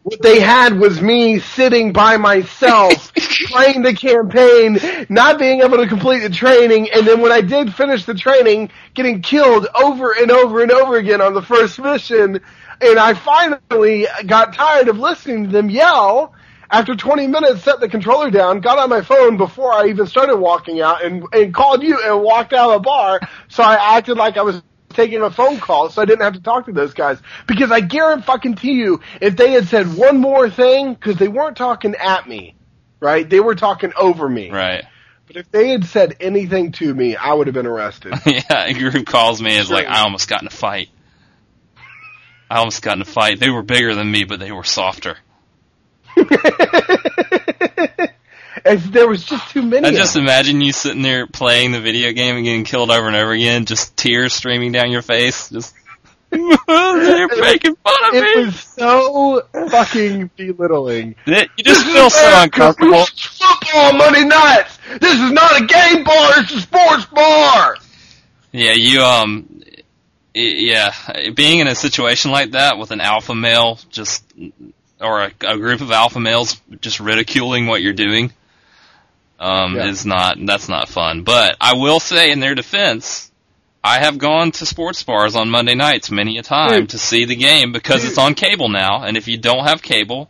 What 0.09 0.23
they 0.23 0.41
had 0.41 0.79
was 0.79 1.03
me 1.03 1.39
sitting 1.39 1.93
by 1.93 2.17
myself 2.17 3.13
playing 3.47 3.83
the 3.83 3.93
campaign, 3.93 4.79
not 5.11 5.39
being 5.39 5.61
able 5.61 5.77
to 5.77 5.87
complete 5.87 6.21
the 6.21 6.31
training, 6.31 6.89
and 6.91 7.07
then 7.07 7.21
when 7.21 7.31
I 7.31 7.43
did 7.43 7.75
finish 7.75 8.07
the 8.07 8.15
training, 8.15 8.71
getting 8.95 9.21
killed 9.21 9.67
over 9.75 10.13
and 10.13 10.31
over 10.31 10.63
and 10.63 10.73
over 10.73 10.97
again 10.97 11.21
on 11.21 11.35
the 11.35 11.43
first 11.43 11.79
mission, 11.79 12.41
and 12.81 12.99
I 12.99 13.13
finally 13.13 14.07
got 14.27 14.55
tired 14.55 14.89
of 14.89 14.99
listening 14.99 15.45
to 15.45 15.51
them 15.51 15.69
yell. 15.69 16.35
After 16.71 16.95
20 16.95 17.27
minutes, 17.27 17.63
set 17.63 17.81
the 17.81 17.89
controller 17.89 18.31
down, 18.31 18.61
got 18.61 18.79
on 18.79 18.91
my 18.91 19.01
phone 19.03 19.39
before 19.39 19.73
I 19.73 19.89
even 19.89 20.07
started 20.07 20.37
walking 20.37 20.81
out, 20.81 21.05
and, 21.05 21.25
and 21.33 21.53
called 21.53 21.83
you 21.83 22.01
and 22.03 22.23
walked 22.23 22.53
out 22.53 22.71
of 22.71 22.83
the 22.83 22.85
bar. 22.85 23.21
So 23.49 23.63
I 23.63 23.97
acted 23.97 24.17
like 24.19 24.37
I 24.37 24.43
was 24.43 24.63
taking 24.99 25.23
a 25.23 25.31
phone 25.31 25.61
call, 25.61 25.91
so 25.91 26.03
I 26.03 26.05
didn't 26.05 26.23
have 26.23 26.35
to 26.35 26.41
talk 26.41 26.67
to 26.67 26.73
those 26.73 26.93
guys. 26.93 27.19
Because 27.47 27.71
I 27.71 27.81
guarantee 27.81 28.73
you, 28.73 29.01
if 29.21 29.37
they 29.37 29.53
had 29.53 29.69
said 29.69 29.95
one 29.95 30.19
more 30.19 30.51
thing, 30.51 30.93
because 30.93 31.17
they 31.17 31.29
weren't 31.29 31.57
talking 31.57 31.95
at 31.95 32.29
me, 32.29 32.57
right? 33.01 33.29
They 33.29 33.41
were 33.41 33.55
talking 33.55 33.93
over 33.97 34.29
me. 34.29 34.51
Right. 34.51 34.85
But 35.29 35.37
if 35.37 35.51
they 35.51 35.69
had 35.69 35.85
said 35.85 36.17
anything 36.21 36.73
to 36.73 36.93
me, 36.93 37.15
I 37.15 37.33
would 37.33 37.47
have 37.47 37.55
been 37.55 37.67
arrested. 37.67 38.15
yeah, 38.27 38.65
a 38.65 38.75
group 38.75 39.07
calls 39.07 39.41
me 39.41 39.53
and 39.53 39.61
is 39.61 39.71
like, 39.71 39.87
I 39.87 40.01
almost 40.01 40.29
got 40.29 40.43
in 40.43 40.49
a 40.49 40.51
fight. 40.51 40.89
I 42.51 42.59
almost 42.59 42.83
got 42.83 42.97
in 42.97 43.03
a 43.03 43.05
fight. 43.05 43.39
They 43.39 43.51
were 43.51 43.63
bigger 43.63 43.95
than 43.95 44.11
me, 44.11 44.25
but 44.25 44.41
they 44.41 44.51
were 44.51 44.65
softer. 44.65 45.17
there 48.77 49.09
was 49.09 49.25
just 49.25 49.51
too 49.51 49.63
many. 49.63 49.87
I 49.87 49.93
just 49.93 50.17
imagine 50.17 50.61
you 50.61 50.73
sitting 50.73 51.03
there 51.03 51.27
playing 51.27 51.73
the 51.73 51.81
video 51.81 52.13
game 52.13 52.37
and 52.37 52.45
getting 52.45 52.65
killed 52.65 52.91
over 52.91 53.07
and 53.07 53.17
over 53.17 53.33
again, 53.33 53.65
just 53.65 53.97
tears 53.97 54.33
streaming 54.35 54.73
down 54.73 54.91
your 54.91 55.03
face. 55.03 55.49
Just 55.51 55.75
they're 56.31 57.29
making 57.41 57.77
fun 57.77 58.05
of 58.07 58.13
me. 58.13 58.19
It 58.21 58.47
was 58.47 58.61
so 58.61 59.43
fucking 59.71 60.31
belittling. 60.37 61.15
It- 61.27 61.49
you 61.57 61.65
just 61.65 61.85
This 61.85 61.95
feel 61.95 62.11
so 62.11 62.43
uncomfortable. 62.43 63.07
Football 63.07 63.95
Monday 63.95 64.25
nights. 64.25 64.79
This 65.01 65.15
is 65.15 65.33
not 65.33 65.61
a 65.61 65.65
game 65.67 66.05
bar. 66.05 66.33
It's 66.39 66.53
a 66.53 66.61
sports 66.61 67.07
bar. 67.07 67.77
Yeah, 68.53 68.73
you 68.73 69.01
um, 69.01 69.63
yeah, 70.35 70.93
being 71.35 71.61
in 71.61 71.67
a 71.67 71.75
situation 71.75 72.31
like 72.31 72.53
that 72.53 72.79
with 72.79 72.91
an 72.91 73.01
alpha 73.01 73.35
male 73.35 73.79
just 73.91 74.25
or 75.01 75.23
a, 75.23 75.33
a 75.43 75.57
group 75.57 75.81
of 75.81 75.91
alpha 75.91 76.21
males 76.21 76.61
just 76.81 77.01
ridiculing 77.01 77.67
what 77.67 77.83
you're 77.83 77.93
doing 77.93 78.33
um 79.39 79.77
Yeah. 79.77 79.87
is 79.87 80.05
not 80.07 80.37
that's 80.45 80.69
not 80.69 80.89
fun. 80.89 81.23
But 81.23 81.57
I 81.61 81.75
will 81.75 82.01
say 82.01 82.31
in 82.31 82.41
their 82.41 82.55
defense, 82.55 83.31
I 83.83 84.01
have 84.01 84.19
gone 84.19 84.51
to 84.53 84.67
sports 84.67 85.03
bars 85.03 85.37
on 85.37 85.51
Monday 85.51 85.75
nights 85.75 86.11
many 86.11 86.39
a 86.39 86.43
time 86.43 86.81
Dude. 86.81 86.89
to 86.91 86.99
see 86.99 87.25
the 87.25 87.37
game 87.37 87.73
because 87.73 88.01
Dude. 88.03 88.11
it's 88.11 88.19
on 88.19 88.35
cable 88.35 88.69
now, 88.69 89.03
and 89.03 89.17
if 89.17 89.29
you 89.29 89.39
don't 89.39 89.65
have 89.65 89.81
cable, 89.83 90.29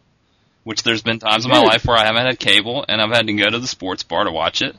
which 0.65 0.83
there's 0.83 1.03
been 1.03 1.19
times 1.19 1.45
in 1.47 1.51
my 1.51 1.61
life 1.61 1.85
where 1.87 1.97
I 1.97 2.05
haven't 2.05 2.27
had 2.27 2.39
cable 2.39 2.85
and 2.89 3.01
I've 3.01 3.11
had 3.11 3.27
to 3.27 3.33
go 3.33 3.49
to 3.49 3.59
the 3.59 3.67
sports 3.67 4.03
bar 4.03 4.25
to 4.25 4.31
watch 4.31 4.61
it. 4.61 4.77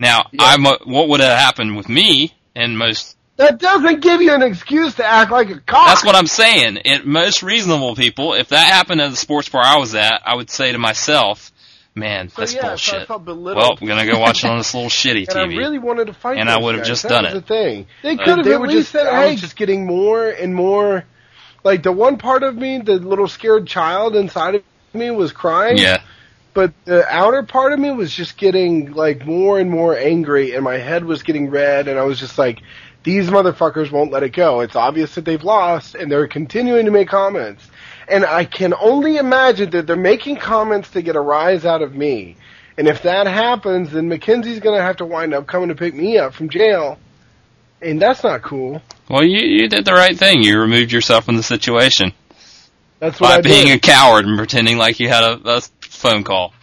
Now, 0.00 0.24
Yeah. 0.32 0.44
I'm 0.44 0.64
a, 0.64 0.78
what 0.84 1.08
would 1.10 1.20
have 1.20 1.38
happened 1.38 1.76
with 1.76 1.88
me 1.88 2.32
and 2.56 2.78
most 2.78 3.16
That 3.36 3.58
doesn't 3.58 4.00
give 4.00 4.22
you 4.22 4.32
an 4.32 4.42
excuse 4.42 4.94
to 4.94 5.04
act 5.04 5.30
like 5.30 5.50
a 5.50 5.60
cop. 5.60 5.88
That's 5.88 6.04
what 6.04 6.14
I'm 6.16 6.26
saying. 6.26 6.78
It, 6.84 7.06
most 7.06 7.42
reasonable 7.42 7.94
people, 7.94 8.32
if 8.32 8.48
that 8.48 8.72
happened 8.72 9.00
at 9.02 9.10
the 9.10 9.16
sports 9.16 9.48
bar 9.50 9.62
I 9.62 9.76
was 9.76 9.94
at, 9.94 10.22
I 10.24 10.34
would 10.34 10.48
say 10.50 10.72
to 10.72 10.78
myself, 10.78 11.52
"Man, 11.98 12.28
So, 12.28 12.42
that's 12.42 12.54
yeah, 12.54 12.60
so 12.60 12.66
I 12.66 12.70
bullshit." 12.70 13.08
felt 13.08 13.24
belittled. 13.24 13.56
well, 13.56 13.78
I'm 13.80 13.86
gonna 13.88 14.06
go 14.10 14.18
watch 14.18 14.44
it 14.44 14.50
on 14.50 14.58
this 14.58 14.72
little 14.74 14.90
shitty 14.90 15.28
and 15.30 15.38
I 15.38 15.46
TV. 15.46 15.58
really 15.58 15.78
wanted 15.78 16.06
to 16.08 16.12
fight. 16.14 16.38
And 16.38 16.48
I 16.50 16.58
would've 16.58 16.84
just 16.84 17.02
That 17.04 17.08
done 17.10 17.26
it. 17.26 17.34
The 17.34 17.40
thing 17.42 17.82
Uh, 17.82 17.84
they 18.02 18.16
could 18.16 18.36
have 18.38 18.44
they 18.44 18.54
at 18.54 18.60
least 18.62 18.72
just- 18.74 18.90
said, 18.92 19.06
I 19.06 19.22
"Hey, 19.26 19.32
was 19.32 19.40
just 19.40 19.56
getting 19.56 19.86
more 19.86 20.28
and 20.28 20.54
more." 20.54 21.04
Like 21.64 21.82
the 21.82 21.92
one 21.92 22.16
part 22.18 22.42
of 22.42 22.56
me, 22.56 22.78
the 22.78 22.94
little 22.94 23.28
scared 23.28 23.66
child 23.66 24.14
inside 24.16 24.54
of 24.56 24.62
me, 24.94 25.10
was 25.10 25.32
crying. 25.32 25.76
yeah, 25.76 25.98
but 26.54 26.72
the 26.84 27.04
outer 27.12 27.42
part 27.42 27.72
of 27.72 27.78
me 27.78 27.90
was 27.90 28.12
just 28.14 28.36
getting 28.38 28.92
like 28.92 29.26
more 29.26 29.58
and 29.58 29.70
more 29.70 29.96
angry 29.96 30.54
and 30.54 30.64
my 30.64 30.78
head 30.78 31.04
was 31.04 31.22
getting 31.22 31.50
red 31.50 31.88
and 31.88 31.98
I 31.98 32.04
was 32.04 32.18
just 32.18 32.38
like 32.38 32.62
these 33.04 33.28
motherfuckers 33.28 33.90
won't 33.90 34.10
let 34.12 34.22
it 34.22 34.30
go. 34.32 34.60
It's 34.60 34.76
obvious 34.76 35.14
that 35.14 35.24
they've 35.24 35.42
lost 35.42 35.94
and 35.94 36.10
they're 36.10 36.26
continuing 36.26 36.84
to 36.86 36.90
make 36.90 37.08
comments. 37.08 37.68
And 38.10 38.24
I 38.24 38.44
can 38.44 38.72
only 38.80 39.16
imagine 39.16 39.70
that 39.70 39.86
they're 39.86 39.96
making 39.96 40.36
comments 40.36 40.90
to 40.92 41.02
get 41.02 41.14
a 41.16 41.20
rise 41.20 41.64
out 41.66 41.82
of 41.82 41.94
me. 41.94 42.36
And 42.78 42.86
if 42.88 43.02
that 43.02 43.26
happens, 43.26 43.90
then 43.90 44.08
Mackenzie's 44.08 44.60
going 44.60 44.76
to 44.78 44.82
have 44.82 44.96
to 44.98 45.04
wind 45.04 45.34
up 45.34 45.46
coming 45.46 45.68
to 45.68 45.74
pick 45.74 45.94
me 45.94 46.16
up 46.18 46.32
from 46.32 46.48
jail. 46.48 46.98
And 47.82 48.00
that's 48.00 48.22
not 48.24 48.42
cool. 48.42 48.80
well, 49.08 49.22
you 49.24 49.40
you 49.40 49.68
did 49.68 49.84
the 49.84 49.92
right 49.92 50.16
thing. 50.16 50.42
You 50.42 50.58
removed 50.60 50.90
yourself 50.92 51.24
from 51.26 51.36
the 51.36 51.42
situation 51.42 52.12
That's 52.98 53.20
what 53.20 53.28
by 53.28 53.34
I 53.36 53.40
being 53.40 53.66
did. 53.66 53.76
a 53.76 53.80
coward 53.80 54.24
and 54.26 54.36
pretending 54.36 54.78
like 54.78 54.98
you 55.00 55.08
had 55.08 55.22
a, 55.22 55.40
a 55.44 55.60
phone 55.82 56.24
call. 56.24 56.54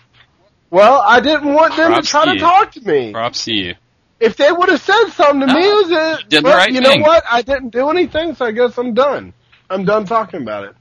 well, 0.72 1.02
I 1.06 1.20
didn't 1.22 1.54
want 1.54 1.76
them 1.78 1.91
Props 1.91 2.08
to 2.08 2.12
try 2.12 2.26
to 2.26 2.34
to 2.34 2.39
talk 2.39 2.72
to 2.74 2.82
me. 2.82 3.12
Props 3.14 3.46
to 3.46 3.54
you. 3.54 3.76
If 4.20 4.36
they 4.38 4.52
would 4.52 4.70
have 4.70 4.82
said 4.82 5.10
something 5.10 5.41
to 5.48 5.54
me, 5.54 5.62
No, 5.62 5.80
it 5.80 5.88
was 5.88 5.91
a, 5.91 6.24
you 6.24 6.30
did 6.30 6.43
the 6.46 6.50
right 6.50 6.72
you 6.72 6.82
thing. 6.82 7.02
know 7.02 7.08
what? 7.08 7.24
I 7.30 7.41
didn't 7.41 7.70
do 7.70 7.89
anything, 7.89 8.36
so 8.36 8.46
I 8.46 8.52
guess 8.52 8.78
I'm 8.78 8.93
done. 8.93 9.34
I'm 9.70 9.84
done 9.86 10.06
talking 10.06 10.41
about 10.41 10.66
it. 10.66 10.76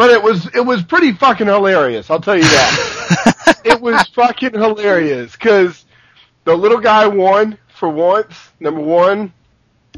But 0.00 0.12
it 0.12 0.22
was 0.22 0.46
it 0.54 0.64
was 0.64 0.82
pretty 0.82 1.12
fucking 1.12 1.46
hilarious. 1.46 2.08
I'll 2.08 2.22
tell 2.22 2.34
you 2.34 2.42
that. 2.42 3.60
it 3.66 3.82
was 3.82 4.02
fucking 4.14 4.54
hilarious 4.54 5.32
because 5.32 5.84
the 6.44 6.56
little 6.56 6.80
guy 6.80 7.06
won 7.06 7.58
for 7.68 7.86
once. 7.90 8.34
Number 8.60 8.80
one. 8.80 9.34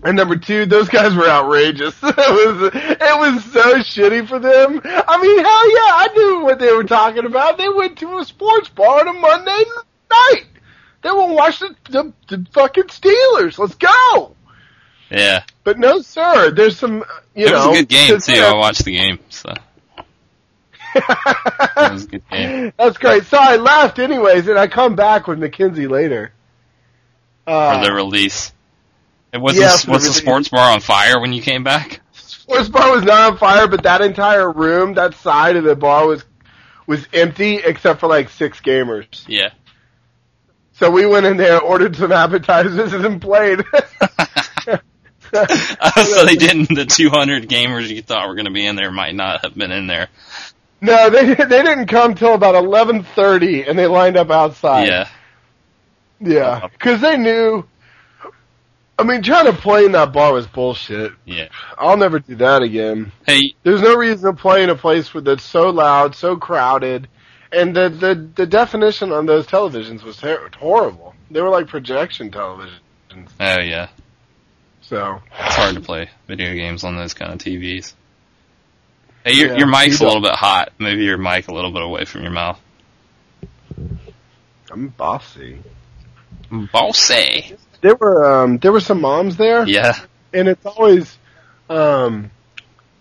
And 0.03 0.17
number 0.17 0.35
two, 0.35 0.67
those 0.67 0.89
guys 0.89 1.15
were 1.15 1.29
outrageous. 1.29 1.95
it 2.03 2.17
was 2.17 2.73
it 2.75 3.19
was 3.21 3.45
so 3.53 3.75
shitty 3.77 4.27
for 4.27 4.41
them. 4.41 4.81
I 4.85 5.23
mean, 5.23 5.39
hell 5.39 5.71
yeah, 5.71 5.95
I 5.95 6.09
knew 6.17 6.45
what 6.47 6.59
they 6.59 6.73
were 6.73 6.83
talking 6.83 7.25
about. 7.25 7.57
They 7.57 7.69
went 7.69 7.97
to 7.99 8.19
a 8.19 8.25
sports 8.25 8.71
bar 8.71 9.07
on 9.07 9.07
a 9.07 9.13
Monday 9.13 9.63
night. 10.11 10.47
They 11.03 11.11
will 11.13 11.33
watch 11.33 11.61
the, 11.61 11.77
the 11.91 12.13
the 12.27 12.45
fucking 12.53 12.89
Steelers. 12.89 13.57
Let's 13.57 13.77
go. 13.77 14.35
Yeah, 15.11 15.45
But 15.63 15.79
no, 15.79 16.01
sir. 16.01 16.51
There's 16.51 16.77
some, 16.77 17.05
you 17.37 17.47
it 17.47 17.53
was 17.53 17.65
know. 17.67 17.71
a 17.71 17.75
good 17.77 17.89
game 17.89 18.19
too. 18.19 18.33
I 18.43 18.55
watched 18.55 18.85
the 18.85 18.97
game, 18.97 19.21
so 19.29 19.55
it 20.95 21.93
was 21.93 22.05
a 22.05 22.07
good 22.07 22.29
game. 22.31 22.73
That's 22.79 22.99
great. 22.99 23.25
So 23.25 23.39
I 23.39 23.57
left 23.57 23.99
anyways, 23.99 24.49
and 24.49 24.59
I 24.59 24.67
come 24.67 24.95
back 24.95 25.27
with 25.27 25.39
Mackenzie 25.39 25.87
later. 25.87 26.33
Uh, 27.47 27.81
For 27.81 27.87
the 27.87 27.93
release. 27.93 28.53
It 29.33 29.39
was 29.39 29.57
Yeah, 29.57 29.77
the, 29.77 29.91
was 29.91 30.07
the 30.07 30.13
sports 30.13 30.49
bar 30.49 30.73
on 30.73 30.81
fire 30.81 31.21
when 31.21 31.33
you 31.33 31.43
came 31.43 31.65
back? 31.65 32.01
sports 32.13 32.69
bar 32.69 32.95
was 32.95 33.05
not 33.05 33.33
on 33.33 33.39
fire, 33.39 33.67
but 33.67 33.83
that 33.85 34.01
entire 34.03 34.51
room, 34.51 34.95
that 34.95 35.15
side 35.15 35.57
of 35.57 35.65
the 35.65 35.77
bar 35.77 36.07
was 36.07 36.25
was 36.87 37.07
empty 37.13 37.57
except 37.57 38.01
for 38.01 38.09
like 38.09 38.29
six 38.29 38.61
gamers. 38.61 39.25
Yeah. 39.27 39.51
So 40.73 40.91
we 40.91 41.07
went 41.07 41.27
in 41.27 41.37
there, 41.37 41.61
ordered 41.61 41.95
some 41.97 42.13
appetizers, 42.13 42.93
and 42.93 43.21
played. 43.23 43.63
so 45.33 46.27
they 46.27 46.37
didn't. 46.37 46.75
The 46.75 46.85
200 46.87 47.49
gamers 47.49 47.89
you 47.89 48.03
thought 48.03 48.29
were 48.29 48.35
going 48.35 48.47
to 48.47 48.51
be 48.53 48.67
in 48.67 48.77
there 48.77 48.91
might 48.91 49.15
not 49.15 49.43
have 49.45 49.55
been 49.55 49.71
in 49.71 49.87
there. 49.87 50.09
No, 50.83 51.09
they 51.09 51.35
they 51.35 51.63
didn't 51.63 51.87
come 51.87 52.15
till 52.15 52.35
about 52.35 52.55
eleven 52.57 53.05
thirty, 53.05 53.63
and 53.63 53.79
they 53.79 53.87
lined 53.87 54.17
up 54.19 54.31
outside. 54.31 54.89
Yeah. 54.89 55.09
yeah, 56.21 56.41
uh-huh. 56.49 56.69
because 56.73 57.01
they 57.01 57.17
knew. 57.17 57.65
I 58.99 59.05
mean, 59.05 59.23
trying 59.23 59.47
to 59.47 59.55
play 59.55 59.85
in 59.87 59.93
that 59.93 60.13
bar 60.13 60.33
was 60.33 60.47
bullshit. 60.47 61.13
Yeah. 61.25 61.49
I'll 61.79 61.97
never 61.97 62.21
do 62.21 62.37
that 62.37 62.63
again. 62.63 63.11
Hey, 63.27 63.55
There's 63.65 63.81
no 63.81 63.97
reason 63.97 64.31
to 64.31 64.41
play 64.41 64.63
in 64.63 64.71
a 64.71 64.77
place 64.77 65.11
that's 65.13 65.43
so 65.43 65.71
loud, 65.71 66.15
so 66.15 66.37
crowded, 66.37 67.09
and 67.51 67.75
the 67.75 67.89
the, 67.89 68.31
the 68.37 68.47
definition 68.47 69.11
on 69.11 69.25
those 69.27 69.47
televisions 69.47 70.03
was 70.03 70.19
ter- 70.19 70.51
horrible. 70.59 71.15
They 71.31 71.41
were 71.41 71.49
like 71.49 71.69
projection 71.69 72.31
televisions. 72.31 72.81
oh 73.41 73.61
yeah, 73.61 73.89
So 74.83 75.21
it's 75.41 75.57
hard 75.57 75.75
to 75.77 75.81
play 75.81 76.11
video 76.29 76.53
games 76.55 76.85
on 76.85 76.95
those 76.97 77.15
kind 77.15 77.33
of 77.33 77.39
TVs. 77.39 77.95
Hey, 79.25 79.35
your 79.35 79.49
Yeah, 79.53 79.59
your 79.59 79.67
mic's 79.69 80.01
a 80.01 80.05
little 80.05 80.21
bit 80.23 80.33
hot. 80.35 80.73
Maybe 80.79 81.05
your 81.05 81.19
mic 81.19 81.49
a 81.49 81.55
little 81.55 81.71
bit 81.73 81.83
away 81.83 82.05
from 82.05 82.23
your 82.23 82.33
mouth. 82.33 82.59
I'm 84.71 84.89
bossy. 84.89 85.59
Bossy. 86.73 87.57
There 87.81 87.95
were 87.95 88.43
um 88.43 88.59
there 88.59 88.73
were 88.73 88.81
some 88.81 89.01
moms 89.01 89.37
there, 89.37 89.67
Yeah. 89.67 89.95
and 90.33 90.49
it's 90.49 90.65
always 90.67 91.19
um 91.69 92.31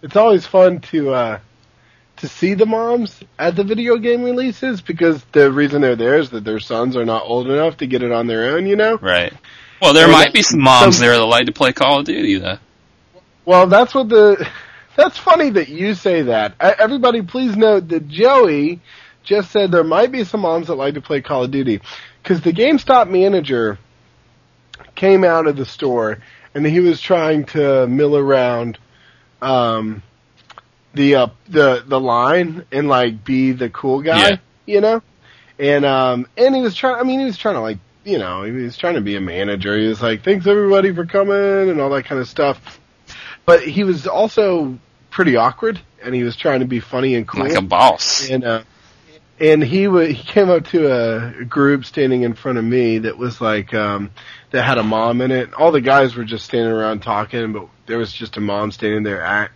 it's 0.01 0.15
always 0.15 0.45
fun 0.45 0.79
to 0.91 1.13
uh 1.13 1.39
to 2.17 2.27
see 2.27 2.53
the 2.53 2.65
moms 2.65 3.19
at 3.39 3.55
the 3.55 3.63
video 3.63 3.97
game 3.97 4.23
releases 4.23 4.81
because 4.81 5.23
the 5.31 5.51
reason 5.51 5.81
they're 5.81 5.95
there 5.95 6.19
is 6.19 6.29
that 6.31 6.43
their 6.43 6.59
sons 6.59 6.95
are 6.95 7.05
not 7.05 7.23
old 7.23 7.47
enough 7.49 7.77
to 7.77 7.87
get 7.87 8.03
it 8.03 8.11
on 8.11 8.27
their 8.27 8.55
own, 8.55 8.67
you 8.67 8.75
know? 8.75 8.97
Right. 8.97 9.33
Well, 9.81 9.93
there 9.93 10.03
And 10.03 10.11
might 10.11 10.31
be 10.31 10.43
some 10.43 10.61
moms 10.61 10.97
some- 10.97 11.05
there 11.05 11.17
that 11.17 11.25
like 11.25 11.47
to 11.47 11.51
play 11.51 11.73
Call 11.73 11.99
of 11.99 12.05
Duty, 12.05 12.37
though. 12.37 12.59
Well, 13.43 13.65
that's 13.65 13.95
what 13.95 14.09
the. 14.09 14.47
That's 14.95 15.17
funny 15.17 15.49
that 15.51 15.69
you 15.69 15.93
say 15.95 16.23
that. 16.23 16.55
Everybody, 16.59 17.21
please 17.21 17.55
note 17.55 17.87
that 17.89 18.07
Joey 18.07 18.79
just 19.23 19.51
said 19.51 19.71
there 19.71 19.83
might 19.83 20.11
be 20.11 20.23
some 20.23 20.41
moms 20.41 20.67
that 20.67 20.75
like 20.75 20.95
to 20.95 21.01
play 21.01 21.21
Call 21.21 21.43
of 21.45 21.51
Duty 21.51 21.81
because 22.21 22.41
the 22.41 22.51
GameStop 22.51 23.09
manager 23.09 23.77
came 24.95 25.23
out 25.23 25.47
of 25.47 25.55
the 25.55 25.65
store 25.65 26.19
and 26.53 26.65
he 26.65 26.79
was 26.79 26.99
trying 26.99 27.45
to 27.45 27.87
mill 27.87 28.17
around 28.17 28.77
um, 29.41 30.03
the 30.93 31.15
uh, 31.15 31.27
the 31.47 31.83
the 31.87 31.99
line 31.99 32.65
and 32.71 32.87
like 32.89 33.23
be 33.23 33.53
the 33.53 33.69
cool 33.69 34.01
guy, 34.01 34.29
Yeah. 34.31 34.35
you 34.65 34.81
know. 34.81 35.01
And 35.57 35.85
um 35.85 36.27
and 36.37 36.55
he 36.55 36.61
was 36.61 36.75
trying. 36.75 36.95
I 36.99 37.03
mean, 37.03 37.19
he 37.19 37.25
was 37.25 37.37
trying 37.37 37.55
to 37.55 37.61
like 37.61 37.77
you 38.03 38.17
know 38.17 38.43
he 38.43 38.51
was 38.51 38.75
trying 38.75 38.95
to 38.95 39.01
be 39.01 39.15
a 39.15 39.21
manager. 39.21 39.77
He 39.77 39.87
was 39.87 40.01
like, 40.01 40.23
thanks 40.23 40.47
everybody 40.47 40.93
for 40.93 41.05
coming 41.05 41.69
and 41.69 41.79
all 41.79 41.89
that 41.91 42.03
kind 42.05 42.19
of 42.19 42.27
stuff. 42.27 42.79
But 43.51 43.67
he 43.67 43.83
was 43.83 44.07
also 44.07 44.77
pretty 45.09 45.35
awkward, 45.35 45.79
and 46.01 46.15
he 46.15 46.23
was 46.23 46.35
trying 46.35 46.61
to 46.61 46.65
be 46.65 46.79
funny 46.79 47.15
and 47.15 47.27
cool. 47.27 47.43
Like 47.43 47.57
a 47.57 47.61
boss. 47.61 48.29
and 48.29 48.43
uh, 48.45 48.63
and 49.41 49.61
he 49.63 49.87
wa 49.87 50.01
he 50.01 50.13
came 50.15 50.49
up 50.49 50.67
to 50.67 50.89
a 50.91 51.43
group 51.45 51.83
standing 51.83 52.21
in 52.21 52.33
front 52.33 52.59
of 52.59 52.63
me 52.63 52.99
that 52.99 53.17
was 53.17 53.41
like 53.41 53.73
um 53.73 54.11
that 54.51 54.63
had 54.63 54.77
a 54.77 54.83
mom 54.83 55.19
in 55.19 55.31
it. 55.31 55.53
All 55.53 55.71
the 55.73 55.81
guys 55.81 56.15
were 56.15 56.23
just 56.23 56.45
standing 56.45 56.71
around 56.71 57.01
talking, 57.01 57.51
but 57.51 57.67
there 57.87 57.97
was 57.97 58.13
just 58.13 58.37
a 58.37 58.39
mom 58.39 58.71
standing 58.71 59.03
there 59.03 59.21
act 59.21 59.53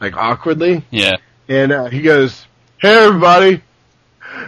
like 0.00 0.16
awkwardly. 0.16 0.84
Yeah. 0.90 1.16
And 1.48 1.72
uh, 1.72 1.84
he 1.86 2.00
goes, 2.00 2.46
"Hey 2.78 2.96
everybody, 3.04 3.62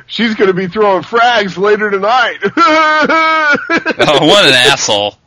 she's 0.06 0.34
gonna 0.34 0.54
be 0.54 0.68
throwing 0.68 1.02
frags 1.02 1.58
later 1.58 1.90
tonight. 1.90 2.38
Oh, 4.00 4.26
what 4.26 4.44
an 4.44 4.54
asshole. 4.54 5.17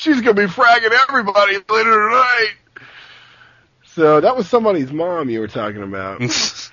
She's 0.00 0.20
gonna 0.20 0.34
be 0.34 0.46
fragging 0.46 0.92
everybody 1.08 1.54
later 1.54 2.08
tonight." 2.08 2.54
So 3.94 4.20
that 4.20 4.36
was 4.36 4.48
somebody's 4.48 4.92
mom 4.92 5.28
you 5.30 5.40
were 5.40 5.48
talking 5.48 5.82
about. 5.82 6.22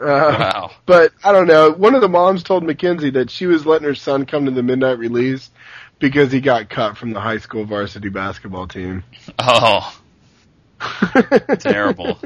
Uh, 0.00 0.34
wow. 0.38 0.70
But 0.86 1.12
I 1.22 1.30
don't 1.30 1.46
know. 1.46 1.72
One 1.72 1.94
of 1.94 2.00
the 2.00 2.08
moms 2.08 2.42
told 2.42 2.64
Mackenzie 2.64 3.10
that 3.10 3.28
she 3.28 3.44
was 3.44 3.66
letting 3.66 3.86
her 3.86 3.94
son 3.94 4.24
come 4.24 4.46
to 4.46 4.50
the 4.50 4.62
midnight 4.62 4.98
release 4.98 5.50
because 5.98 6.32
he 6.32 6.40
got 6.40 6.70
cut 6.70 6.96
from 6.96 7.12
the 7.12 7.20
high 7.20 7.36
school 7.36 7.66
varsity 7.66 8.08
basketball 8.08 8.66
team. 8.66 9.04
Oh, 9.38 9.94
terrible. 11.58 12.18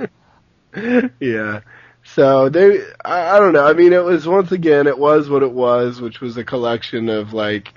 yeah. 1.18 1.62
So 2.04 2.48
they, 2.48 2.80
I, 3.04 3.36
I 3.36 3.40
don't 3.40 3.52
know. 3.52 3.66
I 3.66 3.72
mean, 3.72 3.92
it 3.92 4.04
was 4.04 4.26
once 4.26 4.52
again, 4.52 4.86
it 4.86 4.98
was 4.98 5.28
what 5.28 5.42
it 5.42 5.50
was, 5.50 6.00
which 6.00 6.20
was 6.20 6.36
a 6.36 6.44
collection 6.44 7.08
of 7.08 7.32
like 7.32 7.74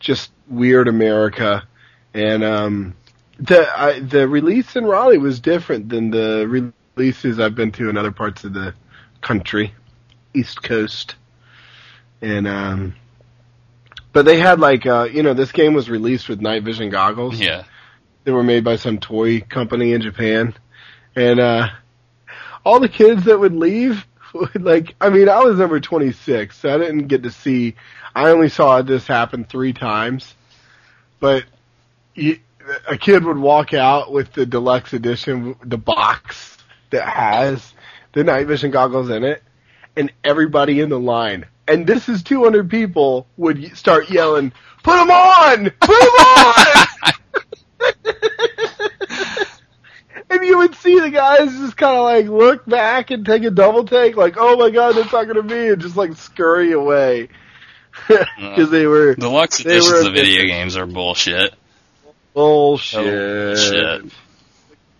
just 0.00 0.32
weird 0.48 0.88
America, 0.88 1.66
and 2.14 2.42
um, 2.44 2.94
the 3.38 3.66
I, 3.76 4.00
the 4.00 4.26
release 4.28 4.76
in 4.76 4.84
Raleigh 4.84 5.18
was 5.18 5.40
different 5.40 5.88
than 5.88 6.10
the 6.10 6.72
releases 6.96 7.38
I've 7.40 7.54
been 7.54 7.72
to 7.72 7.88
in 7.88 7.96
other 7.96 8.12
parts 8.12 8.44
of 8.44 8.52
the 8.52 8.74
country, 9.20 9.74
East 10.34 10.62
Coast, 10.62 11.14
and 12.20 12.46
um, 12.48 12.94
but 14.12 14.24
they 14.24 14.38
had 14.38 14.60
like 14.60 14.86
uh, 14.86 15.08
you 15.10 15.22
know, 15.22 15.34
this 15.34 15.52
game 15.52 15.72
was 15.74 15.88
released 15.88 16.28
with 16.28 16.40
night 16.40 16.62
vision 16.64 16.90
goggles 16.90 17.40
Yeah. 17.40 17.64
that 18.24 18.32
were 18.32 18.42
made 18.42 18.64
by 18.64 18.76
some 18.76 18.98
toy 18.98 19.40
company 19.40 19.92
in 19.92 20.00
Japan. 20.02 20.54
And 21.16 21.40
uh 21.40 21.68
all 22.64 22.78
the 22.80 22.88
kids 22.88 23.24
that 23.24 23.38
would 23.40 23.54
leave 23.54 24.06
would 24.34 24.62
like 24.62 24.94
I 25.00 25.10
mean, 25.10 25.28
I 25.28 25.40
was 25.40 25.58
number 25.58 25.80
26, 25.80 26.56
so 26.58 26.74
I 26.74 26.78
didn't 26.78 27.06
get 27.08 27.22
to 27.24 27.30
see 27.30 27.74
I 28.14 28.30
only 28.30 28.48
saw 28.48 28.82
this 28.82 29.06
happen 29.06 29.44
3 29.44 29.72
times. 29.72 30.34
But 31.20 31.44
you, 32.20 32.38
a 32.88 32.96
kid 32.96 33.24
would 33.24 33.38
walk 33.38 33.74
out 33.74 34.12
with 34.12 34.32
the 34.32 34.46
deluxe 34.46 34.92
edition, 34.92 35.56
the 35.64 35.78
box 35.78 36.58
that 36.90 37.08
has 37.08 37.72
the 38.12 38.24
night 38.24 38.46
vision 38.46 38.70
goggles 38.70 39.10
in 39.10 39.24
it, 39.24 39.42
and 39.96 40.12
everybody 40.24 40.80
in 40.80 40.88
the 40.88 41.00
line, 41.00 41.46
and 41.66 41.86
this 41.86 42.08
is 42.08 42.22
200 42.22 42.68
people, 42.70 43.26
would 43.36 43.76
start 43.76 44.10
yelling, 44.10 44.52
"Put 44.82 44.96
them 44.96 45.10
on! 45.10 45.70
Put 45.80 46.00
them 46.00 46.08
on!" 46.26 46.86
and 50.30 50.44
you 50.44 50.58
would 50.58 50.74
see 50.76 50.98
the 51.00 51.10
guys 51.10 51.50
just 51.58 51.76
kind 51.76 51.96
of 51.96 52.04
like 52.04 52.26
look 52.26 52.66
back 52.66 53.10
and 53.10 53.24
take 53.24 53.44
a 53.44 53.50
double 53.50 53.84
take, 53.84 54.16
like, 54.16 54.34
"Oh 54.36 54.56
my 54.56 54.70
god, 54.70 54.94
they're 54.94 55.04
talking 55.04 55.34
to 55.34 55.42
me," 55.42 55.68
and 55.70 55.80
just 55.80 55.96
like 55.96 56.14
scurry 56.14 56.72
away 56.72 57.28
uh, 58.08 58.24
because 58.36 58.70
they 58.70 58.86
were 58.86 59.14
Deluxe 59.14 59.60
editions 59.60 59.90
were- 59.90 60.08
of 60.08 60.14
video 60.14 60.44
games 60.46 60.76
are 60.76 60.86
bullshit. 60.86 61.54
Bullshit. 62.34 63.58
Shit. 63.58 64.12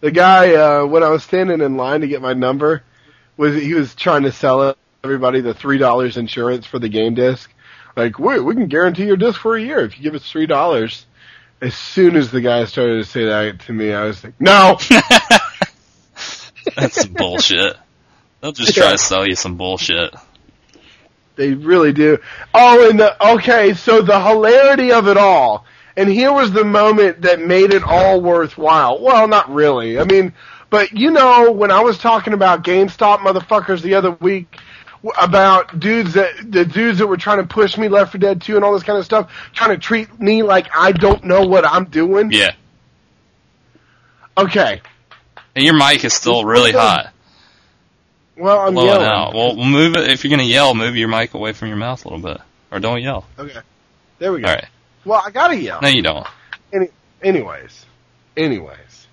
The 0.01 0.11
guy 0.11 0.55
uh, 0.55 0.87
when 0.87 1.03
I 1.03 1.11
was 1.11 1.23
standing 1.23 1.61
in 1.61 1.77
line 1.77 2.01
to 2.01 2.09
get 2.09 2.23
my 2.23 2.33
number 2.33 2.83
was 3.37 3.55
he 3.55 3.75
was 3.75 3.95
trying 3.95 4.23
to 4.23 4.33
sell 4.33 4.77
everybody 5.05 5.41
the 5.41 5.55
three 5.55 5.79
dollars 5.79 6.17
insurance 6.17 6.67
for 6.67 6.79
the 6.79 6.89
game 6.89 7.15
disc. 7.15 7.53
Like, 7.97 8.19
wait, 8.19 8.41
we 8.41 8.55
can 8.55 8.67
guarantee 8.69 9.07
your 9.07 9.17
disc 9.17 9.41
for 9.41 9.57
a 9.57 9.63
year 9.63 9.81
if 9.81 9.97
you 9.97 10.03
give 10.03 10.15
us 10.15 10.31
three 10.31 10.47
dollars. 10.47 11.07
As 11.61 11.75
soon 11.75 12.17
as 12.17 12.31
the 12.31 12.41
guy 12.41 12.65
started 12.65 12.97
to 12.97 13.05
say 13.05 13.27
that 13.27 13.61
to 13.61 13.73
me, 13.73 13.93
I 13.93 14.05
was 14.05 14.25
like, 14.25 14.41
no. 14.41 14.79
That's 16.77 17.03
some 17.03 17.13
bullshit. 17.13 17.77
They'll 18.41 18.53
just 18.53 18.75
try 18.75 18.93
to 18.93 18.99
sell 18.99 19.27
you 19.27 19.35
some 19.35 19.57
bullshit. 19.57 20.15
They 21.37 21.53
really 21.53 21.93
do. 21.93 22.19
Oh, 22.55 22.89
and 22.89 22.99
the 22.99 23.33
okay, 23.35 23.75
so 23.75 24.03
the 24.03 24.21
hilarity 24.21 24.93
of 24.93 25.09
it 25.09 25.17
all. 25.17 25.65
And 25.97 26.09
here 26.09 26.33
was 26.33 26.53
the 26.53 26.65
moment 26.65 27.23
that 27.23 27.41
made 27.41 27.73
it 27.75 27.83
all 27.83 28.21
worthwhile. 28.21 29.03
Well, 29.03 29.27
not 29.29 29.53
really. 29.53 29.99
I 29.99 30.05
mean, 30.05 30.33
but 30.71 30.93
you 30.93 31.11
know, 31.11 31.51
when 31.53 31.71
I 31.71 31.81
was 31.81 31.99
talking 31.99 32.33
about 32.33 32.63
GameStop 32.65 33.19
motherfuckers 33.19 33.83
the 33.83 33.95
other 33.95 34.13
week 34.13 34.57
about 35.19 35.81
dudes 35.81 36.13
that 36.15 36.35
the 36.51 36.65
dudes 36.65 36.99
that 36.99 37.07
were 37.07 37.17
trying 37.17 37.39
to 37.39 37.47
push 37.47 37.77
me 37.79 37.89
Left 37.89 38.13
4 38.13 38.19
Dead 38.19 38.43
2 38.43 38.57
and 38.57 38.65
all 38.65 38.73
this 38.73 38.83
kind 38.83 38.99
of 38.99 39.05
stuff, 39.05 39.33
trying 39.53 39.71
to 39.71 39.79
treat 39.79 40.21
me 40.21 40.43
like 40.43 40.69
I 40.77 40.93
don't 40.93 41.25
know 41.25 41.47
what 41.47 41.67
I'm 41.67 41.87
doing. 41.87 42.31
Yeah. 42.31 42.51
Okay. 44.37 44.81
And 45.57 45.65
your 45.65 45.75
mic 45.75 46.05
is 46.05 46.15
still 46.15 46.45
really 46.45 46.73
hot. 46.73 47.13
Well, 48.37 48.61
I'm 48.61 48.75
Blow 48.75 48.85
it 48.85 48.87
yelling. 48.87 49.07
out. 49.07 49.35
Well, 49.35 49.57
we'll 49.57 49.67
move 49.67 49.97
it. 49.97 50.09
If 50.09 50.25
you're 50.25 50.31
gonna 50.31 50.45
yell, 50.45 50.75
move 50.75 50.97
your 50.97 51.09
mic 51.09 51.35
away 51.35 51.53
from 51.53 51.69
your 51.69 51.77
mouth 51.77 52.05
a 52.05 52.09
little 52.09 52.25
bit, 52.27 52.41
or 52.71 52.79
don't 52.79 53.03
yell. 53.03 53.27
Okay. 53.39 53.61
There 54.19 54.33
we 54.33 54.41
go. 54.41 54.49
All 54.49 54.55
right. 54.55 54.67
Well, 55.05 55.23
I 55.25 55.31
gotta 55.31 55.57
yell. 55.57 55.81
No, 55.83 55.89
you 55.89 56.03
don't. 56.03 56.27
Any, 56.73 56.89
anyways. 57.23 57.87
Anyways. 58.37 59.07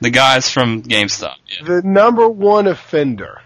The 0.00 0.10
guys 0.10 0.50
from 0.50 0.82
GameStop. 0.82 1.34
Yeah. 1.46 1.64
the 1.66 1.82
number 1.82 2.28
one 2.28 2.66
offender, 2.66 3.42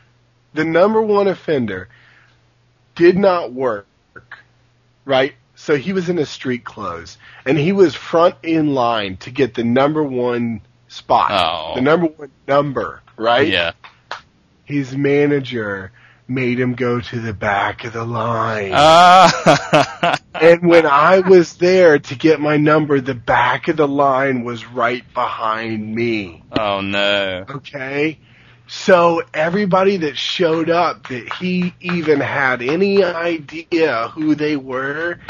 the 0.52 0.64
number 0.64 1.02
one 1.02 1.26
offender 1.26 1.88
did 2.94 3.16
not 3.16 3.52
work, 3.52 3.86
right? 5.04 5.34
So 5.56 5.76
he 5.76 5.92
was 5.92 6.08
in 6.08 6.16
his 6.16 6.28
street 6.28 6.64
clothes 6.64 7.18
and 7.44 7.58
he 7.58 7.72
was 7.72 7.94
front 7.94 8.36
in 8.42 8.74
line 8.74 9.16
to 9.18 9.30
get 9.30 9.54
the 9.54 9.64
number 9.64 10.02
one 10.02 10.60
spot, 10.88 11.30
Oh. 11.32 11.74
the 11.74 11.80
number 11.80 12.06
one 12.06 12.30
number, 12.46 13.02
right? 13.16 13.48
Yeah. 13.48 13.72
His 14.64 14.96
manager 14.96 15.90
made 16.26 16.58
him 16.58 16.74
go 16.74 17.00
to 17.00 17.20
the 17.20 17.34
back 17.34 17.84
of 17.84 17.92
the 17.92 18.04
line. 18.04 18.72
Ah. 18.74 20.18
and 20.34 20.66
when 20.66 20.86
I 20.86 21.20
was 21.20 21.56
there 21.56 21.98
to 21.98 22.14
get 22.14 22.40
my 22.40 22.56
number, 22.56 23.00
the 23.00 23.14
back 23.14 23.68
of 23.68 23.76
the 23.76 23.88
line 23.88 24.44
was 24.44 24.66
right 24.66 25.04
behind 25.12 25.94
me. 25.94 26.42
oh 26.58 26.80
no. 26.80 27.44
Okay? 27.48 28.18
So 28.66 29.22
everybody 29.34 29.98
that 29.98 30.16
showed 30.16 30.70
up 30.70 31.08
that 31.08 31.32
he 31.34 31.74
even 31.80 32.20
had 32.20 32.62
any 32.62 33.04
idea 33.04 34.08
who 34.08 34.34
they 34.34 34.56
were, 34.56 35.20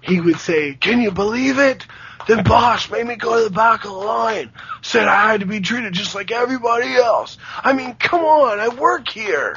he 0.00 0.20
would 0.20 0.40
say, 0.40 0.74
Can 0.74 1.00
you 1.00 1.12
believe 1.12 1.58
it? 1.58 1.86
The 2.26 2.42
boss 2.42 2.90
made 2.90 3.06
me 3.06 3.16
go 3.16 3.38
to 3.38 3.44
the 3.44 3.54
back 3.54 3.84
of 3.84 3.92
the 3.92 3.96
line. 3.96 4.50
Said 4.82 5.08
I 5.08 5.30
had 5.30 5.40
to 5.40 5.46
be 5.46 5.60
treated 5.60 5.92
just 5.94 6.14
like 6.14 6.30
everybody 6.30 6.94
else. 6.94 7.38
I 7.58 7.72
mean, 7.72 7.94
come 7.94 8.20
on, 8.20 8.60
I 8.60 8.68
work 8.68 9.08
here. 9.08 9.56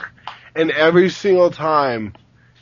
And 0.55 0.71
every 0.71 1.09
single 1.09 1.49
time 1.51 2.13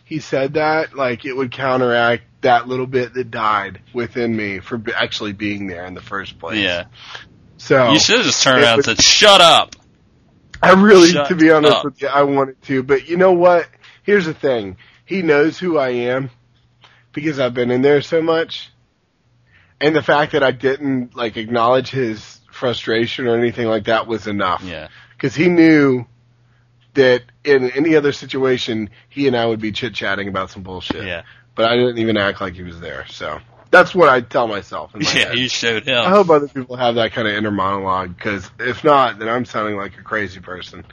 he 0.06 0.20
said 0.20 0.54
that, 0.56 0.96
like 0.96 1.26
it 1.26 1.34
would 1.34 1.52
counteract 1.52 2.24
that 2.42 2.68
little 2.68 2.88
bit 2.88 3.14
that 3.14 3.32
died 3.32 3.82
within 3.94 4.36
me 4.36 4.60
for 4.60 4.78
b- 4.78 4.94
actually 4.96 5.34
being 5.34 5.68
there 5.68 5.86
in 5.86 5.94
the 5.94 6.02
first 6.02 6.40
place. 6.40 6.60
Yeah. 6.60 6.86
So 7.58 7.92
You 7.92 8.00
should 8.00 8.18
have 8.18 8.26
just 8.26 8.44
turned 8.44 8.60
It 8.60 8.64
around 8.66 8.74
and 8.76 8.86
said, 8.86 9.02
"Shut 9.02 9.42
up." 9.42 9.76
I 10.64 10.74
really, 10.74 11.10
Shut 11.10 11.28
to 11.30 11.36
be 11.36 11.52
honest 11.52 11.74
up. 11.74 11.86
with 11.86 12.02
you, 12.02 12.08
I 12.08 12.24
wanted 12.24 12.62
to, 12.64 12.84
but 12.84 13.08
you 13.08 13.18
know 13.18 13.34
what? 13.34 13.68
Here's 14.04 14.26
the 14.26 14.34
thing. 14.34 14.78
He 15.06 15.22
knows 15.22 15.58
who 15.60 15.78
I 15.78 15.90
am 15.90 16.30
because 17.14 17.40
I've 17.40 17.54
been 17.54 17.72
in 17.72 17.82
there 17.82 18.02
so 18.02 18.22
much. 18.22 18.72
And 19.80 19.96
the 19.96 20.04
fact 20.04 20.34
that 20.34 20.44
I 20.44 20.52
didn't, 20.52 21.16
like, 21.16 21.38
acknowledge 21.38 21.90
his 21.90 22.40
frustration 22.52 23.28
or 23.28 23.36
anything 23.38 23.68
like 23.68 23.86
that 23.86 24.06
was 24.06 24.28
enough. 24.28 24.64
Yeah. 24.64 24.90
Cause 25.18 25.34
he 25.36 25.48
knew 25.50 26.06
that 26.94 27.24
in 27.44 27.72
any 27.72 27.96
other 27.96 28.12
situation, 28.12 28.90
he 29.10 29.28
and 29.28 29.36
I 29.36 29.46
would 29.46 29.62
be 29.62 29.72
chit 29.72 29.94
chatting 29.94 30.28
about 30.28 30.50
some 30.52 30.64
bullshit. 30.64 31.06
Yeah. 31.06 31.24
But 31.56 31.66
I 31.66 31.76
didn't 31.76 31.98
even 32.00 32.18
act 32.18 32.42
like 32.42 32.54
he 32.54 32.64
was 32.64 32.80
there. 32.80 33.06
So 33.08 33.40
that's 33.72 33.94
what 33.96 34.10
I 34.10 34.22
tell 34.22 34.48
myself. 34.48 34.94
My 34.94 35.02
Yeah, 35.02 35.30
head. 35.30 35.38
you 35.38 35.48
showed 35.50 35.88
up. 35.90 36.08
I 36.08 36.10
hope 36.10 36.30
other 36.30 36.48
people 36.48 36.76
have 36.76 36.96
that 36.96 37.14
kind 37.14 37.28
of 37.28 37.34
inner 37.34 37.52
monologue 37.52 38.16
because 38.16 38.50
if 38.60 38.84
not, 38.84 39.20
then 39.20 39.30
I'm 39.30 39.46
sounding 39.46 39.78
like 39.78 39.98
a 39.98 40.04
crazy 40.04 40.40
person. 40.40 40.86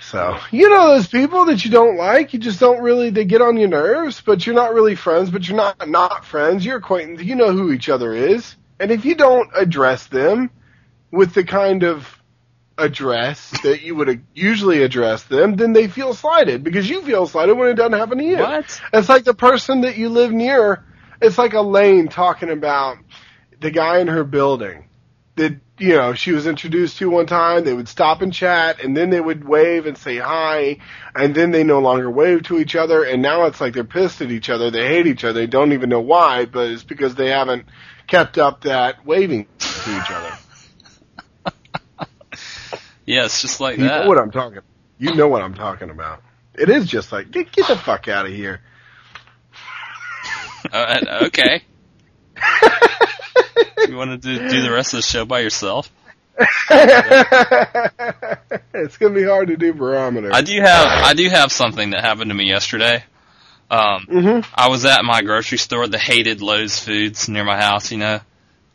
So 0.00 0.38
you 0.50 0.68
know 0.68 0.88
those 0.94 1.06
people 1.06 1.46
that 1.46 1.64
you 1.64 1.70
don't 1.70 1.96
like, 1.96 2.34
you 2.34 2.38
just 2.38 2.60
don't 2.60 2.82
really. 2.82 3.10
They 3.10 3.24
get 3.24 3.40
on 3.40 3.56
your 3.56 3.68
nerves, 3.68 4.20
but 4.20 4.44
you're 4.44 4.54
not 4.54 4.74
really 4.74 4.96
friends. 4.96 5.30
But 5.30 5.48
you're 5.48 5.56
not 5.56 5.88
not 5.88 6.26
friends. 6.26 6.64
You're 6.64 6.76
acquaintance. 6.76 7.22
You 7.22 7.36
know 7.36 7.52
who 7.52 7.72
each 7.72 7.88
other 7.88 8.12
is, 8.12 8.54
and 8.78 8.90
if 8.90 9.04
you 9.06 9.14
don't 9.14 9.48
address 9.56 10.06
them 10.08 10.50
with 11.10 11.32
the 11.32 11.44
kind 11.44 11.84
of 11.84 12.06
address 12.76 13.50
that 13.62 13.82
you 13.82 13.94
would 13.94 14.24
usually 14.34 14.82
address 14.82 15.22
them, 15.24 15.56
then 15.56 15.72
they 15.72 15.88
feel 15.88 16.14
slighted 16.14 16.64
because 16.64 16.88
you 16.88 17.02
feel 17.02 17.26
slighted 17.26 17.56
when 17.56 17.68
it 17.68 17.74
doesn't 17.74 17.98
happen 17.98 18.18
to 18.18 18.24
you. 18.24 18.38
What? 18.38 18.80
It's 18.92 19.08
like 19.08 19.24
the 19.24 19.34
person 19.34 19.82
that 19.82 19.96
you 19.96 20.08
live 20.08 20.32
near. 20.32 20.84
It's 21.20 21.38
like 21.38 21.54
Elaine 21.54 22.08
talking 22.08 22.50
about 22.50 22.98
the 23.60 23.70
guy 23.70 23.98
in 24.00 24.08
her 24.08 24.24
building 24.24 24.88
that 25.36 25.56
you 25.78 25.96
know 25.96 26.14
she 26.14 26.32
was 26.32 26.46
introduced 26.46 26.98
to 26.98 27.10
one 27.10 27.26
time. 27.26 27.64
They 27.64 27.72
would 27.72 27.88
stop 27.88 28.22
and 28.22 28.32
chat, 28.32 28.82
and 28.82 28.96
then 28.96 29.10
they 29.10 29.20
would 29.20 29.46
wave 29.46 29.86
and 29.86 29.96
say 29.96 30.18
hi, 30.18 30.78
and 31.14 31.34
then 31.34 31.50
they 31.50 31.64
no 31.64 31.80
longer 31.80 32.10
wave 32.10 32.44
to 32.44 32.58
each 32.58 32.76
other. 32.76 33.04
And 33.04 33.22
now 33.22 33.44
it's 33.44 33.60
like 33.60 33.74
they're 33.74 33.84
pissed 33.84 34.20
at 34.20 34.30
each 34.30 34.50
other. 34.50 34.70
They 34.70 34.86
hate 34.86 35.06
each 35.06 35.24
other. 35.24 35.40
They 35.40 35.46
don't 35.46 35.72
even 35.72 35.88
know 35.88 36.00
why, 36.00 36.46
but 36.46 36.70
it's 36.70 36.84
because 36.84 37.14
they 37.14 37.30
haven't 37.30 37.66
kept 38.06 38.38
up 38.38 38.62
that 38.62 39.04
waving 39.04 39.46
to 39.58 39.96
each 39.96 40.10
other. 40.10 40.36
Yeah, 43.06 43.26
it's 43.26 43.42
just 43.42 43.60
like 43.60 43.78
You 43.78 43.84
that. 43.84 44.02
know 44.02 44.08
what 44.08 44.18
I'm 44.18 44.30
talking. 44.30 44.60
You 44.98 45.14
know 45.14 45.28
what 45.28 45.42
I'm 45.42 45.54
talking 45.54 45.90
about. 45.90 46.22
It 46.54 46.70
is 46.70 46.86
just 46.86 47.12
like 47.12 47.30
get, 47.30 47.52
get 47.52 47.68
the 47.68 47.76
fuck 47.76 48.08
out 48.08 48.26
of 48.26 48.32
here. 48.32 48.60
Uh, 50.72 51.24
okay. 51.24 51.62
you 53.86 53.94
want 53.96 54.10
to 54.10 54.16
do, 54.16 54.48
do 54.48 54.62
the 54.62 54.72
rest 54.72 54.94
of 54.94 54.98
the 54.98 55.02
show 55.02 55.26
by 55.26 55.40
yourself? 55.40 55.92
it's 56.38 56.46
gonna 58.96 59.14
be 59.14 59.24
hard 59.24 59.48
to 59.48 59.58
do 59.58 59.74
barometer. 59.74 60.30
I 60.32 60.40
do 60.40 60.58
have 60.60 60.86
I 60.86 61.12
do 61.12 61.28
have 61.28 61.52
something 61.52 61.90
that 61.90 62.00
happened 62.00 62.30
to 62.30 62.34
me 62.34 62.48
yesterday. 62.48 63.04
Um, 63.70 64.06
hmm 64.08 64.40
I 64.54 64.68
was 64.68 64.84
at 64.84 65.04
my 65.04 65.22
grocery 65.22 65.58
store, 65.58 65.86
the 65.86 65.98
hated 65.98 66.40
Lowe's 66.40 66.80
Foods 66.80 67.28
near 67.28 67.44
my 67.44 67.60
house, 67.60 67.92
you 67.92 67.98
know, 67.98 68.20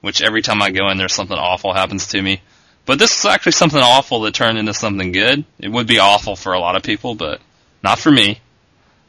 which 0.02 0.22
every 0.22 0.42
time 0.42 0.62
I 0.62 0.72
go 0.72 0.90
in, 0.90 0.98
there's 0.98 1.14
something 1.14 1.38
awful 1.38 1.74
happens 1.74 2.08
to 2.08 2.22
me. 2.22 2.42
But 2.86 2.98
this 3.00 3.20
is 3.20 3.26
actually 3.26 3.52
something 3.52 3.82
awful 3.82 4.22
that 4.22 4.34
turned 4.34 4.58
into 4.58 4.74
something 4.74 5.12
good. 5.12 5.46
It 5.60 5.70
would 5.70 5.88
be 5.88 6.00
awful 6.00 6.36
for 6.36 6.54
a 6.54 6.60
lot 6.60 6.76
of 6.76 6.84
people, 6.84 7.16
but 7.16 7.40
not 7.84 8.00
for 8.00 8.12
me. 8.12 8.40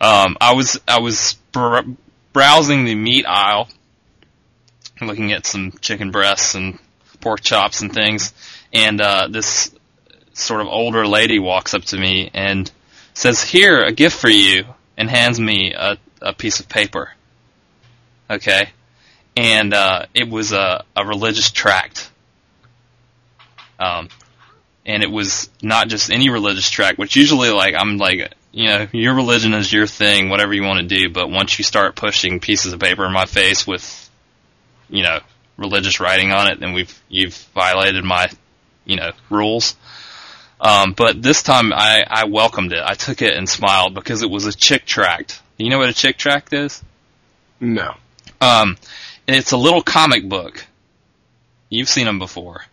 Um, 0.00 0.36
I 0.40 0.54
was 0.54 0.78
I 0.88 1.00
was 1.00 1.36
br- 1.52 1.80
browsing 2.32 2.84
the 2.84 2.94
meat 2.94 3.26
aisle, 3.26 3.68
looking 5.00 5.32
at 5.32 5.46
some 5.46 5.72
chicken 5.80 6.10
breasts 6.10 6.54
and 6.54 6.78
pork 7.20 7.40
chops 7.42 7.82
and 7.82 7.92
things, 7.92 8.32
and 8.72 9.00
uh, 9.00 9.28
this 9.28 9.74
sort 10.32 10.60
of 10.60 10.68
older 10.68 11.06
lady 11.06 11.38
walks 11.38 11.74
up 11.74 11.84
to 11.86 11.98
me 11.98 12.30
and 12.32 12.70
says, 13.14 13.42
"Here, 13.42 13.82
a 13.82 13.92
gift 13.92 14.18
for 14.18 14.30
you," 14.30 14.64
and 14.96 15.10
hands 15.10 15.38
me 15.38 15.72
a, 15.74 15.98
a 16.22 16.32
piece 16.32 16.60
of 16.60 16.68
paper. 16.68 17.12
Okay, 18.30 18.70
and 19.36 19.74
uh, 19.74 20.06
it 20.14 20.28
was 20.28 20.52
a, 20.52 20.84
a 20.96 21.04
religious 21.04 21.50
tract. 21.50 22.10
Um, 23.80 24.08
and 24.86 25.02
it 25.02 25.10
was 25.10 25.50
not 25.62 25.88
just 25.88 26.10
any 26.10 26.30
religious 26.30 26.68
tract, 26.70 26.98
which 26.98 27.16
usually 27.16 27.50
like 27.50 27.74
I'm 27.74 27.96
like, 27.96 28.32
you 28.52 28.66
know, 28.66 28.86
your 28.92 29.14
religion 29.14 29.54
is 29.54 29.72
your 29.72 29.86
thing, 29.86 30.28
whatever 30.28 30.54
you 30.54 30.62
want 30.62 30.80
to 30.80 30.96
do. 30.96 31.10
But 31.10 31.30
once 31.30 31.58
you 31.58 31.64
start 31.64 31.96
pushing 31.96 32.40
pieces 32.40 32.72
of 32.72 32.80
paper 32.80 33.04
in 33.06 33.12
my 33.12 33.26
face 33.26 33.66
with, 33.66 34.10
you 34.88 35.02
know, 35.02 35.20
religious 35.56 36.00
writing 36.00 36.32
on 36.32 36.50
it, 36.50 36.60
then 36.60 36.72
we've 36.72 37.02
you've 37.08 37.34
violated 37.54 38.04
my, 38.04 38.28
you 38.84 38.96
know, 38.96 39.12
rules. 39.28 39.76
Um, 40.60 40.92
but 40.92 41.22
this 41.22 41.42
time 41.42 41.72
I, 41.72 42.04
I 42.06 42.24
welcomed 42.26 42.72
it. 42.72 42.82
I 42.84 42.94
took 42.94 43.22
it 43.22 43.34
and 43.34 43.48
smiled 43.48 43.94
because 43.94 44.22
it 44.22 44.30
was 44.30 44.44
a 44.46 44.52
chick 44.52 44.84
tract. 44.84 45.40
You 45.56 45.70
know 45.70 45.78
what 45.78 45.88
a 45.88 45.94
chick 45.94 46.18
tract 46.18 46.52
is? 46.52 46.82
No. 47.60 47.94
Um, 48.40 48.76
it's 49.26 49.52
a 49.52 49.56
little 49.56 49.82
comic 49.82 50.28
book. 50.28 50.66
You've 51.68 51.88
seen 51.88 52.06
them 52.06 52.18
before. 52.18 52.64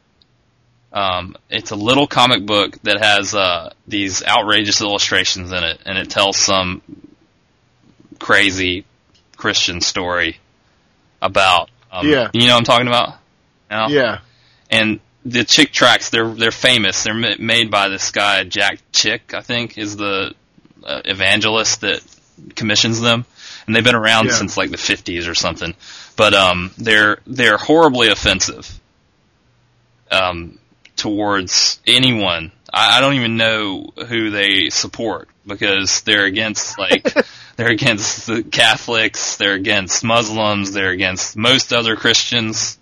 Um, 0.94 1.36
it's 1.50 1.72
a 1.72 1.76
little 1.76 2.08
comic 2.08 2.46
book 2.46 2.82
that 2.84 3.04
has 3.04 3.34
uh, 3.36 3.74
these 3.88 4.24
outrageous 4.24 4.82
illustrations 4.82 5.52
in 5.52 5.64
it, 5.64 5.80
and 5.86 5.98
it 5.98 6.10
tells 6.10 6.38
some 6.38 6.82
crazy 8.20 8.86
Christian 9.36 9.82
story 9.82 10.38
about. 11.22 11.70
Um, 11.92 12.08
Yeah. 12.08 12.30
You 12.34 12.48
know 12.48 12.54
what 12.54 12.60
I'm 12.60 12.64
talking 12.64 12.88
about? 12.88 13.16
No? 13.70 13.88
Yeah. 13.90 14.20
and 14.70 15.00
the 15.26 15.44
Chick 15.44 15.74
tracts 15.74 16.10
they're 16.10 16.30
they're 16.34 16.52
famous. 16.52 17.04
They're 17.04 17.14
ma- 17.14 17.36
made 17.38 17.70
by 17.70 17.90
this 17.90 18.12
guy 18.12 18.44
Jack 18.46 18.80
Chick, 18.94 19.34
I 19.34 19.42
think, 19.42 19.78
is 19.78 19.98
the 19.98 20.34
uh, 20.86 21.02
evangelist 21.04 21.82
that 21.82 22.02
commissions 22.56 23.02
them, 23.02 23.26
and 23.66 23.76
they've 23.76 23.84
been 23.84 23.94
around 23.96 24.28
Yeah. 24.28 24.34
since 24.34 24.56
like 24.56 24.72
the 24.72 24.78
50s 24.78 25.30
or 25.30 25.36
something. 25.36 25.74
But 26.16 26.34
um, 26.34 26.72
they're 26.78 27.18
they're 27.28 27.58
horribly 27.58 28.08
offensive 28.08 28.80
um, 30.12 30.58
towards 30.98 31.80
anyone. 31.88 32.52
I, 32.72 32.98
I 32.98 33.02
don't 33.02 33.14
even 33.14 33.38
know 33.38 33.92
who 34.08 34.30
they 34.30 34.70
support 34.70 35.30
because 35.46 36.02
they're 36.02 36.26
against 36.26 36.78
like 36.78 37.14
they're 37.56 37.72
against 37.72 38.28
the 38.28 38.44
Catholics, 38.44 39.38
they're 39.38 39.54
against 39.54 40.04
Muslims, 40.04 40.74
they're 40.74 40.92
against 40.92 41.38
most 41.38 41.74
other 41.74 41.96
Christians. 41.96 42.78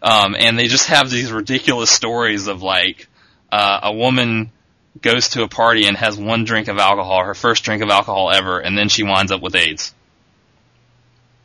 Um, 0.00 0.36
and 0.38 0.56
they 0.56 0.68
just 0.68 0.88
have 0.88 1.10
these 1.10 1.32
ridiculous 1.32 1.90
stories 1.90 2.46
of 2.46 2.62
like 2.62 3.08
uh, 3.50 3.80
a 3.82 3.92
woman 3.92 4.52
goes 5.00 5.30
to 5.30 5.42
a 5.42 5.48
party 5.48 5.86
and 5.86 5.96
has 5.96 6.16
one 6.16 6.44
drink 6.44 6.68
of 6.68 6.78
alcohol, 6.78 7.24
her 7.24 7.34
first 7.34 7.64
drink 7.64 7.82
of 7.82 7.90
alcohol 7.90 8.30
ever, 8.32 8.60
and 8.60 8.76
then 8.76 8.88
she 8.88 9.02
winds 9.02 9.32
up 9.32 9.42
with 9.42 9.54
AIDS. 9.54 9.94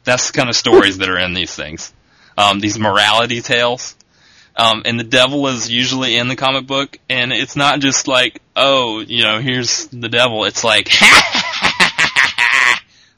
That's 0.03 0.31
the 0.31 0.37
kind 0.37 0.49
of 0.49 0.55
stories 0.55 0.97
that 0.97 1.09
are 1.09 1.17
in 1.17 1.33
these 1.33 1.53
things. 1.53 1.93
Um, 2.37 2.59
these 2.59 2.77
morality 2.77 3.41
tales. 3.41 3.95
Um, 4.55 4.83
and 4.85 4.99
the 4.99 5.03
devil 5.03 5.47
is 5.47 5.71
usually 5.71 6.15
in 6.15 6.27
the 6.27 6.35
comic 6.35 6.67
book, 6.67 6.99
and 7.09 7.33
it's 7.33 7.55
not 7.55 7.79
just 7.79 8.07
like, 8.07 8.39
oh, 8.55 8.99
you 8.99 9.23
know, 9.23 9.39
here's 9.39 9.87
the 9.87 10.09
devil. 10.09 10.45
It's 10.45 10.63
like, 10.63 10.85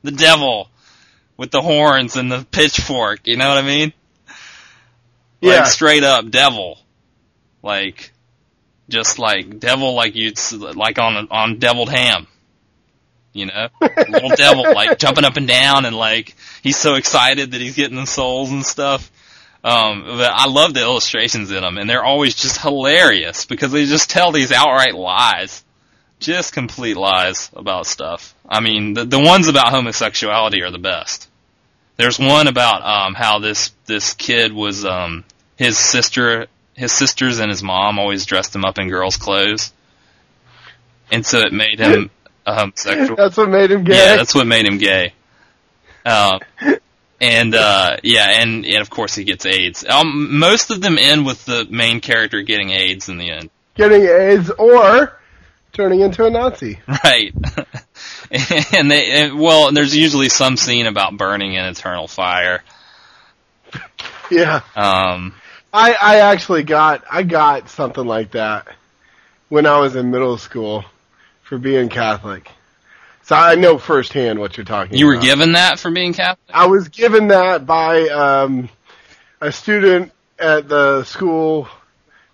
the 0.04 0.12
devil 0.12 0.70
with 1.38 1.52
the 1.52 1.62
horns 1.62 2.16
and 2.16 2.32
the 2.32 2.46
pitchfork. 2.52 3.28
You 3.28 3.38
know 3.38 3.50
what 3.50 3.58
I 3.58 3.64
mean? 3.64 3.94
Yeah. 5.42 5.60
Like 5.60 5.68
straight 5.68 6.04
up 6.04 6.30
devil. 6.30 6.80
Like 7.62 8.12
just 8.88 9.20
like 9.20 9.60
devil 9.60 9.94
like 9.94 10.16
you'd 10.16 10.40
like 10.54 11.00
on 11.00 11.28
on 11.32 11.60
deviled 11.60 11.90
ham. 11.90 12.28
You 13.34 13.48
know? 13.48 13.68
Little 13.82 14.30
devil 14.30 14.74
like 14.74 14.98
jumping 14.98 15.26
up 15.26 15.36
and 15.36 15.48
down 15.48 15.86
and 15.86 15.96
like 15.96 16.36
he's 16.64 16.78
so 16.78 16.96
excited 16.96 17.52
that 17.52 17.62
he's 17.62 17.76
getting 17.76 17.98
the 17.98 18.06
souls 18.06 18.52
and 18.52 18.66
stuff. 18.66 19.12
Um 19.66 20.04
but 20.06 20.32
I 20.32 20.48
love 20.48 20.76
the 20.76 20.82
illustrations 20.82 21.50
in 21.52 21.62
them 21.62 21.80
and 21.80 21.90
they're 21.90 22.04
always 22.04 22.36
just 22.36 22.62
hilarious 22.62 23.46
because 23.46 23.72
they 23.72 23.86
just 23.86 24.12
tell 24.12 24.32
these 24.32 24.52
outright 24.52 24.94
lies. 24.94 25.64
Just 26.20 26.54
complete 26.54 26.96
lies 26.96 27.50
about 27.56 27.88
stuff. 27.88 28.36
I 28.48 28.60
mean, 28.60 28.94
the 28.94 29.06
the 29.06 29.20
ones 29.20 29.48
about 29.48 29.72
homosexuality 29.72 30.62
are 30.62 30.70
the 30.70 30.78
best. 30.78 31.28
There's 31.98 32.20
one 32.20 32.48
about 32.48 32.84
um 32.84 33.16
how 33.16 33.40
this 33.40 33.72
this 33.88 34.14
kid 34.14 34.54
was 34.54 34.86
um 34.86 35.24
his 35.56 35.80
sister 35.80 36.46
his 36.76 36.92
sisters 36.92 37.40
and 37.40 37.50
his 37.50 37.64
mom 37.64 37.98
always 37.98 38.26
dressed 38.26 38.56
him 38.56 38.66
up 38.66 38.78
in 38.78 38.88
girls' 38.88 39.18
clothes. 39.18 39.74
And 41.12 41.26
so 41.26 41.40
it 41.40 41.54
made 41.54 41.80
him 41.80 42.12
a 42.46 42.54
homosexual. 42.54 43.16
That's 43.16 43.36
what 43.36 43.50
made 43.50 43.72
him 43.72 43.84
gay. 43.84 43.96
Yeah, 43.96 44.16
that's 44.18 44.36
what 44.36 44.46
made 44.46 44.68
him 44.68 44.78
gay. 44.78 45.14
Um 46.06 46.40
and 47.20 47.56
uh 47.56 47.98
yeah, 48.04 48.42
and, 48.42 48.66
and 48.66 48.78
of 48.78 48.90
course 48.90 49.16
he 49.16 49.24
gets 49.24 49.46
AIDS. 49.46 49.86
Um 49.88 50.38
most 50.38 50.72
of 50.72 50.82
them 50.82 50.98
end 50.98 51.26
with 51.26 51.46
the 51.46 51.66
main 51.70 52.02
character 52.02 52.42
getting 52.42 52.72
AIDS 52.72 53.10
in 53.10 53.18
the 53.18 53.32
end. 53.32 53.50
Getting 53.76 54.04
AIDS 54.04 54.50
or 54.52 55.20
turning 55.74 56.02
into 56.02 56.26
a 56.26 56.30
Nazi. 56.30 56.80
Right. 57.04 57.34
and 58.74 58.92
they 58.92 59.12
and, 59.12 59.40
well, 59.40 59.72
there's 59.72 59.96
usually 59.96 60.30
some 60.30 60.58
scene 60.58 60.88
about 60.88 61.18
burning 61.18 61.54
in 61.54 61.66
eternal 61.66 62.08
fire. 62.08 62.64
Yeah. 64.30 64.62
Um 64.76 65.36
I, 65.74 65.92
I 65.94 66.16
actually 66.32 66.64
got 66.64 67.04
I 67.12 67.24
got 67.24 67.70
something 67.70 68.06
like 68.06 68.32
that 68.32 68.68
when 69.50 69.66
I 69.66 69.80
was 69.80 69.96
in 69.96 70.12
middle 70.12 70.38
school 70.38 70.86
for 71.44 71.58
being 71.58 71.90
Catholic. 71.90 72.50
So 73.26 73.36
I 73.36 73.56
know 73.56 73.80
firsthand 73.80 74.38
what 74.38 74.56
you're 74.56 74.66
talking 74.66 74.92
about. 74.92 75.00
you 75.00 75.08
were 75.08 75.18
given 75.18 75.54
that 75.54 75.80
for 75.80 75.90
being 75.90 76.14
Catholic? 76.14 76.48
I 76.54 76.68
was 76.68 76.90
given 76.90 77.30
that 77.30 77.66
by 77.66 78.08
um, 78.10 78.70
a 79.42 79.52
student 79.52 80.12
at 80.38 80.70
the 80.70 81.04
school 81.06 81.68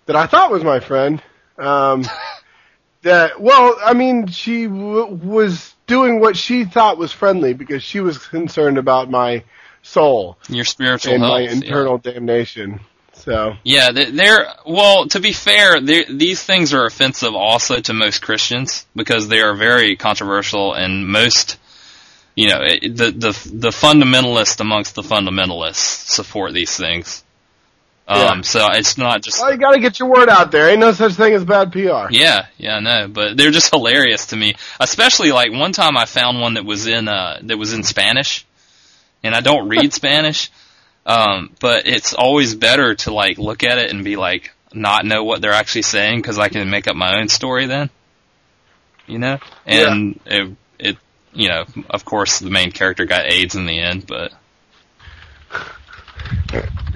that 0.04 0.16
I 0.16 0.26
thought 0.26 0.50
was 0.50 0.62
my 0.62 0.80
friend. 0.80 1.22
Um, 1.56 2.04
that 3.02 3.40
well, 3.40 3.74
I 3.82 3.94
mean, 3.94 4.26
she 4.26 4.66
w- 4.66 5.06
was 5.14 5.74
doing 5.86 6.20
what 6.20 6.36
she 6.36 6.66
thought 6.66 6.98
was 6.98 7.10
friendly 7.10 7.54
because 7.54 7.82
she 7.82 8.00
was 8.00 8.18
concerned 8.18 8.76
about 8.76 9.08
my 9.10 9.44
soul 9.80 10.36
Your 10.50 10.66
spiritual 10.66 11.14
and 11.14 11.22
health. 11.22 11.32
my 11.32 11.40
yeah. 11.40 11.52
internal 11.52 11.96
damnation. 11.96 12.80
So 13.24 13.56
Yeah, 13.62 13.92
they- 13.92 14.10
they're 14.10 14.52
well. 14.66 15.06
To 15.08 15.20
be 15.20 15.32
fair, 15.32 15.80
these 15.80 16.42
things 16.42 16.74
are 16.74 16.84
offensive 16.86 17.34
also 17.34 17.78
to 17.80 17.92
most 17.92 18.20
Christians 18.22 18.84
because 18.96 19.28
they 19.28 19.40
are 19.40 19.54
very 19.54 19.94
controversial, 19.96 20.74
and 20.74 21.06
most, 21.06 21.56
you 22.34 22.48
know, 22.48 22.58
the 22.58 23.12
the 23.12 23.50
the 23.52 23.68
fundamentalists 23.70 24.60
amongst 24.60 24.94
the 24.96 25.02
fundamentalists 25.02 26.08
support 26.10 26.52
these 26.52 26.76
things. 26.76 27.22
Um, 28.08 28.42
So 28.42 28.66
it's 28.72 28.98
not 28.98 29.22
just 29.22 29.40
well, 29.40 29.52
you 29.52 29.58
got 29.58 29.72
to 29.72 29.78
get 29.80 30.00
your 30.00 30.08
word 30.08 30.28
out 30.28 30.50
there. 30.50 30.68
Ain't 30.68 30.80
no 30.80 30.90
such 30.92 31.12
thing 31.12 31.32
as 31.34 31.44
bad 31.44 31.70
PR. 31.72 32.08
yeah, 32.10 32.46
yeah, 32.58 32.76
I 32.76 32.80
know, 32.80 33.08
but 33.08 33.36
they're 33.36 33.52
just 33.52 33.70
hilarious 33.72 34.26
to 34.26 34.36
me. 34.36 34.56
Especially 34.80 35.30
like 35.30 35.52
one 35.52 35.70
time 35.72 35.96
I 35.96 36.04
found 36.06 36.40
one 36.40 36.54
that 36.54 36.64
was 36.64 36.88
in 36.88 37.06
uh 37.06 37.38
that 37.42 37.56
was 37.56 37.72
in 37.72 37.84
Spanish, 37.84 38.44
and 39.22 39.32
I 39.34 39.40
don't 39.40 39.68
read 39.68 39.92
Spanish, 40.02 40.50
um, 41.06 41.50
but 41.60 41.86
it's 41.86 42.14
always 42.14 42.54
better 42.54 42.94
to 42.94 43.12
like 43.12 43.38
look 43.38 43.64
at 43.64 43.78
it 43.78 43.90
and 43.90 44.04
be 44.04 44.16
like 44.16 44.52
not 44.72 45.04
know 45.04 45.24
what 45.24 45.42
they're 45.42 45.52
actually 45.52 45.82
saying 45.82 46.20
because 46.20 46.38
I 46.38 46.48
can 46.48 46.68
make 46.70 46.86
up 46.86 46.96
my 46.96 47.18
own 47.18 47.28
story 47.28 47.66
then, 47.66 47.90
you 49.06 49.18
know. 49.18 49.38
And 49.66 50.20
it, 50.26 50.56
it, 50.78 50.96
you 51.32 51.48
know, 51.48 51.64
of 51.90 52.04
course 52.04 52.38
the 52.38 52.50
main 52.50 52.70
character 52.70 53.04
got 53.04 53.26
AIDS 53.26 53.54
in 53.54 53.66
the 53.66 53.78
end, 53.78 54.06
but 54.06 54.32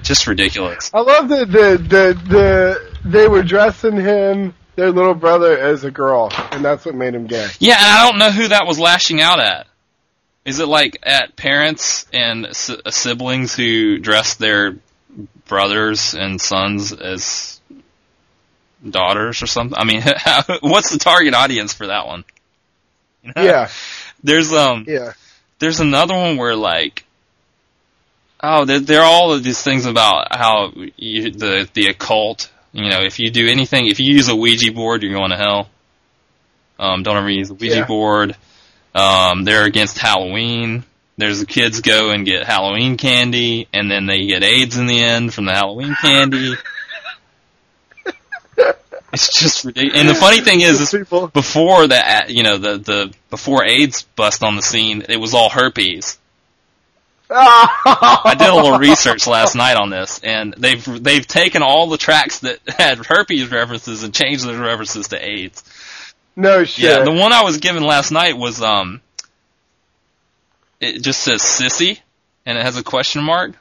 just 0.01 0.27
ridiculous. 0.27 0.89
I 0.93 1.01
love 1.01 1.29
that 1.29 1.51
the 1.51 1.77
the 1.77 2.29
the 2.29 2.97
they 3.03 3.27
were 3.27 3.43
dressing 3.43 3.95
him, 3.95 4.53
their 4.75 4.91
little 4.91 5.15
brother, 5.15 5.57
as 5.57 5.83
a 5.83 5.91
girl, 5.91 6.31
and 6.51 6.63
that's 6.63 6.85
what 6.85 6.95
made 6.95 7.13
him 7.13 7.27
gay. 7.27 7.47
Yeah, 7.59 7.75
and 7.77 7.85
I 7.85 8.09
don't 8.09 8.19
know 8.19 8.31
who 8.31 8.47
that 8.49 8.65
was 8.65 8.79
lashing 8.79 9.21
out 9.21 9.39
at. 9.39 9.67
Is 10.47 10.59
it 10.59 10.67
like 10.67 10.97
at 11.03 11.35
parents 11.35 12.05
and 12.13 12.47
si- 12.55 12.79
siblings 12.89 13.53
who 13.53 13.97
dress 13.99 14.35
their 14.35 14.77
brothers 15.45 16.13
and 16.13 16.39
sons 16.39 16.93
as 16.93 17.59
daughters 18.87 19.41
or 19.43 19.47
something? 19.47 19.77
I 19.77 19.83
mean, 19.83 20.01
how, 20.15 20.43
what's 20.61 20.91
the 20.91 20.99
target 20.99 21.33
audience 21.33 21.73
for 21.73 21.87
that 21.87 22.07
one? 22.07 22.23
You 23.23 23.33
know? 23.35 23.43
Yeah, 23.43 23.69
There's 24.23 24.53
um 24.53 24.85
yeah. 24.87 25.13
there's 25.59 25.79
another 25.81 26.15
one 26.15 26.37
where 26.37 26.55
like 26.55 27.03
oh 28.41 28.63
there 28.65 28.79
there 28.79 29.01
are 29.01 29.05
all 29.11 29.33
of 29.33 29.43
these 29.43 29.61
things 29.61 29.85
about 29.85 30.27
how 30.35 30.71
you, 30.95 31.31
the 31.31 31.67
the 31.73 31.87
occult 31.87 32.49
you 32.71 32.89
know 32.89 33.01
if 33.01 33.19
you 33.19 33.31
do 33.31 33.47
anything 33.49 33.87
if 33.87 33.99
you 33.99 34.13
use 34.13 34.29
a 34.29 34.35
Ouija 34.35 34.71
board 34.71 35.01
you're 35.03 35.13
going 35.13 35.31
to 35.31 35.37
hell 35.37 35.69
um 36.79 37.01
don't 37.03 37.17
ever 37.17 37.29
use 37.29 37.49
a 37.49 37.53
Ouija 37.55 37.77
Yeah. 37.77 37.85
board 37.87 38.35
um 38.97 39.43
they're 39.43 39.65
against 39.65 39.97
Halloween 39.97 40.83
there's 41.17 41.39
the 41.39 41.45
kids 41.45 41.81
go 41.81 42.11
and 42.11 42.25
get 42.25 42.45
Halloween 42.45 42.97
candy 42.97 43.67
and 43.73 43.89
then 43.89 44.05
they 44.05 44.25
get 44.25 44.43
AIDS 44.43 44.77
in 44.77 44.87
the 44.87 45.03
end 45.03 45.33
from 45.33 45.45
the 45.45 45.53
Halloween 45.53 45.95
candy 46.01 46.55
it's 49.13 49.39
just 49.39 49.63
ridiculous 49.63 49.99
and 49.99 50.09
the 50.09 50.15
funny 50.15 50.41
thing 50.41 50.61
is 50.61 50.79
this 50.79 51.31
before 51.31 51.87
that, 51.87 52.29
you 52.29 52.43
know, 52.43 52.57
the 52.57 52.77
the 52.77 53.13
before 53.29 53.63
AIDS 53.63 54.03
bust 54.15 54.43
on 54.43 54.55
the 54.55 54.61
scene, 54.61 55.03
it 55.07 55.17
was 55.17 55.33
all 55.33 55.49
herpes. 55.49 56.17
I 57.29 58.21
I 58.25 58.35
did 58.35 58.49
a 58.49 58.55
little 58.55 58.77
research 58.79 59.27
last 59.27 59.55
night 59.55 59.75
on 59.75 59.89
this, 59.89 60.19
and 60.23 60.53
they've 60.57 61.03
they've 61.03 61.25
taken 61.25 61.61
all 61.61 61.87
the 61.87 61.97
tracts 61.97 62.39
that 62.39 62.59
had 62.67 63.05
herpes 63.05 63.51
references 63.51 64.03
and 64.03 64.13
changed 64.13 64.45
those 64.45 64.57
references 64.57 65.09
to 65.09 65.25
AIDS. 65.25 65.63
No 66.37 66.63
shit. 66.63 66.85
Yeah, 66.85 67.03
the 67.03 67.11
one 67.11 67.33
I 67.33 67.41
was 67.43 67.57
given 67.57 67.83
last 67.83 68.11
night 68.11 68.37
was 68.37 68.61
um, 68.61 69.01
it 70.79 71.01
just 71.01 71.21
says 71.21 71.41
sissy, 71.41 71.99
and 72.45 72.57
it 72.57 72.61
has 72.63 72.77
a 72.77 72.83
question 72.83 73.23
mark, 73.23 73.53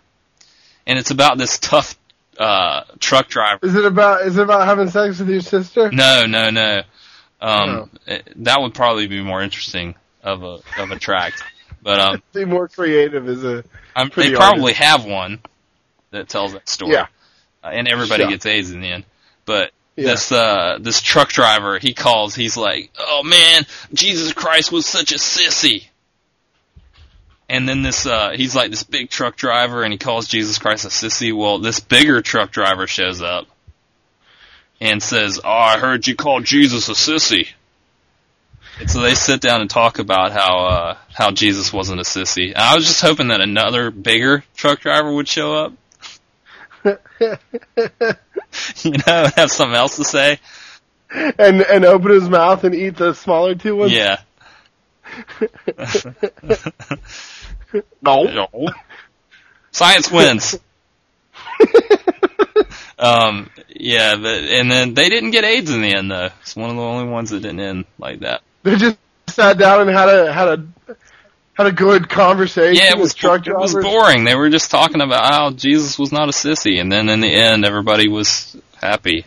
and 0.87 0.99
it's 0.99 1.11
about 1.11 1.39
this 1.39 1.59
tough 1.59 1.97
uh 2.39 2.83
truck 3.01 3.29
driver. 3.29 3.65
is 3.65 3.75
it 3.75 3.87
about 3.87 4.27
is 4.27 4.37
it 4.37 4.43
about 4.43 4.67
having 4.67 4.91
sex 4.91 5.19
with 5.19 5.31
your 5.31 5.41
sister? 5.41 5.91
No, 5.91 6.27
no, 6.27 6.51
no. 6.51 6.83
Um, 7.41 7.69
Oh. 7.71 7.89
it- 8.07 8.45
that 8.45 8.61
would 8.61 8.75
probably 8.75 9.07
be 9.07 9.23
more 9.23 9.43
interesting 9.43 9.95
of 10.23 10.43
a 10.43 10.61
of 10.79 10.91
a 10.91 10.99
tract, 10.99 11.43
but 11.83 11.99
um. 11.99 12.23
Be 12.35 12.45
more 12.45 12.69
creative 12.69 13.27
as 13.29 13.43
a 13.43 13.65
I'm, 13.95 14.11
they 14.15 14.33
probably 14.35 14.75
have 14.75 15.07
one 15.07 15.41
that 16.11 16.29
tells 16.29 16.53
that 16.53 16.69
story. 16.69 16.93
Yeah. 16.93 17.07
Uh, 17.65 17.69
and 17.69 17.89
everybody 17.89 18.27
gets 18.29 18.45
AIDS 18.45 18.71
in 18.71 18.83
the 18.83 18.89
end. 18.89 19.05
But 19.47 19.71
Yeah. 19.97 20.09
this 20.09 20.31
uh 20.31 20.79
this 20.81 21.01
truck 21.01 21.31
driver, 21.31 21.79
he 21.79 21.95
calls, 21.95 22.35
he's 22.35 22.57
like, 22.57 22.91
"Oh 22.99 23.23
man, 23.23 23.65
Jesus 23.95 24.33
Christ 24.33 24.71
was 24.71 24.85
such 24.87 25.13
a 25.13 25.17
sissy." 25.17 25.87
And 27.49 27.69
then 27.69 27.83
this 27.83 28.07
uh 28.07 28.31
he's 28.31 28.55
like 28.55 28.71
this 28.71 28.83
big 28.83 29.09
truck 29.09 29.37
driver 29.37 29.83
and 29.83 29.93
he 29.93 29.99
calls 29.99 30.27
Jesus 30.29 30.59
Christ 30.59 30.85
a 30.85 30.89
sissy. 30.89 31.35
Well, 31.35 31.59
this 31.59 31.81
bigger 31.81 32.21
truck 32.21 32.51
driver 32.51 32.87
shows 32.87 33.23
up 33.23 33.47
and 34.81 35.03
says, 35.03 35.41
"Oh, 35.43 35.49
I 35.51 35.79
heard 35.79 36.07
you 36.07 36.15
call 36.15 36.41
Jesus 36.41 36.89
a 36.89 36.93
sissy." 36.93 37.49
And 38.79 38.91
so 38.91 39.01
they 39.01 39.15
sit 39.15 39.41
down 39.41 39.63
and 39.63 39.71
talk 39.71 39.99
about 39.99 40.33
how 40.33 40.67
uh 40.67 40.97
how 41.15 41.31
Jesus 41.31 41.73
wasn't 41.73 42.01
a 42.01 42.05
sissy. 42.05 42.49
And 42.49 42.59
I 42.59 42.75
was 42.75 42.87
just 42.87 43.01
hoping 43.01 43.29
that 43.29 43.41
another 43.41 43.91
bigger 43.91 44.45
truck 44.55 44.81
driver 44.81 45.11
would 45.13 45.29
show 45.29 45.55
up, 45.55 45.73
you 48.83 48.93
know, 48.93 48.99
and 49.07 49.33
have 49.35 49.51
something 49.51 49.77
else 49.77 49.97
to 49.97 50.05
say. 50.05 50.39
and 51.11 51.63
and 51.63 51.85
open 51.85 52.11
his 52.11 52.29
mouth 52.29 52.65
and 52.65 52.75
eat 52.75 52.97
the 52.97 53.15
smaller 53.15 53.55
two 53.55 53.77
ones. 53.77 53.93
Yeah. 53.93 54.21
No. 58.03 58.23
No. 58.23 58.49
Science 59.71 60.11
wins. 60.11 60.59
um, 62.99 63.51
yeah, 63.69 64.17
but, 64.17 64.45
and 64.45 64.71
then 64.71 64.95
they 64.95 65.09
didn't 65.09 65.33
get 65.33 65.45
AIDS 65.45 65.71
in 65.71 65.83
the 65.83 65.95
end 65.95 66.11
though. 66.11 66.31
It's 66.41 66.57
one 66.57 66.71
of 66.71 66.77
the 66.77 66.83
only 66.83 67.11
ones 67.11 67.31
that 67.31 67.41
didn't 67.41 67.61
end 67.61 67.85
like 67.99 68.21
that. 68.21 68.43
They 68.63 68.77
just 68.77 68.97
sat 69.29 69.59
down 69.59 69.83
and 69.83 69.91
had 69.91 70.09
a 70.09 70.33
had 70.33 70.49
a 70.49 70.97
had 71.57 71.67
a 71.67 71.73
good 71.73 72.09
conversation. 72.09 72.83
Yeah, 72.83 72.91
it 72.91 72.99
was 72.99 73.15
with 73.15 73.17
truck 73.17 73.47
it 73.47 73.57
was 73.57 73.75
boring. 73.75 74.25
They 74.25 74.35
were 74.35 74.51
just 74.51 74.71
talking 74.71 75.01
about 75.01 75.33
how 75.33 75.51
Jesus 75.51 75.99
was 75.99 76.13
not 76.13 76.29
a 76.29 76.33
sissy, 76.33 76.81
and 76.81 76.93
then 76.93 77.09
in 77.09 77.21
the 77.21 77.33
end, 77.33 77.65
everybody 77.65 78.09
was 78.09 78.57
happy. 78.79 79.25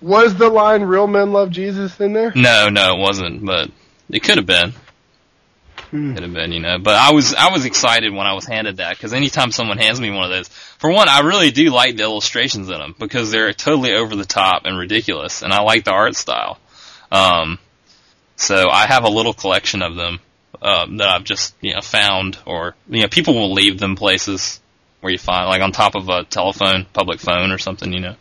Was 0.00 0.34
the 0.34 0.48
line 0.48 0.82
"Real 0.82 1.06
men 1.06 1.32
love 1.32 1.50
Jesus" 1.50 1.98
in 2.00 2.12
there? 2.12 2.32
No, 2.34 2.68
no, 2.70 2.96
it 2.96 2.98
wasn't, 2.98 3.44
but 3.44 3.70
it 4.10 4.24
could 4.24 4.36
have 4.36 4.46
been. 4.46 4.72
Hmm. 5.90 6.14
Could 6.14 6.24
have 6.24 6.34
been, 6.34 6.50
you 6.50 6.58
know. 6.58 6.78
But 6.80 6.96
I 6.96 7.12
was 7.12 7.34
I 7.34 7.52
was 7.52 7.66
excited 7.66 8.12
when 8.12 8.26
I 8.26 8.32
was 8.32 8.44
handed 8.44 8.78
that 8.78 8.96
because 8.96 9.12
anytime 9.12 9.52
someone 9.52 9.78
hands 9.78 10.00
me 10.00 10.10
one 10.10 10.24
of 10.24 10.30
those, 10.30 10.48
for 10.48 10.90
one, 10.90 11.08
I 11.08 11.20
really 11.20 11.52
do 11.52 11.70
like 11.70 11.96
the 11.96 12.02
illustrations 12.02 12.68
in 12.68 12.78
them 12.78 12.96
because 12.98 13.30
they're 13.30 13.52
totally 13.52 13.92
over 13.92 14.16
the 14.16 14.24
top 14.24 14.62
and 14.64 14.76
ridiculous, 14.76 15.42
and 15.42 15.52
I 15.52 15.62
like 15.62 15.84
the 15.84 15.92
art 15.92 16.16
style. 16.16 16.58
Um, 17.12 17.60
so 18.34 18.68
I 18.68 18.86
have 18.86 19.04
a 19.04 19.08
little 19.08 19.34
collection 19.34 19.82
of 19.82 19.94
them 19.94 20.18
um, 20.62 20.96
that 20.98 21.08
I've 21.08 21.24
just 21.24 21.54
you 21.60 21.74
know 21.74 21.80
found, 21.80 22.38
or 22.46 22.74
you 22.88 23.02
know, 23.02 23.08
people 23.08 23.34
will 23.34 23.52
leave 23.52 23.78
them 23.78 23.96
places 23.96 24.60
where 25.00 25.12
you 25.12 25.18
find 25.18 25.48
like 25.48 25.60
on 25.60 25.72
top 25.72 25.94
of 25.94 26.08
a 26.08 26.24
telephone, 26.24 26.86
public 26.92 27.20
phone 27.20 27.50
or 27.50 27.58
something, 27.58 27.92
you 27.92 28.00
know. 28.00 28.14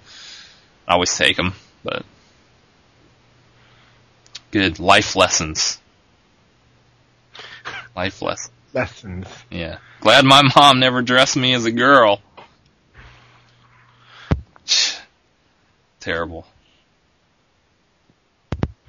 I 0.87 0.93
always 0.93 1.15
take 1.15 1.37
them, 1.37 1.53
but 1.83 2.03
good 4.49 4.79
life 4.79 5.15
lessons. 5.15 5.79
Life 7.95 8.21
lessons. 8.21 8.51
Lessons. 8.73 9.27
Yeah. 9.49 9.77
Glad 9.99 10.25
my 10.25 10.41
mom 10.55 10.79
never 10.79 11.01
dressed 11.01 11.37
me 11.37 11.53
as 11.53 11.65
a 11.65 11.71
girl. 11.71 12.21
Terrible. 15.99 16.47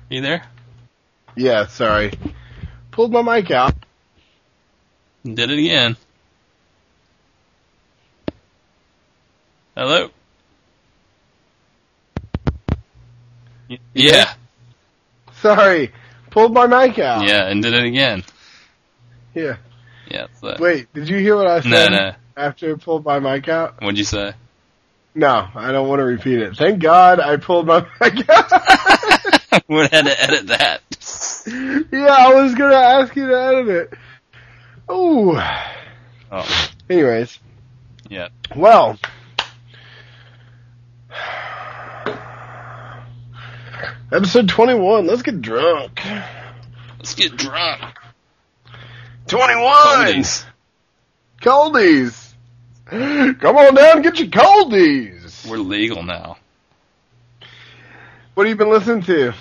You 0.09 0.21
there? 0.21 0.45
Yeah, 1.37 1.67
sorry. 1.67 2.13
Pulled 2.93 3.11
my 3.13 3.23
mic 3.23 3.51
out. 3.51 3.75
Did 5.25 5.51
it 5.51 5.59
again. 5.59 5.97
Hello? 9.77 10.11
Y- 13.71 13.79
Yeah. 13.95 14.33
Sorry. 15.41 15.91
Pulled 16.31 16.53
my 16.53 16.67
mic 16.67 16.99
out. 16.99 17.27
Yeah, 17.27 17.47
and 17.49 17.63
did 17.63 17.73
it 17.73 17.85
again. 17.85 18.23
Yeah. 19.35 19.57
Yeah. 20.11 20.27
So. 20.41 20.57
Wait, 20.61 20.93
did 20.93 21.09
you 21.09 21.17
hear 21.19 21.37
what 21.37 21.47
I 21.47 21.61
said 21.61 21.71
No, 21.71 21.89
no. 21.89 22.13
after 22.37 22.75
I 22.75 22.79
pulled 22.79 23.05
my 23.05 23.19
mic 23.19 23.49
out? 23.49 23.81
What'd 23.81 23.97
you 23.99 24.05
say? 24.05 24.35
No, 25.15 25.49
I 25.55 25.73
don't 25.73 25.89
want 25.89 26.01
to 26.01 26.05
repeat 26.05 26.39
it. 26.41 26.57
Thank 26.57 26.81
God 26.83 27.21
I 27.21 27.37
pulled 27.37 27.67
my 27.67 27.81
mic 28.01 28.29
out. 28.29 28.51
we 29.69 29.79
had 29.89 30.05
to 30.05 30.23
edit 30.23 30.47
that. 30.49 30.83
yeah, 31.93 32.17
I 32.19 32.35
was 32.35 32.55
gonna 32.55 32.75
ask 32.75 33.15
you 33.17 33.27
to 33.29 33.41
edit 33.41 33.69
it. 33.69 33.99
Ooh. 34.91 35.39
Oh, 36.31 36.69
Anyways, 36.89 37.39
yeah. 38.09 38.29
well. 38.57 38.99
Episode 44.13 44.49
21. 44.49 45.07
Let's 45.07 45.23
get 45.23 45.41
drunk. 45.41 46.03
Let's 46.99 47.15
get 47.15 47.37
drunk. 47.37 47.81
21! 49.27 49.75
Coldies. 49.75 50.45
Coldies. 51.41 52.35
Come 52.87 53.57
on 53.57 53.75
down 53.75 53.97
and 53.97 54.05
get 54.05 54.19
your 54.19 54.29
coldies. 54.29 55.49
We're 55.49 55.57
legal 55.57 56.03
now. 56.03 56.37
What 58.35 58.47
have 58.47 58.51
you 58.51 58.57
been 58.57 58.71
listening 58.71 59.03
to? 59.05 59.33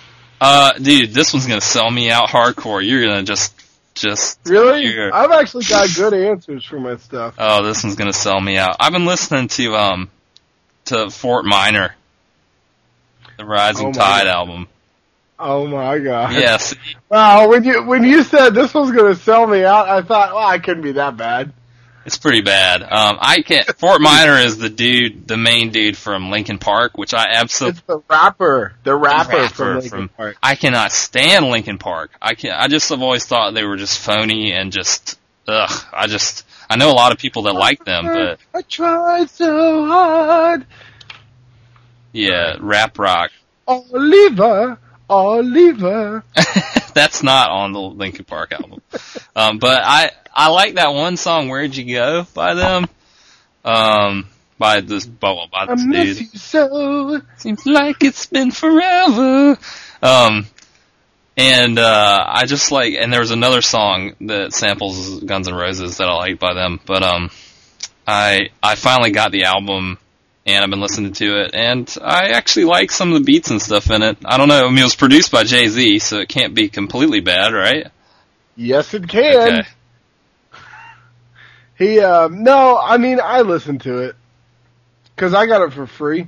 Uh, 0.41 0.73
dude, 0.73 1.13
this 1.13 1.33
one's 1.33 1.45
gonna 1.45 1.61
sell 1.61 1.89
me 1.89 2.09
out 2.09 2.29
hardcore. 2.29 2.83
You're 2.85 3.03
gonna 3.03 3.23
just, 3.23 3.53
just. 3.93 4.39
Really? 4.45 5.11
I've 5.11 5.31
actually 5.31 5.65
got 5.65 5.87
good 5.95 6.13
answers 6.15 6.65
for 6.65 6.79
my 6.79 6.97
stuff. 6.97 7.35
Oh, 7.37 7.63
this 7.63 7.83
one's 7.83 7.95
gonna 7.95 8.11
sell 8.11 8.41
me 8.41 8.57
out. 8.57 8.75
I've 8.79 8.91
been 8.91 9.05
listening 9.05 9.49
to 9.49 9.75
um, 9.75 10.09
to 10.85 11.11
Fort 11.11 11.45
Minor, 11.45 11.95
the 13.37 13.45
Rising 13.45 13.89
Oh 13.89 13.93
Tied 13.93 14.25
God. 14.25 14.27
album. 14.27 14.67
Oh 15.43 15.65
my 15.65 15.97
god. 15.99 16.33
Yes, 16.33 16.75
Wow, 17.09 17.49
when 17.49 17.63
you 17.63 17.83
when 17.83 18.03
you 18.03 18.23
said 18.23 18.51
this 18.53 18.73
was 18.73 18.91
going 18.91 19.13
to 19.13 19.19
sell 19.19 19.47
me 19.47 19.63
out, 19.63 19.89
I 19.89 20.03
thought, 20.03 20.33
well, 20.35 20.45
I 20.47 20.59
couldn't 20.59 20.83
be 20.83 20.91
that 20.93 21.17
bad. 21.17 21.51
It's 22.05 22.17
pretty 22.17 22.41
bad. 22.41 22.81
Um, 22.81 23.17
I 23.21 23.41
can't. 23.43 23.65
Fort 23.77 24.01
Minor 24.01 24.37
is 24.37 24.57
the 24.57 24.69
dude, 24.69 25.27
the 25.27 25.37
main 25.37 25.71
dude 25.71 25.95
from 25.95 26.31
Linkin 26.31 26.57
Park, 26.57 26.97
which 26.97 27.13
I 27.13 27.27
absolutely. 27.33 27.77
It's 27.77 27.87
the 27.87 28.01
rapper, 28.09 28.73
the 28.83 28.95
rapper, 28.95 29.33
rapper 29.37 29.53
from 29.53 29.73
Linkin 29.75 29.89
from- 29.89 30.09
Park. 30.09 30.37
I 30.41 30.55
cannot 30.55 30.91
stand 30.91 31.45
Linkin 31.47 31.77
Park. 31.77 32.11
I 32.21 32.33
can 32.33 32.51
I 32.51 32.67
just 32.67 32.89
have 32.89 33.01
always 33.01 33.25
thought 33.25 33.53
they 33.53 33.65
were 33.65 33.77
just 33.77 33.99
phony 33.99 34.51
and 34.51 34.71
just 34.71 35.19
ugh. 35.47 35.85
I 35.93 36.07
just 36.07 36.45
I 36.69 36.75
know 36.75 36.89
a 36.89 36.93
lot 36.93 37.11
of 37.11 37.19
people 37.19 37.43
that 37.43 37.53
like 37.53 37.85
them, 37.85 38.05
but 38.05 38.39
I 38.55 38.61
tried 38.63 39.29
so 39.29 39.85
hard, 39.85 40.65
yeah, 42.13 42.57
rap 42.59 42.97
rock. 42.97 43.31
Oliver, 43.67 44.79
Oliver. 45.09 46.23
That's 46.93 47.23
not 47.23 47.49
on 47.49 47.73
the 47.73 47.81
Linkin 47.81 48.25
Park 48.25 48.51
album. 48.51 48.81
Um, 49.35 49.59
but 49.59 49.81
I 49.83 50.11
I 50.33 50.49
like 50.49 50.75
that 50.75 50.93
one 50.93 51.17
song 51.17 51.49
"Where'd 51.49 51.75
You 51.75 51.93
Go" 51.93 52.27
by 52.33 52.53
them. 52.53 52.87
Um, 53.63 54.27
by 54.57 54.81
this 54.81 55.09
well, 55.21 55.47
by 55.51 55.65
I 55.65 55.75
miss 55.75 56.17
dude. 56.17 56.33
you 56.33 56.39
so. 56.39 57.21
Seems 57.37 57.65
like 57.65 58.03
it's 58.03 58.27
been 58.27 58.51
forever. 58.51 59.57
Um, 60.01 60.47
and 61.37 61.79
uh, 61.79 62.25
I 62.27 62.45
just 62.45 62.71
like, 62.71 62.93
and 62.93 63.11
there 63.11 63.21
was 63.21 63.31
another 63.31 63.61
song 63.61 64.13
that 64.21 64.53
samples 64.53 65.21
Guns 65.23 65.47
N' 65.47 65.55
Roses 65.55 65.97
that 65.97 66.07
I 66.07 66.13
like 66.13 66.39
by 66.39 66.53
them. 66.53 66.79
But 66.85 67.03
um, 67.03 67.31
I 68.05 68.49
I 68.61 68.75
finally 68.75 69.11
got 69.11 69.31
the 69.31 69.45
album, 69.45 69.97
and 70.45 70.63
I've 70.63 70.69
been 70.69 70.81
listening 70.81 71.13
to 71.13 71.41
it, 71.41 71.51
and 71.53 71.93
I 72.01 72.29
actually 72.29 72.65
like 72.65 72.91
some 72.91 73.13
of 73.13 73.19
the 73.19 73.23
beats 73.25 73.51
and 73.51 73.61
stuff 73.61 73.89
in 73.91 74.01
it. 74.01 74.17
I 74.25 74.37
don't 74.37 74.47
know. 74.47 74.65
I 74.65 74.69
mean, 74.69 74.79
it 74.79 74.83
was 74.83 74.95
produced 74.95 75.31
by 75.31 75.43
Jay 75.43 75.67
Z, 75.67 75.99
so 75.99 76.19
it 76.19 76.29
can't 76.29 76.53
be 76.53 76.69
completely 76.69 77.19
bad, 77.19 77.53
right? 77.53 77.87
Yes, 78.55 78.93
it 78.93 79.07
can. 79.07 79.59
Okay. 79.59 79.67
He, 81.77 81.99
um, 81.99 82.43
no, 82.43 82.77
I 82.77 82.97
mean, 82.99 83.19
I 83.19 83.41
listened 83.41 83.81
to 83.81 84.03
it 84.03 84.15
because 85.15 85.33
I 85.33 85.47
got 85.47 85.63
it 85.63 85.73
for 85.73 85.87
free. 85.87 86.27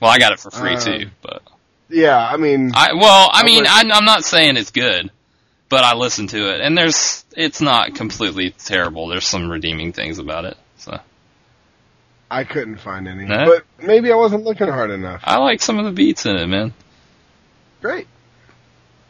Well, 0.00 0.10
I 0.10 0.18
got 0.18 0.32
it 0.32 0.40
for 0.40 0.50
free 0.50 0.76
Um, 0.76 0.80
too, 0.80 1.10
but 1.20 1.42
Yeah, 1.90 2.16
I 2.16 2.38
mean, 2.38 2.72
I 2.74 2.94
well, 2.94 3.28
I 3.30 3.42
I 3.42 3.44
mean, 3.44 3.66
I, 3.66 3.82
I'm 3.92 4.06
not 4.06 4.24
saying 4.24 4.56
it's 4.56 4.70
good, 4.70 5.10
but 5.68 5.84
I 5.84 5.94
listened 5.94 6.30
to 6.30 6.54
it, 6.54 6.62
and 6.62 6.76
there's 6.78 7.22
it's 7.36 7.60
not 7.60 7.94
completely 7.94 8.52
terrible. 8.52 9.08
There's 9.08 9.26
some 9.26 9.50
redeeming 9.50 9.92
things 9.92 10.18
about 10.18 10.46
it. 10.46 10.56
I 12.32 12.44
couldn't 12.44 12.78
find 12.78 13.06
any. 13.06 13.26
No? 13.26 13.44
But 13.44 13.86
maybe 13.86 14.10
I 14.10 14.16
wasn't 14.16 14.44
looking 14.44 14.66
hard 14.66 14.90
enough. 14.90 15.20
I 15.22 15.36
like 15.36 15.60
some 15.60 15.78
of 15.78 15.84
the 15.84 15.92
beats 15.92 16.24
in 16.24 16.36
it, 16.36 16.46
man. 16.46 16.72
Great. 17.82 18.06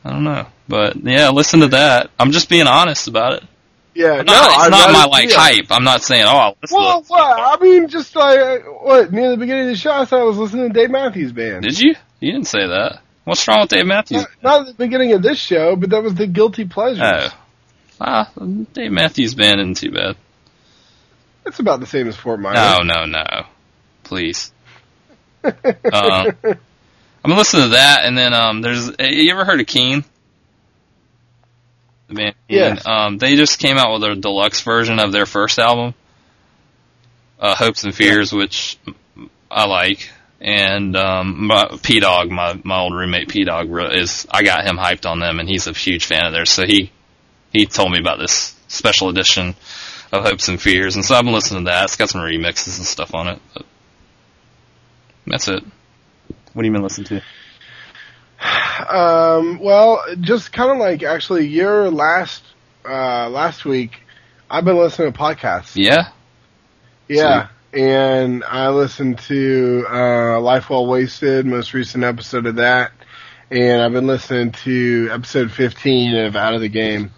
I 0.04 0.10
don't 0.10 0.24
know, 0.24 0.46
but 0.66 0.96
yeah, 0.96 1.28
listen 1.30 1.60
to 1.60 1.68
that. 1.68 2.10
I'm 2.18 2.32
just 2.32 2.48
being 2.48 2.66
honest 2.66 3.06
about 3.06 3.34
it. 3.34 3.44
Yeah, 3.94 4.14
I'm 4.14 4.26
no, 4.26 4.32
not, 4.32 4.50
it's 4.50 4.58
I'd 4.58 4.70
not 4.70 4.92
my 4.92 5.04
like 5.04 5.30
hype. 5.30 5.66
I'm 5.70 5.84
not 5.84 6.02
saying 6.02 6.24
oh, 6.24 6.36
I'll 6.36 6.56
listen 6.60 6.76
Well, 6.76 7.04
what? 7.06 7.60
I 7.60 7.62
mean, 7.62 7.88
just 7.88 8.16
like 8.16 8.64
what 8.82 9.12
near 9.12 9.30
the 9.30 9.36
beginning 9.36 9.64
of 9.64 9.68
the 9.68 9.76
show, 9.76 9.92
I 9.92 10.04
thought 10.04 10.20
I 10.20 10.24
was 10.24 10.38
listening 10.38 10.72
to 10.72 10.72
Dave 10.72 10.90
Matthews 10.90 11.30
Band. 11.32 11.62
Did 11.62 11.78
you? 11.78 11.94
You 12.18 12.32
didn't 12.32 12.48
say 12.48 12.66
that. 12.66 13.02
What's 13.24 13.46
wrong 13.46 13.60
with 13.60 13.70
Dave 13.70 13.86
Matthews? 13.86 14.22
Not, 14.22 14.30
not 14.42 14.60
at 14.62 14.66
the 14.66 14.84
beginning 14.84 15.12
of 15.12 15.22
this 15.22 15.38
show, 15.38 15.76
but 15.76 15.90
that 15.90 16.02
was 16.02 16.14
the 16.14 16.26
guilty 16.26 16.64
pleasure. 16.64 17.02
Oh, 17.04 17.28
ah, 18.00 18.32
Dave 18.72 18.90
Matthews 18.90 19.34
Band 19.34 19.60
isn't 19.60 19.76
too 19.76 19.92
bad. 19.92 20.16
It's 21.44 21.58
about 21.58 21.80
the 21.80 21.86
same 21.86 22.08
as 22.08 22.16
Fort 22.16 22.40
Minor. 22.40 22.54
No, 22.54 22.78
no, 22.94 23.04
no. 23.04 23.46
Please. 24.04 24.52
Um, 25.44 25.52
I'm 27.24 27.30
gonna 27.30 27.36
listen 27.36 27.60
to 27.60 27.68
that, 27.70 28.02
and 28.04 28.16
then 28.16 28.32
um, 28.32 28.62
there's. 28.62 28.90
You 28.98 29.32
ever 29.32 29.44
heard 29.44 29.60
of 29.60 29.66
Keane? 29.66 30.04
The 32.08 32.14
band? 32.14 32.34
Yes. 32.48 32.86
Um, 32.86 33.18
they 33.18 33.36
just 33.36 33.58
came 33.58 33.76
out 33.76 33.92
with 33.92 34.04
a 34.04 34.14
deluxe 34.14 34.60
version 34.60 34.98
of 35.00 35.12
their 35.12 35.26
first 35.26 35.58
album, 35.58 35.94
uh, 37.40 37.54
Hopes 37.54 37.84
and 37.84 37.94
Fears, 37.94 38.32
which 38.32 38.78
I 39.50 39.66
like. 39.66 40.10
And 40.40 40.96
um, 40.96 41.46
my, 41.46 41.78
P 41.82 42.00
Dog, 42.00 42.30
my 42.30 42.60
my 42.64 42.80
old 42.80 42.94
roommate 42.94 43.28
P 43.28 43.44
Dog, 43.44 43.68
is 43.92 44.26
I 44.30 44.42
got 44.42 44.64
him 44.64 44.76
hyped 44.76 45.08
on 45.08 45.20
them, 45.20 45.38
and 45.38 45.48
he's 45.48 45.68
a 45.68 45.72
huge 45.72 46.04
fan 46.04 46.26
of 46.26 46.32
theirs. 46.32 46.50
So 46.50 46.66
he 46.66 46.90
he 47.52 47.66
told 47.66 47.92
me 47.92 48.00
about 48.00 48.18
this 48.18 48.56
special 48.66 49.08
edition 49.08 49.54
of 50.12 50.24
Hopes 50.24 50.48
and 50.48 50.60
Fears, 50.60 50.96
and 50.96 51.04
so 51.04 51.14
I've 51.14 51.24
been 51.24 51.32
listening 51.32 51.64
to 51.64 51.70
that. 51.70 51.84
It's 51.84 51.96
got 51.96 52.10
some 52.10 52.20
remixes 52.20 52.76
and 52.78 52.86
stuff 52.86 53.14
on 53.14 53.28
it. 53.28 53.40
But 53.54 53.64
that's 55.26 55.48
it. 55.48 55.64
What 56.52 56.64
have 56.64 56.66
you 56.66 56.72
been 56.72 56.82
listening 56.82 57.06
to? 57.06 57.22
Um, 58.88 59.58
well, 59.60 60.02
just 60.20 60.52
kind 60.52 60.70
of 60.70 60.78
like 60.78 61.02
actually 61.02 61.46
your 61.46 61.90
last 61.90 62.42
uh, 62.84 63.28
last 63.28 63.64
week, 63.64 64.00
I've 64.50 64.64
been 64.64 64.76
listening 64.76 65.12
to 65.12 65.18
podcasts. 65.18 65.72
Yeah, 65.76 66.08
Yeah, 67.08 67.48
and 67.72 68.44
I 68.44 68.68
listened 68.70 69.18
to 69.20 69.86
uh, 69.88 70.40
Life 70.40 70.70
Well 70.70 70.86
Wasted, 70.86 71.46
most 71.46 71.72
recent 71.72 72.04
episode 72.04 72.46
of 72.46 72.56
that, 72.56 72.92
and 73.50 73.80
I've 73.80 73.92
been 73.92 74.06
listening 74.06 74.52
to 74.64 75.08
episode 75.12 75.52
15 75.52 76.16
of 76.16 76.36
Out 76.36 76.54
of 76.54 76.60
the 76.60 76.68
Game. 76.68 77.12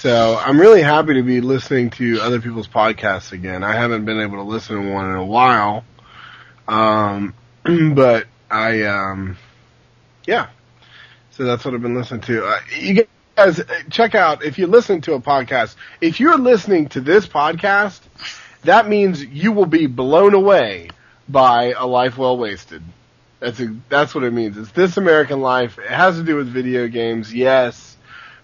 So 0.00 0.34
I'm 0.42 0.58
really 0.58 0.80
happy 0.80 1.12
to 1.12 1.22
be 1.22 1.42
listening 1.42 1.90
to 1.90 2.22
other 2.22 2.40
people's 2.40 2.66
podcasts 2.66 3.32
again. 3.32 3.62
I 3.62 3.74
haven't 3.74 4.06
been 4.06 4.18
able 4.18 4.36
to 4.36 4.44
listen 4.44 4.76
to 4.82 4.90
one 4.90 5.10
in 5.10 5.16
a 5.16 5.26
while, 5.26 5.84
um, 6.66 7.34
but 7.94 8.26
I, 8.50 8.84
um, 8.84 9.36
yeah. 10.24 10.48
So 11.32 11.44
that's 11.44 11.66
what 11.66 11.74
I've 11.74 11.82
been 11.82 11.94
listening 11.94 12.22
to. 12.22 12.46
Uh, 12.46 12.60
you 12.78 13.06
guys 13.36 13.60
uh, 13.60 13.64
check 13.90 14.14
out 14.14 14.42
if 14.42 14.58
you 14.58 14.68
listen 14.68 15.02
to 15.02 15.12
a 15.12 15.20
podcast. 15.20 15.74
If 16.00 16.18
you're 16.18 16.38
listening 16.38 16.88
to 16.88 17.02
this 17.02 17.26
podcast, 17.26 18.00
that 18.62 18.88
means 18.88 19.22
you 19.22 19.52
will 19.52 19.66
be 19.66 19.86
blown 19.86 20.32
away 20.32 20.88
by 21.28 21.74
a 21.76 21.86
life 21.86 22.16
well 22.16 22.38
wasted. 22.38 22.82
That's 23.38 23.60
a, 23.60 23.76
that's 23.90 24.14
what 24.14 24.24
it 24.24 24.32
means. 24.32 24.56
It's 24.56 24.72
this 24.72 24.96
American 24.96 25.42
life. 25.42 25.78
It 25.78 25.90
has 25.90 26.16
to 26.16 26.22
do 26.22 26.36
with 26.36 26.48
video 26.48 26.88
games, 26.88 27.34
yes. 27.34 27.98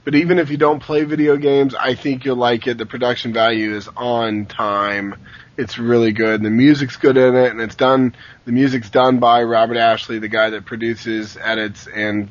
But 0.06 0.14
even 0.14 0.38
if 0.38 0.50
you 0.50 0.56
don't 0.56 0.78
play 0.78 1.02
video 1.02 1.36
games, 1.36 1.74
I 1.74 1.96
think 1.96 2.24
you'll 2.24 2.36
like 2.36 2.68
it. 2.68 2.78
The 2.78 2.86
production 2.86 3.32
value 3.32 3.74
is 3.74 3.88
on 3.96 4.46
time. 4.46 5.16
It's 5.56 5.78
really 5.78 6.12
good. 6.12 6.44
The 6.44 6.48
music's 6.50 6.96
good 6.96 7.16
in 7.16 7.34
it, 7.34 7.50
and 7.50 7.60
it's 7.60 7.74
done. 7.74 8.14
The 8.44 8.52
music's 8.52 8.88
done 8.88 9.18
by 9.18 9.42
Robert 9.42 9.76
Ashley, 9.76 10.20
the 10.20 10.28
guy 10.28 10.50
that 10.50 10.64
produces, 10.64 11.36
edits, 11.36 11.88
and 11.92 12.28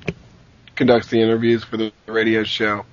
conducts 0.78 1.09
the 1.09 1.21
interviews 1.21 1.65
for 1.65 1.76
the 1.76 1.91
radio 2.07 2.45
show. 2.45 2.86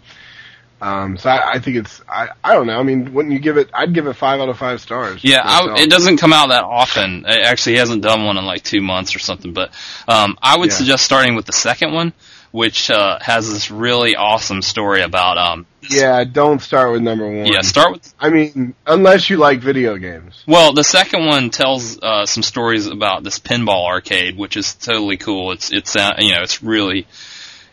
Um, 0.80 1.16
so 1.16 1.30
I, 1.30 1.53
I 1.53 1.59
think 1.61 1.76
it's 1.76 2.03
I, 2.09 2.30
I 2.43 2.53
don't 2.55 2.66
know. 2.66 2.76
I 2.76 2.83
mean, 2.83 3.14
wouldn't 3.14 3.33
you 3.33 3.39
give 3.39 3.59
it? 3.59 3.70
I'd 3.72 3.95
give 3.95 4.09
it 4.09 4.14
five 4.14 4.41
out 4.41 4.49
of 4.49 4.59
five 4.59 4.80
stars. 4.80 5.22
yeah. 5.22 5.43
I, 5.45 5.80
it 5.80 5.91
doesn't 5.91 6.16
come 6.16 6.33
out 6.33 6.49
that 6.49 6.64
often. 6.64 7.24
It 7.24 7.47
actually, 7.47 7.74
he 7.74 7.78
hasn't 7.78 8.03
done 8.03 8.24
one 8.24 8.37
in 8.37 8.45
like 8.45 8.64
two 8.64 8.80
months 8.80 9.14
or 9.14 9.20
something. 9.20 9.53
But 9.53 9.70
um, 10.09 10.37
I 10.43 10.59
would 10.59 10.70
Yeah. 10.70 10.76
suggest 10.78 11.05
starting 11.05 11.37
with 11.37 11.47
the 11.47 11.53
second 11.53 11.93
one, 11.93 12.12
which 12.53 12.90
uh, 12.90 13.18
has 13.20 13.50
this 13.50 13.70
really 13.70 14.14
awesome 14.14 14.62
story 14.62 15.03
about. 15.03 15.38
Um, 15.38 15.66
Yeah, 15.90 16.22
don't 16.24 16.61
start 16.61 16.92
with 16.92 17.03
number 17.03 17.26
one. 17.26 17.46
yeah. 17.46 17.62
Start 17.62 17.92
with 17.92 18.14
I 18.20 18.28
mean, 18.30 18.74
unless 18.86 19.28
you 19.30 19.38
like 19.38 19.59
video 19.61 19.96
games. 19.96 20.44
Well, 20.46 20.72
the 20.74 20.84
second 20.84 21.26
one 21.26 21.50
tells 21.50 21.98
uh, 22.00 22.26
some 22.26 22.42
stories 22.44 22.86
about 22.86 23.24
this 23.24 23.38
pinball 23.40 23.86
arcade, 23.86 24.36
which 24.36 24.57
is 24.57 24.74
totally 24.74 25.16
cool. 25.16 25.53
It's 25.53 25.72
it's 25.72 25.96
uh, 25.96 26.12
you 26.18 26.32
know 26.32 26.42
it's 26.42 26.62
really 26.62 27.07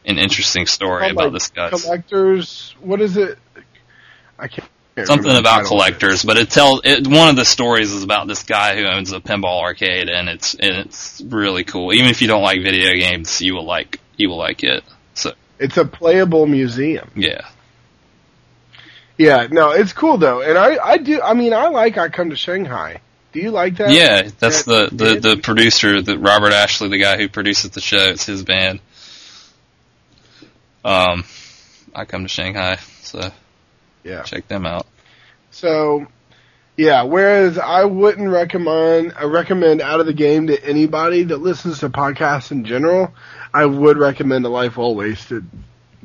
an 0.06 0.18
interesting 0.18 0.66
story 0.66 1.02
Called, 1.02 1.12
about 1.12 1.34
this 1.34 1.50
guy. 1.50 1.70
Collectors. 1.70 2.74
What 2.80 3.02
is 3.02 3.18
it? 3.18 3.38
I 4.40 4.48
can't. 4.48 4.68
Something 5.06 5.32
about 5.32 5.44
title 5.44 5.60
of 5.60 5.66
it. 5.66 5.68
collectors, 5.68 6.24
but 6.24 6.38
it 6.38 6.50
tells 6.50 6.82
it. 6.84 7.08
One 7.08 7.30
of 7.30 7.36
the 7.38 7.46
stories 7.46 7.92
is 7.92 8.04
about 8.04 8.28
this 8.28 8.44
guy 8.44 8.76
who 8.76 8.86
owns 8.86 9.14
a 9.14 9.20
pinball 9.22 9.62
arcade, 9.62 10.10
and 10.10 10.28
it's 10.28 10.56
and 10.56 10.76
it's 10.76 11.22
really 11.22 11.64
cool. 11.64 11.94
Even 11.94 12.10
if 12.10 12.22
you 12.22 12.28
don't 12.28 12.42
like 12.44 12.62
video 12.62 12.92
games, 12.94 13.42
you 13.42 13.54
will 13.56 13.66
like 13.66 14.00
you 14.20 14.30
will 14.30 14.38
like 14.38 14.64
it. 14.64 14.84
So 15.16 15.34
It's 15.58 15.78
a 15.78 15.86
playable 15.86 16.46
museum. 16.46 17.10
yeah, 17.16 17.48
Yeah, 19.18 19.48
no, 19.50 19.72
it's 19.72 19.94
cool 19.94 20.18
though, 20.18 20.42
and 20.42 20.58
I 20.58 20.78
I 20.78 20.98
do. 20.98 21.22
I 21.22 21.34
mean, 21.34 21.54
I 21.54 21.68
like 21.70 21.98
I 21.98 22.10
come 22.10 22.30
to 22.30 22.36
Shanghai. 22.36 23.02
Do 23.32 23.40
you 23.40 23.52
like 23.52 23.78
that? 23.78 23.92
Yeah, 23.92 24.30
that's 24.40 24.64
that 24.64 24.90
the, 24.92 24.96
the, 25.16 25.20
the 25.36 25.38
producer, 25.38 26.02
the 26.02 26.18
Robert 26.18 26.52
Ashley, 26.52 26.90
the 26.90 26.98
guy 26.98 27.16
who 27.18 27.30
produces 27.30 27.72
the 27.72 27.82
show. 27.82 28.10
It's 28.10 28.26
his 28.26 28.44
band. 28.44 28.80
Um, 30.84 31.26
I 31.94 32.06
come 32.06 32.24
to 32.24 32.28
Shanghai, 32.30 32.78
so 33.02 33.32
Yeah. 34.04 34.24
check 34.24 34.48
them 34.48 34.66
out. 34.66 34.88
So, 35.52 36.08
yeah. 36.78 37.04
Whereas 37.04 37.58
I 37.60 37.84
wouldn't 37.84 38.30
recommend 38.30 39.14
I 39.16 39.26
recommend 39.26 39.82
Out 39.82 40.00
of 40.00 40.06
the 40.06 40.14
Game 40.14 40.48
to 40.48 40.64
anybody 40.66 41.24
that 41.26 41.38
listens 41.38 41.80
to 41.80 41.90
podcasts 41.90 42.52
in 42.52 42.66
general. 42.66 43.14
I 43.54 43.66
would 43.66 43.98
recommend 43.98 44.46
A 44.46 44.50
Life 44.50 44.78
Well 44.78 44.96
Wasted. 44.96 45.46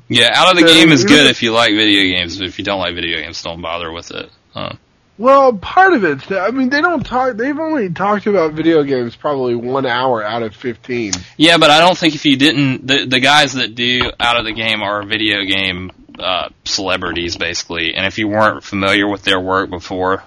Yeah, 0.08 0.30
Out 0.34 0.50
of 0.54 0.60
the 0.60 0.66
So 0.68 0.74
Game 0.74 0.90
is 0.90 1.04
good 1.04 1.26
if 1.26 1.42
you 1.42 1.52
like 1.52 1.70
video 1.70 2.02
games, 2.16 2.36
but 2.38 2.46
if 2.46 2.58
you 2.58 2.64
don't 2.64 2.78
like 2.78 2.94
video 2.94 3.20
games, 3.20 3.42
don't 3.42 3.62
bother 3.62 3.90
with 3.90 4.10
it. 4.10 4.30
Um, 4.54 4.78
Well, 5.16 5.54
part 5.54 5.94
of 5.94 6.04
it's 6.04 6.26
that 6.26 6.40
I 6.42 6.50
mean 6.50 6.68
they 6.70 6.80
don't 6.82 7.04
talk. 7.04 7.36
They've 7.36 7.58
only 7.58 7.88
talked 7.90 8.26
about 8.26 8.52
video 8.52 8.82
games 8.82 9.16
probably 9.16 9.54
one 9.54 9.86
hour 9.86 10.22
out 10.22 10.42
of 10.42 10.54
fifteen. 10.54 11.12
yeah, 11.36 11.56
but 11.56 11.70
I 11.70 11.80
don't 11.80 11.96
think 11.96 12.14
if 12.14 12.24
you 12.26 12.36
didn't, 12.36 12.86
the 12.86 13.06
the 13.06 13.20
guys 13.20 13.54
that 13.54 13.74
do 13.74 14.10
Out 14.20 14.36
of 14.38 14.44
the 14.44 14.52
Game 14.52 14.82
are 14.82 15.02
video 15.04 15.42
game 15.44 15.90
uh, 16.18 16.48
celebrities, 16.64 17.36
basically. 17.36 17.94
And 17.94 18.04
if 18.06 18.18
you 18.18 18.28
weren't 18.28 18.62
familiar 18.62 19.08
with 19.08 19.22
their 19.22 19.40
work 19.40 19.70
before 19.70 20.22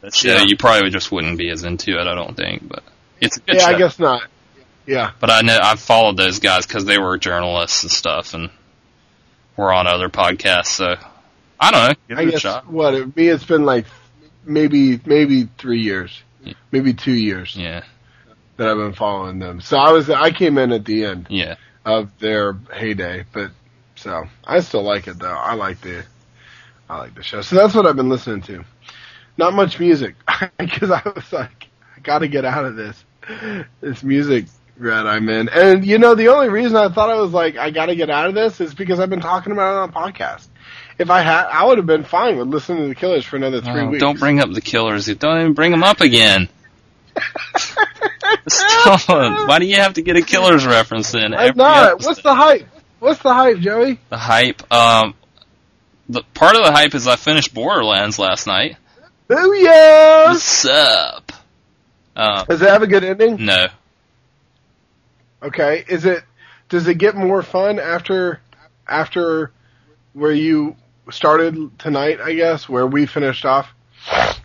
the 0.00 0.10
show, 0.10 0.32
Yeah. 0.32 0.42
you 0.44 0.56
probably 0.56 0.90
just 0.90 1.12
wouldn't 1.12 1.36
be 1.38 1.50
as 1.50 1.62
into 1.62 1.98
it. 2.00 2.06
I 2.06 2.14
don't 2.14 2.36
think, 2.36 2.66
but 2.68 2.82
it's 3.20 3.36
a 3.36 3.40
good 3.40 3.56
Yeah, 3.56 3.66
show. 3.68 3.74
I 3.74 3.78
guess 3.78 3.98
not. 3.98 4.22
Yeah, 4.90 5.12
But 5.20 5.30
I 5.30 5.42
know 5.42 5.58
I've 5.62 5.78
followed 5.80 6.16
those 6.16 6.40
guys 6.40 6.66
because 6.66 6.84
they 6.84 6.98
were 6.98 7.16
journalists 7.16 7.82
and 7.84 7.92
stuff, 7.92 8.34
and 8.34 8.50
were 9.56 9.72
on 9.72 9.86
other 9.86 10.08
podcasts. 10.08 10.66
So 10.66 10.96
I 11.60 11.70
don't 11.70 11.88
know. 11.88 11.94
Give 12.08 12.18
I 12.18 12.22
it 12.22 12.28
a 12.28 12.30
guess 12.32 12.40
shot. 12.40 12.66
what 12.66 12.94
it, 12.94 13.16
me 13.16 13.28
it's 13.28 13.44
been 13.44 13.64
like 13.64 13.86
maybe 14.44 15.00
maybe 15.04 15.48
three 15.58 15.80
years, 15.82 16.20
Yeah. 16.42 16.54
maybe 16.72 16.92
two 16.94 17.12
years 17.12 17.54
Yeah, 17.56 17.84
that 18.56 18.68
I've 18.68 18.76
been 18.78 18.92
following 18.94 19.38
them. 19.38 19.60
So 19.60 19.78
I 19.78 19.92
was 19.92 20.10
I 20.10 20.30
came 20.32 20.58
in 20.58 20.72
at 20.72 20.84
the 20.84 21.04
end. 21.04 21.26
yeah. 21.30 21.54
of 21.84 22.10
their 22.18 22.54
heyday. 22.74 23.24
But 23.32 23.52
so 23.96 24.24
I 24.44 24.60
still 24.60 24.82
like 24.82 25.06
it 25.06 25.18
though. 25.20 25.28
I 25.28 25.54
like 25.54 25.80
the 25.82 26.04
I 26.88 26.98
like 26.98 27.14
the 27.14 27.22
show. 27.22 27.42
So 27.42 27.54
that's 27.56 27.74
what 27.74 27.86
I've 27.86 27.96
been 27.96 28.08
listening 28.08 28.42
to. 28.42 28.64
Not 29.36 29.54
much 29.54 29.78
music 29.78 30.16
because 30.58 30.90
I 30.90 31.02
was 31.14 31.32
like, 31.32 31.68
I 31.96 32.00
got 32.00 32.18
to 32.20 32.28
get 32.28 32.44
out 32.44 32.64
of 32.64 32.74
this 32.74 33.04
this 33.80 34.02
music 34.02 34.46
rut 34.80 35.06
I'm 35.06 35.28
in. 35.28 35.48
And 35.48 35.84
you 35.84 35.98
know, 35.98 36.14
the 36.14 36.28
only 36.28 36.48
reason 36.48 36.76
I 36.76 36.88
thought 36.88 37.10
I 37.10 37.20
was 37.20 37.32
like, 37.32 37.56
I 37.56 37.70
got 37.70 37.86
to 37.86 37.94
get 37.96 38.10
out 38.10 38.26
of 38.26 38.34
this 38.34 38.60
is 38.60 38.74
because 38.74 38.98
I've 39.00 39.10
been 39.10 39.20
talking 39.20 39.52
about 39.52 39.74
it 39.74 39.78
on 39.78 39.92
podcast. 39.92 40.46
If 40.98 41.08
I 41.10 41.22
had, 41.22 41.46
I 41.46 41.64
would 41.64 41.78
have 41.78 41.86
been 41.86 42.04
fine 42.04 42.36
with 42.36 42.48
listening 42.48 42.82
to 42.82 42.88
the 42.88 42.94
Killers 42.94 43.24
for 43.24 43.36
another 43.36 43.60
three 43.60 43.80
Oh, 43.80 43.86
weeks. 43.88 44.00
don't 44.00 44.18
bring 44.18 44.40
up 44.40 44.52
the 44.52 44.60
killers. 44.60 45.06
Don't 45.06 45.40
even 45.40 45.52
bring 45.54 45.70
them 45.70 45.82
up 45.82 46.00
again. 46.02 46.48
Stop. 48.48 49.08
Why 49.08 49.58
do 49.58 49.66
you 49.66 49.76
have 49.76 49.94
to 49.94 50.02
get 50.02 50.16
a 50.16 50.22
killers 50.22 50.66
reference 50.66 51.14
in? 51.14 51.34
I'm 51.34 51.50
every 51.50 51.54
not. 51.56 51.92
episode? 51.92 52.06
What's 52.08 52.22
the 52.22 52.34
hype? 52.34 52.66
What's 52.98 53.22
the 53.22 53.32
hype, 53.32 53.58
Joey? 53.58 53.98
the 54.10 54.16
hype? 54.18 54.72
Um, 54.72 55.14
the 56.08 56.22
part 56.34 56.56
of 56.56 56.64
the 56.64 56.72
hype 56.72 56.94
is 56.94 57.06
I 57.06 57.16
finished 57.16 57.54
Borderlands 57.54 58.18
last 58.18 58.46
night. 58.46 58.76
Booyah! 59.28 60.28
What's 60.28 60.64
up? 60.66 61.32
Uh, 62.16 62.44
Does 62.44 62.60
it 62.60 62.68
have 62.68 62.82
a 62.82 62.86
good 62.86 63.04
ending? 63.04 63.44
no. 63.44 63.68
Okay. 65.42 65.84
Is 65.88 66.04
it 66.04 66.22
does 66.68 66.86
it 66.88 66.94
get 66.98 67.16
more 67.16 67.42
fun 67.42 67.78
after 67.78 68.40
after 68.86 69.52
where 70.12 70.32
you 70.32 70.76
started 71.10 71.78
tonight, 71.78 72.20
I 72.20 72.34
guess, 72.34 72.68
where 72.68 72.86
we 72.86 73.06
finished 73.06 73.44
off? 73.44 73.68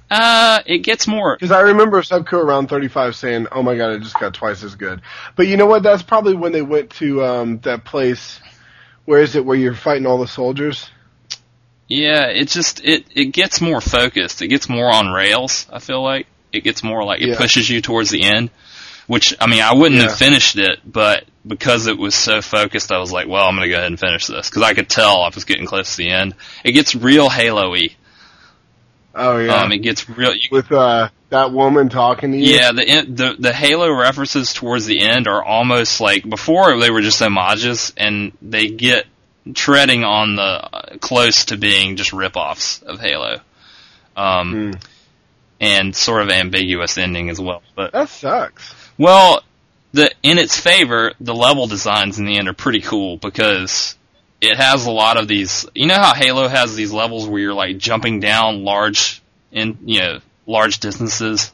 Uh, 0.09 0.61
it 0.65 0.79
gets 0.79 1.07
more. 1.07 1.35
Because 1.35 1.51
I 1.51 1.61
remember 1.61 2.01
Subco 2.01 2.33
around 2.33 2.67
35 2.67 3.15
saying, 3.15 3.47
"Oh 3.51 3.63
my 3.63 3.75
god, 3.75 3.91
it 3.93 4.01
just 4.01 4.19
got 4.19 4.33
twice 4.33 4.63
as 4.63 4.75
good." 4.75 5.01
But 5.35 5.47
you 5.47 5.57
know 5.57 5.65
what? 5.65 5.83
That's 5.83 6.03
probably 6.03 6.35
when 6.35 6.51
they 6.51 6.61
went 6.61 6.91
to 6.91 7.23
um 7.23 7.59
that 7.59 7.83
place. 7.85 8.39
Where 9.05 9.21
is 9.21 9.35
it? 9.35 9.45
Where 9.45 9.57
you're 9.57 9.75
fighting 9.75 10.05
all 10.05 10.17
the 10.19 10.27
soldiers? 10.27 10.89
Yeah, 11.87 12.25
it 12.27 12.47
just 12.49 12.83
it 12.83 13.05
it 13.13 13.25
gets 13.25 13.61
more 13.61 13.81
focused. 13.81 14.41
It 14.41 14.47
gets 14.47 14.67
more 14.69 14.91
on 14.91 15.11
rails. 15.11 15.67
I 15.71 15.79
feel 15.79 16.01
like 16.03 16.27
it 16.51 16.63
gets 16.63 16.83
more 16.83 17.03
like 17.03 17.21
it 17.21 17.29
Yeah. 17.29 17.37
pushes 17.37 17.69
you 17.69 17.81
towards 17.81 18.09
the 18.09 18.23
end. 18.23 18.49
Which 19.07 19.35
I 19.39 19.47
mean, 19.47 19.61
I 19.61 19.73
wouldn't 19.73 20.01
Yeah. 20.01 20.07
have 20.09 20.17
finished 20.17 20.57
it, 20.57 20.79
but 20.83 21.25
because 21.45 21.85
it 21.87 21.97
was 21.97 22.15
so 22.15 22.41
focused, 22.41 22.91
I 22.91 22.97
was 22.97 23.11
like, 23.11 23.27
well, 23.27 23.45
I'm 23.45 23.55
gonna 23.55 23.69
go 23.69 23.75
ahead 23.75 23.85
and 23.87 23.99
finish 23.99 24.25
this 24.27 24.49
because 24.49 24.63
I 24.63 24.73
could 24.73 24.89
tell 24.89 25.21
I 25.21 25.29
was 25.33 25.43
getting 25.45 25.67
close 25.67 25.91
to 25.91 25.97
the 25.97 26.09
end. 26.09 26.33
It 26.63 26.71
gets 26.71 26.95
real 26.95 27.29
Halo-y. 27.29 27.89
Oh 29.13 29.37
yeah, 29.37 29.61
Um, 29.61 29.71
it 29.71 29.77
gets 29.79 30.09
real. 30.09 30.33
You, 30.35 30.49
with 30.51 30.71
uh 30.71 31.09
that 31.29 31.51
woman 31.51 31.89
talking 31.89 32.31
to 32.31 32.37
you. 32.37 32.55
yeah, 32.55 32.71
the, 32.71 33.05
the 33.07 33.35
the 33.39 33.53
Halo 33.53 33.91
references 33.93 34.53
towards 34.53 34.85
the 34.85 34.99
end 35.01 35.27
are 35.27 35.43
almost 35.43 36.01
like 36.01 36.27
before 36.27 36.77
they 36.79 36.89
were 36.89 37.01
just 37.01 37.19
homages, 37.19 37.93
and 37.97 38.31
they 38.41 38.67
get 38.67 39.05
treading 39.53 40.03
on 40.03 40.35
the 40.35 40.41
uh, 40.41 40.97
close 40.99 41.45
to 41.45 41.57
being 41.57 41.95
just 41.95 42.11
rip-offs 42.11 42.81
of 42.81 42.99
Halo. 42.99 43.39
Um, 44.17 44.51
Hmm. 44.53 44.71
and 45.61 45.95
sort 45.95 46.21
of 46.21 46.29
ambiguous 46.29 46.97
ending 46.97 47.29
as 47.29 47.39
well. 47.39 47.61
But 47.75 47.91
That 47.93 48.09
sucks. 48.09 48.73
Well, 48.97 49.41
the 49.93 50.11
in 50.23 50.37
its 50.37 50.59
favor, 50.59 51.13
the 51.19 51.33
level 51.35 51.67
designs 51.67 52.19
in 52.19 52.25
the 52.25 52.37
end 52.37 52.47
are 52.47 52.53
pretty 52.53 52.81
cool 52.81 53.17
because 53.17 53.95
it 54.41 54.57
has 54.57 54.85
a 54.85 54.91
lot 54.91 55.17
of 55.17 55.27
these. 55.27 55.65
You 55.73 55.87
know 55.87 55.95
how 55.95 56.13
Halo 56.13 56.47
has 56.47 56.75
these 56.75 56.91
levels 56.91 57.27
where 57.27 57.39
you're 57.39 57.53
like 57.53 57.77
jumping 57.77 58.19
down 58.19 58.63
large 58.63 59.21
in 59.51 59.77
you 59.85 59.99
know 59.99 60.19
large 60.45 60.79
distances. 60.79 61.51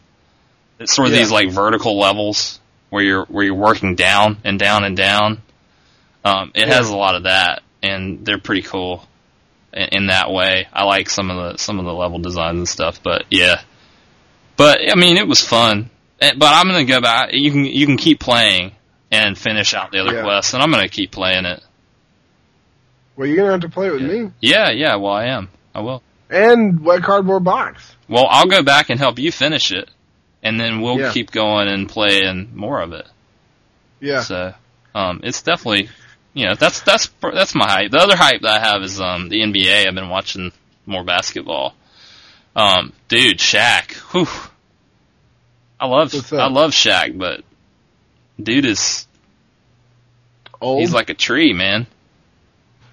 It's 0.79 0.93
sort 0.95 1.07
of 1.09 1.13
Yeah. 1.13 1.19
these 1.19 1.31
like 1.31 1.51
vertical 1.51 1.99
levels 1.99 2.59
where 2.89 3.03
you're 3.03 3.25
where 3.25 3.45
you're 3.45 3.53
working 3.55 3.95
down 3.95 4.37
and 4.43 4.57
down 4.59 4.83
and 4.83 4.97
down. 4.97 5.41
Um, 6.25 6.51
it 6.55 6.67
Yeah. 6.67 6.75
has 6.75 6.89
a 6.89 6.95
lot 6.97 7.15
of 7.15 7.23
that, 7.23 7.61
and 7.81 8.25
they're 8.25 8.39
pretty 8.39 8.63
cool 8.63 9.07
in, 9.73 9.87
in 9.91 10.07
that 10.07 10.31
way. 10.31 10.67
I 10.73 10.83
like 10.83 11.09
some 11.09 11.29
of 11.29 11.37
the 11.53 11.57
some 11.59 11.79
of 11.79 11.85
the 11.85 11.93
level 11.93 12.19
designs 12.19 12.57
and 12.57 12.67
stuff, 12.69 13.01
but 13.03 13.25
yeah. 13.29 13.61
But 14.57 14.79
I 14.91 14.95
mean, 14.95 15.17
it 15.17 15.27
was 15.27 15.41
fun. 15.45 15.89
But 16.21 16.43
I'm 16.43 16.67
gonna 16.67 16.85
go 16.85 17.01
back. 17.01 17.29
You 17.33 17.51
can 17.51 17.65
you 17.65 17.85
can 17.87 17.97
keep 17.97 18.19
playing 18.19 18.73
and 19.11 19.37
finish 19.37 19.73
out 19.73 19.91
the 19.91 19.99
other 19.99 20.15
Yeah. 20.17 20.21
quests, 20.23 20.53
and 20.53 20.61
I'm 20.61 20.71
gonna 20.71 20.87
keep 20.87 21.11
playing 21.11 21.45
it. 21.45 21.61
Well, 23.15 23.27
you're 23.27 23.37
gonna 23.37 23.51
have 23.51 23.61
to 23.61 23.69
play 23.69 23.87
it 23.87 23.93
with 23.93 24.01
Yeah. 24.01 24.07
me 24.07 24.31
Yeah, 24.39 24.69
yeah. 24.71 24.95
Well, 24.95 25.13
I 25.13 25.25
am. 25.25 25.49
I 25.75 25.81
will. 25.81 26.01
and 26.29 26.79
Wet 26.85 27.03
Cardboard 27.03 27.43
Box. 27.43 27.95
Well, 28.07 28.25
I'll 28.29 28.45
go 28.45 28.61
back 28.63 28.89
and 28.89 28.97
help 28.99 29.19
you 29.19 29.31
finish 29.33 29.71
it, 29.71 29.89
and 30.43 30.57
then 30.59 30.79
we'll 30.81 30.99
Yeah. 30.99 31.11
keep 31.11 31.31
going 31.31 31.67
and 31.67 31.89
playing 31.89 32.51
more 32.55 32.79
of 32.81 32.93
it. 32.93 33.05
Yeah. 33.99 34.21
So, 34.21 34.53
um, 34.95 35.19
it's 35.23 35.41
definitely, 35.41 35.89
you 36.33 36.45
know, 36.45 36.55
that's 36.55 36.81
that's 36.81 37.09
that's 37.33 37.53
my 37.55 37.67
hype. 37.69 37.91
The 37.91 37.97
other 37.99 38.15
hype 38.15 38.41
that 38.41 38.61
I 38.61 38.65
have 38.65 38.81
is 38.83 39.01
um 39.01 39.27
the 39.29 39.41
NBA. 39.41 39.87
I've 39.87 39.95
been 39.95 40.09
watching 40.09 40.51
more 40.85 41.03
basketball. 41.03 41.75
Um, 42.55 42.93
dude, 43.07 43.39
Shaq. 43.39 43.93
Whew. 44.11 44.27
I 45.81 45.87
love 45.87 46.13
I 46.31 46.47
love 46.47 46.71
Shaq, 46.71 47.17
but 47.17 47.43
dude 48.41 48.65
is 48.65 49.07
Old. 50.61 50.79
he's 50.79 50.93
like 50.93 51.09
a 51.09 51.15
tree, 51.15 51.53
man. 51.53 51.87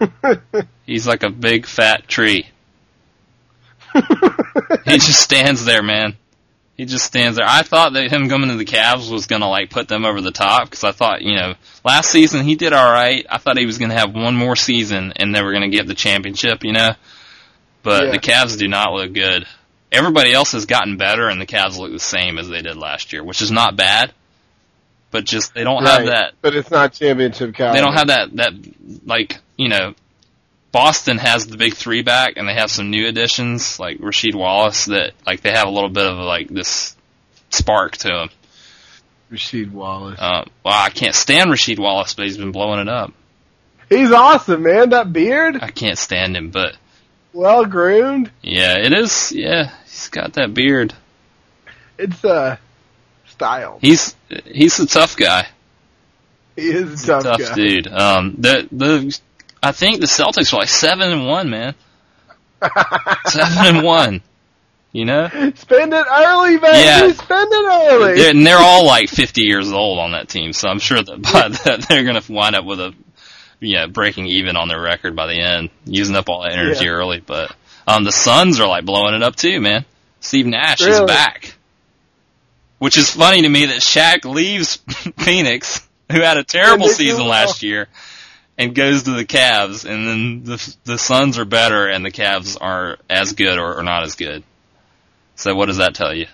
He's 0.86 1.06
like 1.06 1.22
a 1.24 1.28
big 1.28 1.66
fat 1.66 2.06
tree. 2.08 2.46
He 3.94 4.00
just 4.92 5.20
stands 5.20 5.64
there, 5.64 5.82
man. 5.82 6.16
He 6.76 6.84
just 6.84 7.04
stands 7.04 7.36
there. 7.36 7.46
I 7.48 7.62
thought 7.62 7.94
that 7.94 8.10
him 8.12 8.28
coming 8.28 8.50
to 8.50 8.56
the 8.56 8.64
Cavs 8.64 9.10
was 9.10 9.26
gonna 9.26 9.48
like 9.48 9.70
put 9.70 9.88
them 9.88 10.04
over 10.04 10.20
the 10.20 10.30
top 10.30 10.64
because 10.64 10.84
I 10.84 10.92
thought, 10.92 11.22
you 11.22 11.34
know, 11.34 11.54
last 11.84 12.08
season 12.10 12.44
he 12.46 12.54
did 12.54 12.72
all 12.72 12.90
right. 12.90 13.26
I 13.28 13.38
thought 13.38 13.58
he 13.58 13.66
was 13.66 13.78
gonna 13.78 13.98
have 13.98 14.14
one 14.14 14.36
more 14.36 14.54
season 14.56 15.12
and 15.16 15.34
they 15.34 15.42
were 15.42 15.52
gonna 15.52 15.68
get 15.68 15.86
the 15.88 15.94
championship, 15.94 16.62
you 16.64 16.72
know. 16.72 16.90
But 17.82 18.04
Yeah. 18.04 18.10
the 18.12 18.18
Cavs 18.18 18.56
do 18.58 18.68
not 18.68 18.92
look 18.92 19.12
good. 19.12 19.46
Everybody 19.90 20.32
else 20.32 20.52
has 20.52 20.66
gotten 20.66 20.96
better, 20.98 21.28
and 21.28 21.40
the 21.40 21.46
Cavs 21.46 21.78
look 21.78 21.90
the 21.92 21.98
same 21.98 22.38
as 22.38 22.48
they 22.48 22.60
did 22.62 22.76
last 22.76 23.12
year, 23.12 23.24
which 23.24 23.40
is 23.40 23.50
not 23.50 23.76
bad. 23.76 24.12
But 25.10 25.24
just 25.24 25.54
they 25.54 25.64
don't 25.64 25.84
have 25.84 26.04
that 26.06 26.34
But 26.42 26.54
it's 26.54 26.70
not 26.70 26.92
championship 26.92 27.54
caliber. 27.54 27.74
they 27.78 27.80
don't 27.82 27.94
have 27.94 28.08
that 28.08 28.36
that 28.36 28.52
like 29.06 29.38
you 29.56 29.70
know 29.70 29.94
Boston 30.70 31.16
has 31.16 31.46
the 31.46 31.56
big 31.56 31.72
three 31.74 32.02
back 32.02 32.34
and 32.36 32.46
they 32.46 32.52
have 32.52 32.70
some 32.70 32.90
new 32.90 33.08
additions 33.08 33.80
like 33.80 33.98
Rasheed 34.00 34.34
Wallace 34.34 34.84
that 34.84 35.12
like 35.26 35.40
they 35.40 35.52
have 35.52 35.66
a 35.66 35.70
little 35.70 35.88
bit 35.88 36.04
of 36.04 36.18
like 36.18 36.48
this 36.48 36.94
spark 37.48 37.96
to 37.98 38.08
them. 38.08 38.28
Rasheed 39.32 39.70
Wallace. 39.72 40.18
Uh, 40.20 40.44
well, 40.62 40.74
I 40.74 40.90
can't 40.90 41.14
stand 41.14 41.48
Rasheed 41.50 41.78
Wallace, 41.78 42.12
but 42.12 42.26
he's 42.26 42.36
been 42.36 42.52
blowing 42.52 42.80
it 42.80 42.88
up. 42.90 43.12
He's 43.88 44.12
awesome, 44.12 44.62
man. 44.64 44.90
That 44.90 45.10
beard, 45.10 45.58
I 45.62 45.70
can't 45.70 45.96
stand 45.96 46.36
him, 46.36 46.50
but 46.50 46.76
well 47.32 47.64
groomed. 47.64 48.30
yeah, 48.42 48.76
it 48.78 48.92
is. 48.92 49.32
Yeah, 49.32 49.70
he's 50.08 50.22
got 50.22 50.32
that 50.34 50.54
beard. 50.54 50.94
It's 51.98 52.24
uh 52.24 52.56
style. 53.26 53.78
He's 53.80 54.14
he's 54.46 54.78
a 54.80 54.86
tough 54.86 55.16
guy. 55.16 55.46
He 56.56 56.68
is 56.68 57.04
a 57.04 57.06
tough, 57.06 57.22
tough 57.24 57.38
guy. 57.40 57.54
dude. 57.54 57.86
Um, 57.88 58.34
the 58.38 58.68
the 58.72 59.20
I 59.62 59.72
think 59.72 60.00
the 60.00 60.06
Celtics 60.06 60.52
were 60.52 60.60
like 60.60 60.68
seven 60.68 61.10
and 61.12 61.26
one, 61.26 61.50
man. 61.50 61.74
seven 63.26 63.76
and 63.76 63.84
one. 63.84 64.22
You 64.92 65.04
know? 65.04 65.28
Spend 65.28 65.92
it 65.92 66.06
early, 66.10 66.56
baby. 66.56 66.78
Yeah. 66.78 67.12
Spend 67.12 67.48
it 67.52 67.64
early. 67.66 68.14
They're, 68.14 68.30
and 68.30 68.46
they're 68.46 68.56
all 68.58 68.86
like 68.86 69.10
50 69.10 69.42
years 69.42 69.70
old 69.70 69.98
on 69.98 70.12
that 70.12 70.30
team, 70.30 70.54
so 70.54 70.66
I'm 70.68 70.78
sure 70.78 71.00
that 71.02 71.22
by 71.22 71.48
that 71.48 71.86
they're 71.88 72.04
going 72.04 72.20
to 72.20 72.32
wind 72.32 72.56
up 72.56 72.64
with 72.64 72.80
a, 72.80 72.94
yeah, 73.60 73.86
breaking 73.86 74.26
even 74.26 74.56
on 74.56 74.68
their 74.68 74.80
record 74.80 75.14
by 75.14 75.26
the 75.26 75.38
end, 75.38 75.68
using 75.84 76.16
up 76.16 76.30
all 76.30 76.42
that 76.42 76.52
energy 76.52 76.86
Yeah. 76.86 76.92
early. 76.92 77.20
But 77.20 77.54
um, 77.86 78.02
the 78.04 78.10
Suns 78.12 78.60
are 78.60 78.66
like 78.66 78.86
blowing 78.86 79.14
it 79.14 79.22
up 79.22 79.36
too, 79.36 79.60
man. 79.60 79.84
Steve 80.20 80.46
Nash 80.46 80.80
is 80.80 81.00
back, 81.00 81.54
which 82.78 82.96
is 82.96 83.10
funny 83.10 83.42
to 83.42 83.48
me 83.48 83.66
that 83.66 83.80
Shaq 83.80 84.24
leaves 84.24 84.76
Phoenix, 85.18 85.86
who 86.10 86.20
had 86.20 86.36
a 86.36 86.44
terrible 86.44 86.86
And 86.86 86.94
they 86.94 87.04
do 87.04 87.10
season 87.10 87.26
last 87.26 87.62
year, 87.62 87.88
and 88.56 88.74
goes 88.74 89.04
to 89.04 89.12
the 89.12 89.24
Cavs, 89.24 89.84
and 89.84 90.08
then 90.08 90.44
the 90.44 90.76
the 90.84 90.98
Suns 90.98 91.38
are 91.38 91.44
better, 91.44 91.86
and 91.86 92.04
the 92.04 92.10
Cavs 92.10 92.56
are 92.60 92.98
as 93.08 93.32
good 93.32 93.58
or, 93.58 93.78
or 93.78 93.82
not 93.82 94.02
as 94.02 94.16
good. 94.16 94.42
So 95.36 95.54
what 95.54 95.66
does 95.66 95.76
that 95.76 95.94
tell 95.94 96.14
you? 96.14 96.26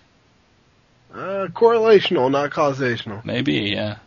Uh, 1.12 1.46
correlational, 1.48 2.30
not 2.30 2.50
causational. 2.50 3.24
Maybe, 3.24 3.72
yeah. 3.74 3.98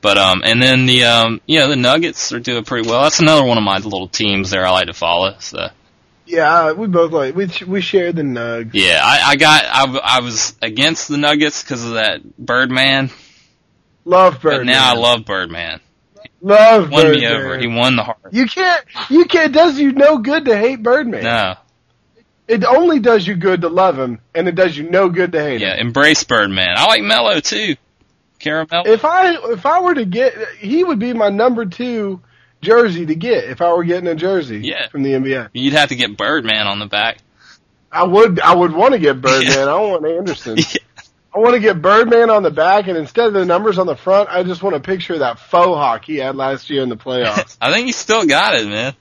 But 0.00 0.18
um, 0.18 0.42
and 0.44 0.60
then 0.60 0.86
the 0.86 1.04
um, 1.04 1.40
you 1.46 1.60
know, 1.60 1.68
the 1.68 1.76
Nuggets 1.76 2.32
are 2.32 2.40
doing 2.40 2.64
pretty 2.64 2.88
well. 2.88 3.02
That's 3.02 3.20
another 3.20 3.44
one 3.44 3.56
of 3.56 3.64
my 3.64 3.78
little 3.78 4.08
teams 4.08 4.50
there 4.50 4.66
I 4.66 4.70
like 4.70 4.86
to 4.88 4.92
follow. 4.92 5.36
So 5.38 5.68
Yeah, 6.26 6.72
we 6.72 6.86
both 6.86 7.12
like 7.12 7.34
we 7.36 7.48
we 7.66 7.80
share 7.80 8.12
the 8.12 8.22
nugs. 8.22 8.70
yeah, 8.72 9.00
I, 9.02 9.30
I 9.32 9.36
got 9.36 9.64
I, 9.64 9.98
I 10.18 10.20
was 10.20 10.56
against 10.62 11.08
the 11.08 11.18
Nuggets 11.18 11.62
because 11.62 11.84
of 11.84 11.92
that 11.94 12.22
Birdman, 12.38 13.10
Love 14.04 14.40
Bird. 14.40 14.58
but 14.60 14.66
now 14.66 14.92
I 14.92 14.96
love 14.96 15.24
Birdman. 15.26 15.80
love 16.40 16.90
Won 16.90 17.10
me 17.10 17.26
over. 17.26 17.58
He 17.58 17.66
won 17.66 17.96
the 17.96 18.04
heart. 18.04 18.18
You 18.32 18.46
can't. 18.46 18.84
You 19.10 19.26
can't. 19.26 19.52
Does 19.52 19.78
you 19.78 19.92
no 19.92 20.18
good 20.18 20.46
to 20.46 20.56
hate 20.56 20.82
Birdman. 20.82 21.24
No, 21.24 21.54
It 22.48 22.64
only 22.64 23.00
does 23.00 23.26
you 23.26 23.34
good 23.36 23.60
to 23.60 23.68
love 23.68 23.98
him, 23.98 24.18
and 24.34 24.48
it 24.48 24.54
does 24.54 24.76
you 24.76 24.88
no 24.88 25.10
good 25.10 25.32
to 25.32 25.42
hate 25.42 25.60
yeah, 25.60 25.74
him. 25.74 25.88
embrace 25.88 26.24
Birdman. 26.24 26.74
I 26.76 26.86
like 26.86 27.02
Mello 27.02 27.40
too. 27.40 27.76
Caramel. 28.38 28.84
If 28.86 29.04
I 29.04 29.34
if 29.52 29.64
I 29.66 29.80
were 29.80 29.94
to 29.94 30.04
get, 30.04 30.34
he 30.58 30.84
would 30.84 30.98
be 30.98 31.12
my 31.12 31.28
number 31.28 31.64
two 31.66 32.20
jersey 32.64 33.06
to 33.06 33.14
get 33.14 33.44
if 33.44 33.60
I 33.62 33.72
were 33.72 33.84
getting 33.84 34.08
a 34.08 34.14
jersey 34.14 34.58
Yeah. 34.58 34.88
from 34.88 35.02
the 35.04 35.12
NBA. 35.12 35.50
You'd 35.52 35.74
have 35.74 35.90
to 35.90 35.96
get 35.96 36.16
Birdman 36.16 36.66
on 36.66 36.78
the 36.80 36.86
back. 36.86 37.18
I 37.92 38.02
would 38.02 38.40
I 38.40 38.54
would 38.54 38.72
want 38.72 38.94
to 38.94 38.98
get 38.98 39.20
Birdman. 39.20 39.52
Yeah. 39.52 39.62
I 39.62 39.66
don't 39.66 39.90
want 39.90 40.06
Anderson. 40.06 40.58
I 41.34 41.38
want 41.38 41.54
to 41.54 41.60
get 41.60 41.82
Birdman 41.82 42.30
on 42.30 42.44
the 42.44 42.50
back, 42.52 42.86
and 42.86 42.96
instead 42.96 43.26
of 43.26 43.32
the 43.32 43.44
numbers 43.44 43.78
on 43.78 43.86
the 43.88 43.96
front, 43.96 44.28
I 44.30 44.44
just 44.44 44.62
want 44.62 44.74
to 44.76 44.80
picture 44.80 45.18
that 45.18 45.40
faux 45.40 45.76
hawk 45.76 46.04
he 46.04 46.16
had 46.16 46.36
last 46.36 46.70
year 46.70 46.82
in 46.82 46.88
the 46.88 46.96
playoffs. 46.96 47.56
I 47.60 47.72
think 47.72 47.86
he 47.86 47.92
still 47.92 48.24
got 48.24 48.54
it, 48.54 48.68
man. 48.68 48.94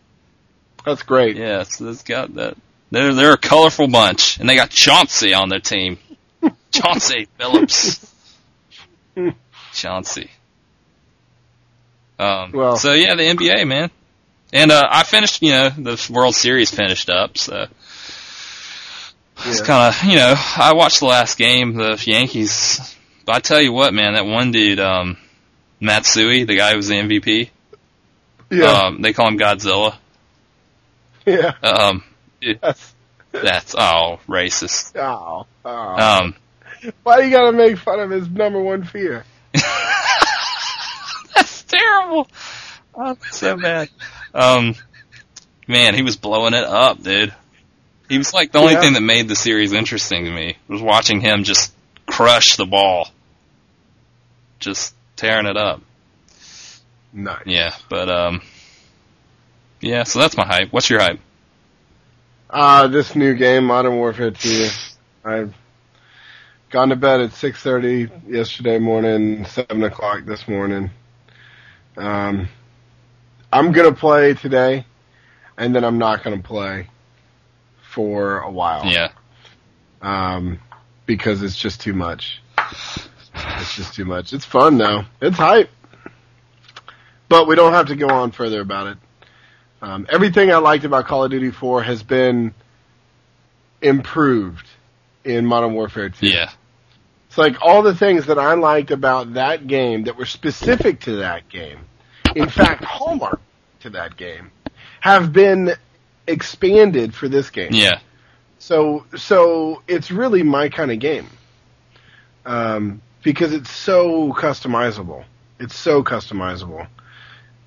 That's 0.84 1.04
great. 1.04 1.38
Yeah, 1.38 1.62
so 1.64 1.88
it's 1.90 2.02
got 2.04 2.34
that. 2.36 2.58
They're 2.92 3.14
they're 3.14 3.34
a 3.34 3.38
colorful 3.38 3.88
bunch, 3.88 4.40
and 4.40 4.50
they 4.50 4.56
got 4.56 4.70
Chauncey 4.72 5.34
on 5.34 5.50
their 5.50 5.60
team. 5.60 5.98
Chauncey 6.72 7.28
Billups. 7.40 8.04
Chauncey. 9.74 10.30
Um. 12.24 12.52
Well- 12.54 12.78
so 12.78 12.94
yeah, 12.94 13.16
the 13.16 13.24
NBA 13.24 13.68
man, 13.68 13.90
and 14.52 14.72
uh, 14.72 14.88
I 14.90 15.04
finished. 15.04 15.42
You 15.42 15.52
know, 15.52 15.70
the 15.70 16.08
World 16.12 16.36
Series 16.36 16.72
finished 16.72 17.10
up, 17.10 17.38
so 17.38 17.68
it's 19.46 19.62
kind 19.62 19.94
of 19.94 20.04
you 20.10 20.16
know 20.16 20.34
I 20.58 20.74
watched 20.74 21.00
the 21.00 21.08
last 21.08 21.38
game, 21.38 21.74
the 21.76 22.02
Yankees. 22.06 22.96
But 23.26 23.36
I 23.36 23.40
tell 23.40 23.62
you 23.62 23.72
what, 23.72 23.94
man, 23.94 24.14
that 24.14 24.26
one 24.26 24.52
dude, 24.52 24.80
um, 24.82 25.18
Matsui, 25.80 26.44
the 26.44 26.56
guy 26.58 26.72
who 26.72 26.78
was 26.78 26.90
the 26.90 26.96
MVP. 26.96 27.50
Yeah, 28.52 28.66
Um, 28.66 29.02
they 29.02 29.14
call 29.14 29.30
him 29.30 29.38
Godzilla. 29.40 29.96
yeah. 31.26 31.54
Um, 31.64 32.04
it- 32.42 32.60
That's, 32.62 32.94
that's 33.32 33.76
oh 33.76 34.20
racist. 34.28 34.96
oh, 34.98 35.48
oh. 35.66 35.70
Um, 35.72 36.36
Why 37.04 37.22
do 37.22 37.28
you 37.28 37.32
gotta 37.32 37.54
make 37.54 37.78
fun 37.78 38.00
of 38.02 38.12
his 38.12 38.28
number 38.30 38.62
one 38.62 38.84
fear? 38.84 39.24
terrible. 41.74 42.28
Oh, 42.96 43.18
so 43.32 43.58
bad. 43.58 43.90
Um, 44.34 44.76
man, 45.68 45.96
he 45.96 46.02
was 46.04 46.16
blowing 46.18 46.54
it 46.54 46.64
up, 46.64 47.02
dude. 47.02 47.34
He 48.10 48.18
was 48.18 48.34
like 48.34 48.52
the 48.52 48.60
only 48.60 48.74
Yeah. 48.74 48.82
thing 48.82 48.94
that 48.94 49.02
made 49.02 49.28
the 49.28 49.36
series 49.36 49.74
interesting 49.74 50.26
to 50.26 50.32
me 50.32 50.58
was 50.68 50.82
watching 50.82 51.22
him 51.22 51.44
just 51.44 51.74
crush 52.06 52.56
the 52.58 52.66
ball, 52.66 53.10
just 54.60 54.94
tearing 55.16 55.46
it 55.48 55.58
up. 55.58 55.82
Nice. 57.12 57.44
Yeah, 57.46 57.74
but 57.90 58.10
um, 58.10 58.42
yeah. 59.82 60.04
So 60.04 60.20
that's 60.20 60.36
my 60.38 60.46
hype. 60.46 60.72
What's 60.74 60.90
your 60.90 61.00
hype? 61.00 61.20
Uh, 62.50 62.88
this 62.88 63.16
new 63.16 63.34
game, 63.36 63.66
Modern 63.66 63.96
Warfare 63.96 64.32
2. 64.32 64.68
I've 65.26 65.54
gone 66.70 66.90
to 66.90 66.96
bed 66.96 67.22
at 67.22 67.32
6.30 67.32 68.32
yesterday 68.32 68.78
morning, 68.78 69.46
7 69.46 69.84
o'clock 69.84 70.26
this 70.26 70.48
morning. 70.48 70.92
Um, 71.98 72.48
I'm 73.52 73.72
gonna 73.72 73.94
play 73.94 74.34
today, 74.34 74.86
and 75.58 75.76
then 75.76 75.84
I'm 75.84 75.98
not 75.98 76.24
gonna 76.24 76.40
play 76.40 76.88
for 77.92 78.40
a 78.40 78.50
while. 78.52 78.86
Yeah, 78.86 79.10
Um, 80.02 80.60
because 81.06 81.42
it's 81.44 81.56
just 81.58 81.82
too 81.82 81.94
much. 81.94 82.42
It's 83.58 83.76
just 83.76 83.94
too 83.94 84.06
much. 84.06 84.34
It's 84.34 84.46
fun 84.46 84.78
though. 84.78 85.06
It's 85.22 85.38
hype. 85.38 85.70
But 87.30 87.48
we 87.48 87.56
don't 87.56 87.74
have 87.74 87.88
to 87.88 87.96
go 87.96 88.10
on 88.10 88.32
further 88.32 88.62
about 88.62 88.88
it. 88.88 88.98
Um, 89.82 90.08
everything 90.10 90.52
I 90.52 90.58
liked 90.58 90.86
about 90.86 91.06
Call 91.08 91.24
of 91.26 91.32
Duty 91.32 91.52
4 91.52 91.84
has 91.84 92.04
been 92.04 92.54
improved 93.82 94.66
in 95.24 95.46
Modern 95.46 95.74
Warfare 95.74 96.10
2. 96.10 96.28
yeah, 96.28 96.52
It's 97.34 97.38
like 97.40 97.64
all 97.64 97.82
the 97.82 97.96
things 97.96 98.28
that 98.28 98.38
I 98.38 98.54
liked 98.54 98.92
about 98.92 99.34
that 99.34 99.66
game 99.66 100.04
that 100.04 100.16
were 100.16 100.28
specific 100.28 101.00
to 101.00 101.16
that 101.16 101.50
game, 101.50 101.80
in 102.36 102.48
fact, 102.48 102.84
hallmark 102.84 103.42
to 103.80 103.90
that 103.90 104.18
game, 104.18 104.52
have 105.00 105.34
been 105.34 105.74
expanded 106.28 107.16
for 107.16 107.28
this 107.28 107.50
game. 107.50 107.72
yeah, 107.72 108.02
So 108.60 109.08
so 109.18 109.82
it's 109.88 110.12
really 110.12 110.44
my 110.44 110.70
kind 110.70 110.92
of 110.92 111.00
game. 111.00 111.26
Um, 112.46 113.02
because 113.24 113.52
it's 113.52 113.72
so 113.72 114.32
customizable. 114.34 115.24
It's 115.60 115.76
so 115.76 116.04
customizable. 116.04 116.86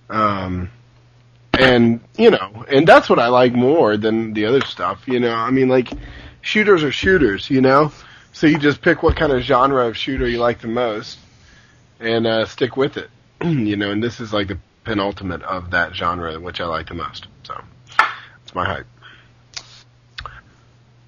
Um, 0.08 0.70
and 1.58 1.98
you 2.16 2.30
know, 2.30 2.64
and 2.68 2.86
that's 2.86 3.10
what 3.10 3.18
I 3.18 3.26
like 3.26 3.52
more 3.52 3.96
than 3.96 4.32
the 4.32 4.44
other 4.44 4.60
stuff. 4.60 5.08
You 5.08 5.18
know, 5.18 5.34
I 5.34 5.50
mean, 5.50 5.68
like 5.68 5.90
shooters 6.40 6.84
are 6.84 6.92
shooters. 6.92 7.50
You 7.50 7.62
know, 7.62 7.90
so 8.36 8.46
you 8.46 8.58
just 8.58 8.82
pick 8.82 9.02
what 9.02 9.16
kind 9.16 9.32
of 9.32 9.40
genre 9.40 9.86
of 9.86 9.96
shooter 9.96 10.28
you 10.28 10.36
like 10.36 10.60
the 10.60 10.68
most, 10.68 11.18
and 11.98 12.26
uh, 12.26 12.44
stick 12.44 12.76
with 12.76 12.98
it. 12.98 13.08
you 13.42 13.76
know, 13.76 13.90
and 13.90 14.04
this 14.04 14.20
is 14.20 14.30
like 14.30 14.48
the 14.48 14.58
penultimate 14.84 15.42
of 15.42 15.70
that 15.70 15.94
genre, 15.94 16.38
which 16.38 16.60
I 16.60 16.66
like 16.66 16.88
the 16.88 16.94
most. 16.94 17.26
So 17.44 17.58
it's 18.44 18.54
my 18.54 18.66
hype. 18.66 18.86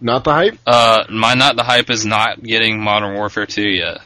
Not 0.01 0.25
the 0.25 0.33
hype. 0.33 0.59
Uh, 0.67 1.05
my 1.11 1.35
not 1.35 1.57
the 1.57 1.65
hype 1.65 1.91
is 1.91 2.07
not 2.07 2.43
getting 2.43 2.81
Modern 2.81 3.15
Warfare 3.15 3.45
2 3.45 3.61
yet. 3.61 3.99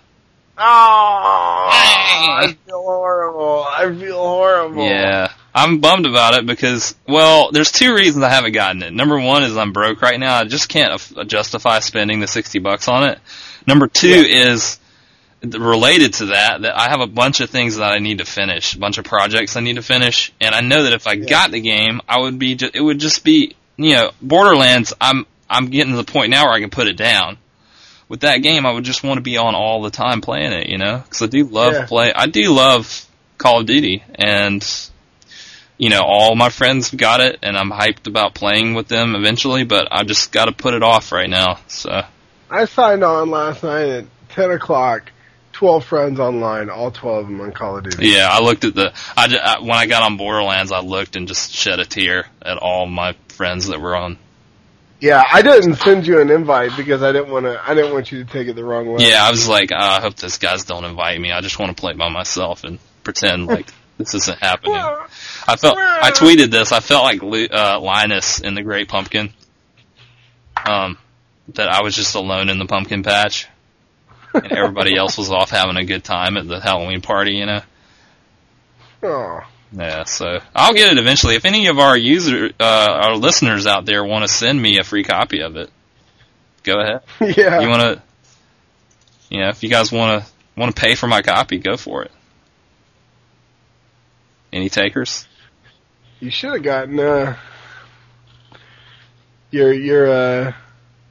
Oh, 0.58 1.68
I 1.70 2.56
feel 2.66 2.82
horrible. 2.82 3.66
I 3.68 3.94
feel 3.94 4.18
horrible. 4.18 4.84
Yeah. 4.84 5.32
I'm 5.54 5.80
bummed 5.80 6.06
about 6.06 6.34
it 6.34 6.46
because, 6.46 6.94
well, 7.06 7.50
there's 7.52 7.70
two 7.72 7.94
reasons 7.94 8.24
I 8.24 8.30
haven't 8.30 8.52
gotten 8.52 8.82
it. 8.82 8.92
Number 8.92 9.18
one 9.20 9.42
is 9.42 9.56
I'm 9.56 9.72
broke 9.72 10.00
right 10.00 10.18
now. 10.18 10.36
I 10.38 10.44
just 10.44 10.68
can't 10.68 11.00
justify 11.28 11.80
spending 11.80 12.20
the 12.20 12.26
60 12.26 12.58
bucks 12.60 12.88
on 12.88 13.04
it. 13.10 13.18
Number 13.66 13.86
two 13.86 14.08
is 14.08 14.78
related 15.42 16.14
to 16.14 16.26
that, 16.26 16.62
that 16.62 16.78
I 16.78 16.88
have 16.88 17.00
a 17.00 17.06
bunch 17.06 17.40
of 17.40 17.50
things 17.50 17.76
that 17.76 17.92
I 17.92 17.98
need 17.98 18.18
to 18.18 18.24
finish, 18.24 18.74
a 18.74 18.78
bunch 18.78 18.98
of 18.98 19.04
projects 19.04 19.56
I 19.56 19.60
need 19.60 19.76
to 19.76 19.82
finish, 19.82 20.32
and 20.40 20.54
I 20.54 20.60
know 20.60 20.84
that 20.84 20.92
if 20.92 21.06
I 21.06 21.16
got 21.16 21.50
the 21.50 21.60
game, 21.60 22.00
I 22.08 22.20
would 22.20 22.38
be, 22.38 22.54
ju- 22.54 22.70
it 22.72 22.80
would 22.80 22.98
just 23.00 23.24
be, 23.24 23.54
you 23.76 23.94
know, 23.94 24.10
Borderlands, 24.22 24.94
I'm, 25.00 25.26
I'm 25.50 25.66
getting 25.66 25.92
to 25.92 25.96
the 25.96 26.10
point 26.10 26.30
now 26.30 26.44
where 26.44 26.54
I 26.54 26.60
can 26.60 26.70
put 26.70 26.86
it 26.86 26.96
down. 26.96 27.38
With 28.08 28.20
that 28.20 28.38
game, 28.38 28.66
I 28.66 28.70
would 28.72 28.84
just 28.84 29.02
want 29.02 29.18
to 29.18 29.22
be 29.22 29.36
on 29.36 29.54
all 29.54 29.82
the 29.82 29.90
time 29.90 30.20
playing 30.20 30.52
it, 30.52 30.68
you 30.68 30.78
know, 30.78 30.98
because 30.98 31.22
I 31.22 31.26
do 31.26 31.44
love 31.44 31.72
Yeah. 31.72 31.86
play. 31.86 32.12
I 32.14 32.26
do 32.26 32.52
love 32.52 33.04
Call 33.38 33.60
of 33.60 33.66
Duty, 33.66 34.04
and 34.14 34.62
you 35.82 35.88
know, 35.88 36.02
all 36.04 36.36
my 36.36 36.48
friends 36.48 36.92
got 36.92 37.20
it, 37.20 37.40
and 37.42 37.56
I'm 37.56 37.68
hyped 37.68 38.06
about 38.06 38.36
playing 38.36 38.74
with 38.74 38.86
them 38.86 39.16
eventually. 39.16 39.64
But 39.64 39.88
I 39.90 40.04
just 40.04 40.30
got 40.30 40.44
to 40.44 40.52
put 40.52 40.74
it 40.74 40.82
off 40.84 41.10
right 41.10 41.28
now. 41.28 41.58
So 41.66 42.02
I 42.48 42.66
signed 42.66 43.02
on 43.02 43.30
last 43.30 43.64
night 43.64 43.88
at 43.88 44.04
10 44.28 44.52
o'clock. 44.52 45.10
12 45.54 45.84
friends 45.84 46.18
online, 46.18 46.70
all 46.70 46.90
12 46.90 47.24
of 47.24 47.26
them 47.26 47.40
on 47.40 47.52
Call 47.52 47.76
of 47.76 47.84
Duty. 47.84 48.08
yeah, 48.08 48.28
I 48.30 48.40
looked 48.40 48.64
at 48.64 48.74
the. 48.74 48.94
I, 49.16 49.36
I 49.36 49.60
when 49.60 49.72
I 49.72 49.86
got 49.86 50.04
on 50.04 50.16
Borderlands, 50.16 50.70
I 50.70 50.80
looked 50.80 51.16
and 51.16 51.26
just 51.26 51.52
shed 51.52 51.80
a 51.80 51.84
tear 51.84 52.26
at 52.40 52.58
all 52.58 52.86
my 52.86 53.16
friends 53.28 53.66
that 53.66 53.80
were 53.80 53.96
on. 53.96 54.18
Yeah, 55.00 55.22
I 55.30 55.42
didn't 55.42 55.74
send 55.74 56.06
you 56.06 56.20
an 56.20 56.30
invite 56.30 56.76
because 56.76 57.02
I 57.02 57.10
didn't 57.10 57.30
want 57.30 57.46
to. 57.46 57.60
I 57.60 57.74
didn't 57.74 57.92
want 57.92 58.10
you 58.12 58.24
to 58.24 58.32
take 58.32 58.46
it 58.46 58.54
the 58.54 58.64
wrong 58.64 58.86
way. 58.86 59.08
Yeah, 59.08 59.24
I 59.24 59.30
was 59.30 59.48
like, 59.48 59.72
uh, 59.72 59.76
I 59.78 60.00
hope 60.00 60.14
those 60.14 60.38
guys 60.38 60.64
don't 60.64 60.84
invite 60.84 61.20
me. 61.20 61.32
I 61.32 61.40
just 61.40 61.58
want 61.58 61.76
to 61.76 61.80
play 61.80 61.92
by 61.92 62.08
myself 62.08 62.62
and 62.64 62.78
pretend 63.02 63.48
like 63.48 63.66
this 63.98 64.14
isn't 64.14 64.38
happening. 64.38 64.74
I 64.74 65.56
felt 65.56 65.76
I 65.78 66.10
tweeted 66.10 66.50
this. 66.50 66.72
I 66.72 66.80
felt 66.80 67.04
like 67.04 67.22
uh, 67.22 67.80
Linus 67.80 68.40
in 68.40 68.54
the 68.54 68.62
Great 68.62 68.88
Pumpkin. 68.88 69.32
Um, 70.64 70.98
that 71.54 71.68
I 71.68 71.82
was 71.82 71.94
just 71.96 72.14
alone 72.14 72.48
in 72.48 72.58
the 72.58 72.66
pumpkin 72.66 73.02
patch, 73.02 73.48
and 74.32 74.52
everybody 74.52 74.96
else 74.98 75.18
was 75.18 75.30
off 75.30 75.50
having 75.50 75.76
a 75.76 75.84
good 75.84 76.04
time 76.04 76.36
at 76.36 76.46
the 76.46 76.60
Halloween 76.60 77.00
party. 77.00 77.32
You 77.32 77.46
know. 77.46 77.60
Oh. 79.02 79.40
Yeah, 79.74 80.04
so 80.04 80.40
I'll 80.54 80.74
get 80.74 80.92
it 80.92 80.98
eventually. 80.98 81.34
If 81.34 81.46
any 81.46 81.68
of 81.68 81.78
our 81.78 81.96
user, 81.96 82.50
uh, 82.60 83.00
our 83.04 83.16
listeners 83.16 83.66
out 83.66 83.86
there 83.86 84.04
want 84.04 84.22
to 84.22 84.28
send 84.28 84.60
me 84.60 84.78
a 84.78 84.84
free 84.84 85.02
copy 85.02 85.40
of 85.40 85.56
it, 85.56 85.70
go 86.62 86.78
ahead. 86.78 87.00
Yeah. 87.36 87.60
You 87.60 87.68
want 87.68 87.80
to, 87.80 88.02
you 89.30 89.40
know, 89.40 89.48
if 89.48 89.62
you 89.62 89.70
guys 89.70 89.90
want 89.90 90.22
to 90.22 90.30
want 90.56 90.76
to 90.76 90.80
pay 90.80 90.94
for 90.94 91.06
my 91.06 91.22
copy, 91.22 91.58
go 91.58 91.76
for 91.78 92.02
it. 92.02 92.12
Any 94.52 94.68
takers? 94.68 95.26
You 96.20 96.30
should 96.30 96.52
have 96.52 96.62
gotten 96.62 97.00
uh 97.00 97.36
your 99.50 99.72
your 99.72 100.10
uh 100.10 100.52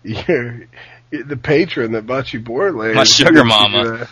your 0.03 0.67
the 1.11 1.37
patron 1.37 1.91
that 1.93 2.05
bought 2.05 2.33
you 2.33 2.39
Borderlands. 2.39 2.95
My 2.95 3.03
sugar 3.03 3.31
Get 3.31 3.37
you, 3.39 3.45
mama. 3.45 3.77
uh, 4.01 4.05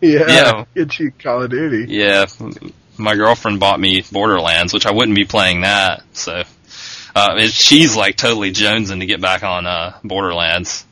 yeah, 0.00 0.26
Yeah. 0.28 0.64
Get 0.74 0.98
you 0.98 1.10
Call 1.10 1.42
of 1.42 1.50
Duty. 1.50 1.92
Yeah, 1.92 2.26
my 2.96 3.14
girlfriend 3.14 3.60
bought 3.60 3.78
me 3.78 4.02
Borderlands, 4.10 4.72
which 4.72 4.86
I 4.86 4.92
wouldn't 4.92 5.16
be 5.16 5.24
playing 5.24 5.62
that. 5.62 6.04
So, 6.14 6.42
uh, 7.14 7.38
she's 7.46 7.96
like 7.96 8.16
totally 8.16 8.52
jonesing 8.52 9.00
to 9.00 9.06
get 9.06 9.20
back 9.20 9.42
on 9.42 9.66
uh, 9.66 9.98
Borderlands. 10.02 10.84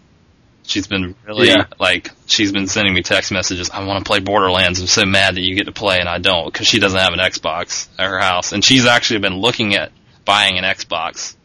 She's 0.67 0.87
been 0.89 1.15
really 1.25 1.49
Yeah. 1.49 1.67
like 1.79 2.11
she's 2.27 2.51
been 2.51 2.67
sending 2.67 2.93
me 2.93 3.03
text 3.03 3.31
messages. 3.31 3.71
I 3.71 3.85
want 3.85 4.05
to 4.05 4.09
play 4.09 4.19
Borderlands. 4.21 4.81
I'm 4.81 4.87
so 4.89 5.05
mad 5.05 5.37
that 5.37 5.43
you 5.43 5.55
get 5.55 5.67
to 5.67 5.73
play 5.73 6.01
and 6.01 6.09
I 6.09 6.19
don't 6.19 6.53
because 6.53 6.67
she 6.67 6.81
doesn't 6.81 6.99
have 6.99 7.13
an 7.13 7.21
Xbox 7.21 7.87
at 7.99 8.07
her 8.09 8.19
house, 8.19 8.53
and 8.53 8.65
she's 8.65 8.85
actually 8.85 9.21
been 9.21 9.37
looking 9.37 9.75
at 9.77 9.93
buying 10.25 10.59
an 10.59 10.65
Xbox 10.65 11.37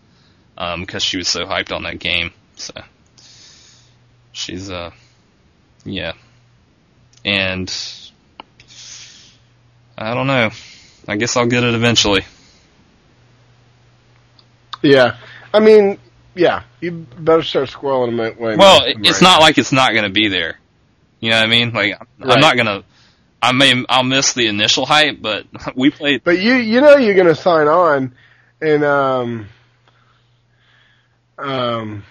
because 0.79 1.03
she 1.03 1.17
was 1.17 1.27
so 1.27 1.45
hyped 1.45 1.71
on 1.71 1.83
that 1.83 1.99
game. 1.99 2.31
So 2.55 2.73
she's 4.31 4.69
uh 4.71 4.89
yeah, 5.85 6.13
and 7.23 7.71
I 9.97 10.13
don't 10.15 10.27
know. 10.27 10.49
I 11.07 11.15
guess 11.15 11.37
I'll 11.37 11.45
get 11.45 11.63
it 11.63 11.75
eventually. 11.75 12.25
Yeah. 14.81 15.17
I 15.53 15.59
mean, 15.59 15.99
yeah. 16.35 16.63
You 16.79 16.91
better 16.91 17.43
start 17.43 17.69
squirreling 17.69 18.17
them 18.17 18.19
away. 18.19 18.55
Well, 18.55 18.81
man. 18.81 19.05
it's 19.05 19.21
not 19.21 19.41
like 19.41 19.57
it's 19.57 19.71
not 19.71 19.91
going 19.91 20.03
to 20.03 20.09
be 20.09 20.27
there. 20.27 20.59
You 21.19 21.29
know 21.29 21.37
what 21.37 21.45
I 21.45 21.49
mean? 21.49 21.71
Like 21.71 22.01
I'm 22.21 22.39
not 22.39 22.55
going 22.55 22.65
to. 22.67 22.83
I 23.43 23.53
may 23.53 23.83
I'll 23.89 24.03
miss 24.03 24.33
the 24.33 24.47
initial 24.47 24.85
hype, 24.85 25.21
but 25.21 25.45
we 25.75 25.89
played. 25.89 26.23
But 26.23 26.39
you 26.39 26.53
you 26.53 26.79
know 26.79 26.97
you're 26.97 27.15
gonna 27.15 27.33
sign 27.33 27.67
on, 27.67 28.13
and 28.61 28.83
um 28.83 29.47
um 31.39 32.03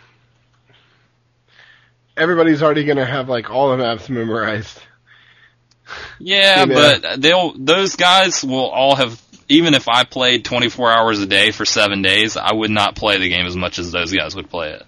everybody's 2.16 2.64
already 2.64 2.84
gonna 2.84 3.06
have 3.06 3.28
like 3.28 3.48
all 3.48 3.70
the 3.70 3.76
maps 3.76 4.08
memorized. 4.08 4.80
Yeah, 6.18 6.62
You 6.62 6.66
know. 6.66 6.74
but 6.74 7.20
they'll 7.20 7.54
those 7.56 7.96
guys 7.96 8.44
will 8.44 8.68
all 8.68 8.96
have. 8.96 9.20
Even 9.50 9.74
if 9.74 9.88
I 9.88 10.04
played 10.04 10.44
24 10.44 10.90
hours 10.90 11.20
a 11.20 11.26
day 11.26 11.50
for 11.50 11.64
seven 11.64 12.02
days, 12.02 12.36
I 12.36 12.52
would 12.52 12.70
not 12.70 12.94
play 12.96 13.18
the 13.18 13.28
game 13.28 13.46
as 13.46 13.56
much 13.56 13.78
as 13.78 13.90
those 13.92 14.12
guys 14.12 14.34
would 14.36 14.48
play 14.48 14.72
it. 14.72 14.86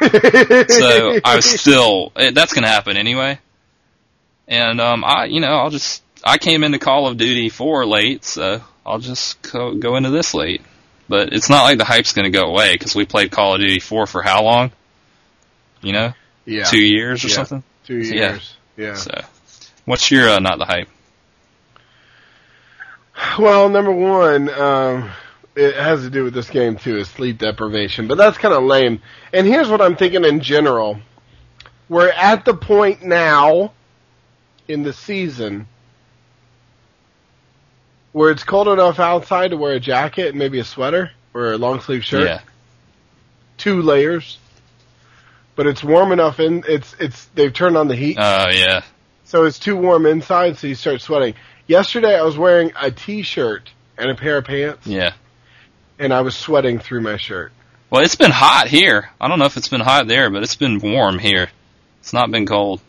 So 0.70 1.20
I 1.24 1.36
was 1.36 1.44
still 1.44 2.10
that's 2.16 2.52
going 2.54 2.62
to 2.64 2.68
happen 2.70 2.96
anyway. 2.96 3.38
And 4.48 4.80
um, 4.80 5.04
I 5.04 5.26
you 5.26 5.40
know 5.40 5.52
I'll 5.52 5.70
just 5.70 6.02
I 6.24 6.38
came 6.38 6.64
into 6.64 6.78
Call 6.78 7.06
of 7.06 7.16
Duty 7.16 7.48
4 7.50 7.86
late, 7.86 8.24
so 8.24 8.62
I'll 8.84 8.98
just 8.98 9.40
go, 9.52 9.74
go 9.74 9.96
into 9.96 10.10
this 10.10 10.34
late. 10.34 10.62
But 11.08 11.32
it's 11.32 11.50
not 11.50 11.64
like 11.64 11.78
the 11.78 11.84
hype's 11.84 12.12
going 12.12 12.30
to 12.30 12.36
go 12.38 12.44
away 12.46 12.72
because 12.74 12.94
we 12.94 13.04
played 13.04 13.30
Call 13.30 13.54
of 13.54 13.60
Duty 13.60 13.80
4 13.80 14.06
for 14.06 14.22
how 14.22 14.42
long? 14.42 14.70
You 15.82 15.92
know, 15.92 16.12
yeah, 16.46 16.64
two 16.64 16.82
years 16.82 17.24
or 17.24 17.28
Yeah. 17.28 17.34
something. 17.34 17.62
two 17.86 17.98
Yeah. 17.98 18.32
years. 18.32 18.54
Yeah. 18.76 18.94
So, 18.94 19.20
what's 19.84 20.10
your 20.10 20.28
uh, 20.28 20.38
not 20.40 20.58
the 20.58 20.64
hype? 20.66 20.88
Well, 23.38 23.68
number 23.68 23.92
one, 23.92 24.48
um, 24.50 25.10
it 25.54 25.74
has 25.76 26.02
to 26.02 26.10
do 26.10 26.24
with 26.24 26.34
this 26.34 26.48
game 26.50 26.76
too, 26.76 26.96
is 26.98 27.08
sleep 27.08 27.38
deprivation. 27.38 28.08
But 28.08 28.18
that's 28.18 28.38
kind 28.38 28.54
of 28.54 28.62
lame. 28.64 29.00
And 29.32 29.46
here's 29.46 29.68
what 29.68 29.80
I'm 29.80 29.96
thinking 29.96 30.24
in 30.24 30.40
general: 30.40 30.98
we're 31.88 32.10
at 32.10 32.44
the 32.44 32.54
point 32.54 33.02
now 33.02 33.72
in 34.68 34.82
the 34.82 34.92
season 34.92 35.66
where 38.12 38.30
it's 38.30 38.44
cold 38.44 38.68
enough 38.68 38.98
outside 38.98 39.48
to 39.52 39.56
wear 39.56 39.74
a 39.74 39.80
jacket 39.80 40.28
and 40.30 40.38
maybe 40.38 40.58
a 40.58 40.64
sweater 40.64 41.10
or 41.32 41.52
a 41.52 41.58
long 41.58 41.80
sleeve 41.80 42.04
shirt, 42.04 42.24
Yeah, 42.26 42.40
two 43.56 43.82
layers. 43.82 44.38
But 45.56 45.66
it's 45.66 45.84
warm 45.84 46.12
enough 46.12 46.40
in 46.40 46.64
it's 46.66 46.94
it's 46.98 47.26
they've 47.34 47.52
turned 47.52 47.76
on 47.76 47.88
the 47.88 47.96
heat. 47.96 48.16
oh 48.18 48.48
yeah, 48.50 48.82
So 49.24 49.44
it's 49.44 49.58
too 49.58 49.76
warm 49.76 50.06
inside, 50.06 50.56
so 50.56 50.66
you 50.66 50.74
start 50.74 51.02
sweating. 51.02 51.34
Yesterday, 51.70 52.18
I 52.18 52.22
was 52.22 52.36
wearing 52.36 52.72
a 52.74 52.90
t-shirt 52.90 53.70
and 53.96 54.10
a 54.10 54.16
pair 54.16 54.38
of 54.38 54.44
pants, 54.44 54.88
yeah. 54.88 55.12
and 56.00 56.12
I 56.12 56.22
was 56.22 56.34
sweating 56.34 56.80
through 56.80 57.02
my 57.02 57.16
shirt. 57.16 57.52
Well, 57.90 58.02
it's 58.02 58.16
been 58.16 58.32
hot 58.32 58.66
here. 58.66 59.08
I 59.20 59.28
don't 59.28 59.38
know 59.38 59.44
if 59.44 59.56
it's 59.56 59.68
been 59.68 59.80
hot 59.80 60.08
there, 60.08 60.30
but 60.30 60.42
it's 60.42 60.56
been 60.56 60.80
warm 60.80 61.20
here. 61.20 61.48
It's 62.00 62.12
not 62.12 62.28
been 62.32 62.44
cold. 62.44 62.80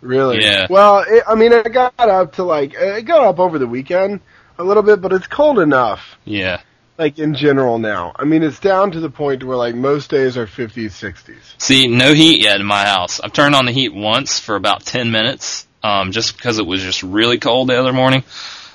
Really? 0.00 0.40
Yeah. 0.40 0.66
Well, 0.70 1.04
it, 1.06 1.24
I 1.28 1.34
mean, 1.34 1.52
it 1.52 1.70
got 1.74 1.92
up 1.98 2.36
to 2.36 2.42
like 2.42 2.72
it 2.72 3.02
got 3.02 3.22
up 3.22 3.38
over 3.38 3.58
the 3.58 3.66
weekend 3.66 4.20
a 4.56 4.64
little 4.64 4.82
bit, 4.82 5.02
but 5.02 5.12
it's 5.12 5.26
cold 5.26 5.58
enough. 5.58 6.16
Yeah. 6.24 6.62
Like 6.96 7.18
in 7.18 7.34
general 7.34 7.78
now. 7.78 8.12
I 8.16 8.24
mean, 8.24 8.42
it's 8.42 8.60
down 8.60 8.92
to 8.92 9.00
the 9.00 9.10
point 9.10 9.44
where 9.44 9.58
like 9.58 9.74
most 9.74 10.08
days 10.08 10.38
are 10.38 10.46
50s, 10.46 10.92
60s. 10.92 11.36
See, 11.58 11.86
no 11.86 12.14
heat 12.14 12.40
yet 12.40 12.60
in 12.62 12.66
my 12.66 12.86
house. 12.86 13.20
I've 13.20 13.34
turned 13.34 13.54
on 13.54 13.66
the 13.66 13.72
heat 13.72 13.92
once 13.92 14.38
for 14.38 14.56
about 14.56 14.86
10 14.86 15.10
minutes, 15.10 15.66
um, 15.82 16.12
just 16.12 16.36
because 16.36 16.58
it 16.58 16.66
was 16.66 16.82
just 16.82 17.02
really 17.02 17.38
cold 17.38 17.68
the 17.68 17.78
other 17.78 17.92
morning. 17.92 18.24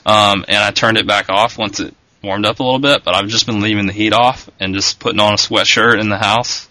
Um, 0.05 0.45
and 0.47 0.57
I 0.57 0.71
turned 0.71 0.97
it 0.97 1.07
back 1.07 1.29
off 1.29 1.57
once 1.57 1.79
it 1.79 1.93
warmed 2.23 2.45
up 2.45 2.59
a 2.59 2.63
little 2.63 2.79
bit, 2.79 3.03
but 3.03 3.13
I've 3.13 3.27
just 3.27 3.45
been 3.45 3.61
leaving 3.61 3.87
the 3.87 3.93
heat 3.93 4.13
off 4.13 4.49
and 4.59 4.73
just 4.73 4.99
putting 4.99 5.19
on 5.19 5.33
a 5.33 5.37
sweatshirt 5.37 5.99
in 5.99 6.09
the 6.09 6.17
house 6.17 6.67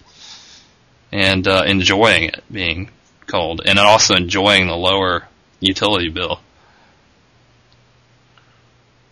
and, 1.13 1.47
uh, 1.47 1.65
enjoying 1.67 2.25
it 2.25 2.43
being 2.51 2.91
cold 3.27 3.61
and 3.65 3.79
also 3.79 4.15
enjoying 4.15 4.67
the 4.67 4.77
lower 4.77 5.27
utility 5.61 6.09
bill. 6.09 6.41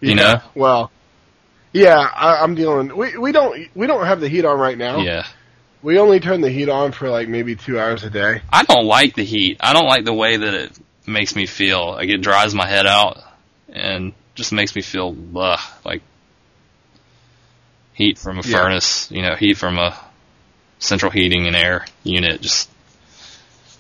You 0.00 0.14
know? 0.14 0.40
Well, 0.54 0.90
yeah, 1.72 1.96
I, 1.96 2.42
I'm 2.42 2.54
dealing. 2.54 2.94
We 2.96 3.16
we 3.16 3.32
don't 3.32 3.68
we 3.74 3.86
don't 3.86 4.06
have 4.06 4.20
the 4.20 4.28
heat 4.28 4.44
on 4.44 4.58
right 4.58 4.76
now. 4.76 4.98
Yeah. 4.98 5.26
We 5.82 5.98
only 5.98 6.20
turn 6.20 6.40
the 6.40 6.50
heat 6.50 6.68
on 6.68 6.92
for 6.92 7.10
like 7.10 7.28
maybe 7.28 7.56
two 7.56 7.78
hours 7.78 8.04
a 8.04 8.10
day. 8.10 8.42
I 8.50 8.64
don't 8.64 8.86
like 8.86 9.14
the 9.14 9.24
heat. 9.24 9.58
I 9.60 9.72
don't 9.72 9.86
like 9.86 10.04
the 10.04 10.14
way 10.14 10.36
that 10.36 10.54
it 10.54 10.72
makes 11.06 11.34
me 11.36 11.46
feel. 11.46 11.92
Like 11.92 12.08
it 12.08 12.18
dries 12.18 12.54
my 12.54 12.66
head 12.66 12.86
out 12.86 13.22
and 13.68 14.12
just 14.34 14.52
makes 14.52 14.74
me 14.74 14.82
feel 14.82 15.16
ugh, 15.36 15.60
like 15.84 16.02
heat 17.94 18.18
from 18.18 18.38
a 18.38 18.42
Yeah. 18.42 18.58
furnace, 18.58 19.10
you 19.10 19.22
know, 19.22 19.34
heat 19.34 19.56
from 19.56 19.78
a 19.78 19.98
central 20.78 21.10
heating 21.10 21.46
and 21.46 21.56
air 21.56 21.86
unit 22.02 22.40
just 22.40 22.68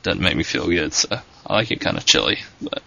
doesn't 0.02 0.22
make 0.22 0.36
me 0.36 0.44
feel 0.44 0.66
good. 0.66 0.92
So 0.92 1.08
I 1.46 1.54
like 1.54 1.70
it 1.70 1.80
kind 1.80 1.96
of 1.96 2.04
chilly, 2.06 2.38
but 2.62 2.82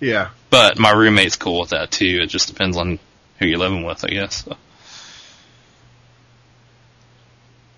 Yeah. 0.00 0.30
but 0.50 0.78
my 0.78 0.90
roommate's 0.90 1.36
cool 1.36 1.60
with 1.60 1.70
that 1.70 1.90
too. 1.90 2.20
It 2.22 2.26
just 2.26 2.48
depends 2.48 2.76
on 2.76 2.98
who 3.38 3.46
you're 3.46 3.58
living 3.58 3.84
with, 3.84 4.04
I 4.04 4.08
guess. 4.08 4.44
So. 4.44 4.56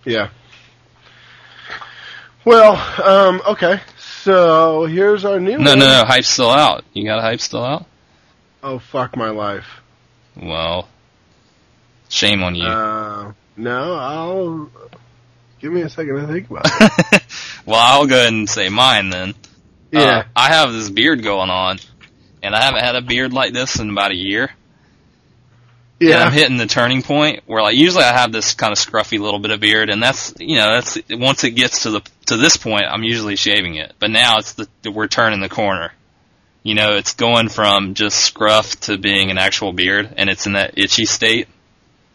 Yeah. 0.05 0.29
Well, 2.45 2.75
um, 3.05 3.43
okay. 3.47 3.81
So 4.23 4.87
here's 4.87 5.25
our 5.25 5.41
new 5.41 5.59
No, 5.59 5.71
one. 5.71 5.79
no, 5.81 6.01
no, 6.01 6.05
hype's 6.07 6.29
still 6.29 6.51
out. 6.51 6.85
You 6.93 7.05
got 7.05 7.19
a 7.19 7.23
hype 7.23 7.41
still 7.41 7.65
out? 7.65 7.87
Oh 8.63 8.79
fuck 8.79 9.17
my 9.17 9.31
life. 9.31 9.67
Well, 10.41 10.89
shame 12.09 12.43
on 12.45 12.55
you. 12.55 12.65
Uh, 12.67 13.33
no, 13.57 13.95
I'll 13.95 14.71
give 15.61 15.73
me 15.73 15.83
a 15.83 15.89
second 15.89 16.15
to 16.21 16.27
think 16.29 16.49
about 16.51 16.67
it. 16.67 17.23
well, 17.67 17.81
I'll 17.81 18.07
go 18.07 18.15
ahead 18.17 18.33
and 18.33 18.49
say 18.49 18.69
mine 18.69 19.11
then. 19.11 19.35
yeah. 19.91 20.01
Uh, 20.19 20.23
I 20.37 20.49
have 20.53 20.73
this 20.73 20.89
beard 20.89 21.23
going 21.25 21.51
on, 21.51 21.79
and 22.43 22.55
I 22.55 22.63
haven't 22.63 22.85
had 22.85 22.95
a 22.95 23.03
beard 23.03 23.33
like 23.33 23.53
this 23.53 23.79
in 23.81 23.91
about 23.91 24.13
a 24.13 24.17
year. 24.17 24.51
And 26.03 26.11
yeah. 26.11 26.25
I'm 26.25 26.33
hitting 26.33 26.57
the 26.57 26.67
turning 26.67 27.03
point 27.03 27.43
where, 27.47 27.63
like, 27.63 27.77
usually 27.77 28.03
I 28.03 28.13
have 28.13 28.33
this 28.33 28.55
kind 28.55 28.73
of 28.73 28.79
scruffy 28.79 29.21
little 29.21 29.39
bit 29.39 29.53
of 29.53 29.61
beard, 29.61 29.89
and 29.89 30.03
that's, 30.03 30.35
you 30.39 30.57
know, 30.57 30.73
that's 30.75 30.99
once 31.11 31.45
it 31.45 31.53
gets 31.53 31.85
to 31.85 31.91
the 31.91 32.01
to 32.27 32.37
this 32.37 32.57
point, 32.57 32.85
I'm 32.89 33.05
usually 33.05 33.37
shaving 33.37 33.77
it. 33.77 33.93
But 33.99 34.11
now 34.11 34.39
it's 34.39 34.55
the 34.55 34.91
we're 34.91 35.07
turning 35.07 35.41
the 35.41 35.49
corner. 35.49 35.93
You 36.65 36.75
know, 36.75 36.97
it's 36.97 37.15
going 37.15 37.49
from 37.49 37.95
just 37.95 38.19
scruff 38.19 38.79
to 38.83 38.99
being 38.99 39.31
an 39.31 39.39
actual 39.39 39.73
beard, 39.73 40.15
and 40.17 40.29
it's 40.29 40.47
in 40.47 40.55
that 40.55 40.77
itchy 40.77 41.07
state, 41.07 41.49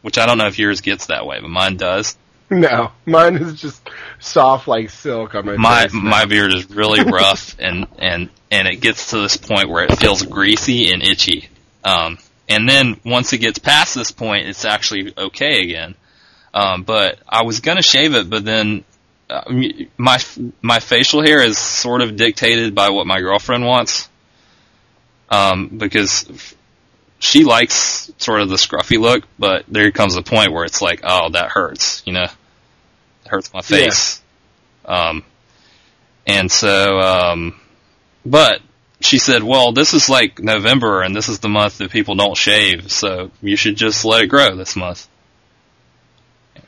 which 0.01 0.17
I 0.17 0.25
don't 0.25 0.37
know 0.37 0.47
if 0.47 0.59
yours 0.59 0.81
gets 0.81 1.07
that 1.07 1.25
way, 1.25 1.39
but 1.39 1.49
mine 1.49 1.77
does. 1.77 2.17
No, 2.49 2.91
mine 3.05 3.35
is 3.35 3.59
just 3.59 3.81
soft 4.19 4.67
like 4.67 4.89
silk 4.89 5.35
on 5.35 5.45
my 5.45 5.55
my 5.57 5.87
my 5.91 6.25
beard 6.25 6.53
is 6.53 6.69
really 6.69 7.03
rough 7.03 7.55
and 7.59 7.87
and 7.99 8.29
and 8.49 8.67
it 8.67 8.77
gets 8.77 9.11
to 9.11 9.19
this 9.19 9.37
point 9.37 9.69
where 9.69 9.83
it 9.83 9.97
feels 9.97 10.23
greasy 10.23 10.91
and 10.91 11.03
itchy 11.03 11.49
um 11.83 12.17
and 12.49 12.67
then 12.67 12.99
once 13.05 13.33
it 13.33 13.39
gets 13.39 13.59
past 13.59 13.95
this 13.95 14.11
point 14.11 14.47
it's 14.47 14.65
actually 14.65 15.13
okay 15.17 15.61
again 15.63 15.95
Um, 16.53 16.83
but 16.83 17.19
I 17.27 17.43
was 17.43 17.59
gonna 17.59 17.81
shave 17.83 18.15
it, 18.15 18.29
but 18.29 18.43
then 18.43 18.83
uh, 19.29 19.43
my 19.97 20.17
my 20.61 20.79
facial 20.79 21.21
hair 21.21 21.41
is 21.43 21.57
sort 21.57 22.01
of 22.01 22.15
dictated 22.15 22.73
by 22.73 22.89
what 22.89 23.05
my 23.05 23.19
girlfriend 23.19 23.65
wants. 23.65 24.09
Um, 25.29 25.67
because 25.67 26.25
she 27.19 27.43
likes 27.43 28.11
sort 28.17 28.41
of 28.41 28.49
the 28.49 28.55
scruffy 28.55 28.97
look, 28.99 29.25
but 29.37 29.65
there 29.67 29.91
comes 29.91 30.15
a 30.15 30.21
point 30.21 30.53
where 30.53 30.63
it's 30.63 30.81
like, 30.81 31.01
oh, 31.03 31.29
that 31.31 31.49
hurts, 31.51 32.01
you 32.05 32.13
know, 32.13 32.23
it 32.23 33.27
hurts 33.27 33.53
my 33.53 33.61
face. 33.61 34.21
Um, 34.85 35.23
and 36.25 36.49
so, 36.49 36.99
um, 36.99 37.59
but 38.25 38.61
she 38.99 39.19
said, 39.19 39.43
well, 39.43 39.71
this 39.71 39.93
is 39.93 40.09
like 40.09 40.39
November 40.39 41.01
and 41.01 41.15
this 41.15 41.29
is 41.29 41.39
the 41.39 41.49
month 41.49 41.77
that 41.77 41.91
people 41.91 42.15
don't 42.15 42.35
shave, 42.35 42.91
so 42.91 43.31
you 43.41 43.55
should 43.55 43.75
just 43.75 44.05
let 44.05 44.23
it 44.23 44.27
grow 44.27 44.55
this 44.55 44.75
month. 44.75 45.07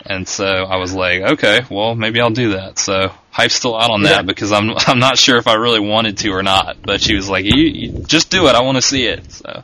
And 0.06 0.27
so 0.27 0.45
I 0.45 0.77
was 0.77 0.93
like, 0.93 1.22
okay, 1.34 1.61
well, 1.69 1.93
maybe 1.95 2.22
I'll 2.22 2.30
do 2.30 2.51
that. 2.53 2.80
So 2.80 3.11
hype's 3.31 3.56
still 3.56 3.76
out 3.76 3.91
on 3.91 4.03
that 4.03 4.26
because 4.26 4.51
I'm 4.51 4.69
I'm 4.88 4.99
not 4.99 5.18
sure 5.18 5.38
if 5.38 5.47
I 5.47 5.56
really 5.56 5.80
wanted 5.80 6.18
to 6.19 6.30
or 6.30 6.43
not. 6.43 6.81
But 6.81 7.01
she 7.01 7.15
was 7.15 7.30
like, 7.30 7.45
you, 7.45 7.56
you 7.56 7.91
just 8.06 8.30
do 8.30 8.47
it. 8.47 8.56
I 8.56 8.61
want 8.61 8.77
to 8.77 8.81
see 8.81 9.06
it. 9.06 9.31
So 9.31 9.64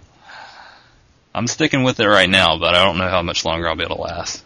I'm 1.34 1.48
sticking 1.48 1.84
with 1.84 2.00
it 2.00 2.08
right 2.08 2.30
now, 2.30 2.58
but 2.60 2.76
I 2.76 2.84
don't 2.84 2.98
know 2.98 3.10
how 3.10 3.22
much 3.22 3.46
longer 3.46 3.68
I'll 3.68 3.76
be 3.76 3.84
able 3.84 3.98
to 3.98 4.02
last. 4.02 4.44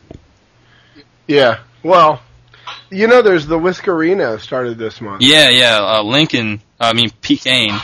Yeah. 1.28 1.60
Well, 1.84 2.22
you 2.90 3.08
know, 3.08 3.22
there's 3.22 3.48
the 3.48 3.58
Whiskerino 3.58 4.40
started 4.40 4.78
this 4.78 5.02
month. 5.02 5.22
Yeah, 5.22 5.50
yeah. 5.50 5.80
Uh, 5.80 6.04
Lincoln, 6.04 6.62
I 6.80 6.94
mean 6.94 7.10
P. 7.22 7.38
Kane, 7.38 7.80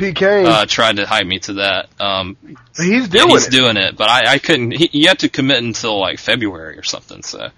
P. 0.00 0.12
Kane, 0.12 0.46
uh, 0.46 0.66
tried 0.66 0.96
to 0.96 1.06
hype 1.06 1.26
me 1.26 1.38
to 1.40 1.52
that. 1.54 1.88
Um, 2.00 2.36
he's 2.76 3.12
yeah, 3.12 3.22
doing 3.22 3.28
he's 3.28 3.46
it. 3.48 3.52
doing 3.52 3.76
it, 3.76 3.96
but 3.96 4.08
I, 4.08 4.32
I 4.32 4.38
couldn't. 4.38 4.72
He, 4.72 4.88
you 4.92 5.08
have 5.08 5.18
to 5.18 5.28
commit 5.28 5.62
until 5.62 6.00
like 6.00 6.18
February 6.18 6.78
or 6.78 6.82
something, 6.82 7.22
so 7.22 7.50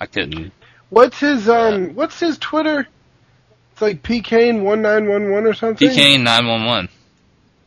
I 0.00 0.06
couldn't. 0.06 0.52
What's 0.88 1.18
his 1.20 1.48
um? 1.48 1.94
What's 1.94 2.18
his 2.18 2.38
Twitter? 2.38 2.86
It's 3.72 3.82
like 3.82 4.02
P. 4.02 4.22
Kane 4.22 4.62
one 4.62 4.82
nine 4.82 5.08
one 5.08 5.30
one 5.30 5.44
or 5.46 5.54
something. 5.54 5.88
P. 5.88 5.94
Kane 5.94 6.22
nine 6.24 6.46
one 6.46 6.64
one. 6.64 6.88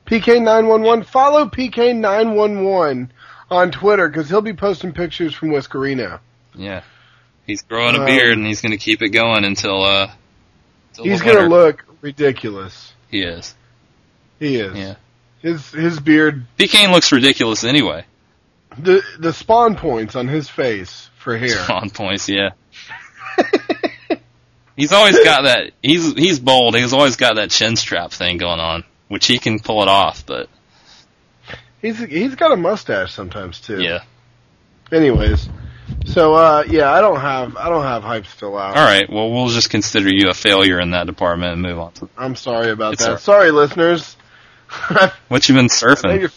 PK 0.05 0.41
nine 0.43 0.67
one 0.67 0.81
one. 0.83 1.03
Follow 1.03 1.45
PK 1.45 1.95
nine 1.95 2.35
one 2.35 2.63
one 2.65 3.11
on 3.49 3.71
Twitter 3.71 4.07
because 4.09 4.29
he'll 4.29 4.41
be 4.41 4.53
posting 4.53 4.91
pictures 4.91 5.33
from 5.33 5.49
Whiskerino. 5.49 6.19
Yeah, 6.55 6.83
he's 7.47 7.61
growing 7.61 7.95
a 7.95 7.99
Um, 7.99 8.05
beard 8.05 8.37
and 8.37 8.45
he's 8.45 8.61
going 8.61 8.73
to 8.73 8.77
keep 8.77 9.01
it 9.01 9.09
going 9.09 9.45
until 9.45 9.83
uh. 9.83 10.11
Until 10.89 11.05
He's 11.05 11.21
gonna 11.21 11.47
look 11.47 11.85
ridiculous. 12.01 12.93
He 13.09 13.23
is. 13.23 13.55
He 14.43 14.57
is. 14.57 14.77
Yeah. 14.77 14.95
His 15.41 15.71
his 15.71 15.99
beard, 15.99 16.45
P. 16.57 16.67
Kane 16.67 16.91
looks 16.91 17.11
ridiculous 17.11 17.63
anyway. 17.63 18.05
the 18.77 19.01
the 19.19 19.31
spawn 19.33 19.75
points 19.75 20.15
on 20.15 20.27
his 20.27 20.49
face 20.49 21.09
for 21.17 21.37
hair. 21.37 21.49
Spawn 21.49 21.89
points, 21.89 22.27
yeah. 22.29 22.49
He's 24.75 24.91
always 24.91 25.17
got 25.23 25.43
that. 25.43 25.71
He's 25.83 26.13
he's 26.13 26.39
bold. 26.39 26.75
He's 26.75 26.93
always 26.93 27.15
got 27.15 27.35
that 27.35 27.51
chin 27.51 27.75
strap 27.75 28.11
thing 28.11 28.37
going 28.37 28.59
on, 28.59 28.83
which 29.07 29.27
he 29.27 29.37
can 29.37 29.59
pull 29.59 29.83
it 29.83 29.87
off. 29.87 30.25
But 30.25 30.49
he's 31.81 31.99
he's 31.99 32.33
got 32.35 32.51
a 32.51 32.55
mustache 32.57 33.13
sometimes 33.13 33.59
too. 33.59 33.81
yeah, 33.81 33.99
Anyways, 34.91 35.47
so 36.05 36.33
uh 36.33 36.63
yeah, 36.67 36.91
I 36.91 37.01
don't 37.01 37.19
have 37.19 37.55
I 37.55 37.69
don't 37.69 37.83
have 37.83 38.01
hype 38.01 38.25
still 38.25 38.57
out. 38.57 38.75
all 38.75 38.83
right. 38.83 39.07
Well, 39.11 39.29
we'll 39.31 39.49
just 39.49 39.69
consider 39.69 40.09
you 40.11 40.29
a 40.29 40.33
failure 40.33 40.79
in 40.79 40.91
that 40.91 41.05
department 41.05 41.53
and 41.53 41.61
move 41.61 41.77
on 41.77 41.91
to 41.93 42.09
I'm 42.17 42.35
sorry 42.35 42.71
about 42.71 42.93
It's 42.93 43.03
that. 43.05 43.11
right. 43.11 43.19
Sorry, 43.19 43.51
listeners. 43.51 44.17
what 45.27 45.47
you've 45.47 45.55
been 45.55 45.67
surfing. 45.67 46.31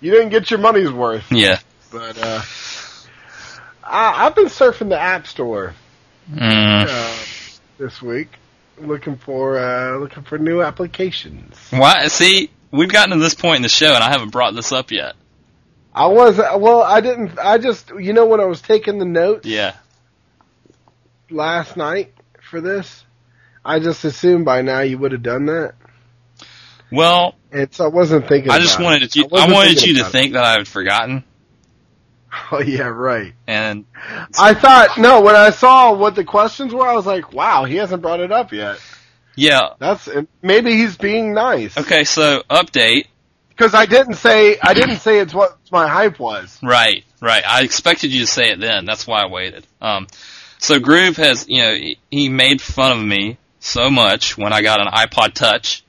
you 0.00 0.10
didn't 0.10 0.30
get 0.30 0.50
your 0.50 0.60
money's 0.60 0.90
worth, 0.90 1.30
Yeah. 1.30 1.58
but 1.92 2.18
uh 2.18 2.42
I, 3.84 4.26
I've 4.26 4.34
been 4.34 4.46
surfing 4.46 4.88
the 4.88 4.98
App 4.98 5.26
Store. 5.26 5.74
Mm. 6.28 6.86
uh, 6.88 7.16
this 7.78 8.02
week, 8.02 8.28
looking 8.78 9.16
for 9.16 9.58
uh, 9.58 9.96
looking 9.98 10.24
for 10.24 10.38
new 10.38 10.60
applications. 10.60 11.56
Why? 11.70 12.08
See, 12.08 12.50
we've 12.72 12.88
gotten 12.88 13.16
to 13.16 13.22
this 13.22 13.34
point 13.34 13.56
in 13.56 13.62
the 13.62 13.68
show, 13.68 13.94
and 13.94 14.02
I 14.02 14.10
haven't 14.10 14.30
brought 14.30 14.52
this 14.56 14.72
up 14.72 14.90
yet. 14.90 15.14
I 15.94 16.08
was 16.08 16.36
well, 16.36 16.82
I 16.82 17.00
didn't. 17.00 17.38
I 17.38 17.58
just 17.58 17.90
you 17.90 18.12
know 18.12 18.26
when 18.26 18.40
I 18.40 18.44
was 18.46 18.60
taking 18.60 18.98
the 18.98 19.04
notes 19.04 19.46
Yeah. 19.46 19.76
last 21.30 21.76
night 21.76 22.12
for 22.50 22.60
this, 22.60 23.04
I 23.64 23.78
just 23.78 24.04
assumed 24.04 24.44
by 24.44 24.62
now 24.62 24.80
you 24.80 24.98
would 24.98 25.12
have 25.12 25.22
done 25.22 25.46
that, 25.46 25.74
Well, 26.92 27.34
so 27.70 27.84
I 27.84 27.88
wasn't 27.88 28.28
thinking. 28.28 28.50
I 28.50 28.58
just 28.58 28.80
wanted 28.80 29.14
you. 29.16 29.24
I, 29.24 29.28
wasn't 29.28 29.52
wanted 29.52 29.82
you 29.82 29.94
to 29.94 30.00
it. 30.00 30.06
think 30.12 30.32
that 30.34 30.44
I 30.44 30.52
had 30.52 30.68
forgotten, 30.68 31.24
Oh 32.52 32.60
yeah, 32.60 32.82
right. 32.88 33.32
and 33.46 33.84
I 34.38 34.54
thought 34.54 34.98
no 34.98 35.22
when 35.22 35.34
I 35.36 35.50
saw 35.50 35.94
what 35.94 36.14
the 36.14 36.24
questions 36.24 36.72
were, 36.74 36.86
I 36.86 36.94
was 36.94 37.06
like, 37.06 37.32
wow, 37.32 37.64
he 37.64 37.76
hasn't 37.76 38.02
brought 38.02 38.20
it 38.20 38.30
up 38.30 38.52
yet. 38.52 38.78
yeah. 39.34 39.70
That's 39.78 40.08
maybe 40.42 40.72
he's 40.76 40.96
being 40.96 41.32
nice. 41.34 41.76
Okay, 41.78 42.04
so 42.04 42.42
update. 42.50 43.06
Because 43.48 43.72
I 43.74 43.86
didn't 43.86 44.14
say 44.14 44.58
I 44.62 44.74
didn't 44.74 44.98
say 44.98 45.18
it's 45.18 45.32
what 45.32 45.56
my 45.72 45.88
hype 45.88 46.18
was. 46.18 46.58
Right, 46.62 47.04
right. 47.22 47.42
I 47.46 47.62
expected 47.62 48.12
you 48.12 48.20
to 48.20 48.26
say 48.26 48.50
it 48.50 48.60
then. 48.60 48.84
That's 48.84 49.06
why 49.06 49.22
I 49.22 49.26
waited. 49.28 49.66
Um, 49.80 50.06
so 50.58 50.78
Groove 50.78 51.16
has, 51.16 51.48
you 51.48 51.62
know, 51.62 51.74
he 52.10 52.28
made 52.28 52.60
fun 52.60 52.92
of 52.92 53.02
me 53.02 53.38
so 53.60 53.88
much 53.90 54.36
when 54.36 54.52
I 54.52 54.60
got 54.60 54.80
an 54.80 54.88
iPod 54.88 55.32
Touch, 55.32 55.82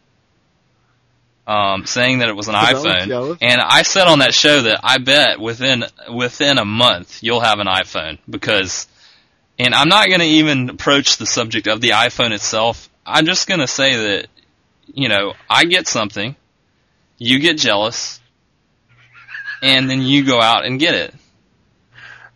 um, 1.48 1.86
saying 1.86 2.20
that 2.20 2.30
it 2.30 2.36
was 2.36 2.50
an 2.50 2.56
I 2.56 2.74
iPhone. 2.74 3.38
And 3.42 3.62
I 3.62 3.82
said 3.82 4.08
on 4.08 4.20
that 4.20 4.34
show 4.34 4.64
that 4.64 4.82
I 4.84 4.98
bet 4.98 5.40
within 5.40 5.86
within 6.14 6.58
a 6.58 6.66
month 6.66 7.24
you'll 7.24 7.40
have 7.40 7.60
an 7.60 7.68
iPhone 7.68 8.20
because, 8.30 8.88
and 9.58 9.74
I'm 9.74 9.88
not 9.88 10.08
going 10.08 10.20
to 10.20 10.26
even 10.26 10.70
approach 10.70 11.18
the 11.18 11.26
subject 11.26 11.68
of 11.68 11.82
the 11.82 11.92
iPhone 11.92 12.32
itself. 12.34 12.90
I'm 13.06 13.26
just 13.26 13.48
going 13.48 13.62
to 13.62 13.68
say 13.68 13.96
that, 13.96 14.28
you 14.88 15.08
know, 15.08 15.34
I 15.50 15.64
get 15.64 15.88
something, 15.88 16.36
you 17.18 17.40
get 17.40 17.58
jealous, 17.58 18.20
and 19.64 19.90
then 19.90 20.02
you 20.02 20.26
go 20.26 20.42
out 20.42 20.66
and 20.66 20.78
get 20.80 20.94
it. 20.94 21.16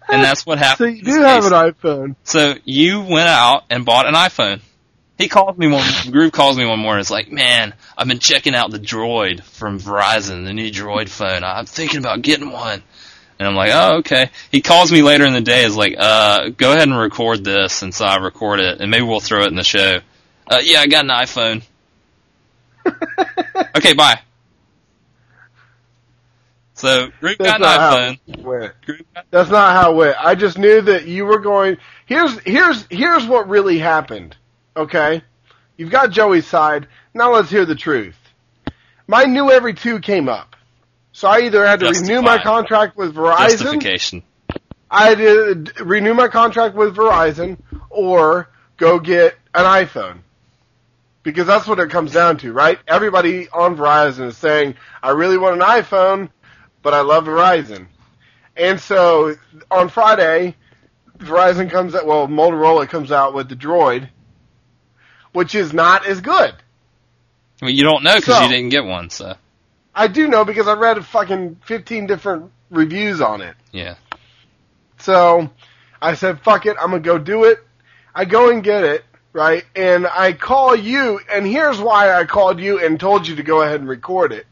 And 0.10 0.24
that's 0.24 0.46
what 0.46 0.58
happens. 0.58 0.78
So 0.78 0.86
happened. 0.86 1.08
you 1.08 1.14
do 1.14 1.22
have 1.22 1.46
an 1.46 1.52
iPhone. 1.52 2.16
So 2.24 2.56
you 2.66 3.02
went 3.02 3.30
out 3.30 3.64
and 3.70 3.86
bought 3.86 4.08
an 4.08 4.14
iPhone. 4.14 4.62
He 5.22 5.30
calls 5.30 5.58
me 5.58 5.68
one. 5.68 5.88
Groove 6.10 6.32
calls 6.32 6.58
me 6.58 6.66
one 6.66 6.80
morning. 6.80 7.02
It's 7.02 7.12
like, 7.12 7.32
man, 7.32 7.76
I've 7.96 8.08
been 8.08 8.20
checking 8.20 8.56
out 8.56 8.72
the 8.72 8.80
Droid 8.80 9.44
from 9.44 9.80
Verizon, 9.80 10.46
the 10.46 10.54
new 10.54 10.72
Droid 10.72 11.10
phone. 11.10 11.44
I'm 11.44 11.68
thinking 11.68 12.00
about 12.00 12.24
getting 12.24 12.52
one. 12.52 12.82
And 13.38 13.48
I'm 13.48 13.56
like, 13.56 13.72
oh, 13.74 13.98
okay. 13.98 14.32
He 14.52 14.62
calls 14.62 14.92
me 14.92 15.04
later 15.04 15.26
in 15.26 15.34
the 15.34 15.42
day. 15.42 15.64
Is 15.64 15.76
like, 15.76 15.96
uh, 15.98 16.50
go 16.50 16.72
ahead 16.72 16.88
and 16.88 16.98
record 16.98 17.44
this. 17.44 17.84
And 17.84 17.94
so 17.94 18.06
I 18.06 18.18
record 18.18 18.60
it, 18.60 18.82
and 18.82 18.90
maybe 18.90 19.04
we'll 19.04 19.20
throw 19.20 19.44
it 19.44 19.48
in 19.48 19.56
the 19.56 19.64
show. 19.64 20.00
Uh, 20.48 20.60
yeah, 20.64 20.80
I 20.80 20.88
got 20.88 21.06
an 21.06 21.12
iPhone. 21.12 21.64
Okay, 23.74 23.94
bye. 23.94 24.20
So 26.74 27.10
That's 27.22 27.38
got 27.38 27.62
an 27.62 27.68
iPhone. 27.68 28.20
it 28.28 28.44
went. 28.44 28.74
Groove 28.86 29.02
got 29.14 29.26
That's 29.30 29.50
not 29.50 29.76
how 29.76 29.92
it 29.92 29.96
went. 29.96 30.18
I 30.20 30.36
just 30.36 30.58
knew 30.58 30.82
that 30.82 31.08
you 31.08 31.26
were 31.26 31.40
going. 31.40 31.78
Here's 32.06 32.38
here's 32.40 32.86
here's 32.90 33.26
what 33.26 33.48
really 33.48 33.80
happened. 33.80 34.36
Okay, 34.76 35.22
you've 35.78 35.92
got 35.92 36.12
Joey's 36.12 36.48
side. 36.48 36.88
Now 37.14 37.34
let's 37.34 37.50
hear 37.50 37.66
the 37.66 37.76
truth. 37.76 38.18
My 39.08 39.26
new 39.26 39.52
every 39.52 39.74
two 39.74 40.00
came 40.00 40.30
up, 40.30 40.56
so 41.12 41.28
I 41.28 41.42
either 41.42 41.66
had 41.66 41.82
to 41.82 41.90
renew 41.90 42.22
my 42.22 42.42
contract 42.42 42.96
with 42.96 43.14
Verizon. 43.14 43.50
justification. 43.50 44.24
I 44.90 45.10
had 45.10 45.18
to 45.18 45.84
renew 45.84 46.14
my 46.14 46.28
contract 46.28 46.76
with 46.76 46.96
Verizon 46.96 47.58
or 47.90 48.50
go 48.78 49.00
get 49.00 49.38
an 49.54 49.66
iPhone. 49.66 50.20
Because 51.24 51.46
that's 51.46 51.68
what 51.68 51.80
it 51.80 51.92
comes 51.92 52.12
down 52.14 52.38
to, 52.38 52.52
right? 52.52 52.80
Everybody 52.88 53.48
on 53.50 53.78
Verizon 53.78 54.28
is 54.28 54.38
saying, 54.38 54.76
I 55.04 55.12
really 55.12 55.38
want 55.38 55.56
an 55.56 55.62
iPhone, 55.62 56.30
but 56.82 56.96
I 56.96 57.02
love 57.02 57.26
Verizon. 57.26 57.88
And 58.58 58.80
so 58.80 59.36
on 59.70 59.90
Friday, 59.90 60.56
Verizon 61.20 61.70
comes 61.70 61.94
out, 61.94 62.08
well, 62.08 62.28
Motorola 62.28 62.90
comes 62.90 63.12
out 63.12 63.36
with 63.36 63.50
the 63.50 63.56
Droid, 63.56 64.10
which 65.34 65.56
is 65.56 65.74
not 65.74 66.06
as 66.06 66.22
good. 66.22 66.54
Well, 67.62 67.72
you 67.72 67.84
don't 67.84 68.04
know 68.04 68.16
because 68.16 68.36
So- 68.38 68.42
you 68.44 68.50
didn't 68.50 68.70
get 68.70 68.86
one. 68.86 69.10
So 69.10 69.36
I 69.94 70.08
do 70.08 70.28
know 70.28 70.46
because 70.46 70.68
I 70.68 70.74
read 70.74 71.04
fucking 71.06 71.58
15 71.66 72.08
different 72.08 72.52
reviews 72.70 73.22
on 73.22 73.42
it. 73.42 73.56
yeah. 73.72 73.96
So 75.00 75.50
I 76.02 76.14
said, 76.16 76.42
fuck 76.42 76.66
it, 76.66 76.78
I'm 76.80 76.92
gonna 76.92 77.00
go 77.00 77.18
do 77.18 77.46
it. 77.46 77.60
I 78.14 78.26
go 78.26 78.50
and 78.52 78.64
get 78.64 78.84
it, 78.84 79.04
right? 79.34 79.66
And 79.76 80.06
I 80.08 80.34
call 80.34 80.76
you, 80.76 81.20
and 81.32 81.46
here's 81.46 81.80
why 81.80 82.14
I 82.14 82.26
called 82.26 82.60
you 82.60 82.80
and 82.80 83.00
told 83.00 83.28
you 83.28 83.36
to 83.38 83.44
go 83.44 83.62
ahead 83.62 83.80
and 83.80 83.90
record 83.90 84.32
it. 84.32 84.46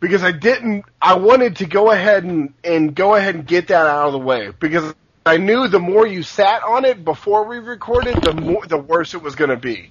Because 0.00 0.24
I 0.24 0.32
didn't, 0.32 0.84
I 1.00 1.14
wanted 1.14 1.56
to 1.56 1.66
go 1.66 1.92
ahead 1.92 2.24
and, 2.24 2.54
and 2.64 2.92
go 2.94 3.14
ahead 3.14 3.36
and 3.36 3.46
get 3.46 3.68
that 3.68 3.86
out 3.86 4.06
of 4.08 4.12
the 4.12 4.18
way. 4.18 4.50
Because 4.58 4.94
I 5.24 5.36
knew 5.36 5.68
the 5.68 5.78
more 5.78 6.06
you 6.06 6.22
sat 6.22 6.62
on 6.62 6.84
it 6.84 7.04
before 7.04 7.44
we 7.44 7.58
recorded, 7.58 8.20
the 8.22 8.34
more, 8.34 8.66
the 8.66 8.78
worse 8.78 9.14
it 9.14 9.22
was 9.22 9.34
gonna 9.34 9.56
be. 9.56 9.90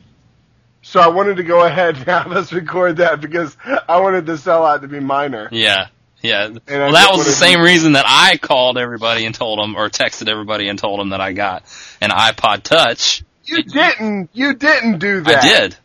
So 0.81 0.99
I 0.99 1.07
wanted 1.07 1.37
to 1.37 1.43
go 1.43 1.63
ahead 1.63 1.97
and 1.97 2.05
have 2.07 2.31
us 2.31 2.51
record 2.51 2.97
that 2.97 3.21
because 3.21 3.55
I 3.87 4.01
wanted 4.01 4.25
the 4.25 4.33
sellout 4.33 4.81
to 4.81 4.87
be 4.87 4.99
minor. 4.99 5.47
Yeah. 5.51 5.87
Yeah. 6.21 6.45
And 6.45 6.61
Well, 6.67 6.91
that 6.91 7.11
was 7.13 7.25
the 7.25 7.31
same 7.31 7.61
reason 7.61 7.93
that 7.93 8.05
I 8.07 8.37
called 8.37 8.77
everybody 8.77 9.25
and 9.25 9.33
told 9.33 9.59
them, 9.59 9.75
or 9.75 9.89
texted 9.89 10.29
everybody 10.29 10.67
and 10.69 10.77
told 10.77 10.99
them 10.99 11.09
that 11.09 11.21
I 11.21 11.33
got 11.33 11.63
an 11.99 12.11
iPod 12.11 12.63
Touch. 12.63 13.23
You 13.45 13.63
didn't. 13.63 14.29
You 14.33 14.53
didn't 14.53 14.99
do 14.99 15.21
that. 15.21 15.43
I 15.43 15.47
did. 15.47 15.77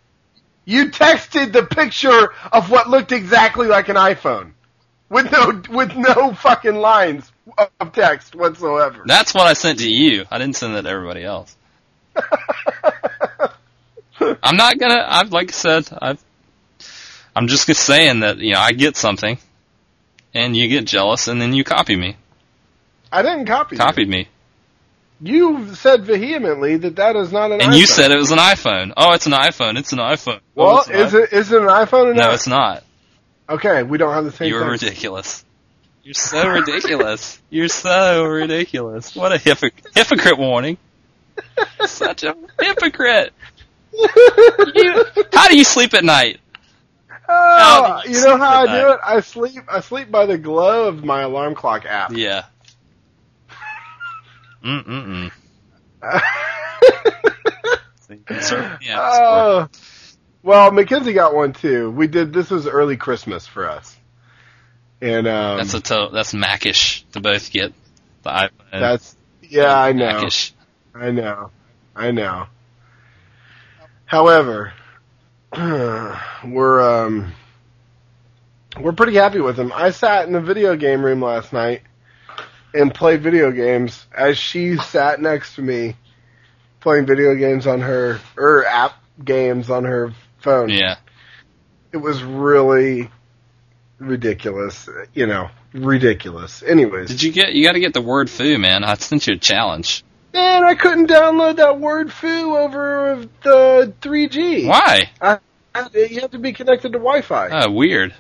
You 0.64 0.90
texted 0.90 1.52
the 1.52 1.62
picture 1.62 2.32
of 2.52 2.70
what 2.70 2.90
looked 2.90 3.12
exactly 3.12 3.66
like 3.68 3.89
an 3.89 3.97
iPhone, 3.97 4.52
with 5.09 5.31
no 5.31 5.62
with 5.70 5.95
no 5.97 6.33
fucking 6.35 6.74
lines 6.77 7.31
of 7.81 7.93
text 7.93 8.35
whatsoever. 8.35 9.03
That's 9.07 9.33
what 9.35 9.47
I 9.47 9.53
sent 9.53 9.78
to 9.81 9.91
you. 9.91 10.24
I 10.31 10.39
didn't 10.39 10.57
send 10.57 10.74
that 10.74 10.83
to 10.83 10.89
everybody 10.89 11.23
else. 11.24 11.55
I'm 14.43 14.57
not 14.57 14.78
gonna. 14.78 15.05
I've 15.07 15.33
like 15.33 15.51
I 15.51 15.53
said. 15.53 15.89
I've. 16.01 16.23
I'm 17.35 17.49
just 17.49 17.66
saying 17.74 18.20
that 18.20 18.39
you 18.39 18.55
know 18.55 18.61
I 18.61 18.73
get 18.73 18.97
something, 18.97 19.39
and 20.35 20.57
you 20.57 20.69
get 20.69 20.87
jealous, 20.87 21.28
and 21.28 21.41
then 21.41 21.53
you 21.53 21.65
copy 21.65 21.95
me. 21.97 22.16
I 23.12 23.23
didn't 23.23 23.47
copy. 23.47 23.77
you. 23.77 23.81
Copied 23.81 24.09
me, 24.09 24.28
You 25.20 25.74
said 25.74 26.05
vehemently 26.05 26.77
that 26.78 26.97
that 26.97 27.15
is 27.16 27.31
not 27.33 27.53
an. 27.53 27.61
and 27.61 27.73
iPhone. 27.73 27.78
you 27.78 27.87
said 27.87 28.11
it 28.11 28.16
was 28.19 28.31
an 28.31 28.39
iPhone. 28.39 28.93
Oh, 28.97 29.12
it's 29.12 29.27
an 29.27 29.33
iPhone. 29.33 29.78
It's 29.78 29.93
an 29.93 29.99
iPhone. 29.99 30.41
Oh, 30.57 30.65
Well, 30.65 30.85
an 30.89 30.93
is 30.95 31.12
iPhone. 31.12 31.23
it 31.24 31.33
is 31.35 31.53
it 31.53 31.61
an 31.62 31.69
iPhone 31.69 32.07
or 32.07 32.15
No, 32.15 32.31
it's 32.33 32.47
not. 32.49 32.83
Okay, 33.48 33.82
we 33.82 33.98
don't 33.98 34.12
have 34.12 34.24
the 34.24 34.32
same. 34.32 34.48
You're 34.48 34.62
thing. 34.62 34.70
ridiculous. 34.70 35.44
You're 36.02 36.14
so 36.14 36.48
ridiculous. 36.48 37.40
You're 37.51 37.68
so 37.68 38.24
ridiculous. 38.24 39.14
What 39.14 39.32
a 39.32 39.39
hypocrite! 39.39 39.86
Hypocrite 39.94 40.39
warning. 40.39 40.78
Such 41.85 42.23
a 42.24 42.36
hypocrite. 42.60 43.32
You, 44.74 45.05
how 45.32 45.48
do 45.48 45.56
you 45.56 45.64
sleep 45.64 45.94
at 45.94 46.05
night? 46.05 46.39
Oh, 47.28 48.02
you 48.05 48.12
you 48.12 48.24
know 48.24 48.36
how 48.36 48.60
I 48.60 48.64
sleep 48.64 48.70
at 48.70 48.82
do 48.82 48.93
it? 48.93 49.01
I 49.02 49.20
sleep. 49.20 49.64
I 49.68 49.81
sleep 49.81 50.10
by 50.10 50.27
the 50.27 50.36
glow 50.36 50.89
of 50.89 51.02
my 51.02 51.23
alarm 51.23 51.55
clock 51.55 51.86
app. 51.86 52.12
Yeah. 52.12 52.44
Mm 54.62 54.85
mm 54.85 55.06
mm. 55.06 55.32
Yeah. 58.82 58.98
Oh. 59.01 59.68
Well, 60.47 60.70
Mackenzie 60.70 61.12
got 61.12 61.35
one 61.35 61.55
too. 61.55 61.90
We 61.90 62.06
did. 62.06 62.32
This 62.32 62.51
was 62.51 62.68
early 62.68 62.97
Christmas 62.97 63.48
for 63.48 63.68
us, 63.68 63.97
and 65.01 65.27
um, 65.27 65.59
That's 65.59 65.74
a 65.74 65.81
to- 65.81 66.10
that's 66.12 66.32
Macish 66.35 67.02
to 67.14 67.20
both 67.20 67.51
get 67.51 67.73
the 68.23 68.31
iPhone. 68.31 68.51
that's 68.70 69.16
yeah. 69.43 69.77
I 69.77 69.90
know. 69.90 70.23
Macish. 70.23 70.52
I 70.94 71.10
know. 71.10 71.51
I 71.97 72.12
know. 72.12 72.47
However, 74.05 74.73
we're 75.52 76.81
um 76.81 77.32
we're 78.81 78.93
pretty 78.93 79.16
happy 79.16 79.40
with 79.40 79.56
them. 79.56 79.73
I 79.74 79.90
sat 79.90 80.28
in 80.28 80.32
the 80.32 80.40
video 80.40 80.77
game 80.77 81.05
room 81.05 81.20
last 81.23 81.52
night 81.52 81.82
and 82.73 82.94
played 82.94 83.20
video 83.20 83.51
games 83.51 84.06
as 84.16 84.39
she 84.39 84.77
sat 84.77 85.20
next 85.20 85.56
to 85.56 85.62
me 85.62 85.97
playing 86.78 87.05
video 87.06 87.35
games 87.35 87.66
on 87.66 87.81
her 87.81 88.20
or 88.36 88.64
app 88.64 88.93
games 89.24 89.70
on 89.70 89.82
her 89.82 90.12
phone. 90.47 90.68
Yeah. 90.70 90.97
It 91.93 91.98
was 91.98 92.23
really 92.23 93.10
ridiculous, 93.98 94.89
you 95.14 95.27
know, 95.27 95.48
ridiculous. 95.73 96.62
Anyways, 96.62 97.09
Did 97.09 97.23
you 97.23 97.32
get? 97.32 97.52
You 97.55 97.64
got 97.64 97.73
to 97.73 97.81
get 97.81 97.94
the 97.94 98.02
Word 98.02 98.28
Fu, 98.31 98.59
man. 98.59 98.85
I 98.85 98.94
sent 98.94 99.27
you 99.27 99.35
a 99.35 99.39
challenge. 99.39 100.05
man, 100.35 100.64
I 100.64 100.74
couldn't 100.74 101.09
download 101.09 101.56
that 101.56 101.78
Word 101.81 102.12
Fu 102.12 102.56
over 102.56 103.27
the 103.43 103.93
3G. 104.02 104.66
Why? 104.68 105.10
I, 105.20 105.39
I, 105.74 105.89
you 105.94 106.20
have 106.20 106.32
to 106.32 106.39
be 106.39 106.52
connected 106.52 106.93
to 106.93 106.98
Wi-Fi 106.98 107.48
Oh, 107.51 107.70
weird. 107.70 108.14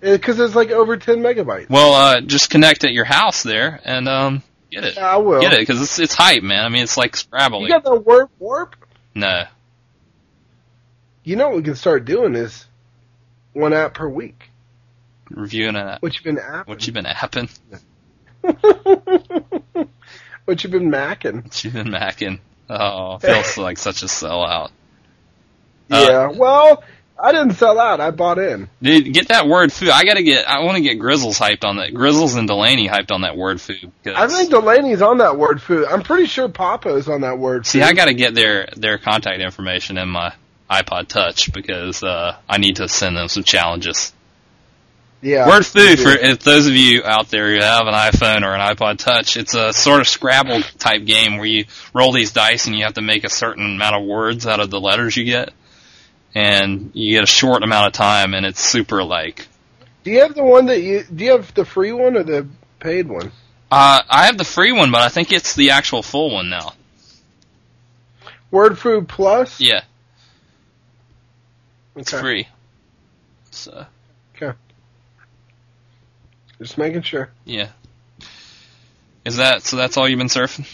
because 0.00 0.38
it's 0.40 0.54
like 0.54 0.70
over 0.70 0.96
10 0.96 1.18
megabytes. 1.18 1.70
Well, 1.70 1.92
uh, 1.94 2.20
just 2.20 2.50
connect 2.50 2.84
at 2.84 2.92
your 2.92 3.04
house 3.04 3.42
there 3.42 3.80
and 3.84 4.08
um 4.08 4.42
get 4.70 4.84
it. 4.84 4.96
Yeah, 4.96 5.06
I 5.06 5.16
will. 5.18 5.40
Get 5.40 5.52
it 5.52 5.60
because 5.60 5.80
it's 5.80 5.98
it's 6.00 6.14
hype, 6.14 6.42
man. 6.42 6.64
I 6.64 6.68
mean, 6.68 6.82
it's 6.82 6.96
like 6.96 7.16
Scrabble. 7.16 7.62
You 7.62 7.68
got 7.68 7.84
the 7.84 7.94
word 7.94 8.28
warp? 8.38 8.74
no. 9.14 9.44
You 11.26 11.34
know 11.34 11.48
what 11.48 11.56
we 11.56 11.62
can 11.64 11.74
start 11.74 12.04
doing 12.04 12.36
is 12.36 12.66
one 13.52 13.72
app 13.72 13.94
per 13.94 14.08
week. 14.08 14.48
Reviewing 15.28 15.74
it. 15.74 16.00
What 16.00 16.16
you 16.16 16.22
been 16.22 16.36
apping? 16.36 16.68
What 16.68 16.86
you 16.86 16.92
been 16.92 17.04
apping? 17.04 17.50
what 20.44 20.62
you 20.62 20.70
been 20.70 20.88
macking? 20.88 21.42
What 21.42 21.64
you 21.64 21.72
been 21.72 21.88
macking? 21.88 22.38
Oh, 22.70 23.18
feels 23.22 23.58
like 23.58 23.76
such 23.76 24.04
a 24.04 24.06
sellout. 24.06 24.70
Uh, 25.90 26.06
yeah. 26.08 26.28
Well, 26.28 26.84
I 27.18 27.32
didn't 27.32 27.54
sell 27.54 27.80
out. 27.80 28.00
I 28.00 28.12
bought 28.12 28.38
in. 28.38 28.68
Dude, 28.80 29.12
get 29.12 29.26
that 29.26 29.48
Word 29.48 29.72
Fu. 29.72 29.90
I 29.90 30.04
gotta 30.04 30.22
get. 30.22 30.48
I 30.48 30.62
want 30.62 30.76
to 30.76 30.82
get 30.82 31.00
Grizzles 31.00 31.40
hyped 31.40 31.64
on 31.64 31.78
that. 31.78 31.92
Grizzles 31.92 32.36
and 32.36 32.46
Delaney 32.46 32.88
hyped 32.88 33.10
on 33.10 33.22
that 33.22 33.36
Word 33.36 33.60
Fu. 33.60 33.74
I 34.04 34.28
think 34.28 34.50
Delaney's 34.50 35.02
on 35.02 35.18
that 35.18 35.36
word 35.36 35.60
food. 35.60 35.88
I'm 35.88 36.02
pretty 36.02 36.26
sure 36.26 36.48
Papa's 36.48 37.08
on 37.08 37.22
that 37.22 37.36
word 37.36 37.66
food. 37.66 37.70
See, 37.70 37.80
food. 37.80 37.88
I 37.88 37.94
gotta 37.94 38.14
get 38.14 38.36
their 38.36 38.68
their 38.76 38.98
contact 38.98 39.40
information 39.40 39.98
in 39.98 40.08
my 40.08 40.32
iPod 40.70 41.08
Touch 41.08 41.52
because 41.52 42.02
uh, 42.02 42.36
I 42.48 42.58
need 42.58 42.76
to 42.76 42.88
send 42.88 43.16
them 43.16 43.28
some 43.28 43.44
challenges. 43.44 44.12
yeah. 45.22 45.48
Word 45.48 45.64
Fu 45.64 45.80
you 45.80 45.96
for 45.96 46.10
if 46.10 46.40
those 46.40 46.66
of 46.66 46.74
you 46.74 47.04
out 47.04 47.28
there 47.30 47.54
who 47.54 47.60
have 47.60 47.86
an 47.86 47.94
iPhone 47.94 48.42
or 48.42 48.54
an 48.54 48.60
iPod 48.60 48.98
Touch, 48.98 49.36
it's 49.36 49.54
a 49.54 49.72
sort 49.72 50.00
of 50.00 50.08
Scrabble 50.08 50.62
type 50.78 51.04
game 51.04 51.36
where 51.36 51.46
you 51.46 51.66
roll 51.94 52.12
these 52.12 52.32
dice 52.32 52.66
and 52.66 52.76
you 52.76 52.84
have 52.84 52.94
to 52.94 53.02
make 53.02 53.24
a 53.24 53.30
certain 53.30 53.76
amount 53.76 53.96
of 53.96 54.04
words 54.04 54.46
out 54.46 54.60
of 54.60 54.70
the 54.70 54.80
letters 54.80 55.16
you 55.16 55.24
get, 55.24 55.52
and 56.34 56.90
you 56.94 57.14
get 57.16 57.22
a 57.22 57.26
short 57.26 57.62
amount 57.62 57.86
of 57.86 57.92
time, 57.92 58.34
and 58.34 58.44
it's 58.44 58.60
super 58.60 59.02
like. 59.04 59.46
Do 60.04 60.10
you 60.10 60.20
have 60.20 60.34
the 60.34 60.44
one 60.44 60.66
that 60.66 60.82
you? 60.82 61.02
Do 61.04 61.24
you 61.24 61.32
have 61.32 61.52
the 61.54 61.64
free 61.64 61.92
one 61.92 62.16
or 62.16 62.22
the 62.22 62.46
paid 62.80 63.08
one? 63.08 63.32
Uh, 63.70 64.02
I 64.08 64.26
have 64.26 64.38
the 64.38 64.44
free 64.44 64.70
one, 64.70 64.92
but 64.92 65.00
I 65.00 65.08
think 65.08 65.32
it's 65.32 65.54
the 65.56 65.70
actual 65.70 66.02
full 66.02 66.32
one 66.32 66.48
now. 66.48 66.74
Word 68.52 68.78
food 68.78 69.08
plus. 69.08 69.60
Yeah, 69.60 69.82
Okay. 71.96 72.18
free. 72.20 72.48
So 73.50 73.86
Okay. 74.36 74.56
Just 76.58 76.78
making 76.78 77.02
sure. 77.02 77.30
yeah, 77.44 77.68
is 79.24 79.36
that 79.36 79.62
so? 79.62 79.76
That's 79.76 79.96
all 79.96 80.08
you've 80.08 80.18
been 80.18 80.28
surfing? 80.28 80.66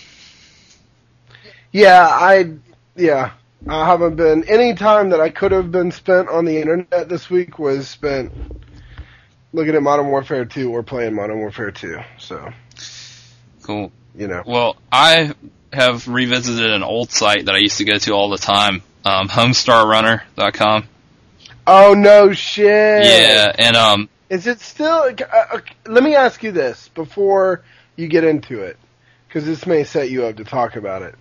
Yeah, 1.73 2.07
I. 2.07 2.55
Yeah, 2.95 3.33
I 3.69 3.87
haven't 3.87 4.17
been. 4.17 4.45
Any 4.49 4.75
time 4.75 5.11
that 5.11 5.21
I 5.21 5.31
could 5.31 5.53
have 5.53 5.73
been 5.73 5.91
spent 5.93 6.29
on 6.29 6.45
the 6.45 6.59
internet 6.61 7.09
this 7.09 7.31
week 7.31 7.59
was 7.59 7.89
spent 7.89 8.33
looking 9.53 9.75
at 9.75 9.83
Modern 9.83 10.09
Warfare 10.09 10.45
2 10.45 10.71
or 10.71 10.83
playing 10.83 11.15
Modern 11.15 11.39
Warfare 11.39 11.71
2. 11.71 11.99
So 12.19 12.51
Cool. 13.63 13.91
you 14.15 14.29
know. 14.29 14.43
Well, 14.45 14.77
I 14.91 15.35
have 15.73 16.07
revisited 16.09 16.71
an 16.71 16.83
old 16.83 17.11
site 17.11 17.47
that 17.47 17.55
I 17.55 17.59
used 17.59 17.79
to 17.79 17.85
go 17.85 17.97
to 17.97 18.13
all 18.13 18.29
the 18.29 18.39
time, 18.39 18.83
um, 19.05 19.29
HomestarRunner.com. 19.29 20.89
Oh 21.67 21.95
no 21.95 22.33
shit. 22.33 23.05
Yeah, 23.05 23.53
and 23.57 23.77
um, 23.77 24.09
Is 24.29 24.47
it 24.47 24.61
still? 24.61 25.05
Uh, 25.05 25.25
uh, 25.53 25.61
let 25.87 26.03
me 26.03 26.15
ask 26.15 26.43
you 26.43 26.53
this 26.53 26.89
before 26.89 27.63
you 27.97 28.09
get 28.09 28.25
into 28.25 28.63
it, 28.63 28.77
because 29.29 29.45
this 29.45 29.67
may 29.67 29.85
set 29.85 30.11
you 30.11 30.25
up 30.25 30.37
to 30.37 30.45
talk 30.45 30.77
about 30.77 31.03
it. 31.03 31.15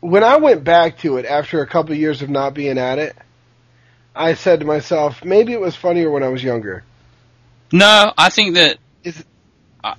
When 0.00 0.22
I 0.24 0.36
went 0.36 0.64
back 0.64 0.98
to 0.98 1.16
it 1.16 1.24
after 1.26 1.62
a 1.62 1.66
couple 1.66 1.94
years 1.94 2.22
of 2.22 2.28
not 2.28 2.54
being 2.54 2.76
at 2.78 2.98
it, 2.98 3.16
I 4.14 4.34
said 4.34 4.60
to 4.60 4.66
myself, 4.66 5.24
maybe 5.24 5.52
it 5.52 5.60
was 5.60 5.74
funnier 5.74 6.10
when 6.10 6.22
I 6.22 6.28
was 6.28 6.42
younger. 6.42 6.84
no, 7.72 8.12
I 8.16 8.28
think 8.30 8.54
that 8.54 8.78
Is- 9.02 9.24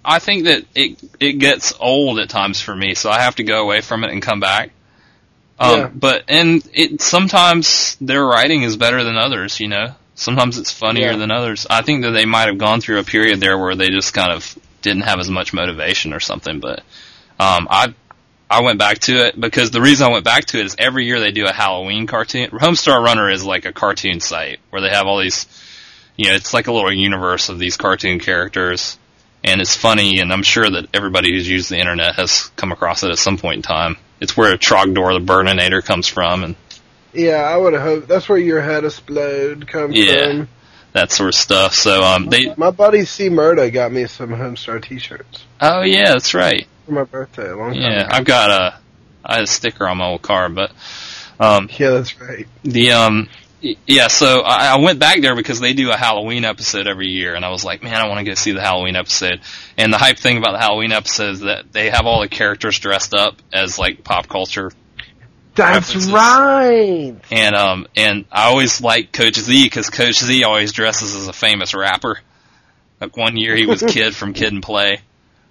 I 0.04 0.20
think 0.20 0.46
that 0.46 0.64
it 0.74 1.00
it 1.20 1.34
gets 1.34 1.74
old 1.80 2.20
at 2.20 2.30
times 2.30 2.60
for 2.60 2.76
me, 2.76 2.96
so 2.96 3.10
I 3.10 3.22
have 3.22 3.36
to 3.36 3.44
go 3.44 3.62
away 3.62 3.82
from 3.82 4.04
it 4.04 4.12
and 4.12 4.22
come 4.22 4.40
back. 4.40 4.72
Um, 5.60 5.80
Yeah. 5.80 5.90
but 5.94 6.24
and 6.28 6.68
it 6.74 7.02
sometimes 7.02 7.96
their 8.02 8.26
writing 8.26 8.64
is 8.64 8.76
better 8.78 9.04
than 9.04 9.18
others, 9.18 9.60
you 9.60 9.68
know. 9.68 9.96
Sometimes 10.16 10.58
it's 10.58 10.72
funnier 10.72 11.12
Yeah. 11.12 11.18
than 11.18 11.32
others. 11.32 11.66
I 11.70 11.82
think 11.82 12.04
that 12.04 12.12
they 12.12 12.26
might 12.26 12.48
have 12.48 12.58
gone 12.58 12.82
through 12.82 13.00
a 13.00 13.04
period 13.04 13.40
there 13.40 13.58
where 13.58 13.76
they 13.76 13.90
just 13.90 14.14
kind 14.14 14.32
of 14.32 14.58
didn't 14.82 15.04
have 15.04 15.20
as 15.20 15.30
much 15.30 15.54
motivation 15.54 16.14
or 16.14 16.20
something. 16.20 16.60
But 16.60 16.80
um, 17.40 17.68
I 17.70 17.94
I 18.50 18.62
went 18.62 18.80
back 18.80 19.00
to 19.00 19.26
it 19.26 19.40
because 19.40 19.72
the 19.72 19.82
reason 19.82 20.08
I 20.08 20.12
went 20.12 20.24
back 20.26 20.46
to 20.46 20.60
it 20.60 20.66
is 20.66 20.76
every 20.78 21.06
year 21.06 21.20
they 21.20 21.32
do 21.32 21.46
a 21.46 21.52
Halloween 21.54 22.06
cartoon. 22.06 22.50
Homestar 22.52 23.04
Runner 23.04 23.30
is 23.30 23.44
like 23.44 23.66
a 23.66 23.74
cartoon 23.74 24.20
site 24.20 24.60
where 24.70 24.82
they 24.82 24.90
have 24.90 25.08
all 25.08 25.20
these, 25.20 25.48
you 26.16 26.30
know, 26.30 26.36
it's 26.36 26.54
like 26.54 26.68
a 26.68 26.72
little 26.72 26.94
universe 26.94 27.50
of 27.50 27.60
these 27.60 27.76
cartoon 27.76 28.20
characters, 28.20 28.98
and 29.44 29.62
it's 29.62 29.76
funny. 29.76 30.20
And 30.20 30.32
I'm 30.32 30.44
sure 30.44 30.70
that 30.70 30.88
everybody 30.94 31.32
who's 31.34 31.50
used 31.50 31.70
the 31.72 31.80
internet 31.80 32.16
has 32.16 32.52
come 32.56 32.72
across 32.72 33.04
it 33.04 33.10
at 33.10 33.18
some 33.18 33.38
point 33.38 33.58
in 33.58 33.62
time. 33.64 33.98
It's 34.20 34.36
where 34.38 34.56
Trogdor 34.58 35.20
the 35.20 35.26
Burninator 35.34 35.84
comes 35.84 36.08
from, 36.08 36.44
and 36.44 36.56
Yeah, 37.14 37.36
I 37.44 37.58
would 37.58 37.74
have 37.74 37.82
hoped 37.82 38.08
that's 38.08 38.28
where 38.30 38.38
your 38.38 38.62
head 38.62 38.86
explode 38.86 39.68
comes 39.68 39.98
Yeah. 39.98 40.26
from. 40.28 40.48
that 40.94 41.12
sort 41.12 41.28
of 41.30 41.36
stuff. 41.36 41.74
So 41.76 42.02
um, 42.04 42.28
they, 42.28 42.54
My 42.56 42.72
buddy 42.72 43.04
C 43.06 43.30
Murda 43.30 43.72
got 43.74 43.92
me 43.92 44.06
some 44.08 44.30
Homestar 44.30 44.82
T-shirts 44.82 45.44
oh 45.60 45.82
yeah, 45.82 46.10
that's 46.14 46.34
right. 46.34 46.66
for 46.86 46.94
my 46.94 47.04
birthday 47.04 47.50
a 47.52 47.56
long 47.58 47.74
time 47.74 47.82
Yeah, 47.82 48.06
ago. 48.06 48.10
I've 48.12 48.26
got 48.26 48.50
a, 48.52 48.80
I 49.26 49.34
had 49.36 49.44
a 49.44 49.48
sticker 49.48 49.88
on 49.88 49.98
my 49.98 50.06
old 50.08 50.22
car, 50.22 50.48
but 50.50 50.72
um, 51.40 51.70
Yeah, 51.78 51.90
that's 51.92 52.20
right. 52.22 52.48
the 52.64 52.92
um 52.94 53.28
Yeah, 53.88 54.08
so 54.08 54.42
I, 54.42 54.76
I 54.76 54.80
went 54.80 55.00
back 55.00 55.22
there 55.22 55.36
because 55.36 55.60
they 55.60 55.74
do 55.74 55.90
a 55.92 55.98
Halloween 55.98 56.46
episode 56.46 56.88
every 56.88 57.08
year, 57.08 57.34
and 57.36 57.44
I 57.44 57.50
was 57.50 57.66
like, 57.66 57.82
man, 57.82 57.96
I 57.96 58.08
want 58.08 58.20
to 58.20 58.24
go 58.26 58.34
see 58.36 58.52
the 58.52 58.62
Halloween 58.62 58.96
episode. 58.96 59.42
And 59.78 59.92
the 59.92 59.98
hype 59.98 60.18
thing 60.20 60.38
about 60.38 60.52
the 60.52 60.60
Halloween 60.60 60.92
episode 60.92 61.32
is 61.32 61.40
that 61.42 61.72
they 61.72 61.90
have 61.90 62.06
all 62.06 62.22
the 62.22 62.28
characters 62.28 62.78
dressed 62.78 63.14
up 63.14 63.42
as 63.52 63.80
like 63.80 64.04
pop 64.04 64.28
culture, 64.28 64.72
That's 65.56 65.88
References. 65.96 66.12
right. 66.12 67.16
and 67.32 67.56
um, 67.56 67.88
and 67.96 68.26
I 68.32 68.46
always 68.48 68.82
like 68.82 69.12
Coach 69.12 69.36
Z 69.40 69.66
because 69.66 69.90
Coach 69.90 70.20
Z 70.20 70.44
always 70.44 70.72
dresses 70.72 71.16
as 71.16 71.28
a 71.28 71.34
famous 71.34 71.74
rapper. 71.74 72.20
Like 73.02 73.18
one 73.18 73.36
year 73.38 73.56
he 73.56 73.66
was 73.66 73.82
Kid 73.88 74.16
from 74.16 74.34
Kid 74.34 74.54
and 74.54 74.62
Play. 74.62 75.00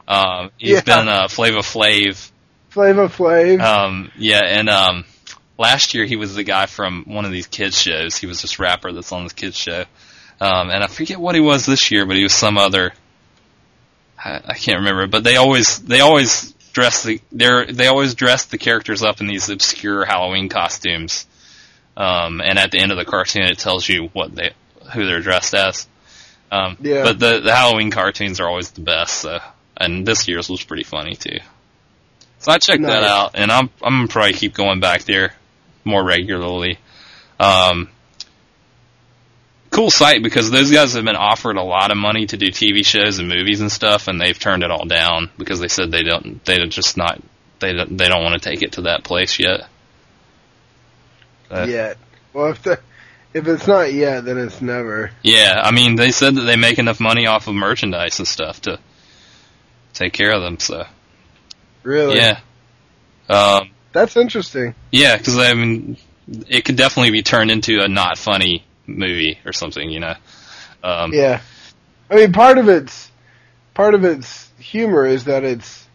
Um, 0.06 0.50
he's 0.58 0.70
Yeah. 0.72 0.80
been 0.82 1.08
uh, 1.08 1.28
Flavor 1.28 1.58
Flav. 1.60 2.30
Flavor 2.70 3.08
Flav. 3.08 3.60
Um, 3.60 4.10
yeah, 4.18 4.42
and 4.44 4.68
um, 4.68 5.04
last 5.58 5.94
year 5.94 6.04
he 6.04 6.16
was 6.16 6.34
the 6.34 6.42
guy 6.42 6.66
from 6.66 7.04
one 7.06 7.24
of 7.24 7.32
these 7.32 7.46
kids 7.46 7.80
shows. 7.80 8.16
He 8.16 8.26
was 8.26 8.42
this 8.42 8.58
rapper 8.58 8.92
that's 8.92 9.12
on 9.12 9.24
this 9.24 9.32
kids 9.32 9.56
show. 9.56 9.84
Um, 10.40 10.70
and 10.70 10.82
I 10.82 10.88
forget 10.88 11.20
what 11.20 11.34
he 11.34 11.40
was 11.40 11.64
this 11.64 11.90
year, 11.90 12.06
but 12.06 12.16
he 12.16 12.22
was 12.22 12.34
some 12.34 12.58
other. 12.58 12.92
I, 14.22 14.40
I 14.44 14.54
can't 14.54 14.78
remember, 14.78 15.06
but 15.06 15.24
they 15.24 15.36
always 15.36 15.78
they 15.80 16.00
always 16.00 16.52
dress 16.72 17.04
the 17.04 17.20
they're 17.30 17.66
they 17.66 17.86
always 17.86 18.14
dress 18.14 18.46
the 18.46 18.58
characters 18.58 19.02
up 19.02 19.20
in 19.20 19.26
these 19.26 19.48
obscure 19.48 20.04
Halloween 20.04 20.48
costumes. 20.48 21.26
Um, 21.96 22.40
and 22.40 22.58
at 22.58 22.72
the 22.72 22.78
end 22.78 22.90
of 22.90 22.98
the 22.98 23.04
cartoon, 23.04 23.44
it 23.44 23.58
tells 23.58 23.88
you 23.88 24.08
what 24.12 24.34
they 24.34 24.52
who 24.92 25.06
they're 25.06 25.20
dressed 25.20 25.54
as. 25.54 25.86
Um, 26.50 26.76
Yeah. 26.80 27.04
But 27.04 27.20
the 27.20 27.40
the 27.40 27.54
Halloween 27.54 27.92
cartoons 27.92 28.40
are 28.40 28.48
always 28.48 28.70
the 28.72 28.80
best. 28.80 29.20
So, 29.20 29.38
and 29.76 30.04
this 30.04 30.26
year's 30.26 30.48
was 30.48 30.64
pretty 30.64 30.84
funny 30.84 31.14
too. 31.14 31.38
So 32.40 32.52
I 32.52 32.58
checked 32.58 32.82
that 32.82 33.04
out, 33.04 33.32
and 33.34 33.52
I'm 33.52 33.70
I'm 33.80 33.98
gonna 33.98 34.08
probably 34.08 34.32
keep 34.32 34.54
going 34.54 34.80
back 34.80 35.04
there 35.04 35.34
more 35.84 36.04
regularly. 36.04 36.78
Um, 37.38 37.88
cool 39.74 39.90
site 39.90 40.22
because 40.22 40.50
those 40.50 40.70
guys 40.70 40.94
have 40.94 41.04
been 41.04 41.16
offered 41.16 41.56
a 41.56 41.62
lot 41.62 41.90
of 41.90 41.96
money 41.96 42.26
to 42.26 42.36
do 42.36 42.46
TV 42.46 42.86
shows 42.86 43.18
and 43.18 43.28
movies 43.28 43.60
and 43.60 43.72
stuff, 43.72 44.06
and 44.06 44.20
they've 44.20 44.38
turned 44.38 44.62
it 44.62 44.70
all 44.70 44.86
down 44.86 45.30
because 45.36 45.60
they 45.60 45.68
said 45.68 45.90
they 45.90 46.02
don't 46.02 46.44
they 46.44 46.58
just 46.66 46.96
not 46.96 47.20
they 47.60 47.72
don't, 47.72 47.96
they 47.96 48.08
don't 48.08 48.22
want 48.22 48.40
to 48.40 48.48
take 48.48 48.62
it 48.62 48.72
to 48.72 48.82
that 48.82 49.04
place 49.04 49.38
yet. 49.38 49.68
Uh, 51.50 51.66
yet. 51.68 51.98
Well, 52.32 52.50
if 52.50 52.62
the 52.62 52.80
if 53.32 53.48
it's 53.48 53.66
not 53.66 53.92
yet, 53.92 54.24
then 54.24 54.38
it's 54.38 54.62
never. 54.62 55.10
Yeah, 55.22 55.60
I 55.62 55.72
mean 55.72 55.96
they 55.96 56.12
said 56.12 56.36
that 56.36 56.42
they 56.42 56.56
make 56.56 56.78
enough 56.78 57.00
money 57.00 57.26
off 57.26 57.48
of 57.48 57.54
merchandise 57.54 58.18
and 58.20 58.28
stuff 58.28 58.62
to 58.62 58.78
take 59.92 60.12
care 60.12 60.32
of 60.32 60.42
them. 60.42 60.60
So 60.60 60.86
Really. 61.82 62.16
yeah, 62.16 62.40
um, 63.28 63.70
That's 63.94 64.18
interesting. 64.18 64.74
yeah, 64.90 65.16
because 65.16 65.38
I 65.38 65.54
mean 65.54 65.96
it 66.48 66.66
could 66.66 66.76
definitely 66.76 67.12
be 67.12 67.22
turned 67.22 67.50
into 67.50 67.80
a 67.80 67.88
not 67.88 68.18
funny 68.18 68.64
movie 68.86 69.38
or 69.46 69.52
something, 69.52 69.90
you 69.90 70.00
know. 70.00 70.14
Um, 70.82 71.12
Yeah. 71.12 71.40
I 72.10 72.16
mean, 72.16 72.32
part 72.32 72.58
of 72.58 72.68
its 72.68 73.10
part 73.72 73.94
of 73.94 74.04
its 74.04 74.50
humor 74.58 75.06
is 75.06 75.24
that 75.24 75.44
it's 75.44 75.86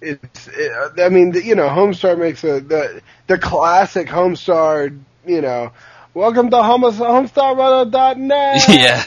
it's. 0.00 0.48
It, 0.48 1.00
I 1.00 1.08
mean, 1.08 1.32
the, 1.32 1.42
you 1.42 1.54
know, 1.54 1.68
Homestar 1.68 2.18
makes 2.18 2.44
a 2.44 2.60
the 2.60 3.00
the 3.28 3.38
classic 3.38 4.08
Homestar. 4.08 4.98
You 5.26 5.40
know, 5.40 5.72
welcome 6.12 6.50
to 6.50 6.56
homestarrunner.net. 6.56 8.64
yeah. 8.68 9.04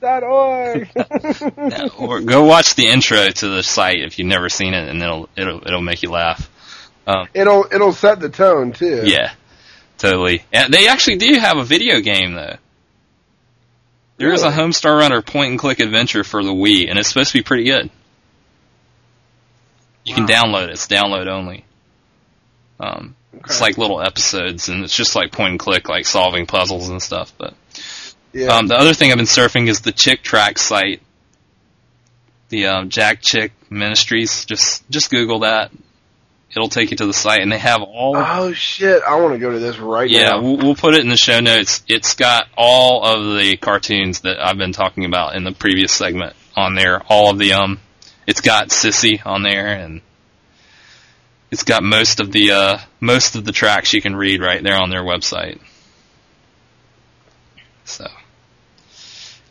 dot 0.00 0.22
org. 0.22 0.88
or 1.98 2.20
go 2.20 2.44
watch 2.44 2.74
the 2.74 2.86
intro 2.86 3.28
to 3.28 3.48
the 3.48 3.62
site 3.62 4.00
if 4.00 4.18
you've 4.18 4.28
never 4.28 4.48
seen 4.48 4.74
it, 4.74 4.88
and 4.88 5.02
it'll 5.02 5.28
it'll 5.36 5.66
it'll 5.66 5.82
make 5.82 6.02
you 6.02 6.10
laugh. 6.10 6.49
Um, 7.10 7.28
it'll 7.34 7.66
it'll 7.72 7.92
set 7.92 8.20
the 8.20 8.28
tone 8.28 8.72
too. 8.72 9.02
yeah, 9.04 9.32
totally. 9.98 10.44
And 10.52 10.72
they 10.72 10.86
actually 10.88 11.16
do 11.16 11.38
have 11.38 11.56
a 11.56 11.64
video 11.64 12.00
game 12.00 12.34
though. 12.34 12.56
There 14.18 14.32
is 14.32 14.42
a 14.42 14.50
Really? 14.50 14.58
Homestar 14.58 14.98
Runner 14.98 15.22
point 15.22 15.50
and 15.52 15.58
click 15.58 15.80
adventure 15.80 16.24
for 16.24 16.42
the 16.44 16.52
Wii, 16.52 16.88
and 16.90 16.98
it's 16.98 17.08
supposed 17.08 17.32
to 17.32 17.38
be 17.38 17.42
pretty 17.42 17.64
good. 17.64 17.88
You 20.04 20.14
can 20.14 20.26
download 20.26 20.64
it; 20.64 20.70
it's 20.70 20.86
download 20.86 21.26
only. 21.26 21.64
Um, 22.78 23.14
it's 23.44 23.60
like 23.60 23.78
little 23.78 24.00
episodes, 24.02 24.68
and 24.68 24.82
it's 24.84 24.94
just 24.96 25.14
like 25.14 25.32
point 25.32 25.52
and 25.52 25.58
click, 25.60 25.88
like 25.88 26.06
solving 26.06 26.46
puzzles 26.46 26.88
and 26.88 27.00
stuff. 27.02 27.32
But 27.38 27.54
Yeah. 28.32 28.48
um, 28.56 28.66
the 28.66 28.76
other 28.76 28.94
thing 28.94 29.10
I've 29.10 29.16
been 29.18 29.26
surfing 29.26 29.68
is 29.68 29.80
the 29.80 29.92
Chick 29.92 30.22
Tract 30.22 30.58
site. 30.58 31.00
The 32.48 32.66
um, 32.66 32.88
Jack 32.90 33.20
Chick 33.22 33.52
Ministries. 33.70 34.44
Just 34.46 34.88
just 34.90 35.10
Google 35.10 35.40
that. 35.40 35.70
It'll 36.54 36.68
take 36.68 36.90
you 36.90 36.96
to 36.96 37.06
the 37.06 37.12
site, 37.12 37.42
and 37.42 37.52
they 37.52 37.58
have 37.58 37.80
all. 37.80 38.16
oh 38.16 38.52
shit! 38.52 39.02
I 39.04 39.20
want 39.20 39.34
to 39.34 39.38
go 39.38 39.52
to 39.52 39.60
this 39.60 39.78
right 39.78 40.10
yeah, 40.10 40.30
now. 40.30 40.42
we'll, 40.42 40.56
we'll 40.56 40.74
put 40.74 40.94
it 40.94 41.00
in 41.00 41.08
the 41.08 41.16
show 41.16 41.38
notes. 41.38 41.82
It's 41.86 42.14
got 42.14 42.48
all 42.56 43.04
of 43.04 43.38
the 43.38 43.56
cartoons 43.56 44.20
that 44.22 44.44
I've 44.44 44.58
been 44.58 44.72
talking 44.72 45.04
about 45.04 45.36
in 45.36 45.44
the 45.44 45.52
previous 45.52 45.92
segment 45.92 46.34
on 46.56 46.74
there. 46.74 47.02
All 47.08 47.30
of 47.30 47.38
the 47.38 47.52
um, 47.52 47.78
it's 48.26 48.40
got 48.40 48.70
Sissy 48.70 49.24
on 49.24 49.44
there, 49.44 49.68
and 49.68 50.00
it's 51.52 51.62
got 51.62 51.84
most 51.84 52.18
of 52.18 52.32
the 52.32 52.50
uh 52.50 52.78
most 52.98 53.36
of 53.36 53.44
the 53.44 53.52
tracts 53.52 53.92
you 53.92 54.02
can 54.02 54.16
read 54.16 54.40
right 54.40 54.62
there 54.62 54.80
on 54.80 54.90
their 54.90 55.02
website. 55.02 55.60
So, 57.84 58.08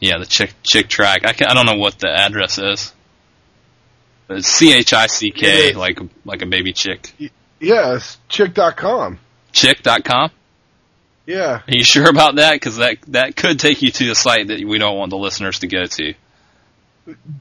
yeah, 0.02 0.18
the 0.18 0.26
chick 0.26 0.54
chick 0.64 0.90
tract. 0.90 1.26
I 1.26 1.32
can, 1.32 1.48
I 1.48 1.54
don't 1.54 1.66
know 1.66 1.78
what 1.78 1.98
the 2.00 2.10
address 2.10 2.58
is. 2.58 2.94
C 4.42 4.74
H 4.74 4.94
I 4.94 5.08
C 5.08 5.32
K 5.32 5.74
like 5.74 6.00
like 6.26 6.42
a 6.42 6.46
baby 6.46 6.74
chick. 6.74 7.12
Yeah, 7.60 7.96
it's 7.96 8.18
chick.com. 8.30 9.20
Chick.com. 9.52 10.32
Yeah. 11.26 11.62
Are 11.68 11.76
you 11.76 11.84
sure 11.84 12.10
about 12.10 12.36
that? 12.36 12.54
Because 12.54 12.78
that 12.78 12.98
that 13.10 13.36
could 13.36 13.60
take 13.60 13.82
you 13.82 13.92
to 13.92 14.12
a 14.12 14.16
site 14.16 14.48
that 14.48 14.64
we 14.64 14.78
don't 14.78 14.98
want 14.98 15.12
the 15.12 15.18
listeners 15.18 15.60
to 15.60 15.68
go 15.68 15.86
to. 15.86 16.14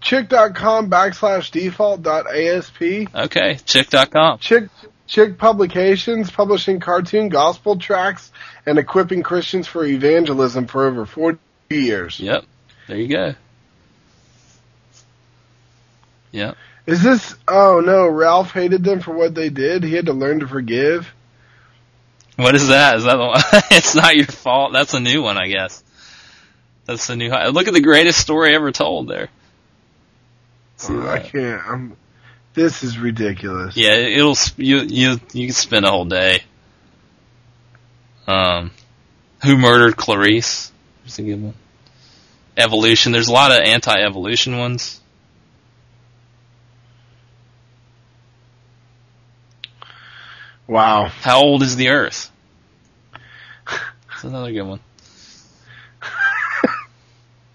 Chick.com 0.00 0.90
backslash 0.90 1.50
default 1.50 2.02
dot 2.02 2.26
ASP. 2.34 2.82
Okay, 3.14 3.58
chick.com. 3.64 4.38
Chick 4.38 4.68
Chick 5.06 5.38
Publications 5.38 6.30
publishing 6.30 6.80
cartoon 6.80 7.28
gospel 7.28 7.78
tracts 7.78 8.30
and 8.66 8.78
equipping 8.78 9.22
Christians 9.22 9.66
for 9.66 9.84
evangelism 9.84 10.66
for 10.66 10.86
over 10.86 11.06
40 11.06 11.38
years. 11.70 12.20
Yep, 12.20 12.44
there 12.86 12.96
you 12.96 13.08
go. 13.08 13.34
Yep. 16.32 16.56
Is 16.88 17.02
this 17.02 17.34
Oh 17.46 17.82
no, 17.84 18.08
Ralph 18.08 18.52
hated 18.52 18.82
them 18.82 19.00
for 19.00 19.12
what 19.12 19.34
they 19.34 19.50
did. 19.50 19.84
He 19.84 19.92
had 19.92 20.06
to 20.06 20.14
learn 20.14 20.40
to 20.40 20.48
forgive. 20.48 21.06
What 22.36 22.54
is 22.54 22.68
that? 22.68 22.96
Is 22.96 23.04
that 23.04 23.16
the 23.16 23.26
one? 23.26 23.42
it's 23.70 23.94
not 23.94 24.16
your 24.16 24.24
fault. 24.24 24.72
That's 24.72 24.94
a 24.94 25.00
new 25.00 25.22
one, 25.22 25.36
I 25.36 25.48
guess. 25.48 25.84
That's 26.86 27.06
the 27.06 27.14
new. 27.14 27.28
Look 27.28 27.68
at 27.68 27.74
the 27.74 27.82
greatest 27.82 28.18
story 28.18 28.54
ever 28.54 28.72
told 28.72 29.06
there. 29.06 29.28
Oh, 30.88 31.06
I 31.06 31.18
can't. 31.18 31.60
I'm 31.66 31.96
This 32.54 32.82
is 32.82 32.98
ridiculous. 32.98 33.76
Yeah, 33.76 33.92
it'll 33.92 34.38
you 34.56 34.78
you 34.78 35.20
you 35.34 35.46
can 35.48 35.54
spend 35.54 35.84
a 35.84 35.90
whole 35.90 36.06
day. 36.06 36.42
Um, 38.26 38.70
who 39.44 39.58
murdered 39.58 39.98
Clarice? 39.98 40.72
There's 41.02 41.18
a 41.18 41.22
good 41.22 41.42
one. 41.42 41.54
Evolution. 42.56 43.12
There's 43.12 43.28
a 43.28 43.32
lot 43.32 43.52
of 43.52 43.58
anti-evolution 43.58 44.56
ones. 44.56 45.02
Wow. 50.68 51.06
How 51.06 51.40
old 51.42 51.62
is 51.62 51.74
the 51.76 51.88
Earth? 51.88 52.30
That's 53.66 54.24
another 54.24 54.52
good 54.52 54.62
one. 54.62 54.80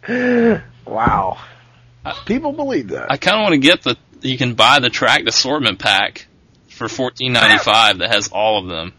wow. 0.86 1.38
I- 2.06 2.20
People 2.26 2.52
believe 2.54 2.90
that. 2.90 3.12
I 3.12 3.18
kind 3.18 3.38
of 3.38 3.44
want 3.44 3.54
to 3.54 3.60
get 3.60 3.84
the. 3.84 3.96
You 4.22 4.38
can 4.38 4.56
buy 4.56 4.80
the 4.80 4.90
tract 4.90 5.28
assortment 5.28 5.80
pack 5.80 6.28
for 6.70 6.88
fourteen 6.90 7.34
ninety 7.34 7.58
five 7.64 8.00
that 8.00 8.10
has 8.14 8.30
all 8.30 8.58
of 8.60 8.68
them. 8.68 8.94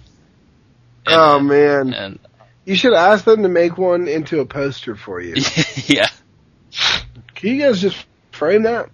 And, 1.07 1.15
oh 1.15 1.41
man. 1.41 1.93
and 1.95 2.19
You 2.65 2.75
should 2.77 2.93
ask 2.95 3.25
them 3.25 3.43
to 3.43 3.49
make 3.49 3.77
one 3.77 4.07
into 4.09 4.41
a 4.41 4.47
poster 4.47 4.97
for 4.97 5.21
you. 5.21 5.35
yeah, 5.87 6.09
Can 7.35 7.55
you 7.57 7.63
guys 7.63 7.81
just 7.81 8.05
frame 8.33 8.63
that? 8.65 8.91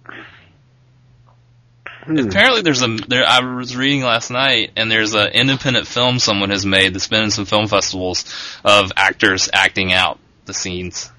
Hmm. 2.03 2.17
apparently 2.17 2.61
there's 2.61 2.81
a 2.81 2.87
there. 3.07 3.23
I 3.27 3.39
was 3.55 3.75
reading 3.75 4.01
last 4.01 4.31
night, 4.31 4.71
and 4.75 4.91
there's 4.91 5.13
an 5.13 5.27
independent 5.27 5.87
film 5.87 6.19
someone 6.19 6.49
has 6.49 6.65
made 6.65 6.93
that's 6.93 7.07
been 7.07 7.23
in 7.23 7.31
some 7.31 7.45
film 7.45 7.67
festivals 7.67 8.25
of 8.63 8.91
actors 8.97 9.49
acting 9.53 9.93
out 9.93 10.17
the 10.45 10.53
scenes 10.53 11.11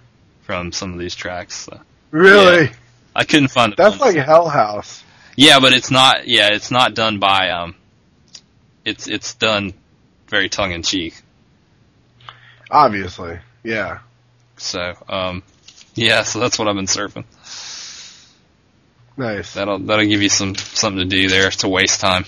from 0.42 0.72
some 0.72 0.92
of 0.92 0.98
these 0.98 1.14
tracts. 1.14 1.54
So 1.56 1.80
Really? 2.10 2.70
I 3.14 3.24
couldn't 3.24 3.48
find. 3.48 3.74
That's 3.76 4.00
like 4.00 4.16
Hell 4.16 4.48
House. 4.48 5.04
yeah, 5.36 5.60
but 5.60 5.72
it's 5.72 5.90
not. 5.90 6.26
Yeah, 6.26 6.48
it's 6.52 6.70
not 6.70 6.94
done 6.94 7.18
by 7.18 7.50
um. 7.50 7.74
It's 8.84 9.06
it's 9.06 9.34
done 9.34 9.74
very 10.28 10.48
tongue 10.48 10.72
in 10.72 10.82
cheek. 10.82 11.14
Obviously. 12.70 13.38
Yeah. 13.62 13.98
So 14.56 14.94
um, 15.08 15.42
yeah, 15.94 16.22
so 16.22 16.40
that's 16.40 16.58
what 16.58 16.68
I've 16.68 16.74
been 16.76 16.86
surfing. 16.86 17.24
Nice. 19.16 19.54
That'll 19.54 19.78
that'll 19.78 20.06
give 20.06 20.22
you 20.22 20.28
some 20.28 20.54
something 20.54 20.98
to 20.98 21.04
do 21.04 21.28
there 21.28 21.50
to 21.50 21.68
waste 21.68 22.00
time. 22.00 22.24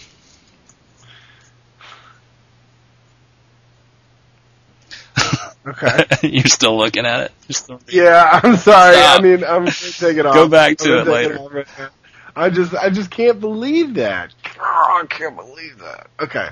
Okay. 5.66 6.04
You're 6.22 6.44
still 6.44 6.76
looking 6.76 7.06
at 7.06 7.32
it. 7.48 7.54
Still 7.54 7.80
Yeah, 7.88 8.40
I'm 8.42 8.56
sorry. 8.56 8.96
Stop. 8.96 9.20
I 9.20 9.22
mean, 9.22 9.44
I'm 9.44 9.64
gonna 9.64 9.70
take 9.70 10.16
it 10.18 10.26
off. 10.26 10.34
Go 10.34 10.48
back 10.48 10.76
to 10.78 11.00
I'm 11.00 11.08
it 11.08 11.10
later. 11.10 11.38
off 11.38 11.52
right. 11.52 11.66
I 12.36 12.50
just, 12.50 12.74
I 12.74 12.90
just 12.90 13.10
can't 13.10 13.40
believe 13.40 13.94
that. 13.94 14.34
Oh, 14.60 15.00
I 15.02 15.06
can't 15.06 15.36
believe 15.36 15.78
that. 15.78 16.08
Okay. 16.20 16.48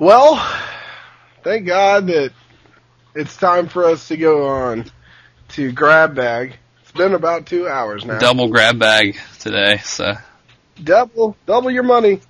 Well, 0.00 0.36
thank 1.44 1.66
God 1.66 2.08
that 2.08 2.32
it's 3.14 3.36
time 3.36 3.68
for 3.68 3.84
us 3.84 4.08
to 4.08 4.16
go 4.16 4.48
on 4.48 4.84
to 5.50 5.72
grab 5.72 6.14
bag. 6.14 6.56
It's 6.88 6.96
been 6.96 7.12
about 7.12 7.44
two 7.44 7.68
hours 7.68 8.06
now. 8.06 8.18
double 8.18 8.48
grab 8.48 8.78
bag 8.78 9.18
today. 9.40 9.76
So 9.84 10.14
double, 10.82 11.36
double 11.44 11.70
your 11.70 11.82
money. 11.82 12.20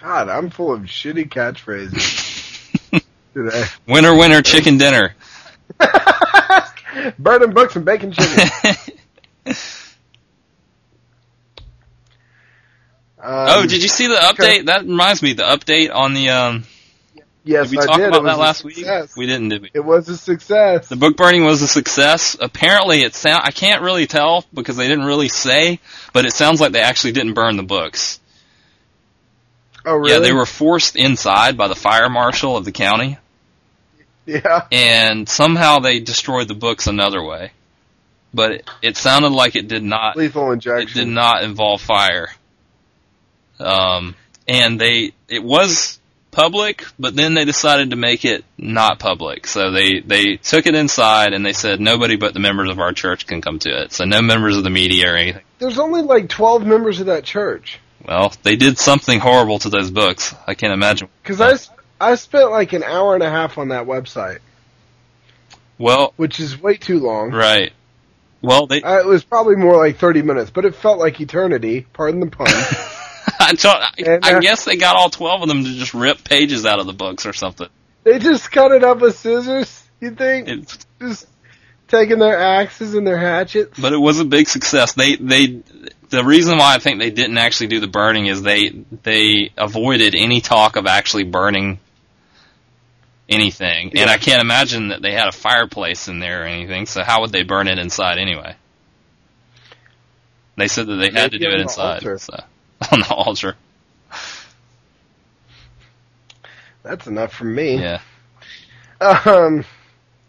God, 0.00 0.28
I'm 0.28 0.48
full 0.48 0.72
of 0.72 0.82
shitty 0.82 1.28
catchphrases 1.28 3.02
today. 3.34 3.64
winner, 3.88 4.16
winner, 4.16 4.42
chicken 4.42 4.78
dinner. 4.78 5.16
Burning 7.18 7.50
books 7.50 7.74
and 7.74 7.84
bacon 7.84 8.12
chicken. 8.12 8.48
oh, 13.18 13.60
Um, 13.62 13.66
did 13.66 13.82
you 13.82 13.88
see 13.88 14.06
the 14.06 14.14
update? 14.14 14.66
That 14.66 14.82
reminds 14.82 15.20
me, 15.20 15.32
the 15.32 15.42
update 15.42 15.92
on 15.92 16.14
the 16.14 16.28
um. 16.30 16.64
Yes, 17.42 17.70
did 17.70 17.78
we 17.78 17.82
I 17.86 17.96
did. 17.96 18.08
about 18.08 18.24
that 18.24 18.38
last 18.38 18.64
week? 18.64 18.76
We 19.16 19.26
didn't, 19.26 19.48
did 19.48 19.62
we? 19.62 19.70
It 19.72 19.84
was 19.84 20.08
a 20.08 20.16
success. 20.16 20.88
The 20.88 20.96
book 20.96 21.16
burning 21.16 21.44
was 21.44 21.62
a 21.62 21.68
success. 21.68 22.36
Apparently, 22.38 23.00
it 23.02 23.14
sound 23.14 23.42
I 23.44 23.50
can't 23.50 23.82
really 23.82 24.06
tell 24.06 24.44
because 24.52 24.76
they 24.76 24.88
didn't 24.88 25.06
really 25.06 25.28
say, 25.28 25.80
but 26.12 26.26
it 26.26 26.32
sounds 26.32 26.60
like 26.60 26.72
they 26.72 26.82
actually 26.82 27.12
didn't 27.12 27.34
burn 27.34 27.56
the 27.56 27.62
books. 27.62 28.20
oh, 29.86 29.94
really? 29.94 30.12
Yeah, 30.12 30.18
they 30.18 30.32
were 30.32 30.44
forced 30.46 30.96
inside 30.96 31.56
by 31.56 31.68
the 31.68 31.74
fire 31.74 32.10
marshal 32.10 32.56
of 32.58 32.66
the 32.66 32.72
county, 32.72 33.16
Yeah. 34.26 34.66
and 34.70 35.26
somehow 35.28 35.78
they 35.78 36.00
destroyed 36.00 36.46
the 36.48 36.54
books 36.54 36.86
another 36.88 37.22
way. 37.24 37.52
But 38.34 38.52
it, 38.52 38.70
it 38.82 38.96
sounded 38.96 39.30
like 39.32 39.56
it 39.56 39.66
did 39.66 39.82
not. 39.82 40.16
Lethal 40.16 40.52
injection. 40.52 40.88
It 41.00 41.04
did 41.06 41.08
not 41.10 41.42
involve 41.42 41.80
fire. 41.80 42.28
Um, 43.58 44.14
and 44.46 44.80
they 44.80 45.12
it 45.28 45.42
was 45.42 45.99
public, 46.30 46.84
but 46.98 47.14
then 47.16 47.34
they 47.34 47.44
decided 47.44 47.90
to 47.90 47.96
make 47.96 48.24
it 48.24 48.44
not 48.56 48.98
public. 48.98 49.46
So 49.46 49.70
they 49.70 50.00
they 50.00 50.36
took 50.36 50.66
it 50.66 50.74
inside 50.74 51.32
and 51.32 51.44
they 51.44 51.52
said 51.52 51.80
nobody 51.80 52.16
but 52.16 52.34
the 52.34 52.40
members 52.40 52.70
of 52.70 52.78
our 52.78 52.92
church 52.92 53.26
can 53.26 53.40
come 53.40 53.58
to 53.60 53.82
it. 53.82 53.92
So 53.92 54.04
no 54.04 54.22
members 54.22 54.56
of 54.56 54.64
the 54.64 54.70
media 54.70 55.12
or 55.12 55.16
anything. 55.16 55.42
There's 55.58 55.78
only 55.78 56.02
like 56.02 56.28
12 56.28 56.64
members 56.66 57.00
of 57.00 57.06
that 57.06 57.24
church. 57.24 57.80
Well, 58.06 58.32
they 58.42 58.56
did 58.56 58.78
something 58.78 59.20
horrible 59.20 59.58
to 59.60 59.68
those 59.68 59.90
books. 59.90 60.34
I 60.46 60.54
can't 60.54 60.72
imagine. 60.72 61.08
Because 61.22 61.40
I, 62.00 62.12
I 62.12 62.14
spent 62.14 62.50
like 62.50 62.72
an 62.72 62.82
hour 62.82 63.14
and 63.14 63.22
a 63.22 63.28
half 63.28 63.58
on 63.58 63.68
that 63.68 63.86
website, 63.86 64.38
Well, 65.78 66.14
which 66.16 66.40
is 66.40 66.60
way 66.60 66.76
too 66.76 66.98
long. 66.98 67.30
right. 67.30 67.72
Well, 68.42 68.66
they. 68.66 68.80
Uh, 68.80 69.00
it 69.00 69.06
was 69.06 69.22
probably 69.22 69.56
more 69.56 69.76
like 69.76 69.98
30 69.98 70.22
minutes, 70.22 70.50
but 70.50 70.64
it 70.64 70.74
felt 70.74 70.98
like 70.98 71.20
eternity. 71.20 71.86
Pardon 71.92 72.20
the 72.20 72.26
pun. 72.28 72.46
I, 73.58 74.02
thought- 74.02 74.24
I, 74.24 74.40
guess 74.40 74.64
they 74.64 74.76
got 74.76 74.96
all 74.96 75.10
twelve 75.10 75.42
of 75.42 75.48
them 75.48 75.64
to 75.64 75.72
just 75.74 75.94
rip 75.94 76.22
pages 76.24 76.64
out 76.66 76.78
of 76.80 76.86
the 76.86 76.92
books 76.92 77.26
or 77.26 77.32
something. 77.32 77.68
they 78.04 78.18
just 78.18 78.50
cut 78.50 78.72
it 78.72 78.84
up 78.84 79.00
with 79.00 79.16
scissors, 79.16 79.84
you 80.00 80.12
think? 80.12 80.48
Just 81.00 81.26
taking 81.88 82.18
their 82.18 82.38
axes 82.38 82.94
and 82.94 83.06
their 83.06 83.18
hatchets. 83.18 83.78
but 83.78 83.92
it 83.92 83.98
was 83.98 84.20
a 84.20 84.24
big 84.24 84.48
success. 84.48 84.92
They 84.92 85.16
they 85.16 85.62
the 86.10 86.24
reason 86.24 86.58
why 86.58 86.74
I 86.74 86.78
think 86.78 86.98
they 86.98 87.10
didn't 87.10 87.38
actually 87.38 87.68
do 87.68 87.80
the 87.80 87.88
burning 87.88 88.26
is 88.26 88.42
they 88.42 88.70
they 89.02 89.52
avoided 89.56 90.14
any 90.14 90.40
talk 90.40 90.76
of 90.76 90.86
actually 90.86 91.24
burning 91.24 91.78
anything. 93.28 93.92
And 93.96 94.10
I 94.10 94.18
can't 94.18 94.42
imagine 94.42 94.88
that 94.88 95.02
they 95.02 95.12
had 95.12 95.28
a 95.28 95.32
fireplace 95.32 96.08
in 96.08 96.18
there 96.18 96.42
or 96.42 96.46
anything. 96.46 96.86
So 96.86 97.02
how 97.04 97.20
would 97.22 97.30
they 97.30 97.44
burn 97.44 97.68
it 97.68 97.78
inside 97.78 98.18
anyway? 98.18 98.56
They 100.56 100.68
said 100.68 100.88
that 100.88 100.96
they 100.96 101.10
had 101.10 101.30
to 101.32 101.38
do 101.38 101.48
it 101.48 101.60
inside. 101.60 102.02
So 102.20 102.44
on 102.92 103.00
the 103.00 103.14
altar. 103.14 103.56
That's 106.82 107.06
enough 107.06 107.32
from 107.34 107.54
me. 107.54 107.78
Yeah. 107.78 108.00
Um, 109.00 109.64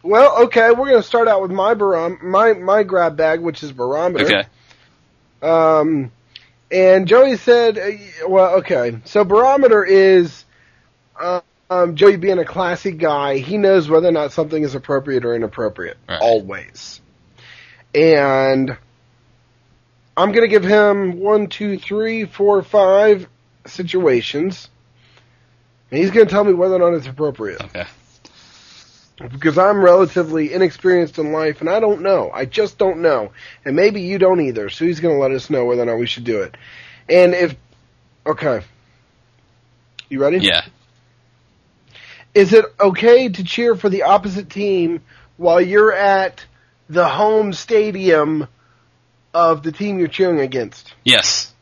well, 0.04 0.44
okay, 0.46 0.70
we're 0.72 0.90
going 0.90 1.02
to 1.02 1.08
start 1.08 1.28
out 1.28 1.42
with 1.42 1.52
my 1.52 1.74
barom- 1.76 2.22
my 2.22 2.54
my 2.54 2.84
grab 2.84 3.16
bag, 3.18 3.40
which 3.42 3.64
is 3.64 3.72
barometer. 3.72 4.26
Okay. 4.26 4.44
Um, 5.42 6.12
and 6.72 7.08
Joey 7.08 7.38
said, 7.38 7.78
uh, 7.78 8.28
well, 8.30 8.56
okay, 8.60 9.00
so 9.06 9.24
barometer 9.26 9.84
is, 9.84 10.46
uh, 11.20 11.42
um, 11.70 11.96
Joey 11.96 12.16
being 12.18 12.38
a 12.40 12.46
classy 12.46 12.92
guy, 12.92 13.38
he 13.38 13.58
knows 13.58 13.90
whether 13.90 14.08
or 14.08 14.12
not 14.12 14.32
something 14.34 14.64
is 14.64 14.76
appropriate 14.76 15.26
or 15.26 15.36
inappropriate, 15.36 15.98
Right. 16.08 16.20
always. 16.22 17.02
And 17.96 18.78
I'm 20.22 20.32
going 20.32 20.44
to 20.44 20.48
give 20.48 20.64
him 20.64 21.20
one, 21.20 21.48
two, 21.48 21.78
three, 21.80 22.26
four, 22.26 22.62
five 22.62 23.28
situations, 23.66 24.70
and 25.90 26.00
he's 26.00 26.12
going 26.12 26.28
to 26.28 26.32
tell 26.32 26.44
me 26.44 26.54
whether 26.54 26.76
or 26.76 26.80
not 26.80 26.94
it's 26.94 27.08
appropriate 27.08 27.62
Okay. 27.64 27.86
because 29.32 29.58
I'm 29.58 29.82
relatively 29.82 30.54
inexperienced 30.54 31.18
in 31.18 31.32
life 31.32 31.62
and 31.62 31.70
I 31.70 31.80
don't 31.80 32.02
know. 32.02 32.30
I 32.34 32.46
just 32.46 32.78
don't 32.78 33.02
know. 33.02 33.32
And 33.66 33.76
maybe 33.76 34.02
you 34.02 34.18
don't 34.20 34.42
either. 34.42 34.70
So 34.70 34.86
he's 34.86 35.00
going 35.00 35.16
to 35.16 35.20
let 35.22 35.32
us 35.32 35.50
know 35.50 35.66
whether 35.66 35.82
or 35.82 35.86
not 35.86 35.98
we 35.98 36.06
should 36.06 36.24
do 36.24 36.42
it. 36.44 36.56
And 37.10 37.34
if, 37.34 37.56
okay. 38.26 38.62
You 40.10 40.22
ready? 40.22 40.38
Yeah. 40.38 40.66
Is 42.34 42.54
it 42.54 42.66
okay 42.80 43.28
to 43.30 43.44
cheer 43.44 43.76
for 43.76 43.90
the 43.90 44.04
opposite 44.04 44.50
team 44.50 45.02
while 45.38 45.60
you're 45.60 45.92
at 45.94 46.46
the 46.90 47.08
home 47.08 47.54
stadium 47.54 48.48
of 49.34 49.64
the 49.64 49.72
team 49.72 50.00
you're 50.00 50.08
cheering 50.08 50.40
against? 50.40 50.94
Yes. 51.04 51.54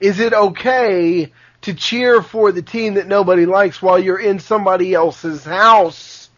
Is 0.00 0.20
it 0.20 0.32
okay 0.32 1.32
to 1.62 1.74
cheer 1.74 2.22
for 2.22 2.52
the 2.52 2.62
team 2.62 2.94
that 2.94 3.06
nobody 3.06 3.46
likes 3.46 3.82
while 3.82 3.98
you're 3.98 4.18
in 4.18 4.38
somebody 4.38 4.94
else's 4.94 5.44
house, 5.44 6.30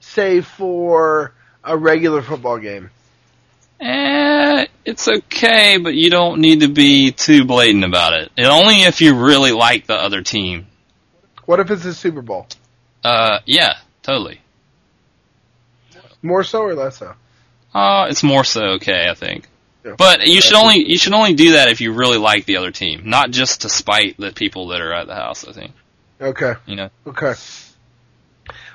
say 0.00 0.40
for 0.40 1.32
a 1.64 1.76
regular 1.76 2.22
football 2.22 2.58
game? 2.58 2.90
Eh, 3.80 4.66
it's 4.84 5.08
okay, 5.08 5.78
but 5.78 5.94
you 5.94 6.08
don't 6.08 6.40
need 6.40 6.60
to 6.60 6.68
be 6.68 7.10
too 7.10 7.44
blatant 7.44 7.84
about 7.84 8.12
it. 8.12 8.30
And 8.36 8.46
only 8.46 8.82
if 8.82 9.00
you 9.00 9.16
really 9.16 9.50
like 9.50 9.88
the 9.88 9.96
other 9.96 10.22
team. 10.22 10.66
What 11.46 11.58
if 11.58 11.70
it's 11.70 11.84
a 11.84 11.92
Super 11.92 12.22
Bowl? 12.22 12.46
Uh, 13.02 13.40
yeah, 13.44 13.78
totally. 14.02 14.40
More 16.22 16.44
so 16.44 16.62
or 16.62 16.74
less 16.74 16.98
so? 16.98 17.14
Uh, 17.74 18.06
it's 18.10 18.22
more 18.22 18.44
so 18.44 18.62
okay, 18.74 19.08
I 19.10 19.14
think. 19.14 19.48
Yeah. 19.84 19.94
But 19.98 20.26
you 20.26 20.40
should 20.40 20.54
only 20.56 20.88
you 20.90 20.98
should 20.98 21.12
only 21.14 21.34
do 21.34 21.52
that 21.52 21.68
if 21.68 21.80
you 21.80 21.92
really 21.92 22.18
like 22.18 22.44
the 22.44 22.56
other 22.58 22.70
team, 22.70 23.02
not 23.04 23.30
just 23.30 23.62
to 23.62 23.68
spite 23.68 24.16
the 24.16 24.30
people 24.32 24.68
that 24.68 24.80
are 24.80 24.92
at 24.92 25.06
the 25.06 25.14
house. 25.14 25.46
I 25.46 25.52
think 25.52 25.72
Okay, 26.20 26.54
you 26.66 26.76
know. 26.76 26.90
okay. 27.06 27.34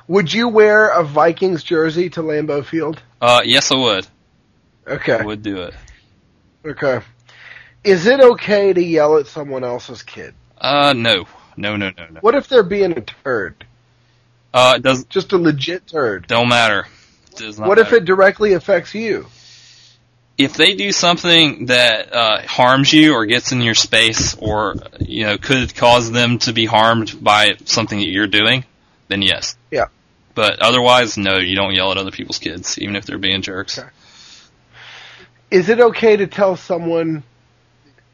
Would 0.07 0.34
you 0.34 0.48
wear 0.48 0.90
a 0.90 1.03
Vikings 1.03 1.64
jersey 1.64 2.10
to 2.11 2.22
Lambeau 2.22 2.64
Field? 2.65 3.02
Uh, 3.22 3.41
yes, 3.44 3.72
I 3.72 3.76
would. 3.76 4.07
Okay, 4.88 5.14
I 5.19 5.24
would 5.26 5.44
do 5.44 5.64
it. 5.64 5.74
okay. 6.65 7.02
Is 7.84 8.06
it 8.07 8.19
okay 8.19 8.74
to 8.74 8.82
yell 8.84 9.18
at 9.18 9.28
someone 9.28 9.64
else's 9.64 10.03
kid? 10.03 10.34
Uh, 10.57 10.94
no, 10.95 11.26
no, 11.56 11.76
no, 11.78 11.91
no, 11.98 12.07
no. 12.10 12.19
What 12.22 12.36
if 12.36 12.48
they're 12.48 12.64
being 12.64 12.91
a 12.98 13.02
turd? 13.02 13.65
Uh, 14.53 14.74
it 14.78 14.82
does 14.82 15.06
Just 15.06 15.32
a 15.34 15.38
legit 15.38 15.88
turd. 15.88 16.28
don't 16.28 16.49
matter. 16.49 16.88
Does 17.38 17.59
not 17.59 17.68
What 17.69 17.80
if 17.80 17.85
matter. 17.88 17.97
it 17.97 18.05
directly 18.05 18.53
affects 18.53 18.93
you? 18.93 19.27
if 20.38 20.53
they 20.55 20.76
do 20.76 20.91
something 20.91 21.65
that 21.65 22.14
uh, 22.14 22.41
harms 22.43 22.93
you 22.93 23.14
or 23.15 23.26
gets 23.26 23.51
in 23.51 23.61
your 23.61 23.73
space 23.73 24.35
or 24.35 24.76
you 24.99 25.23
know 25.26 25.38
could 25.39 25.73
cause 25.73 26.11
them 26.11 26.38
to 26.38 26.53
be 26.53 26.65
harmed 26.65 27.23
by 27.23 27.55
something 27.65 27.97
that 27.97 28.07
you're 28.07 28.27
doing, 28.27 28.64
then 29.07 29.23
yes. 29.23 29.57
Yeah. 29.72 29.85
But 30.35 30.59
otherwise, 30.59 31.18
no. 31.18 31.38
You 31.39 31.55
don't 31.55 31.73
yell 31.73 31.91
at 31.91 31.97
other 31.97 32.11
people's 32.11 32.38
kids, 32.38 32.77
even 32.77 32.95
if 32.95 33.05
they're 33.05 33.18
being 33.18 33.41
jerks. 33.41 33.80
Okay. 33.80 33.88
Is 35.49 35.69
it 35.69 35.80
okay 35.80 36.18
to 36.18 36.27
tell 36.27 36.55
someone 36.55 37.23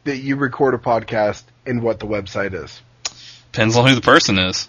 that 0.04 0.16
you 0.16 0.36
record 0.36 0.72
a 0.72 0.78
podcast 0.78 1.42
and 1.66 1.82
what 1.82 2.00
the 2.00 2.06
website 2.06 2.54
is? 2.54 2.80
Depends 3.52 3.76
on 3.76 3.86
who 3.86 3.94
the 3.94 4.00
person 4.00 4.38
is. 4.38 4.68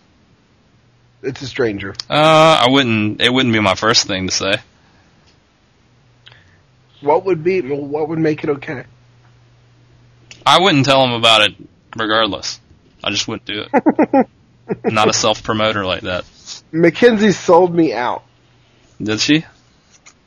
It's 1.25 1.41
a 1.41 1.47
stranger. 1.47 1.95
Uh, 2.09 2.63
I 2.65 2.69
wouldn't. 2.69 3.21
It 3.21 3.33
wouldn't 3.33 3.53
be 3.53 3.59
my 3.59 3.75
first 3.75 4.05
thing 4.05 4.27
to 4.27 4.33
say. 4.33 4.53
What 7.01 7.25
would 7.25 7.43
be? 7.43 7.61
What 7.61 8.09
would 8.09 8.19
make 8.19 8.43
it 8.43 8.49
okay? 8.51 8.85
I 10.45 10.59
wouldn't 10.59 10.85
tell 10.85 11.01
them 11.01 11.13
about 11.13 11.41
it, 11.41 11.55
regardless. 11.95 12.59
I 13.03 13.09
just 13.09 13.27
wouldn't 13.27 13.45
do 13.45 13.65
it. 13.71 14.27
Not 14.93 15.09
a 15.09 15.13
self 15.13 15.43
promoter 15.43 15.85
like 15.85 16.01
that. 16.01 16.25
Mackenzie 16.71 17.31
sold 17.31 17.73
me 17.73 17.93
out. 17.93 18.23
Did 19.01 19.19
she? 19.19 19.45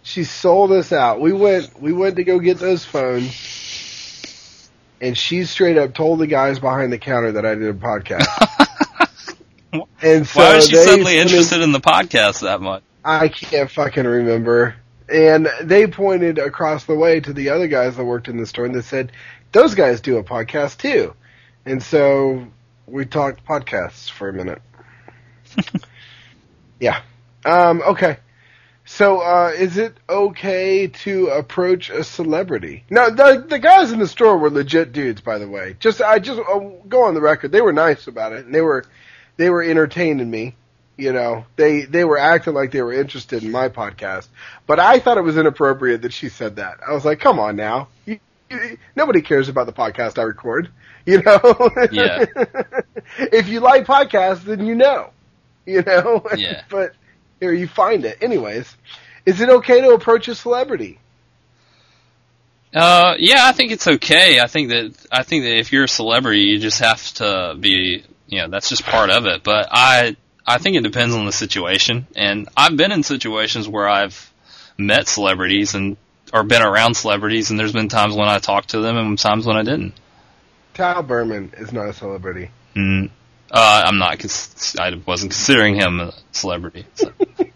She 0.03 0.25
sold 0.25 0.73
us 0.73 0.93
out. 0.93 1.21
We 1.21 1.33
went. 1.33 1.81
We 1.81 1.93
went 1.93 2.17
to 2.17 2.25
go 2.25 2.39
get 2.39 2.59
those 2.59 2.85
phones, 2.85 4.71
and 5.01 5.17
she 5.17 5.45
straight 5.45 5.79
up 5.79 5.95
told 5.95 6.19
the 6.19 6.27
guys 6.27 6.59
behind 6.59 6.93
the 6.93 6.99
counter 6.99 7.33
that 7.33 7.47
I 7.47 7.55
did 7.55 7.69
a 7.69 7.75
podcast. 7.75 8.27
And 10.03 10.27
so 10.27 10.41
Why 10.41 10.57
was 10.57 10.69
she 10.69 10.77
suddenly 10.77 11.19
interested 11.19 11.61
in 11.61 11.73
the 11.73 11.81
podcast 11.81 12.41
that 12.41 12.61
much? 12.61 12.83
I 13.05 13.29
can't 13.29 13.71
fucking 13.71 14.07
remember. 14.07 14.77
And 15.09 15.49
they 15.63 15.87
pointed 15.87 16.39
across 16.39 16.85
the 16.85 16.95
way 16.95 17.21
to 17.21 17.33
the 17.33 17.51
other 17.51 17.67
guys 17.67 17.97
that 17.97 18.05
worked 18.05 18.29
in 18.29 18.37
the 18.37 18.47
store 18.47 18.65
and 18.65 18.75
they 18.75 18.81
said, 18.81 19.13
those 19.53 19.75
guys 19.75 20.01
do 20.01 20.19
a 20.19 20.25
podcast 20.25 20.79
too. 20.79 21.15
And 21.65 21.83
so 21.83 22.47
we 22.87 23.05
talked 23.05 23.45
podcasts 23.45 24.11
for 24.11 24.29
a 24.29 24.33
minute. 24.33 24.63
yeah. 26.81 27.03
Um, 27.45 27.83
okay. 27.83 28.19
So, 28.85 29.21
uh, 29.21 29.53
is 29.55 29.77
it 29.77 29.99
okay 30.09 30.87
to 30.87 31.27
approach 31.29 31.91
a 31.91 32.03
celebrity? 32.03 32.85
No, 32.89 33.11
the 33.11 33.45
the 33.47 33.59
guys 33.59 33.93
in 33.93 33.99
the 33.99 34.09
store 34.09 34.39
were 34.39 34.49
legit 34.49 34.93
dudes, 34.93 35.21
by 35.21 35.37
the 35.37 35.47
way. 35.47 35.77
Just 35.79 36.01
I 36.01 36.19
just 36.19 36.41
uh, 36.41 36.59
go 36.89 37.03
on 37.03 37.13
the 37.13 37.21
record. 37.21 37.53
They 37.53 37.61
were 37.61 37.75
nice 37.75 38.07
about 38.07 38.33
it, 38.33 38.47
and 38.47 38.55
they 38.55 38.63
were 38.63 38.87
they 39.39 39.49
were 39.49 39.63
entertaining 39.63 40.31
me. 40.31 40.55
You 40.99 41.13
know, 41.13 41.47
they 41.57 41.83
they 41.83 42.05
were 42.05 42.19
acting 42.19 42.55
like 42.55 42.73
they 42.73 42.83
were 42.83 42.93
interested 42.93 43.43
in 43.45 43.53
my 43.53 43.69
podcast, 43.71 44.27
but 44.67 44.79
I 44.81 44.99
thought 44.99 45.17
it 45.17 45.23
was 45.23 45.37
inappropriate 45.39 46.03
that 46.03 46.13
she 46.13 46.29
said 46.29 46.57
that. 46.57 46.79
I 46.87 46.93
was 46.93 47.05
like, 47.05 47.21
come 47.21 47.39
on 47.39 47.55
now, 47.57 47.89
you, 48.05 48.19
you, 48.51 48.77
nobody 48.97 49.23
cares 49.23 49.49
about 49.49 49.67
the 49.67 49.73
podcast 49.73 50.19
I 50.19 50.23
record. 50.23 50.69
You 51.07 51.23
know, 51.23 51.71
Yeah. 51.91 52.27
if 53.19 53.49
you 53.49 53.61
like 53.61 53.87
podcasts, 53.87 54.43
then 54.43 54.67
you 54.67 54.75
know. 54.75 55.11
You 55.65 55.81
know, 55.83 56.23
Yeah. 56.37 56.65
but 56.69 56.93
here 57.41 57.55
you 57.55 57.67
find 57.67 58.05
it. 58.05 58.19
Anyways, 58.21 58.77
is 59.25 59.41
it 59.41 59.49
okay 59.49 59.81
to 59.81 59.93
approach 59.93 60.29
a 60.29 60.35
celebrity? 60.35 60.99
Uh, 62.75 63.15
yeah, 63.19 63.47
I 63.47 63.53
think 63.53 63.73
it's 63.73 63.87
okay. 63.87 64.41
I 64.41 64.47
think 64.49 64.69
that 64.69 65.07
I 65.11 65.23
think 65.23 65.45
that 65.45 65.57
if 65.57 65.73
you're 65.73 65.85
a 65.85 65.89
celebrity, 65.89 66.43
you 66.43 66.59
just 66.59 66.81
have 66.81 67.03
to 67.15 67.57
be, 67.59 68.05
you 68.29 68.39
know, 68.39 68.49
that's 68.49 68.69
just 68.69 68.85
part 68.85 69.11
of 69.11 69.27
it. 69.27 69.43
But 69.43 69.69
I 69.71 70.17
I 70.47 70.59
think 70.59 70.77
it 70.77 70.83
depends 70.83 71.15
on 71.15 71.27
the 71.27 71.33
situation, 71.33 72.07
and 72.15 72.49
I've 72.57 72.77
been 72.77 72.93
in 72.93 73.03
situations 73.03 73.69
where 73.69 73.89
I've 73.89 74.33
met 74.77 75.09
celebrities 75.09 75.75
and 75.75 75.97
or 76.33 76.45
been 76.45 76.63
around 76.63 76.95
celebrities, 76.95 77.51
and 77.51 77.59
there's 77.59 77.73
been 77.73 77.89
times 77.89 78.15
when 78.15 78.29
I 78.29 78.39
talked 78.39 78.71
to 78.71 78.81
them 78.81 78.97
and 78.97 79.19
times 79.19 79.47
when 79.47 79.57
I 79.57 79.63
didn't. 79.63 79.95
Tal 80.75 81.03
Berman 81.03 81.53
is 81.57 81.73
not 81.73 81.89
a 81.89 81.93
celebrity. 81.93 82.51
Mm, 82.77 83.11
uh, 83.51 83.83
I'm 83.87 83.99
not. 83.99 84.19
Cons- 84.19 84.77
I 84.79 84.95
wasn't 85.07 85.33
considering 85.33 85.75
him 85.75 86.01
a 86.01 86.13
celebrity. 86.33 86.87
So. 86.95 87.13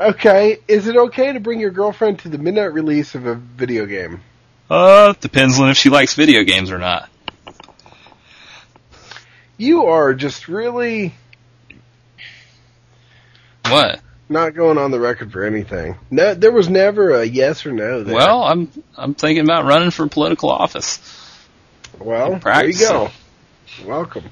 Okay, 0.00 0.58
is 0.68 0.86
it 0.86 0.96
okay 0.96 1.32
to 1.32 1.40
bring 1.40 1.58
your 1.58 1.72
girlfriend 1.72 2.20
to 2.20 2.28
the 2.28 2.38
midnight 2.38 2.72
release 2.72 3.16
of 3.16 3.26
a 3.26 3.34
video 3.34 3.84
game? 3.84 4.20
Uh, 4.70 5.14
depends 5.20 5.58
on 5.58 5.70
if 5.70 5.76
she 5.76 5.88
likes 5.90 6.14
video 6.14 6.44
games 6.44 6.70
or 6.70 6.78
not. 6.78 7.08
You 9.56 9.86
are 9.86 10.14
just 10.14 10.46
really 10.48 11.14
What? 13.68 14.00
not 14.28 14.54
going 14.54 14.78
on 14.78 14.90
the 14.90 15.00
record 15.00 15.32
for 15.32 15.44
anything. 15.44 15.96
No, 16.10 16.34
there 16.34 16.52
was 16.52 16.68
never 16.68 17.10
a 17.20 17.24
yes 17.24 17.64
or 17.66 17.72
no. 17.72 18.04
There. 18.04 18.14
Well, 18.14 18.42
I'm 18.42 18.70
I'm 18.96 19.14
thinking 19.14 19.44
about 19.44 19.64
running 19.64 19.90
for 19.90 20.06
political 20.06 20.50
office. 20.50 21.00
well, 21.98 22.38
there 22.38 22.66
you 22.68 22.78
go. 22.78 23.10
Welcome. 23.84 24.24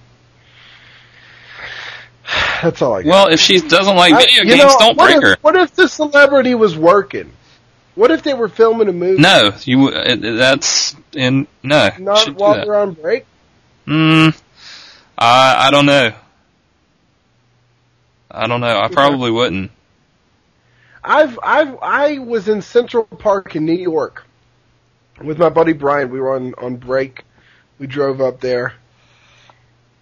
That's 2.62 2.82
all 2.82 2.94
I 2.94 3.02
got. 3.02 3.10
Well, 3.10 3.28
if 3.28 3.40
she 3.40 3.60
doesn't 3.60 3.96
like 3.96 4.14
video 4.16 4.42
you 4.44 4.50
games, 4.50 4.62
know, 4.62 4.76
don't 4.78 4.98
break 4.98 5.16
if, 5.16 5.22
her. 5.22 5.36
What 5.40 5.56
if 5.56 5.74
the 5.74 5.88
celebrity 5.88 6.54
was 6.54 6.76
working? 6.76 7.32
What 7.96 8.10
if 8.10 8.22
they 8.22 8.34
were 8.34 8.48
filming 8.48 8.88
a 8.88 8.92
movie? 8.92 9.20
No, 9.20 9.52
you. 9.64 9.88
It, 9.88 10.20
that's 10.20 10.94
in 11.14 11.48
no. 11.62 11.90
not 11.98 12.28
while 12.34 12.54
that. 12.54 12.66
they're 12.66 12.76
on 12.76 12.92
break. 12.92 13.24
Hmm. 13.86 14.28
I 15.18 15.66
I 15.66 15.70
don't 15.70 15.86
know. 15.86 16.12
I 18.30 18.46
don't 18.46 18.60
know. 18.60 18.78
I 18.78 18.88
probably 18.88 19.30
wouldn't. 19.30 19.70
I've 21.02 21.38
I've 21.42 21.78
I 21.80 22.18
was 22.18 22.48
in 22.48 22.60
Central 22.60 23.04
Park 23.04 23.56
in 23.56 23.64
New 23.64 23.72
York 23.72 24.24
with 25.24 25.38
my 25.38 25.48
buddy 25.48 25.72
Brian. 25.72 26.10
We 26.10 26.20
were 26.20 26.36
on 26.36 26.52
on 26.58 26.76
break. 26.76 27.24
We 27.78 27.86
drove 27.86 28.20
up 28.20 28.40
there, 28.40 28.74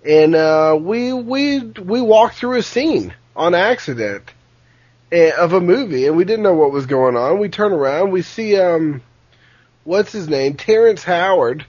and 0.04 0.34
uh, 0.34 0.76
we 0.80 1.12
we 1.12 1.60
we 1.60 2.00
walked 2.00 2.38
through 2.38 2.58
a 2.58 2.62
scene 2.64 3.14
on 3.36 3.54
accident 3.54 4.33
of 5.14 5.52
a 5.52 5.60
movie, 5.60 6.06
and 6.06 6.16
we 6.16 6.24
didn't 6.24 6.42
know 6.42 6.54
what 6.54 6.72
was 6.72 6.86
going 6.86 7.16
on. 7.16 7.38
We 7.38 7.48
turn 7.48 7.72
around, 7.72 8.10
we 8.10 8.22
see 8.22 8.58
um, 8.58 9.02
what's 9.84 10.12
his 10.12 10.28
name, 10.28 10.54
Terrence 10.54 11.04
Howard, 11.04 11.64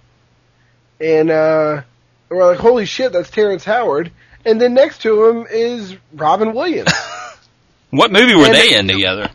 and 1.00 1.30
uh, 1.30 1.82
we're 2.30 2.46
like, 2.46 2.60
holy 2.60 2.86
shit, 2.86 3.12
that's 3.12 3.30
Terrence 3.30 3.64
Howard. 3.64 4.12
And 4.46 4.62
then 4.62 4.74
next 4.74 5.02
to 5.02 5.26
him 5.26 5.48
is 5.50 5.96
Robin 6.14 6.54
Williams, 6.54 6.92
What 7.90 8.12
movie 8.12 8.36
were 8.36 8.46
And 8.46 8.56
they 8.56 8.78
in 8.78 8.88
together? 8.88 9.30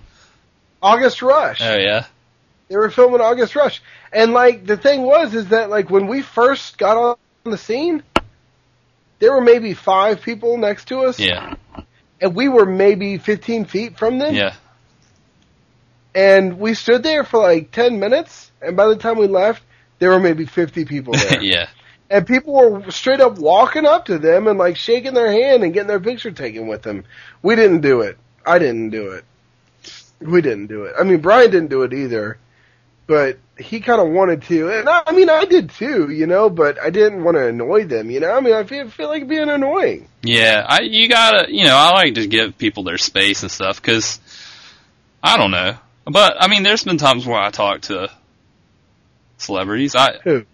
August 0.82 1.22
Rush. 1.22 1.60
Oh 1.62 1.76
yeah. 1.76 2.06
They 2.68 2.76
were 2.76 2.90
filming 2.90 3.20
August 3.20 3.56
Rush. 3.56 3.82
And 4.12 4.32
like 4.32 4.66
the 4.66 4.76
thing 4.76 5.02
was 5.02 5.34
is 5.34 5.48
that 5.48 5.70
like 5.70 5.90
when 5.90 6.06
we 6.06 6.22
first 6.22 6.78
got 6.78 6.96
on 6.96 7.16
the 7.50 7.58
scene, 7.58 8.02
there 9.18 9.32
were 9.32 9.40
maybe 9.40 9.74
five 9.74 10.20
people 10.22 10.56
next 10.58 10.86
to 10.88 11.00
us. 11.00 11.18
Yeah. 11.18 11.54
And 12.20 12.34
we 12.34 12.48
were 12.48 12.66
maybe 12.66 13.18
fifteen 13.18 13.64
feet 13.64 13.98
from 13.98 14.18
them. 14.18 14.34
Yeah. 14.34 14.54
And 16.14 16.58
we 16.58 16.74
stood 16.74 17.02
there 17.02 17.24
for 17.24 17.40
like 17.40 17.70
ten 17.70 18.00
minutes 18.00 18.50
and 18.60 18.76
by 18.76 18.88
the 18.88 18.96
time 18.96 19.16
we 19.16 19.26
left, 19.26 19.62
there 19.98 20.10
were 20.10 20.20
maybe 20.20 20.44
fifty 20.46 20.84
people 20.84 21.14
there. 21.28 21.42
yeah. 21.42 21.68
And 22.10 22.26
people 22.26 22.54
were 22.54 22.90
straight 22.90 23.20
up 23.20 23.38
walking 23.38 23.86
up 23.86 24.06
to 24.06 24.18
them 24.18 24.48
and 24.48 24.58
like 24.58 24.76
shaking 24.76 25.14
their 25.14 25.30
hand 25.30 25.62
and 25.62 25.72
getting 25.72 25.86
their 25.88 26.00
picture 26.00 26.32
taken 26.32 26.66
with 26.66 26.82
them. 26.82 27.04
We 27.42 27.54
didn't 27.54 27.82
do 27.82 28.00
it. 28.00 28.18
I 28.44 28.58
didn't 28.58 28.90
do 28.90 29.12
it. 29.12 29.24
We 30.20 30.42
didn't 30.42 30.66
do 30.66 30.84
it. 30.84 30.94
I 30.98 31.04
mean, 31.04 31.20
Brian 31.20 31.50
didn't 31.50 31.70
do 31.70 31.82
it 31.82 31.92
either, 31.94 32.36
but 33.10 33.38
he 33.58 33.80
kind 33.80 34.00
of 34.00 34.06
wanted 34.06 34.42
to. 34.42 34.70
And 34.70 34.88
I, 34.88 35.02
I 35.08 35.10
mean, 35.10 35.28
I 35.28 35.44
did 35.44 35.70
too, 35.70 36.12
you 36.12 36.28
know, 36.28 36.48
but 36.48 36.80
I 36.80 36.90
didn't 36.90 37.24
want 37.24 37.36
to 37.36 37.48
annoy 37.48 37.84
them, 37.84 38.08
you 38.08 38.20
know? 38.20 38.30
I 38.30 38.38
mean, 38.38 38.54
I 38.54 38.62
feel, 38.62 38.88
feel 38.88 39.08
like 39.08 39.26
being 39.26 39.50
annoying. 39.50 40.06
Yeah, 40.22 40.64
I 40.64 40.82
you 40.82 41.08
gotta 41.08 41.52
you 41.52 41.64
know 41.64 41.74
I 41.76 41.90
like 41.90 42.14
to 42.14 42.28
give 42.28 42.56
people 42.56 42.84
their 42.84 42.98
space 42.98 43.42
and 43.42 43.50
stuff 43.50 43.82
because 43.82 44.20
I 45.24 45.38
don't 45.38 45.50
know, 45.50 45.76
but 46.04 46.36
I 46.38 46.46
mean 46.46 46.62
there's 46.62 46.84
been 46.84 46.98
times 46.98 47.26
where 47.26 47.40
I 47.40 47.50
talk 47.50 47.80
to 47.82 48.12
celebrities. 49.38 49.96
I 49.96 50.18
Who? 50.22 50.44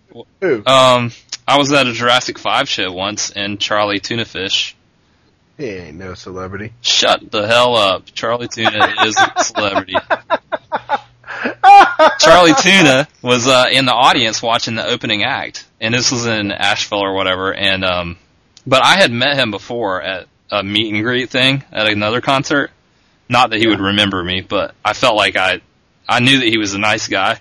Who? 0.41 0.63
um 0.65 1.13
I 1.47 1.59
was 1.59 1.71
at 1.75 1.87
a 1.87 1.93
Jurassic 1.93 2.39
Five 2.39 2.71
show 2.71 2.91
once 2.91 3.33
and 3.33 3.61
Charlie 3.61 4.01
Tunafish. 4.01 4.73
He 5.59 5.67
ain't 5.67 5.99
no 5.99 6.15
celebrity. 6.15 6.73
Shut 6.81 7.31
the 7.31 7.47
hell 7.47 7.77
up, 7.77 8.07
Charlie 8.15 8.49
Tuna 8.49 8.95
is 9.05 9.19
a 9.19 9.45
celebrity. 9.45 9.97
Charlie 12.21 12.55
Tuna 12.61 13.09
was 13.23 13.47
uh, 13.47 13.67
in 13.71 13.87
the 13.87 13.93
audience 13.93 14.43
watching 14.43 14.75
the 14.75 14.87
opening 14.87 15.23
act, 15.23 15.67
and 15.81 15.95
this 15.95 16.11
was 16.13 16.27
in 16.27 16.53
Asheville 16.53 17.05
or 17.05 17.13
whatever. 17.15 17.53
And 17.55 17.85
um, 17.85 18.17
but 18.67 18.83
I 18.83 18.97
had 18.97 19.11
met 19.11 19.37
him 19.37 19.51
before 19.51 20.03
at 20.03 20.27
a 20.51 20.63
meet 20.63 20.93
and 20.93 21.03
greet 21.03 21.31
thing 21.31 21.65
at 21.73 21.89
another 21.89 22.21
concert. 22.21 22.71
Not 23.29 23.51
that 23.51 23.59
he 23.59 23.67
would 23.67 23.81
remember 23.81 24.23
me, 24.23 24.41
but 24.41 24.75
I 24.85 24.93
felt 24.93 25.17
like 25.17 25.37
I 25.37 25.61
I 26.09 26.21
knew 26.21 26.39
that 26.39 26.47
he 26.47 26.59
was 26.59 26.75
a 26.75 26.79
nice 26.79 27.09
guy, 27.09 27.41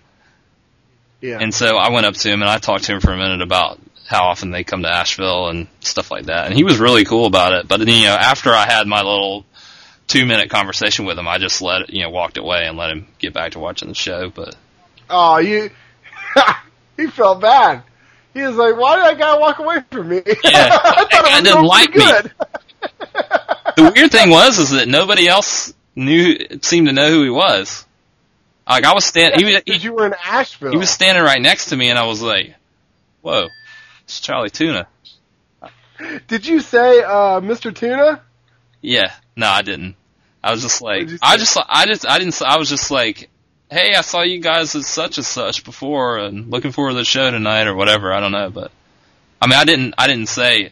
Yeah. 1.21 1.37
and 1.39 1.53
so 1.53 1.77
I 1.77 1.89
went 1.91 2.05
up 2.07 2.15
to 2.15 2.29
him 2.29 2.41
and 2.41 2.49
I 2.49 2.57
talked 2.57 2.85
to 2.85 2.93
him 2.93 3.01
for 3.01 3.11
a 3.13 3.17
minute 3.17 3.41
about 3.41 3.79
how 4.07 4.25
often 4.25 4.51
they 4.51 4.63
come 4.63 4.83
to 4.83 4.89
Asheville 4.89 5.49
and 5.49 5.67
stuff 5.81 6.11
like 6.11 6.25
that. 6.25 6.45
And 6.47 6.55
he 6.55 6.63
was 6.63 6.77
really 6.79 7.05
cool 7.05 7.25
about 7.25 7.53
it. 7.53 7.67
But 7.67 7.77
then, 7.77 7.87
you 7.87 8.03
know, 8.05 8.13
after 8.15 8.51
I 8.51 8.65
had 8.65 8.85
my 8.87 9.01
little 9.01 9.45
two 10.07 10.25
minute 10.25 10.49
conversation 10.49 11.05
with 11.05 11.17
him, 11.17 11.27
I 11.27 11.37
just 11.37 11.61
let 11.61 11.89
you 11.89 12.03
know, 12.03 12.09
walked 12.09 12.37
away 12.37 12.65
and 12.65 12.77
let 12.77 12.91
him 12.91 13.07
get 13.19 13.33
back 13.33 13.53
to 13.53 13.59
watching 13.59 13.89
the 13.89 13.95
show. 13.95 14.29
But 14.29 14.55
oh, 15.09 15.37
you, 15.37 15.69
he 16.97 17.07
felt 17.07 17.41
bad. 17.41 17.83
He 18.33 18.41
was 18.41 18.55
like, 18.57 18.75
why 18.77 18.97
did 18.97 19.05
that 19.05 19.17
guy 19.17 19.39
walk 19.39 19.59
away 19.59 19.77
from 19.91 20.09
me? 20.09 20.17
Yeah, 20.43 20.79
I 20.83 21.05
thought 21.09 21.09
it 21.11 21.23
was 21.23 21.43
didn't 21.43 21.65
like 21.65 21.91
pretty 21.91 22.27
me. 22.27 22.33
the 23.77 23.93
weird 23.95 24.11
thing 24.11 24.29
was, 24.29 24.59
is 24.59 24.71
that 24.71 24.87
nobody 24.89 25.27
else 25.27 25.73
knew, 25.95 26.35
seemed 26.61 26.87
to 26.87 26.93
know 26.93 27.09
who 27.09 27.23
he 27.23 27.29
was. 27.29 27.85
Like 28.67 28.83
I 28.83 28.93
was 28.93 29.05
standing, 29.05 29.39
he 29.39 29.53
was, 29.53 29.63
he, 29.65 29.75
you 29.75 29.93
were 29.93 30.07
in 30.07 30.15
Asheville. 30.21 30.71
he 30.71 30.77
was 30.77 30.89
standing 30.89 31.23
right 31.23 31.41
next 31.41 31.67
to 31.67 31.77
me 31.77 31.89
and 31.89 31.97
I 31.97 32.05
was 32.07 32.21
like, 32.21 32.55
whoa, 33.21 33.47
it's 34.03 34.19
Charlie 34.19 34.49
Tuna. 34.49 34.87
Did 36.27 36.45
you 36.45 36.59
say, 36.59 37.01
uh, 37.03 37.39
Mr. 37.39 37.73
Tuna? 37.73 38.21
Yeah, 38.81 39.13
no, 39.35 39.47
I 39.47 39.61
didn't. 39.61 39.95
I 40.43 40.51
was 40.51 40.61
just 40.61 40.81
like, 40.81 41.09
I 41.23 41.37
just, 41.37 41.57
I 41.67 41.85
just, 41.85 42.07
I 42.07 42.19
didn't, 42.19 42.41
I 42.41 42.57
was 42.57 42.69
just 42.69 42.91
like, 42.91 43.29
hey, 43.71 43.93
I 43.95 44.01
saw 44.01 44.21
you 44.21 44.39
guys 44.39 44.75
at 44.75 44.83
such 44.83 45.17
and 45.17 45.25
such 45.25 45.63
before, 45.63 46.19
and 46.19 46.51
looking 46.51 46.71
forward 46.71 46.91
to 46.91 46.97
the 46.97 47.03
show 47.05 47.31
tonight 47.31 47.65
or 47.67 47.73
whatever. 47.75 48.13
I 48.13 48.19
don't 48.19 48.31
know, 48.31 48.49
but 48.51 48.71
I 49.41 49.47
mean, 49.47 49.59
I 49.59 49.65
didn't, 49.65 49.95
I 49.97 50.07
didn't 50.07 50.29
say 50.29 50.71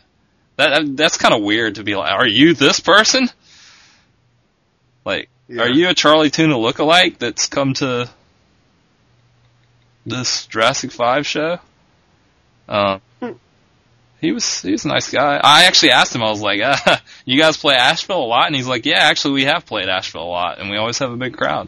that. 0.58 0.96
That's 0.96 1.18
kind 1.18 1.34
of 1.34 1.42
weird 1.42 1.76
to 1.76 1.84
be 1.84 1.96
like, 1.96 2.12
are 2.12 2.28
you 2.28 2.54
this 2.54 2.80
person? 2.80 3.30
Like, 5.06 5.30
Yeah. 5.48 5.64
are 5.64 5.70
you 5.70 5.90
a 5.90 5.94
Charlie 5.96 6.30
Tuna 6.30 6.56
lookalike 6.56 7.18
that's 7.18 7.48
come 7.48 7.74
to 7.76 8.10
this 10.06 10.46
Jurassic 10.48 10.92
Five 10.92 11.26
show? 11.26 11.60
Um, 12.70 13.02
he 14.24 14.32
was 14.32 14.62
he 14.62 14.72
was 14.72 14.86
a 14.86 14.88
nice 14.88 15.12
guy. 15.12 15.38
I 15.44 15.66
actually 15.66 15.92
asked 15.92 16.16
him. 16.16 16.24
I 16.24 16.30
was 16.30 16.40
like, 16.42 16.62
uh, 16.62 16.78
"You 17.26 17.38
guys 17.38 17.58
play 17.58 17.76
Asheville 17.76 18.24
a 18.24 18.26
lot?" 18.26 18.48
And 18.48 18.56
he's 18.56 18.68
like, 18.68 18.86
"Yeah, 18.86 19.00
actually, 19.00 19.34
we 19.34 19.44
have 19.44 19.66
played 19.66 19.90
Asheville 19.90 20.24
a 20.24 20.24
lot, 20.24 20.60
and 20.60 20.70
we 20.70 20.78
always 20.78 20.98
have 21.00 21.12
a 21.12 21.18
big 21.18 21.36
crowd." 21.36 21.68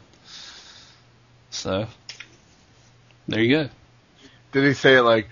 So 1.49 1.88
there 3.27 3.41
you 3.41 3.56
go. 3.56 3.68
Did 4.53 4.64
he 4.64 4.73
say 4.73 4.95
it 4.95 5.02
like, 5.02 5.27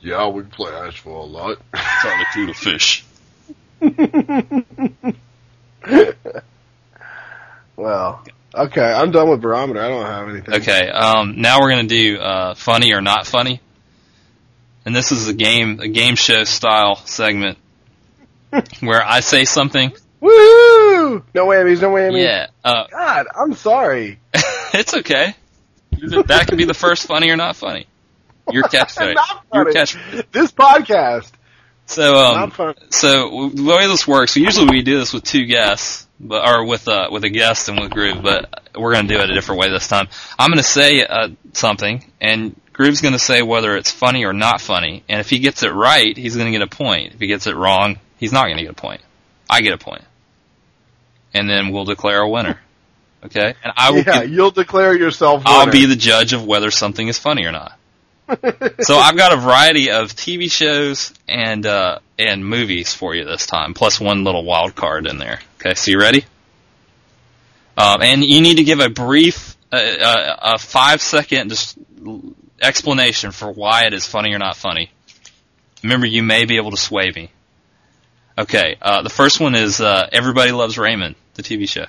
"Yeah, 0.00 0.28
we 0.28 0.44
play 0.44 0.72
Asheville 0.72 1.24
a 1.24 1.26
lot"? 1.26 1.58
Trying 1.74 2.24
to 2.24 2.30
do 2.34 2.46
the 2.46 2.54
fish. 2.54 3.04
well, 7.76 8.24
okay, 8.54 8.92
I'm 8.92 9.10
done 9.10 9.28
with 9.28 9.42
barometer. 9.42 9.82
I 9.82 9.88
don't 9.88 10.06
have 10.06 10.30
anything. 10.30 10.54
Okay, 10.54 10.88
um, 10.88 11.34
now 11.36 11.60
we're 11.60 11.68
gonna 11.70 11.84
do 11.84 12.18
uh, 12.18 12.54
funny 12.54 12.94
or 12.94 13.02
not 13.02 13.26
funny, 13.26 13.60
and 14.84 14.94
this 14.94 15.12
is 15.12 15.28
a 15.28 15.34
game 15.34 15.80
a 15.80 15.88
game 15.88 16.16
show 16.16 16.44
style 16.44 16.96
segment 16.96 17.58
where 18.80 19.04
I 19.04 19.20
say 19.20 19.44
something. 19.44 19.92
Woo! 20.20 21.24
No 21.34 21.46
whammies, 21.46 21.80
no 21.80 21.90
whammies. 21.90 22.22
Yeah, 22.22 22.46
uh, 22.64 22.86
God, 22.90 23.26
I'm 23.34 23.54
sorry. 23.54 24.20
it's 24.74 24.94
okay. 24.94 25.34
That 25.90 26.46
could 26.48 26.58
be 26.58 26.64
the 26.64 26.74
first 26.74 27.06
funny 27.06 27.30
or 27.30 27.36
not 27.36 27.56
funny. 27.56 27.86
Your 28.50 28.62
catchphrase. 28.68 29.14
Not 29.14 29.44
Your 29.52 29.64
catchphrase. 29.66 30.24
This 30.32 30.52
podcast. 30.52 31.30
So, 31.86 32.16
um, 32.16 32.52
Not 32.56 32.78
so 32.90 33.50
the 33.52 33.64
way 33.64 33.86
this 33.86 34.06
works, 34.06 34.36
usually 34.36 34.68
we 34.70 34.82
do 34.82 34.98
this 34.98 35.12
with 35.12 35.24
two 35.24 35.46
guests, 35.46 36.06
but 36.18 36.48
or 36.48 36.64
with 36.64 36.86
uh, 36.88 37.08
with 37.10 37.24
a 37.24 37.28
guest 37.28 37.68
and 37.68 37.80
with 37.80 37.90
Groove, 37.90 38.22
but 38.22 38.62
we're 38.76 38.94
going 38.94 39.08
to 39.08 39.14
do 39.14 39.20
it 39.20 39.28
a 39.28 39.34
different 39.34 39.60
way 39.60 39.68
this 39.68 39.88
time. 39.88 40.08
I'm 40.38 40.48
going 40.48 40.58
to 40.58 40.62
say 40.62 41.04
uh, 41.04 41.28
something, 41.52 42.10
and 42.20 42.54
Groove's 42.72 43.00
going 43.02 43.12
to 43.12 43.18
say 43.18 43.42
whether 43.42 43.76
it's 43.76 43.90
funny 43.90 44.24
or 44.24 44.32
not 44.32 44.60
funny, 44.60 45.04
and 45.08 45.20
if 45.20 45.28
he 45.28 45.38
gets 45.40 45.62
it 45.62 45.70
right, 45.72 46.16
he's 46.16 46.36
going 46.36 46.46
to 46.50 46.58
get 46.58 46.62
a 46.62 46.66
point. 46.66 47.14
If 47.14 47.20
he 47.20 47.26
gets 47.26 47.46
it 47.46 47.54
wrong, 47.54 47.98
he's 48.18 48.32
not 48.32 48.44
going 48.46 48.56
to 48.56 48.62
get 48.62 48.72
a 48.72 48.74
point. 48.74 49.00
I 49.50 49.60
get 49.60 49.74
a 49.74 49.78
point. 49.78 50.02
and 51.34 51.48
then 51.48 51.70
we'll 51.72 51.84
declare 51.84 52.20
a 52.20 52.28
winner. 52.28 52.60
Okay, 53.24 53.54
and 53.62 53.72
I 53.76 53.90
will. 53.92 54.02
Yeah, 54.02 54.22
you'll 54.22 54.50
declare 54.50 54.96
yourself. 54.96 55.42
I'll 55.46 55.70
be 55.70 55.86
the 55.86 55.96
judge 55.96 56.32
of 56.32 56.44
whether 56.44 56.70
something 56.70 57.06
is 57.06 57.18
funny 57.18 57.44
or 57.44 57.52
not. 57.52 57.78
So 58.80 58.96
I've 58.96 59.16
got 59.16 59.32
a 59.32 59.36
variety 59.36 59.90
of 59.90 60.12
TV 60.14 60.50
shows 60.50 61.12
and 61.28 61.64
uh, 61.66 61.98
and 62.18 62.44
movies 62.44 62.94
for 62.94 63.14
you 63.14 63.24
this 63.24 63.46
time, 63.46 63.74
plus 63.74 64.00
one 64.00 64.24
little 64.24 64.44
wild 64.44 64.74
card 64.74 65.06
in 65.06 65.18
there. 65.18 65.38
Okay, 65.60 65.74
so 65.74 65.90
you 65.90 66.00
ready? 66.00 66.24
Um, 67.76 68.02
and 68.02 68.24
you 68.24 68.40
need 68.40 68.56
to 68.56 68.64
give 68.64 68.80
a 68.80 68.88
brief, 68.88 69.56
uh, 69.70 69.76
uh, 69.76 70.36
a 70.54 70.58
five 70.58 71.00
second 71.00 71.50
just 71.50 71.78
explanation 72.62 73.32
for 73.32 73.50
why 73.50 73.86
it 73.86 73.92
is 73.92 74.06
funny 74.06 74.32
or 74.34 74.38
not 74.38 74.56
funny. 74.56 74.90
Remember, 75.82 76.06
you 76.06 76.22
may 76.22 76.44
be 76.44 76.56
able 76.56 76.70
to 76.70 76.76
sway 76.76 77.10
me. 77.14 77.30
Okay, 78.38 78.76
uh, 78.80 79.02
the 79.02 79.10
first 79.10 79.40
one 79.40 79.54
is 79.54 79.80
uh, 79.80 80.08
Everybody 80.10 80.52
Loves 80.52 80.78
Raymond, 80.78 81.16
the 81.34 81.42
TV 81.42 81.68
show. 81.68 81.86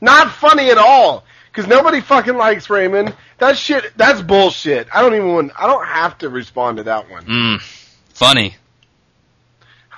Not 0.00 0.30
funny 0.30 0.70
at 0.70 0.78
all. 0.78 1.24
Because 1.50 1.68
nobody 1.68 2.00
fucking 2.00 2.36
likes 2.36 2.70
Raymond. 2.70 3.16
That 3.38 3.56
shit, 3.56 3.92
that's 3.96 4.20
bullshit. 4.22 4.86
I 4.94 5.00
don't 5.02 5.14
even 5.14 5.32
want, 5.32 5.52
I 5.58 5.66
don't 5.66 5.84
have 5.86 6.18
to 6.18 6.28
respond 6.28 6.76
to 6.76 6.82
that 6.84 7.10
one. 7.10 7.24
Mm, 7.24 7.60
funny. 8.14 8.54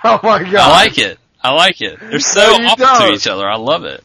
Oh 0.02 0.18
my 0.22 0.42
god. 0.42 0.54
I 0.56 0.70
like 0.70 0.98
it. 0.98 1.18
I 1.42 1.52
like 1.52 1.80
it. 1.82 1.98
They're 2.00 2.18
so 2.20 2.56
No, 2.56 2.68
opposite 2.68 3.06
to 3.06 3.12
each 3.12 3.26
other. 3.26 3.46
I 3.46 3.56
love 3.56 3.84
it. 3.84 4.02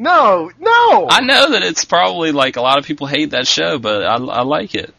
No, 0.00 0.50
no. 0.58 1.08
I 1.10 1.20
know 1.20 1.50
that 1.50 1.62
it's 1.62 1.84
probably 1.84 2.32
like 2.32 2.56
a 2.56 2.62
lot 2.62 2.78
of 2.78 2.86
people 2.86 3.06
hate 3.06 3.30
that 3.32 3.46
show, 3.46 3.78
but 3.78 4.02
I, 4.02 4.14
I 4.14 4.42
like 4.44 4.74
it. 4.74 4.94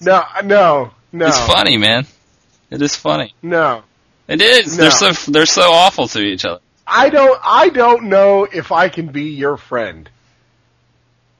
no, 0.00 0.24
no, 0.42 0.92
no. 1.12 1.26
It's 1.26 1.38
funny, 1.40 1.76
man. 1.76 2.06
It 2.70 2.80
is 2.80 2.96
funny. 2.96 3.34
No. 3.42 3.82
It 4.28 4.40
is. 4.40 4.78
No. 4.78 4.84
They're 4.88 5.12
so 5.12 5.30
they're 5.30 5.44
so 5.44 5.70
awful 5.72 6.08
to 6.08 6.20
each 6.22 6.46
other. 6.46 6.60
I 6.86 7.10
don't, 7.10 7.38
I 7.44 7.68
don't 7.68 8.04
know 8.04 8.44
if 8.44 8.72
I 8.72 8.88
can 8.88 9.08
be 9.08 9.24
your 9.24 9.58
friend. 9.58 10.08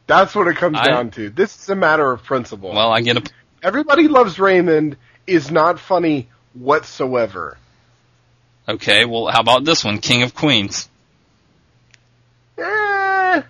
That's 0.07 0.35
what 0.35 0.47
it 0.49 0.57
comes 0.59 0.77
I- 0.79 0.87
down 0.87 1.11
to. 1.13 1.31
This 1.31 1.57
is 1.59 1.71
a 1.71 1.75
matter 1.75 2.13
of 2.13 2.23
principle. 2.23 2.71
Well, 2.73 2.93
I 2.93 3.01
get 3.01 3.17
a 3.17 3.23
Everybody 3.63 4.09
loves 4.09 4.39
Raymond 4.39 4.99
is 5.27 5.51
not 5.51 5.81
funny 5.81 6.29
whatsoever. 6.53 7.57
okay. 8.69 9.07
Well, 9.07 9.27
how 9.29 9.41
about 9.41 9.65
this 9.65 9.83
one, 9.83 10.01
King 10.01 10.23
of 10.23 10.35
Queens? 10.35 10.91
Eh, 12.57 13.43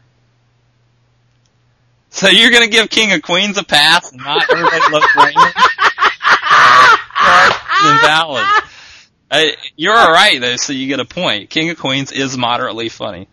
So 2.15 2.28
you're 2.28 2.53
gonna 2.53 2.69
give 2.69 2.89
King 2.91 3.11
of 3.12 3.23
Queens 3.23 3.59
a 3.59 3.65
pass, 3.65 4.12
and 4.12 4.20
not 4.23 4.49
everybody 4.49 4.93
loves 4.93 5.07
Raymond? 5.16 5.55
That's 7.20 7.57
invalid. 7.85 8.45
Uh, 9.31 9.43
you're 9.77 9.97
all 9.97 10.12
right 10.12 10.41
though, 10.41 10.55
so 10.57 10.73
you 10.73 10.86
get 10.86 11.01
a 11.01 11.05
point. 11.05 11.51
King 11.51 11.70
of 11.70 11.78
Queens 11.78 12.12
is 12.12 12.39
moderately 12.39 12.89
funny. 12.89 13.27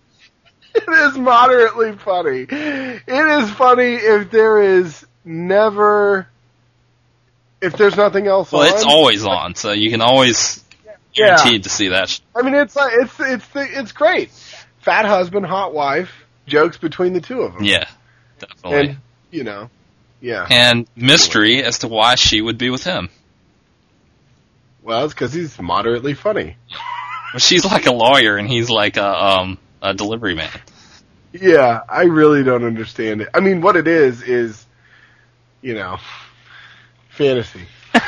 it 0.74 0.90
is 0.90 1.16
moderately 1.18 1.96
funny. 1.98 2.48
It 2.50 3.04
is 3.44 3.52
funny 3.52 3.94
if 3.96 4.32
there 4.32 4.62
is 4.80 5.06
never, 5.24 6.28
if 7.62 7.74
there's 7.78 7.96
nothing 7.98 8.26
else 8.28 8.52
Well, 8.52 8.62
on. 8.68 8.74
it's 8.74 8.84
always 8.84 9.26
on, 9.26 9.54
so 9.54 9.74
you 9.74 9.92
can 9.92 10.02
always 10.02 10.64
Yeah. 11.14 11.36
guaranteed 11.36 11.64
to 11.66 11.70
see 11.70 11.90
that. 11.90 12.20
I 12.36 12.42
mean, 12.42 12.56
it's 12.56 12.76
it's 12.80 13.20
it's 13.20 13.46
it's 13.56 13.92
great. 13.92 14.32
Fat 14.80 15.06
husband, 15.06 15.46
hot 15.46 15.72
wife, 15.74 16.12
jokes 16.48 16.78
between 16.78 17.14
the 17.14 17.22
two 17.22 17.42
of 17.42 17.54
them. 17.54 17.64
Yeah, 17.64 17.86
definitely. 18.42 18.90
and 18.90 18.98
you 19.32 19.44
know, 19.44 19.70
yeah. 20.20 20.46
and 20.50 20.88
mystery 20.96 21.64
as 21.64 21.80
to 21.80 21.88
why 21.88 22.16
she 22.16 22.42
would 22.42 22.58
be 22.58 22.70
with 22.70 22.84
him. 22.84 23.10
Well, 24.84 25.06
it's 25.06 25.14
because 25.14 25.34
he's 25.34 25.60
moderately 25.60 26.14
funny. 26.14 26.58
Well, 27.34 27.40
she's 27.40 27.64
like 27.64 27.86
a 27.86 27.94
lawyer, 27.94 28.36
and 28.36 28.48
he's 28.48 28.70
like 28.70 28.98
a 28.98 29.08
um 29.08 29.58
a 29.82 29.94
delivery 29.94 30.36
man. 30.36 30.52
Yeah, 31.34 31.80
I 31.88 32.04
really 32.04 32.44
don't 32.44 32.66
understand 32.66 33.22
it. 33.22 33.30
I 33.34 33.40
mean, 33.40 33.62
what 33.62 33.78
it 33.78 33.88
is 33.88 34.22
is, 34.22 34.66
you 35.62 35.74
know, 35.76 35.98
fantasy. 37.10 37.62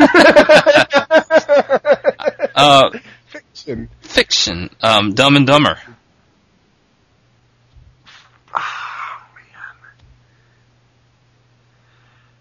Uh, 2.56 2.92
Fiction. 3.26 3.90
fiction, 4.02 4.70
um, 4.84 5.14
Dumb 5.14 5.36
and 5.36 5.48
Dumber. 5.48 5.80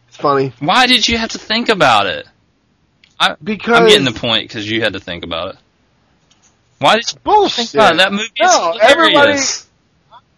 It's 0.08 0.11
funny 0.22 0.52
Why 0.60 0.86
did 0.86 1.06
you 1.08 1.18
have 1.18 1.30
to 1.32 1.38
think 1.38 1.68
about 1.68 2.06
it? 2.06 2.26
because 3.42 3.78
I'm 3.78 3.86
getting 3.86 4.04
the 4.04 4.18
point 4.18 4.48
because 4.48 4.68
you 4.68 4.80
had 4.82 4.94
to 4.94 5.00
think 5.00 5.22
about 5.24 5.54
it. 5.54 5.60
Why 6.78 6.96
did 6.96 7.12
you 7.12 7.18
bullshit. 7.22 7.68
think 7.68 7.74
about 7.74 7.94
it? 7.94 7.98
That 7.98 8.12
movie 8.12 8.28
No, 8.40 8.76
everybody- 8.80 9.38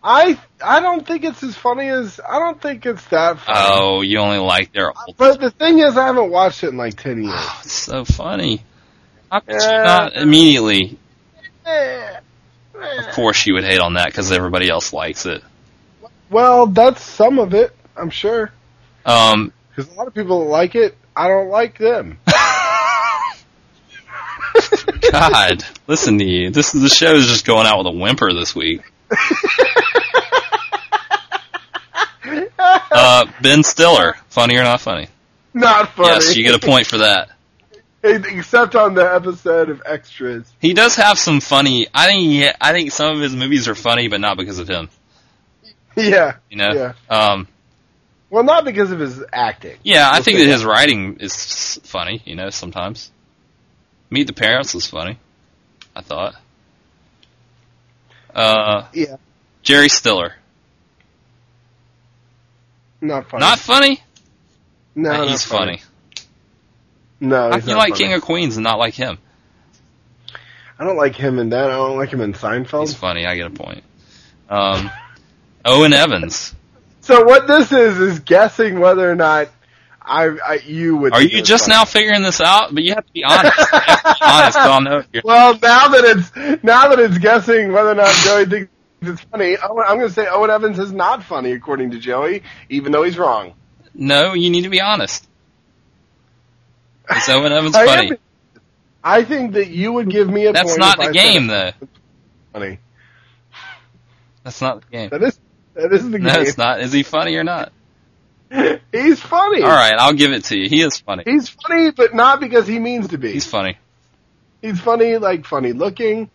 I 0.06 0.39
I 0.62 0.81
don't 0.81 1.06
think 1.06 1.24
it's 1.24 1.43
as 1.43 1.56
funny 1.56 1.89
as 1.89 2.20
I 2.20 2.39
don't 2.39 2.61
think 2.61 2.85
it's 2.85 3.02
that 3.06 3.39
funny. 3.40 3.59
Oh, 3.59 4.02
you 4.02 4.19
only 4.19 4.36
like 4.39 4.70
their 4.73 4.89
old. 4.89 5.16
But 5.16 5.40
the 5.40 5.51
thing 5.51 5.78
is, 5.78 5.97
I 5.97 6.05
haven't 6.06 6.31
watched 6.31 6.62
it 6.62 6.69
in 6.69 6.77
like 6.77 7.01
ten 7.01 7.23
years. 7.23 7.35
Oh, 7.35 7.61
it's 7.62 7.73
so 7.73 8.05
funny. 8.05 8.62
How 9.32 9.40
could 9.40 9.55
you 9.55 9.59
not 9.69 10.15
immediately? 10.15 10.98
Eh, 11.65 12.16
Of 12.98 13.15
course, 13.15 13.47
you 13.47 13.55
would 13.55 13.65
hate 13.65 13.81
on 13.81 13.94
that 13.94 14.06
because 14.09 14.31
everybody 14.31 14.69
else 14.69 14.93
likes 14.93 15.24
it. 15.24 15.43
Well, 16.28 16.66
that's 16.66 17.02
some 17.02 17.39
of 17.39 17.55
it, 17.55 17.74
I'm 17.97 18.11
sure. 18.11 18.52
Um, 19.06 19.52
Because 19.74 19.92
a 19.92 19.96
lot 19.96 20.06
of 20.06 20.14
people 20.14 20.46
like 20.46 20.74
it. 20.74 20.96
I 21.16 21.28
don't 21.28 21.48
like 21.48 21.78
them. 21.78 22.18
God, 25.10 25.64
listen 25.86 26.18
to 26.18 26.24
you. 26.24 26.51
This 26.51 26.72
the 26.72 26.88
show 26.88 27.14
is 27.14 27.26
just 27.26 27.44
going 27.44 27.66
out 27.66 27.78
with 27.78 27.88
a 27.88 27.90
whimper 27.90 28.32
this 28.32 28.55
week. 28.55 28.82
Uh, 32.96 33.26
Ben 33.42 33.62
Stiller, 33.62 34.14
funny 34.28 34.56
or 34.56 34.62
not 34.62 34.80
funny? 34.80 35.09
Not 35.52 35.90
funny. 35.90 36.10
Yes, 36.10 36.36
you 36.36 36.44
get 36.44 36.55
a 36.55 36.64
point 36.64 36.86
for 36.86 36.98
that. 36.98 37.30
Except 38.05 38.76
on 38.76 38.94
the 38.94 39.14
episode 39.14 39.68
of 39.68 39.82
Extras. 39.84 40.51
He 40.60 40.74
does 40.74 40.94
have 40.96 41.18
some 41.18 41.40
funny. 41.40 41.88
I 41.92 42.06
think. 42.06 42.20
He, 42.20 42.48
I 42.60 42.72
think 42.72 42.92
some 42.92 43.16
of 43.16 43.20
his 43.20 43.34
movies 43.34 43.66
are 43.66 43.74
funny, 43.74 44.09
but 44.09 44.20
not 44.20 44.36
because 44.36 44.59
of 44.59 44.68
him. 44.68 44.90
Yeah. 45.96 46.36
You 46.51 46.56
know. 46.56 46.72
Yeah. 46.72 46.92
Um. 47.09 47.48
Well, 48.35 48.43
not 48.43 48.65
because 48.65 48.90
of 48.90 48.98
his 48.98 49.23
acting. 49.32 49.77
Yeah, 49.85 50.11
I 50.11 50.20
think 50.20 50.39
that 50.39 50.48
his 50.48 50.65
writing 50.65 51.19
is 51.20 51.78
funny. 51.85 52.20
You 52.24 52.35
know, 52.35 52.51
sometimes. 52.51 53.12
Meet 54.11 54.27
the 54.27 54.32
Parents 54.32 54.74
was 54.74 54.89
funny. 54.89 55.20
I 55.94 56.01
thought. 56.01 56.35
Uh, 58.35 58.89
Yeah. 58.93 59.19
Jerry 59.62 59.89
Stiller, 59.89 60.35
Not 63.01 63.31
funny. 63.31 63.40
not 63.40 63.59
funny. 63.61 64.02
no, 64.97 65.28
he's 65.28 65.44
funny. 65.44 65.81
No, 67.20 67.52
he's 67.52 67.61
can 67.61 67.69
you 67.69 67.74
not 67.77 67.78
like 67.78 67.90
funny. 67.90 68.05
King 68.05 68.12
of 68.15 68.23
Queens 68.23 68.56
and 68.56 68.65
not 68.65 68.81
like 68.81 68.94
him? 68.94 69.19
I 70.77 70.82
don't 70.82 70.97
like 70.97 71.15
him 71.15 71.39
in 71.39 71.51
that. 71.51 71.70
I 71.70 71.77
don't 71.77 71.97
like 71.97 72.11
him 72.11 72.20
in 72.20 72.32
Seinfeld. 72.32 72.81
He's 72.89 72.94
funny. 72.94 73.27
I 73.27 73.36
get 73.36 73.47
a 73.47 73.51
point. 73.51 73.85
Um, 74.51 74.90
Owen 75.65 75.93
Evans. 75.93 76.52
So 77.05 77.22
what 77.24 77.47
this 77.47 77.70
is 77.70 77.98
is 77.98 78.18
guessing 78.20 78.81
whether 78.81 79.10
or 79.10 79.14
not 79.14 79.48
I, 80.01 80.24
I 80.44 80.55
you 80.66 80.97
would. 80.97 81.12
Are 81.12 81.22
you 81.22 81.43
just 81.43 81.66
funny. 81.66 81.76
now 81.78 81.85
figuring 81.85 82.22
this 82.22 82.40
out? 82.40 82.74
But 82.74 82.82
you 82.82 82.94
have 82.94 83.06
to 83.06 83.12
be 83.12 83.24
honest. 83.24 83.56
You 83.59 83.64
have 83.72 84.02
to 84.02 84.14
be 84.14 84.18
honest. 84.22 84.56
I'll 84.59 84.81
know. 84.81 85.02
Well, 85.22 85.52
now 85.62 85.89
that 85.89 86.05
it's 86.05 86.62
now 86.64 86.89
that 86.89 86.98
it's 86.98 87.18
guessing 87.18 87.72
whether 87.72 87.90
or 87.90 87.94
not 87.94 88.12
Joey 88.14 88.47
thinks 88.47 88.70
it's 89.02 89.20
funny, 89.22 89.56
I'm 89.59 89.74
going 89.74 90.01
to 90.01 90.10
say 90.10 90.26
Owen 90.26 90.48
Evans 90.51 90.78
is 90.78 90.93
not 90.93 91.22
funny 91.24 91.52
according 91.52 91.90
to 91.90 91.98
Joey, 91.98 92.43
even 92.70 92.90
though 92.90 93.02
he's 93.02 93.18
wrong. 93.18 93.52
No, 93.94 94.32
you 94.32 94.48
need 94.48 94.62
to 94.62 94.70
be 94.70 94.81
honest. 94.81 95.28
Is 97.14 97.28
Owen 97.28 97.52
Evans 97.52 97.74
I 97.76 97.82
am- 97.82 97.89
funny? 98.09 98.18
I 99.02 99.24
think 99.24 99.52
that 99.52 99.68
you 99.68 99.93
would 99.93 100.09
give 100.09 100.31
me 100.31 100.47
a 100.47 100.52
That's 100.55 100.78
not 100.78 100.97
the 100.97 101.09
I 101.09 101.12
game, 101.12 101.48
though. 101.48 101.72
Funny. 102.55 102.78
That's 104.43 104.62
not 104.62 104.81
the 104.81 104.86
game. 104.90 105.10
That 105.10 105.22
is 105.22 105.39
that 105.74 105.92
is 105.92 106.09
the 106.10 106.18
No, 106.20 106.32
game. 106.32 106.42
it's 106.42 106.59
not. 106.59 106.80
Is 106.80 106.92
he 106.92 107.02
funny 107.02 107.36
or 107.36 107.44
not? 107.44 107.72
He's 108.92 109.20
funny. 109.20 109.62
All 109.62 109.68
right, 109.68 109.94
I'll 109.98 110.12
give 110.12 110.32
it 110.32 110.44
to 110.44 110.56
you. 110.59 110.68
He 110.68 110.82
is 110.82 110.98
funny. 110.98 111.24
He's 111.26 111.48
funny, 111.48 111.90
but 111.90 112.14
not 112.14 112.40
because 112.40 112.66
he 112.66 112.78
means 112.78 113.09
to 113.09 113.18
be. 113.18 113.32
He's 113.32 113.46
funny. 113.46 113.76
He's 114.62 114.80
funny, 114.80 115.18
like 115.18 115.44
funny 115.46 115.72
looking. 115.72 116.30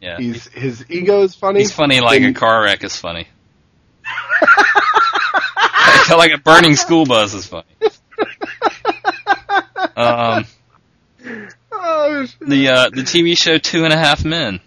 Yeah. 0.00 0.16
He's 0.18 0.46
his 0.48 0.84
ego 0.90 1.22
is 1.22 1.34
funny. 1.34 1.60
He's 1.60 1.72
funny 1.72 2.00
like 2.00 2.22
a 2.22 2.32
car 2.32 2.62
wreck 2.62 2.82
is 2.84 2.96
funny. 2.96 3.28
like, 6.08 6.10
like 6.18 6.32
a 6.32 6.38
burning 6.38 6.76
school 6.76 7.04
bus 7.06 7.34
is 7.34 7.46
funny. 7.46 7.64
Um, 9.96 10.44
Oh, 11.78 12.26
the 12.40 12.68
uh, 12.68 12.90
the 12.90 13.02
TV 13.02 13.36
show 13.38 13.58
Two 13.58 13.84
and 13.84 13.92
a 13.92 13.96
Half 13.96 14.24
Men. 14.24 14.60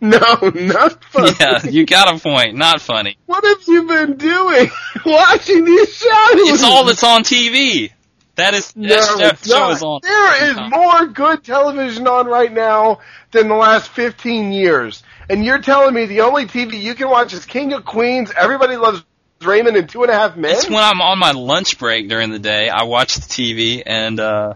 no, 0.02 0.18
not 0.54 1.04
funny. 1.04 1.32
Yeah, 1.38 1.66
you 1.66 1.84
got 1.84 2.14
a 2.14 2.18
point. 2.18 2.54
Not 2.54 2.80
funny. 2.80 3.18
What 3.26 3.44
have 3.44 3.62
you 3.68 3.84
been 3.84 4.16
doing? 4.16 4.70
Watching 5.04 5.64
these 5.64 5.94
shows? 5.94 6.08
It's 6.34 6.64
all 6.64 6.86
that's 6.86 7.04
on 7.04 7.22
TV. 7.22 7.92
That 8.36 8.54
is, 8.54 8.74
no, 8.74 8.88
that 9.18 9.44
show, 9.44 9.70
is 9.70 9.82
on. 9.82 10.00
There 10.02 10.50
is 10.50 10.70
more 10.70 11.06
good 11.06 11.44
television 11.44 12.06
on 12.06 12.26
right 12.26 12.50
now 12.50 13.00
than 13.32 13.48
the 13.48 13.54
last 13.54 13.90
15 13.90 14.52
years. 14.52 15.02
And 15.28 15.44
you're 15.44 15.60
telling 15.60 15.92
me 15.92 16.06
the 16.06 16.22
only 16.22 16.46
TV 16.46 16.80
you 16.80 16.94
can 16.94 17.10
watch 17.10 17.34
is 17.34 17.44
King 17.44 17.74
of 17.74 17.84
Queens, 17.84 18.32
Everybody 18.34 18.76
Loves 18.76 19.04
Raymond, 19.42 19.76
and 19.76 19.86
Two 19.86 20.02
and 20.02 20.10
a 20.10 20.14
Half 20.14 20.36
Men? 20.36 20.52
It's 20.52 20.70
when 20.70 20.82
I'm 20.82 21.02
on 21.02 21.18
my 21.18 21.32
lunch 21.32 21.78
break 21.78 22.08
during 22.08 22.30
the 22.30 22.38
day. 22.38 22.70
I 22.70 22.84
watch 22.84 23.16
the 23.16 23.20
TV 23.20 23.82
and 23.84 24.18
uh, 24.18 24.54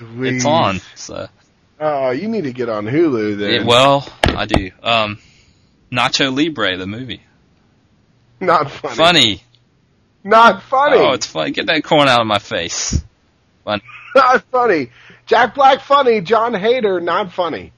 it's 0.00 0.46
on. 0.46 0.80
So 0.94 1.28
Oh, 1.84 2.10
you 2.10 2.28
need 2.28 2.44
to 2.44 2.52
get 2.52 2.68
on 2.68 2.86
Hulu 2.86 3.38
then. 3.38 3.66
well, 3.66 4.06
I 4.24 4.46
do. 4.46 4.70
Um, 4.84 5.18
Nacho 5.90 6.32
Libre, 6.34 6.76
the 6.76 6.86
movie. 6.86 7.22
Not 8.38 8.70
funny. 8.70 8.94
Funny. 8.94 9.42
Not 10.22 10.62
funny. 10.62 10.98
Oh, 10.98 11.10
it's 11.10 11.26
funny. 11.26 11.50
Get 11.50 11.66
that 11.66 11.82
corn 11.82 12.06
out 12.06 12.20
of 12.20 12.26
my 12.28 12.38
face. 12.38 13.02
Funny. 13.64 13.82
not 14.14 14.44
funny. 14.44 14.90
Jack 15.26 15.56
Black 15.56 15.80
funny. 15.80 16.20
Jon 16.20 16.54
Heder 16.54 17.00
not 17.00 17.32
funny. 17.32 17.72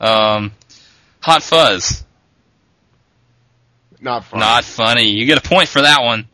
Um, 0.00 0.52
Hot 1.20 1.42
Fuzz. 1.42 2.02
Not 4.00 4.24
funny. 4.24 4.40
Not 4.40 4.64
funny. 4.64 5.10
You 5.10 5.26
get 5.26 5.36
a 5.44 5.46
point 5.46 5.68
for 5.68 5.82
that 5.82 6.02
one. 6.02 6.26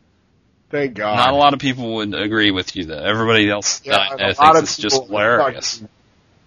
Thank 0.69 0.93
God. 0.93 1.17
Not 1.17 1.33
a 1.33 1.35
lot 1.37 1.53
of 1.53 1.59
people 1.59 1.95
would 1.95 2.13
agree 2.13 2.51
with 2.51 2.77
you 2.77 2.85
though. 2.85 3.03
Everybody 3.03 3.49
else 3.49 3.81
Yeah, 3.83 3.97
that 4.17 4.39
I 4.39 4.47
know 4.47 4.53
thinks 4.53 4.77
it's 4.77 4.77
just 4.77 5.03
hilarious. 5.03 5.83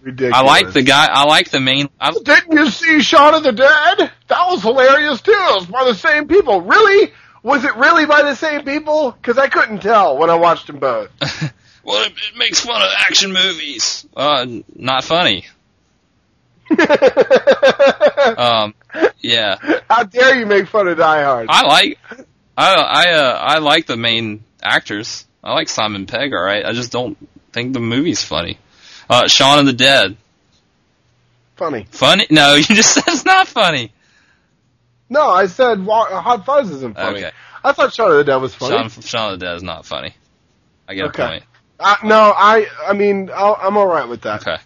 Ridiculous. 0.01 0.35
I 0.35 0.41
like 0.43 0.73
the 0.73 0.81
guy. 0.81 1.07
I 1.11 1.25
like 1.25 1.49
the 1.49 1.59
main. 1.59 1.89
I, 1.99 2.11
Didn't 2.11 2.51
you 2.51 2.69
see 2.69 3.01
Shaun 3.01 3.35
of 3.35 3.43
the 3.43 3.51
Dead? 3.51 4.11
That 4.27 4.47
was 4.49 4.61
hilarious 4.61 5.21
too. 5.21 5.31
It 5.31 5.55
was 5.55 5.65
by 5.67 5.85
the 5.85 5.93
same 5.93 6.27
people. 6.27 6.61
Really? 6.61 7.11
Was 7.43 7.63
it 7.65 7.75
really 7.75 8.05
by 8.05 8.21
the 8.23 8.35
same 8.35 8.63
people? 8.63 9.11
Because 9.11 9.37
I 9.37 9.47
couldn't 9.47 9.81
tell 9.81 10.17
when 10.17 10.29
I 10.29 10.35
watched 10.35 10.67
them 10.67 10.79
both. 10.79 11.09
well, 11.83 12.03
it, 12.05 12.13
it 12.13 12.37
makes 12.37 12.59
fun 12.61 12.81
of 12.81 12.89
action 12.97 13.31
movies. 13.33 14.05
Uh, 14.15 14.45
not 14.75 15.03
funny. 15.03 15.45
Um, 18.37 18.75
yeah, 19.19 19.55
How 19.89 20.03
dare 20.03 20.37
you 20.39 20.45
make 20.45 20.67
fun 20.67 20.87
of 20.87 20.97
Die 20.97 21.23
Hard? 21.23 21.47
I 21.49 21.65
like. 21.65 21.99
I 22.57 22.75
I 22.75 23.09
uh, 23.13 23.37
I 23.41 23.57
like 23.59 23.87
the 23.87 23.97
main 23.97 24.43
actors. 24.61 25.25
I 25.43 25.53
like 25.53 25.69
Simon 25.69 26.05
Pegg. 26.05 26.33
All 26.33 26.43
right, 26.43 26.63
I 26.65 26.73
just 26.73 26.91
don't 26.91 27.17
think 27.51 27.73
the 27.73 27.79
movie's 27.79 28.23
funny. 28.23 28.59
Uh, 29.11 29.27
Shaun 29.27 29.59
of 29.59 29.65
the 29.65 29.73
Dead. 29.73 30.15
Funny. 31.57 31.85
Funny? 31.91 32.25
No, 32.29 32.53
you 32.55 32.63
just 32.63 32.93
said 32.93 33.03
it's 33.07 33.25
not 33.25 33.47
funny. 33.47 33.91
No, 35.09 35.29
I 35.29 35.47
said 35.47 35.79
Hot 35.79 36.45
Fuzz 36.45 36.71
isn't 36.71 36.95
funny. 36.95 37.19
Okay. 37.25 37.31
I 37.63 37.73
thought 37.73 37.93
Shaun 37.93 38.11
of 38.11 38.17
the 38.17 38.23
Dead 38.23 38.37
was 38.37 38.55
funny. 38.55 38.89
Shaun, 38.89 39.01
Shaun 39.03 39.33
of 39.33 39.39
the 39.39 39.45
Dead 39.45 39.55
is 39.57 39.63
not 39.63 39.85
funny. 39.85 40.15
I 40.87 40.95
get 40.95 41.05
Okay. 41.07 41.23
a 41.23 41.27
point. 41.27 41.43
Uh, 41.79 41.95
no, 42.05 42.33
I. 42.35 42.67
I 42.87 42.93
mean, 42.93 43.29
I'll, 43.33 43.57
I'm 43.61 43.75
all 43.75 43.87
right 43.87 44.07
with 44.07 44.21
that. 44.21 44.47
Okay. 44.47 44.57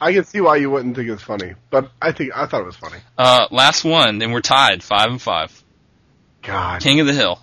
I 0.00 0.12
can 0.14 0.24
see 0.24 0.40
why 0.40 0.56
you 0.56 0.70
wouldn't 0.70 0.96
think 0.96 1.10
it's 1.10 1.22
funny, 1.22 1.52
but 1.68 1.90
I 2.00 2.12
think 2.12 2.30
I 2.34 2.46
thought 2.46 2.62
it 2.62 2.66
was 2.66 2.76
funny. 2.76 2.96
Uh, 3.18 3.48
last 3.50 3.84
one, 3.84 4.16
then 4.18 4.30
we're 4.32 4.40
tied, 4.40 4.82
five 4.82 5.08
and 5.10 5.20
five. 5.20 5.62
God. 6.42 6.80
King 6.80 7.00
of 7.00 7.06
the 7.06 7.12
Hill. 7.12 7.38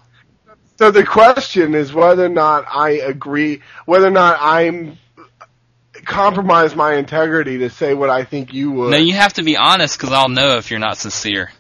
So 0.80 0.90
the 0.90 1.04
question 1.04 1.76
is 1.76 1.94
whether 1.94 2.26
or 2.26 2.30
not 2.30 2.66
I 2.68 2.92
agree, 2.92 3.62
whether 3.86 4.08
or 4.08 4.12
not 4.12 4.40
I'm 4.42 4.98
compromise 6.06 6.76
my 6.76 6.96
integrity 6.96 7.60
to 7.60 7.70
say 7.70 7.94
what 7.94 8.10
I 8.10 8.24
think 8.24 8.54
you 8.54 8.72
would. 8.72 8.92
No, 8.92 8.98
you 8.98 9.14
have 9.14 9.34
to 9.34 9.44
be 9.44 9.58
honest, 9.58 9.98
because 9.98 10.14
I'll 10.14 10.30
know 10.30 10.58
if 10.58 10.72
you're 10.72 10.80
not 10.80 10.98
sincere. 10.98 11.52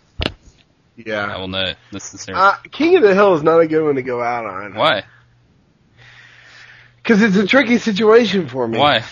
Yeah, 0.95 1.25
I 1.25 1.37
will 1.37 1.47
know 1.47 1.73
the 1.91 1.99
sincerity. 1.99 2.41
Uh, 2.41 2.55
King 2.71 2.95
of 2.97 3.03
the 3.03 3.13
Hill 3.13 3.35
is 3.35 3.43
not 3.43 3.59
a 3.59 3.67
good 3.67 3.83
one 3.83 3.95
to 3.95 4.01
go 4.01 4.21
out 4.21 4.45
on. 4.45 4.73
Why? 4.73 5.03
Because 6.97 7.21
it's 7.21 7.37
a 7.37 7.45
tricky 7.45 7.77
situation 7.77 8.49
for 8.49 8.67
me. 8.67 8.79
Why? 8.79 9.03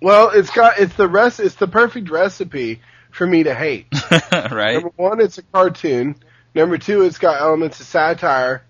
Well, 0.00 0.30
it's 0.30 0.50
got 0.50 0.78
it's 0.78 0.94
the 0.94 1.06
rest 1.06 1.38
it's 1.38 1.56
the 1.56 1.68
perfect 1.68 2.08
recipe 2.10 2.80
for 3.10 3.26
me 3.26 3.42
to 3.42 3.54
hate. 3.54 3.86
right? 4.32 4.74
Number 4.74 4.92
one, 4.96 5.20
it's 5.20 5.36
a 5.36 5.42
cartoon. 5.42 6.16
Number 6.54 6.78
two, 6.78 7.02
it's 7.02 7.18
got 7.18 7.40
elements 7.40 7.78
of 7.80 7.86
satire, 7.86 8.64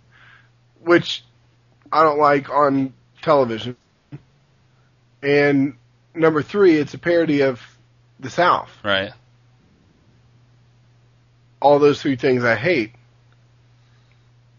which 0.80 1.24
I 1.92 2.02
don't 2.02 2.18
like 2.18 2.50
on 2.50 2.92
television. 3.22 3.76
And 5.22 5.74
number 6.14 6.42
three, 6.42 6.76
it's 6.76 6.94
a 6.94 6.98
parody 6.98 7.42
of 7.42 7.60
the 8.18 8.30
South. 8.30 8.70
Right. 8.84 9.12
All 11.60 11.78
those 11.78 12.00
three 12.00 12.16
things 12.16 12.42
I 12.42 12.54
hate, 12.54 12.92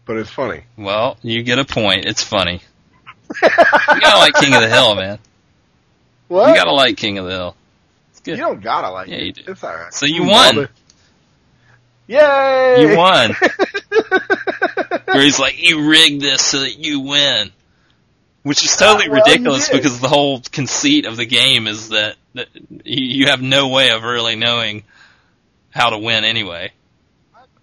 but 0.04 0.16
it's 0.18 0.30
funny. 0.30 0.62
Well, 0.76 1.16
you 1.22 1.42
get 1.42 1.58
a 1.58 1.64
point. 1.64 2.04
It's 2.04 2.22
funny. 2.22 2.60
You 3.42 3.48
gotta 3.48 4.18
like 4.18 4.34
King 4.34 4.54
of 4.54 4.60
the 4.62 4.68
Hill, 4.68 4.94
man. 4.94 5.18
What? 6.28 6.48
You 6.50 6.54
gotta 6.54 6.72
like 6.72 6.96
King 6.96 7.18
of 7.18 7.24
the 7.24 7.30
Hill. 7.32 7.56
It's 8.10 8.20
good. 8.20 8.38
You 8.38 8.44
don't 8.44 8.60
gotta 8.62 8.90
like 8.90 9.08
Yeah, 9.08 9.16
it. 9.16 9.22
you 9.24 9.32
do. 9.32 9.42
It's 9.48 9.64
alright. 9.64 9.92
So 9.92 10.06
you 10.06 10.24
won. 10.24 10.68
Yay! 12.06 12.76
You 12.90 12.96
won. 12.96 13.34
Where 15.06 15.22
he's 15.22 15.38
like, 15.38 15.60
you 15.60 15.88
rigged 15.88 16.20
this 16.20 16.42
so 16.42 16.60
that 16.60 16.78
you 16.78 17.00
win. 17.00 17.50
Which 18.42 18.64
is 18.64 18.76
totally 18.76 19.08
well, 19.08 19.22
ridiculous 19.24 19.68
because 19.68 20.00
the 20.00 20.08
whole 20.08 20.40
conceit 20.40 21.06
of 21.06 21.16
the 21.16 21.26
game 21.26 21.68
is 21.68 21.90
that, 21.90 22.16
that 22.34 22.48
you 22.84 23.22
you 23.22 23.26
have 23.26 23.40
no 23.40 23.68
way 23.68 23.90
of 23.90 24.02
really 24.02 24.34
knowing 24.34 24.82
how 25.70 25.90
to 25.90 25.98
win 25.98 26.24
anyway. 26.24 26.72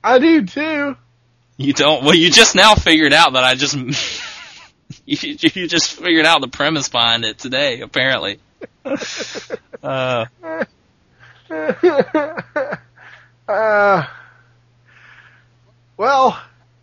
I 0.03 0.19
do 0.19 0.45
too. 0.45 0.95
You 1.57 1.73
don't. 1.73 2.03
Well, 2.03 2.15
you 2.15 2.31
just 2.31 2.55
now 2.55 2.75
figured 2.75 3.11
out 3.11 3.33
that 3.33 3.43
I 3.43 3.55
just. 3.55 3.75
you, 5.05 5.37
you 5.53 5.67
just 5.67 5.93
figured 5.93 6.25
out 6.25 6.39
the 6.39 6.47
premise 6.47 6.87
behind 6.87 7.25
it 7.25 7.37
today, 7.37 7.81
apparently. 7.81 8.39
Uh, 9.81 10.25
uh, 13.47 14.03
well, 15.95 16.41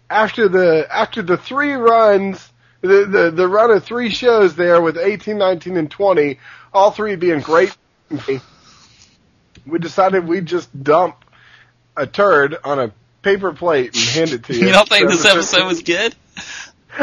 after 0.09 0.49
the 0.49 0.87
after 0.91 1.21
the 1.21 1.37
three 1.37 1.75
runs, 1.75 2.51
the, 2.87 3.07
the 3.07 3.31
the 3.31 3.49
run 3.49 3.71
of 3.71 3.85
three 3.85 4.11
shows 4.11 4.55
there 4.57 4.81
with 4.81 4.97
18, 4.97 5.39
19, 5.39 5.77
and 5.77 5.91
20, 5.91 6.39
all 6.73 6.91
three 6.91 7.17
being 7.17 7.41
great, 7.41 7.77
we 9.67 9.79
decided 9.79 10.27
we'd 10.27 10.47
just 10.47 10.83
dump 10.83 11.25
a 11.97 12.07
turd 12.07 12.57
on 12.65 12.79
a 12.79 12.93
paper 13.23 13.53
plate 13.53 13.95
and 13.97 14.05
hand 14.05 14.31
it 14.31 14.45
to 14.45 14.55
you. 14.59 14.67
you 14.67 14.73
don't 14.73 14.89
think 14.89 15.09
this 15.09 15.25
episode 15.25 15.67
was 15.67 15.83
good? 15.83 16.15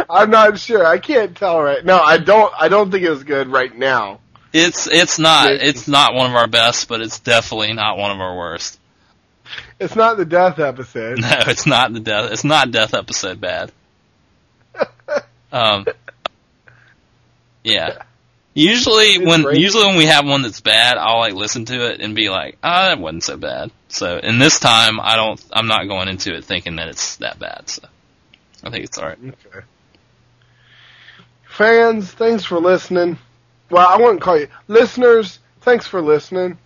I'm 0.09 0.29
not 0.29 0.57
sure. 0.57 0.85
I 0.85 0.97
can't 0.97 1.35
tell 1.35 1.61
right. 1.61 1.83
No, 1.83 1.99
I 1.99 2.17
don't. 2.17 2.51
I 2.57 2.67
don't 2.67 2.89
think 2.89 3.03
it 3.03 3.09
was 3.09 3.23
good 3.23 3.47
right 3.47 3.75
now. 3.75 4.19
It's 4.51 4.87
it's 4.87 5.19
not 5.19 5.51
it's 5.51 5.87
not 5.87 6.13
one 6.13 6.29
of 6.29 6.35
our 6.35 6.47
best, 6.47 6.87
but 6.87 7.01
it's 7.01 7.19
definitely 7.19 7.73
not 7.73 7.97
one 7.97 8.11
of 8.11 8.19
our 8.19 8.35
worst. 8.35 8.79
It's 9.79 9.95
not 9.95 10.17
the 10.17 10.25
death 10.25 10.59
episode. 10.59 11.19
No, 11.21 11.29
it's 11.47 11.65
not 11.65 11.93
the 11.93 11.99
death. 11.99 12.31
It's 12.31 12.43
not 12.43 12.71
death 12.71 12.93
episode 12.93 13.41
bad. 13.41 13.71
Um, 15.53 15.85
yeah. 17.63 18.03
Usually 18.55 19.05
It's 19.05 19.25
when 19.25 19.41
great. 19.43 19.59
usually 19.59 19.85
when 19.87 19.97
we 19.97 20.05
have 20.05 20.27
one 20.27 20.41
that's 20.43 20.61
bad, 20.61 20.97
I'll 20.97 21.19
like 21.19 21.33
listen 21.33 21.65
to 21.65 21.89
it 21.91 22.01
and 22.01 22.13
be 22.15 22.29
like, 22.29 22.57
ah, 22.63 22.89
that 22.89 22.99
wasn't 22.99 23.23
so 23.23 23.37
bad. 23.37 23.71
So, 23.87 24.17
and 24.17 24.39
this 24.41 24.59
time 24.59 24.99
I 24.99 25.15
don't. 25.15 25.43
I'm 25.51 25.67
not 25.67 25.87
going 25.87 26.07
into 26.07 26.35
it 26.35 26.43
thinking 26.45 26.75
that 26.75 26.87
it's 26.89 27.15
that 27.17 27.39
bad. 27.39 27.67
So, 27.69 27.87
I 28.63 28.69
think 28.69 28.83
it's 28.85 28.97
all 28.97 29.07
right. 29.07 29.17
Okay. 29.23 29.65
Fans, 31.47 32.11
thanks 32.11 32.43
for 32.43 32.59
listening. 32.59 33.17
Well, 33.69 33.87
I 33.87 33.97
wouldn't 33.97 34.21
call 34.21 34.39
you 34.39 34.47
listeners. 34.67 35.39
Thanks 35.61 35.87
for 35.87 36.01
listening. 36.01 36.57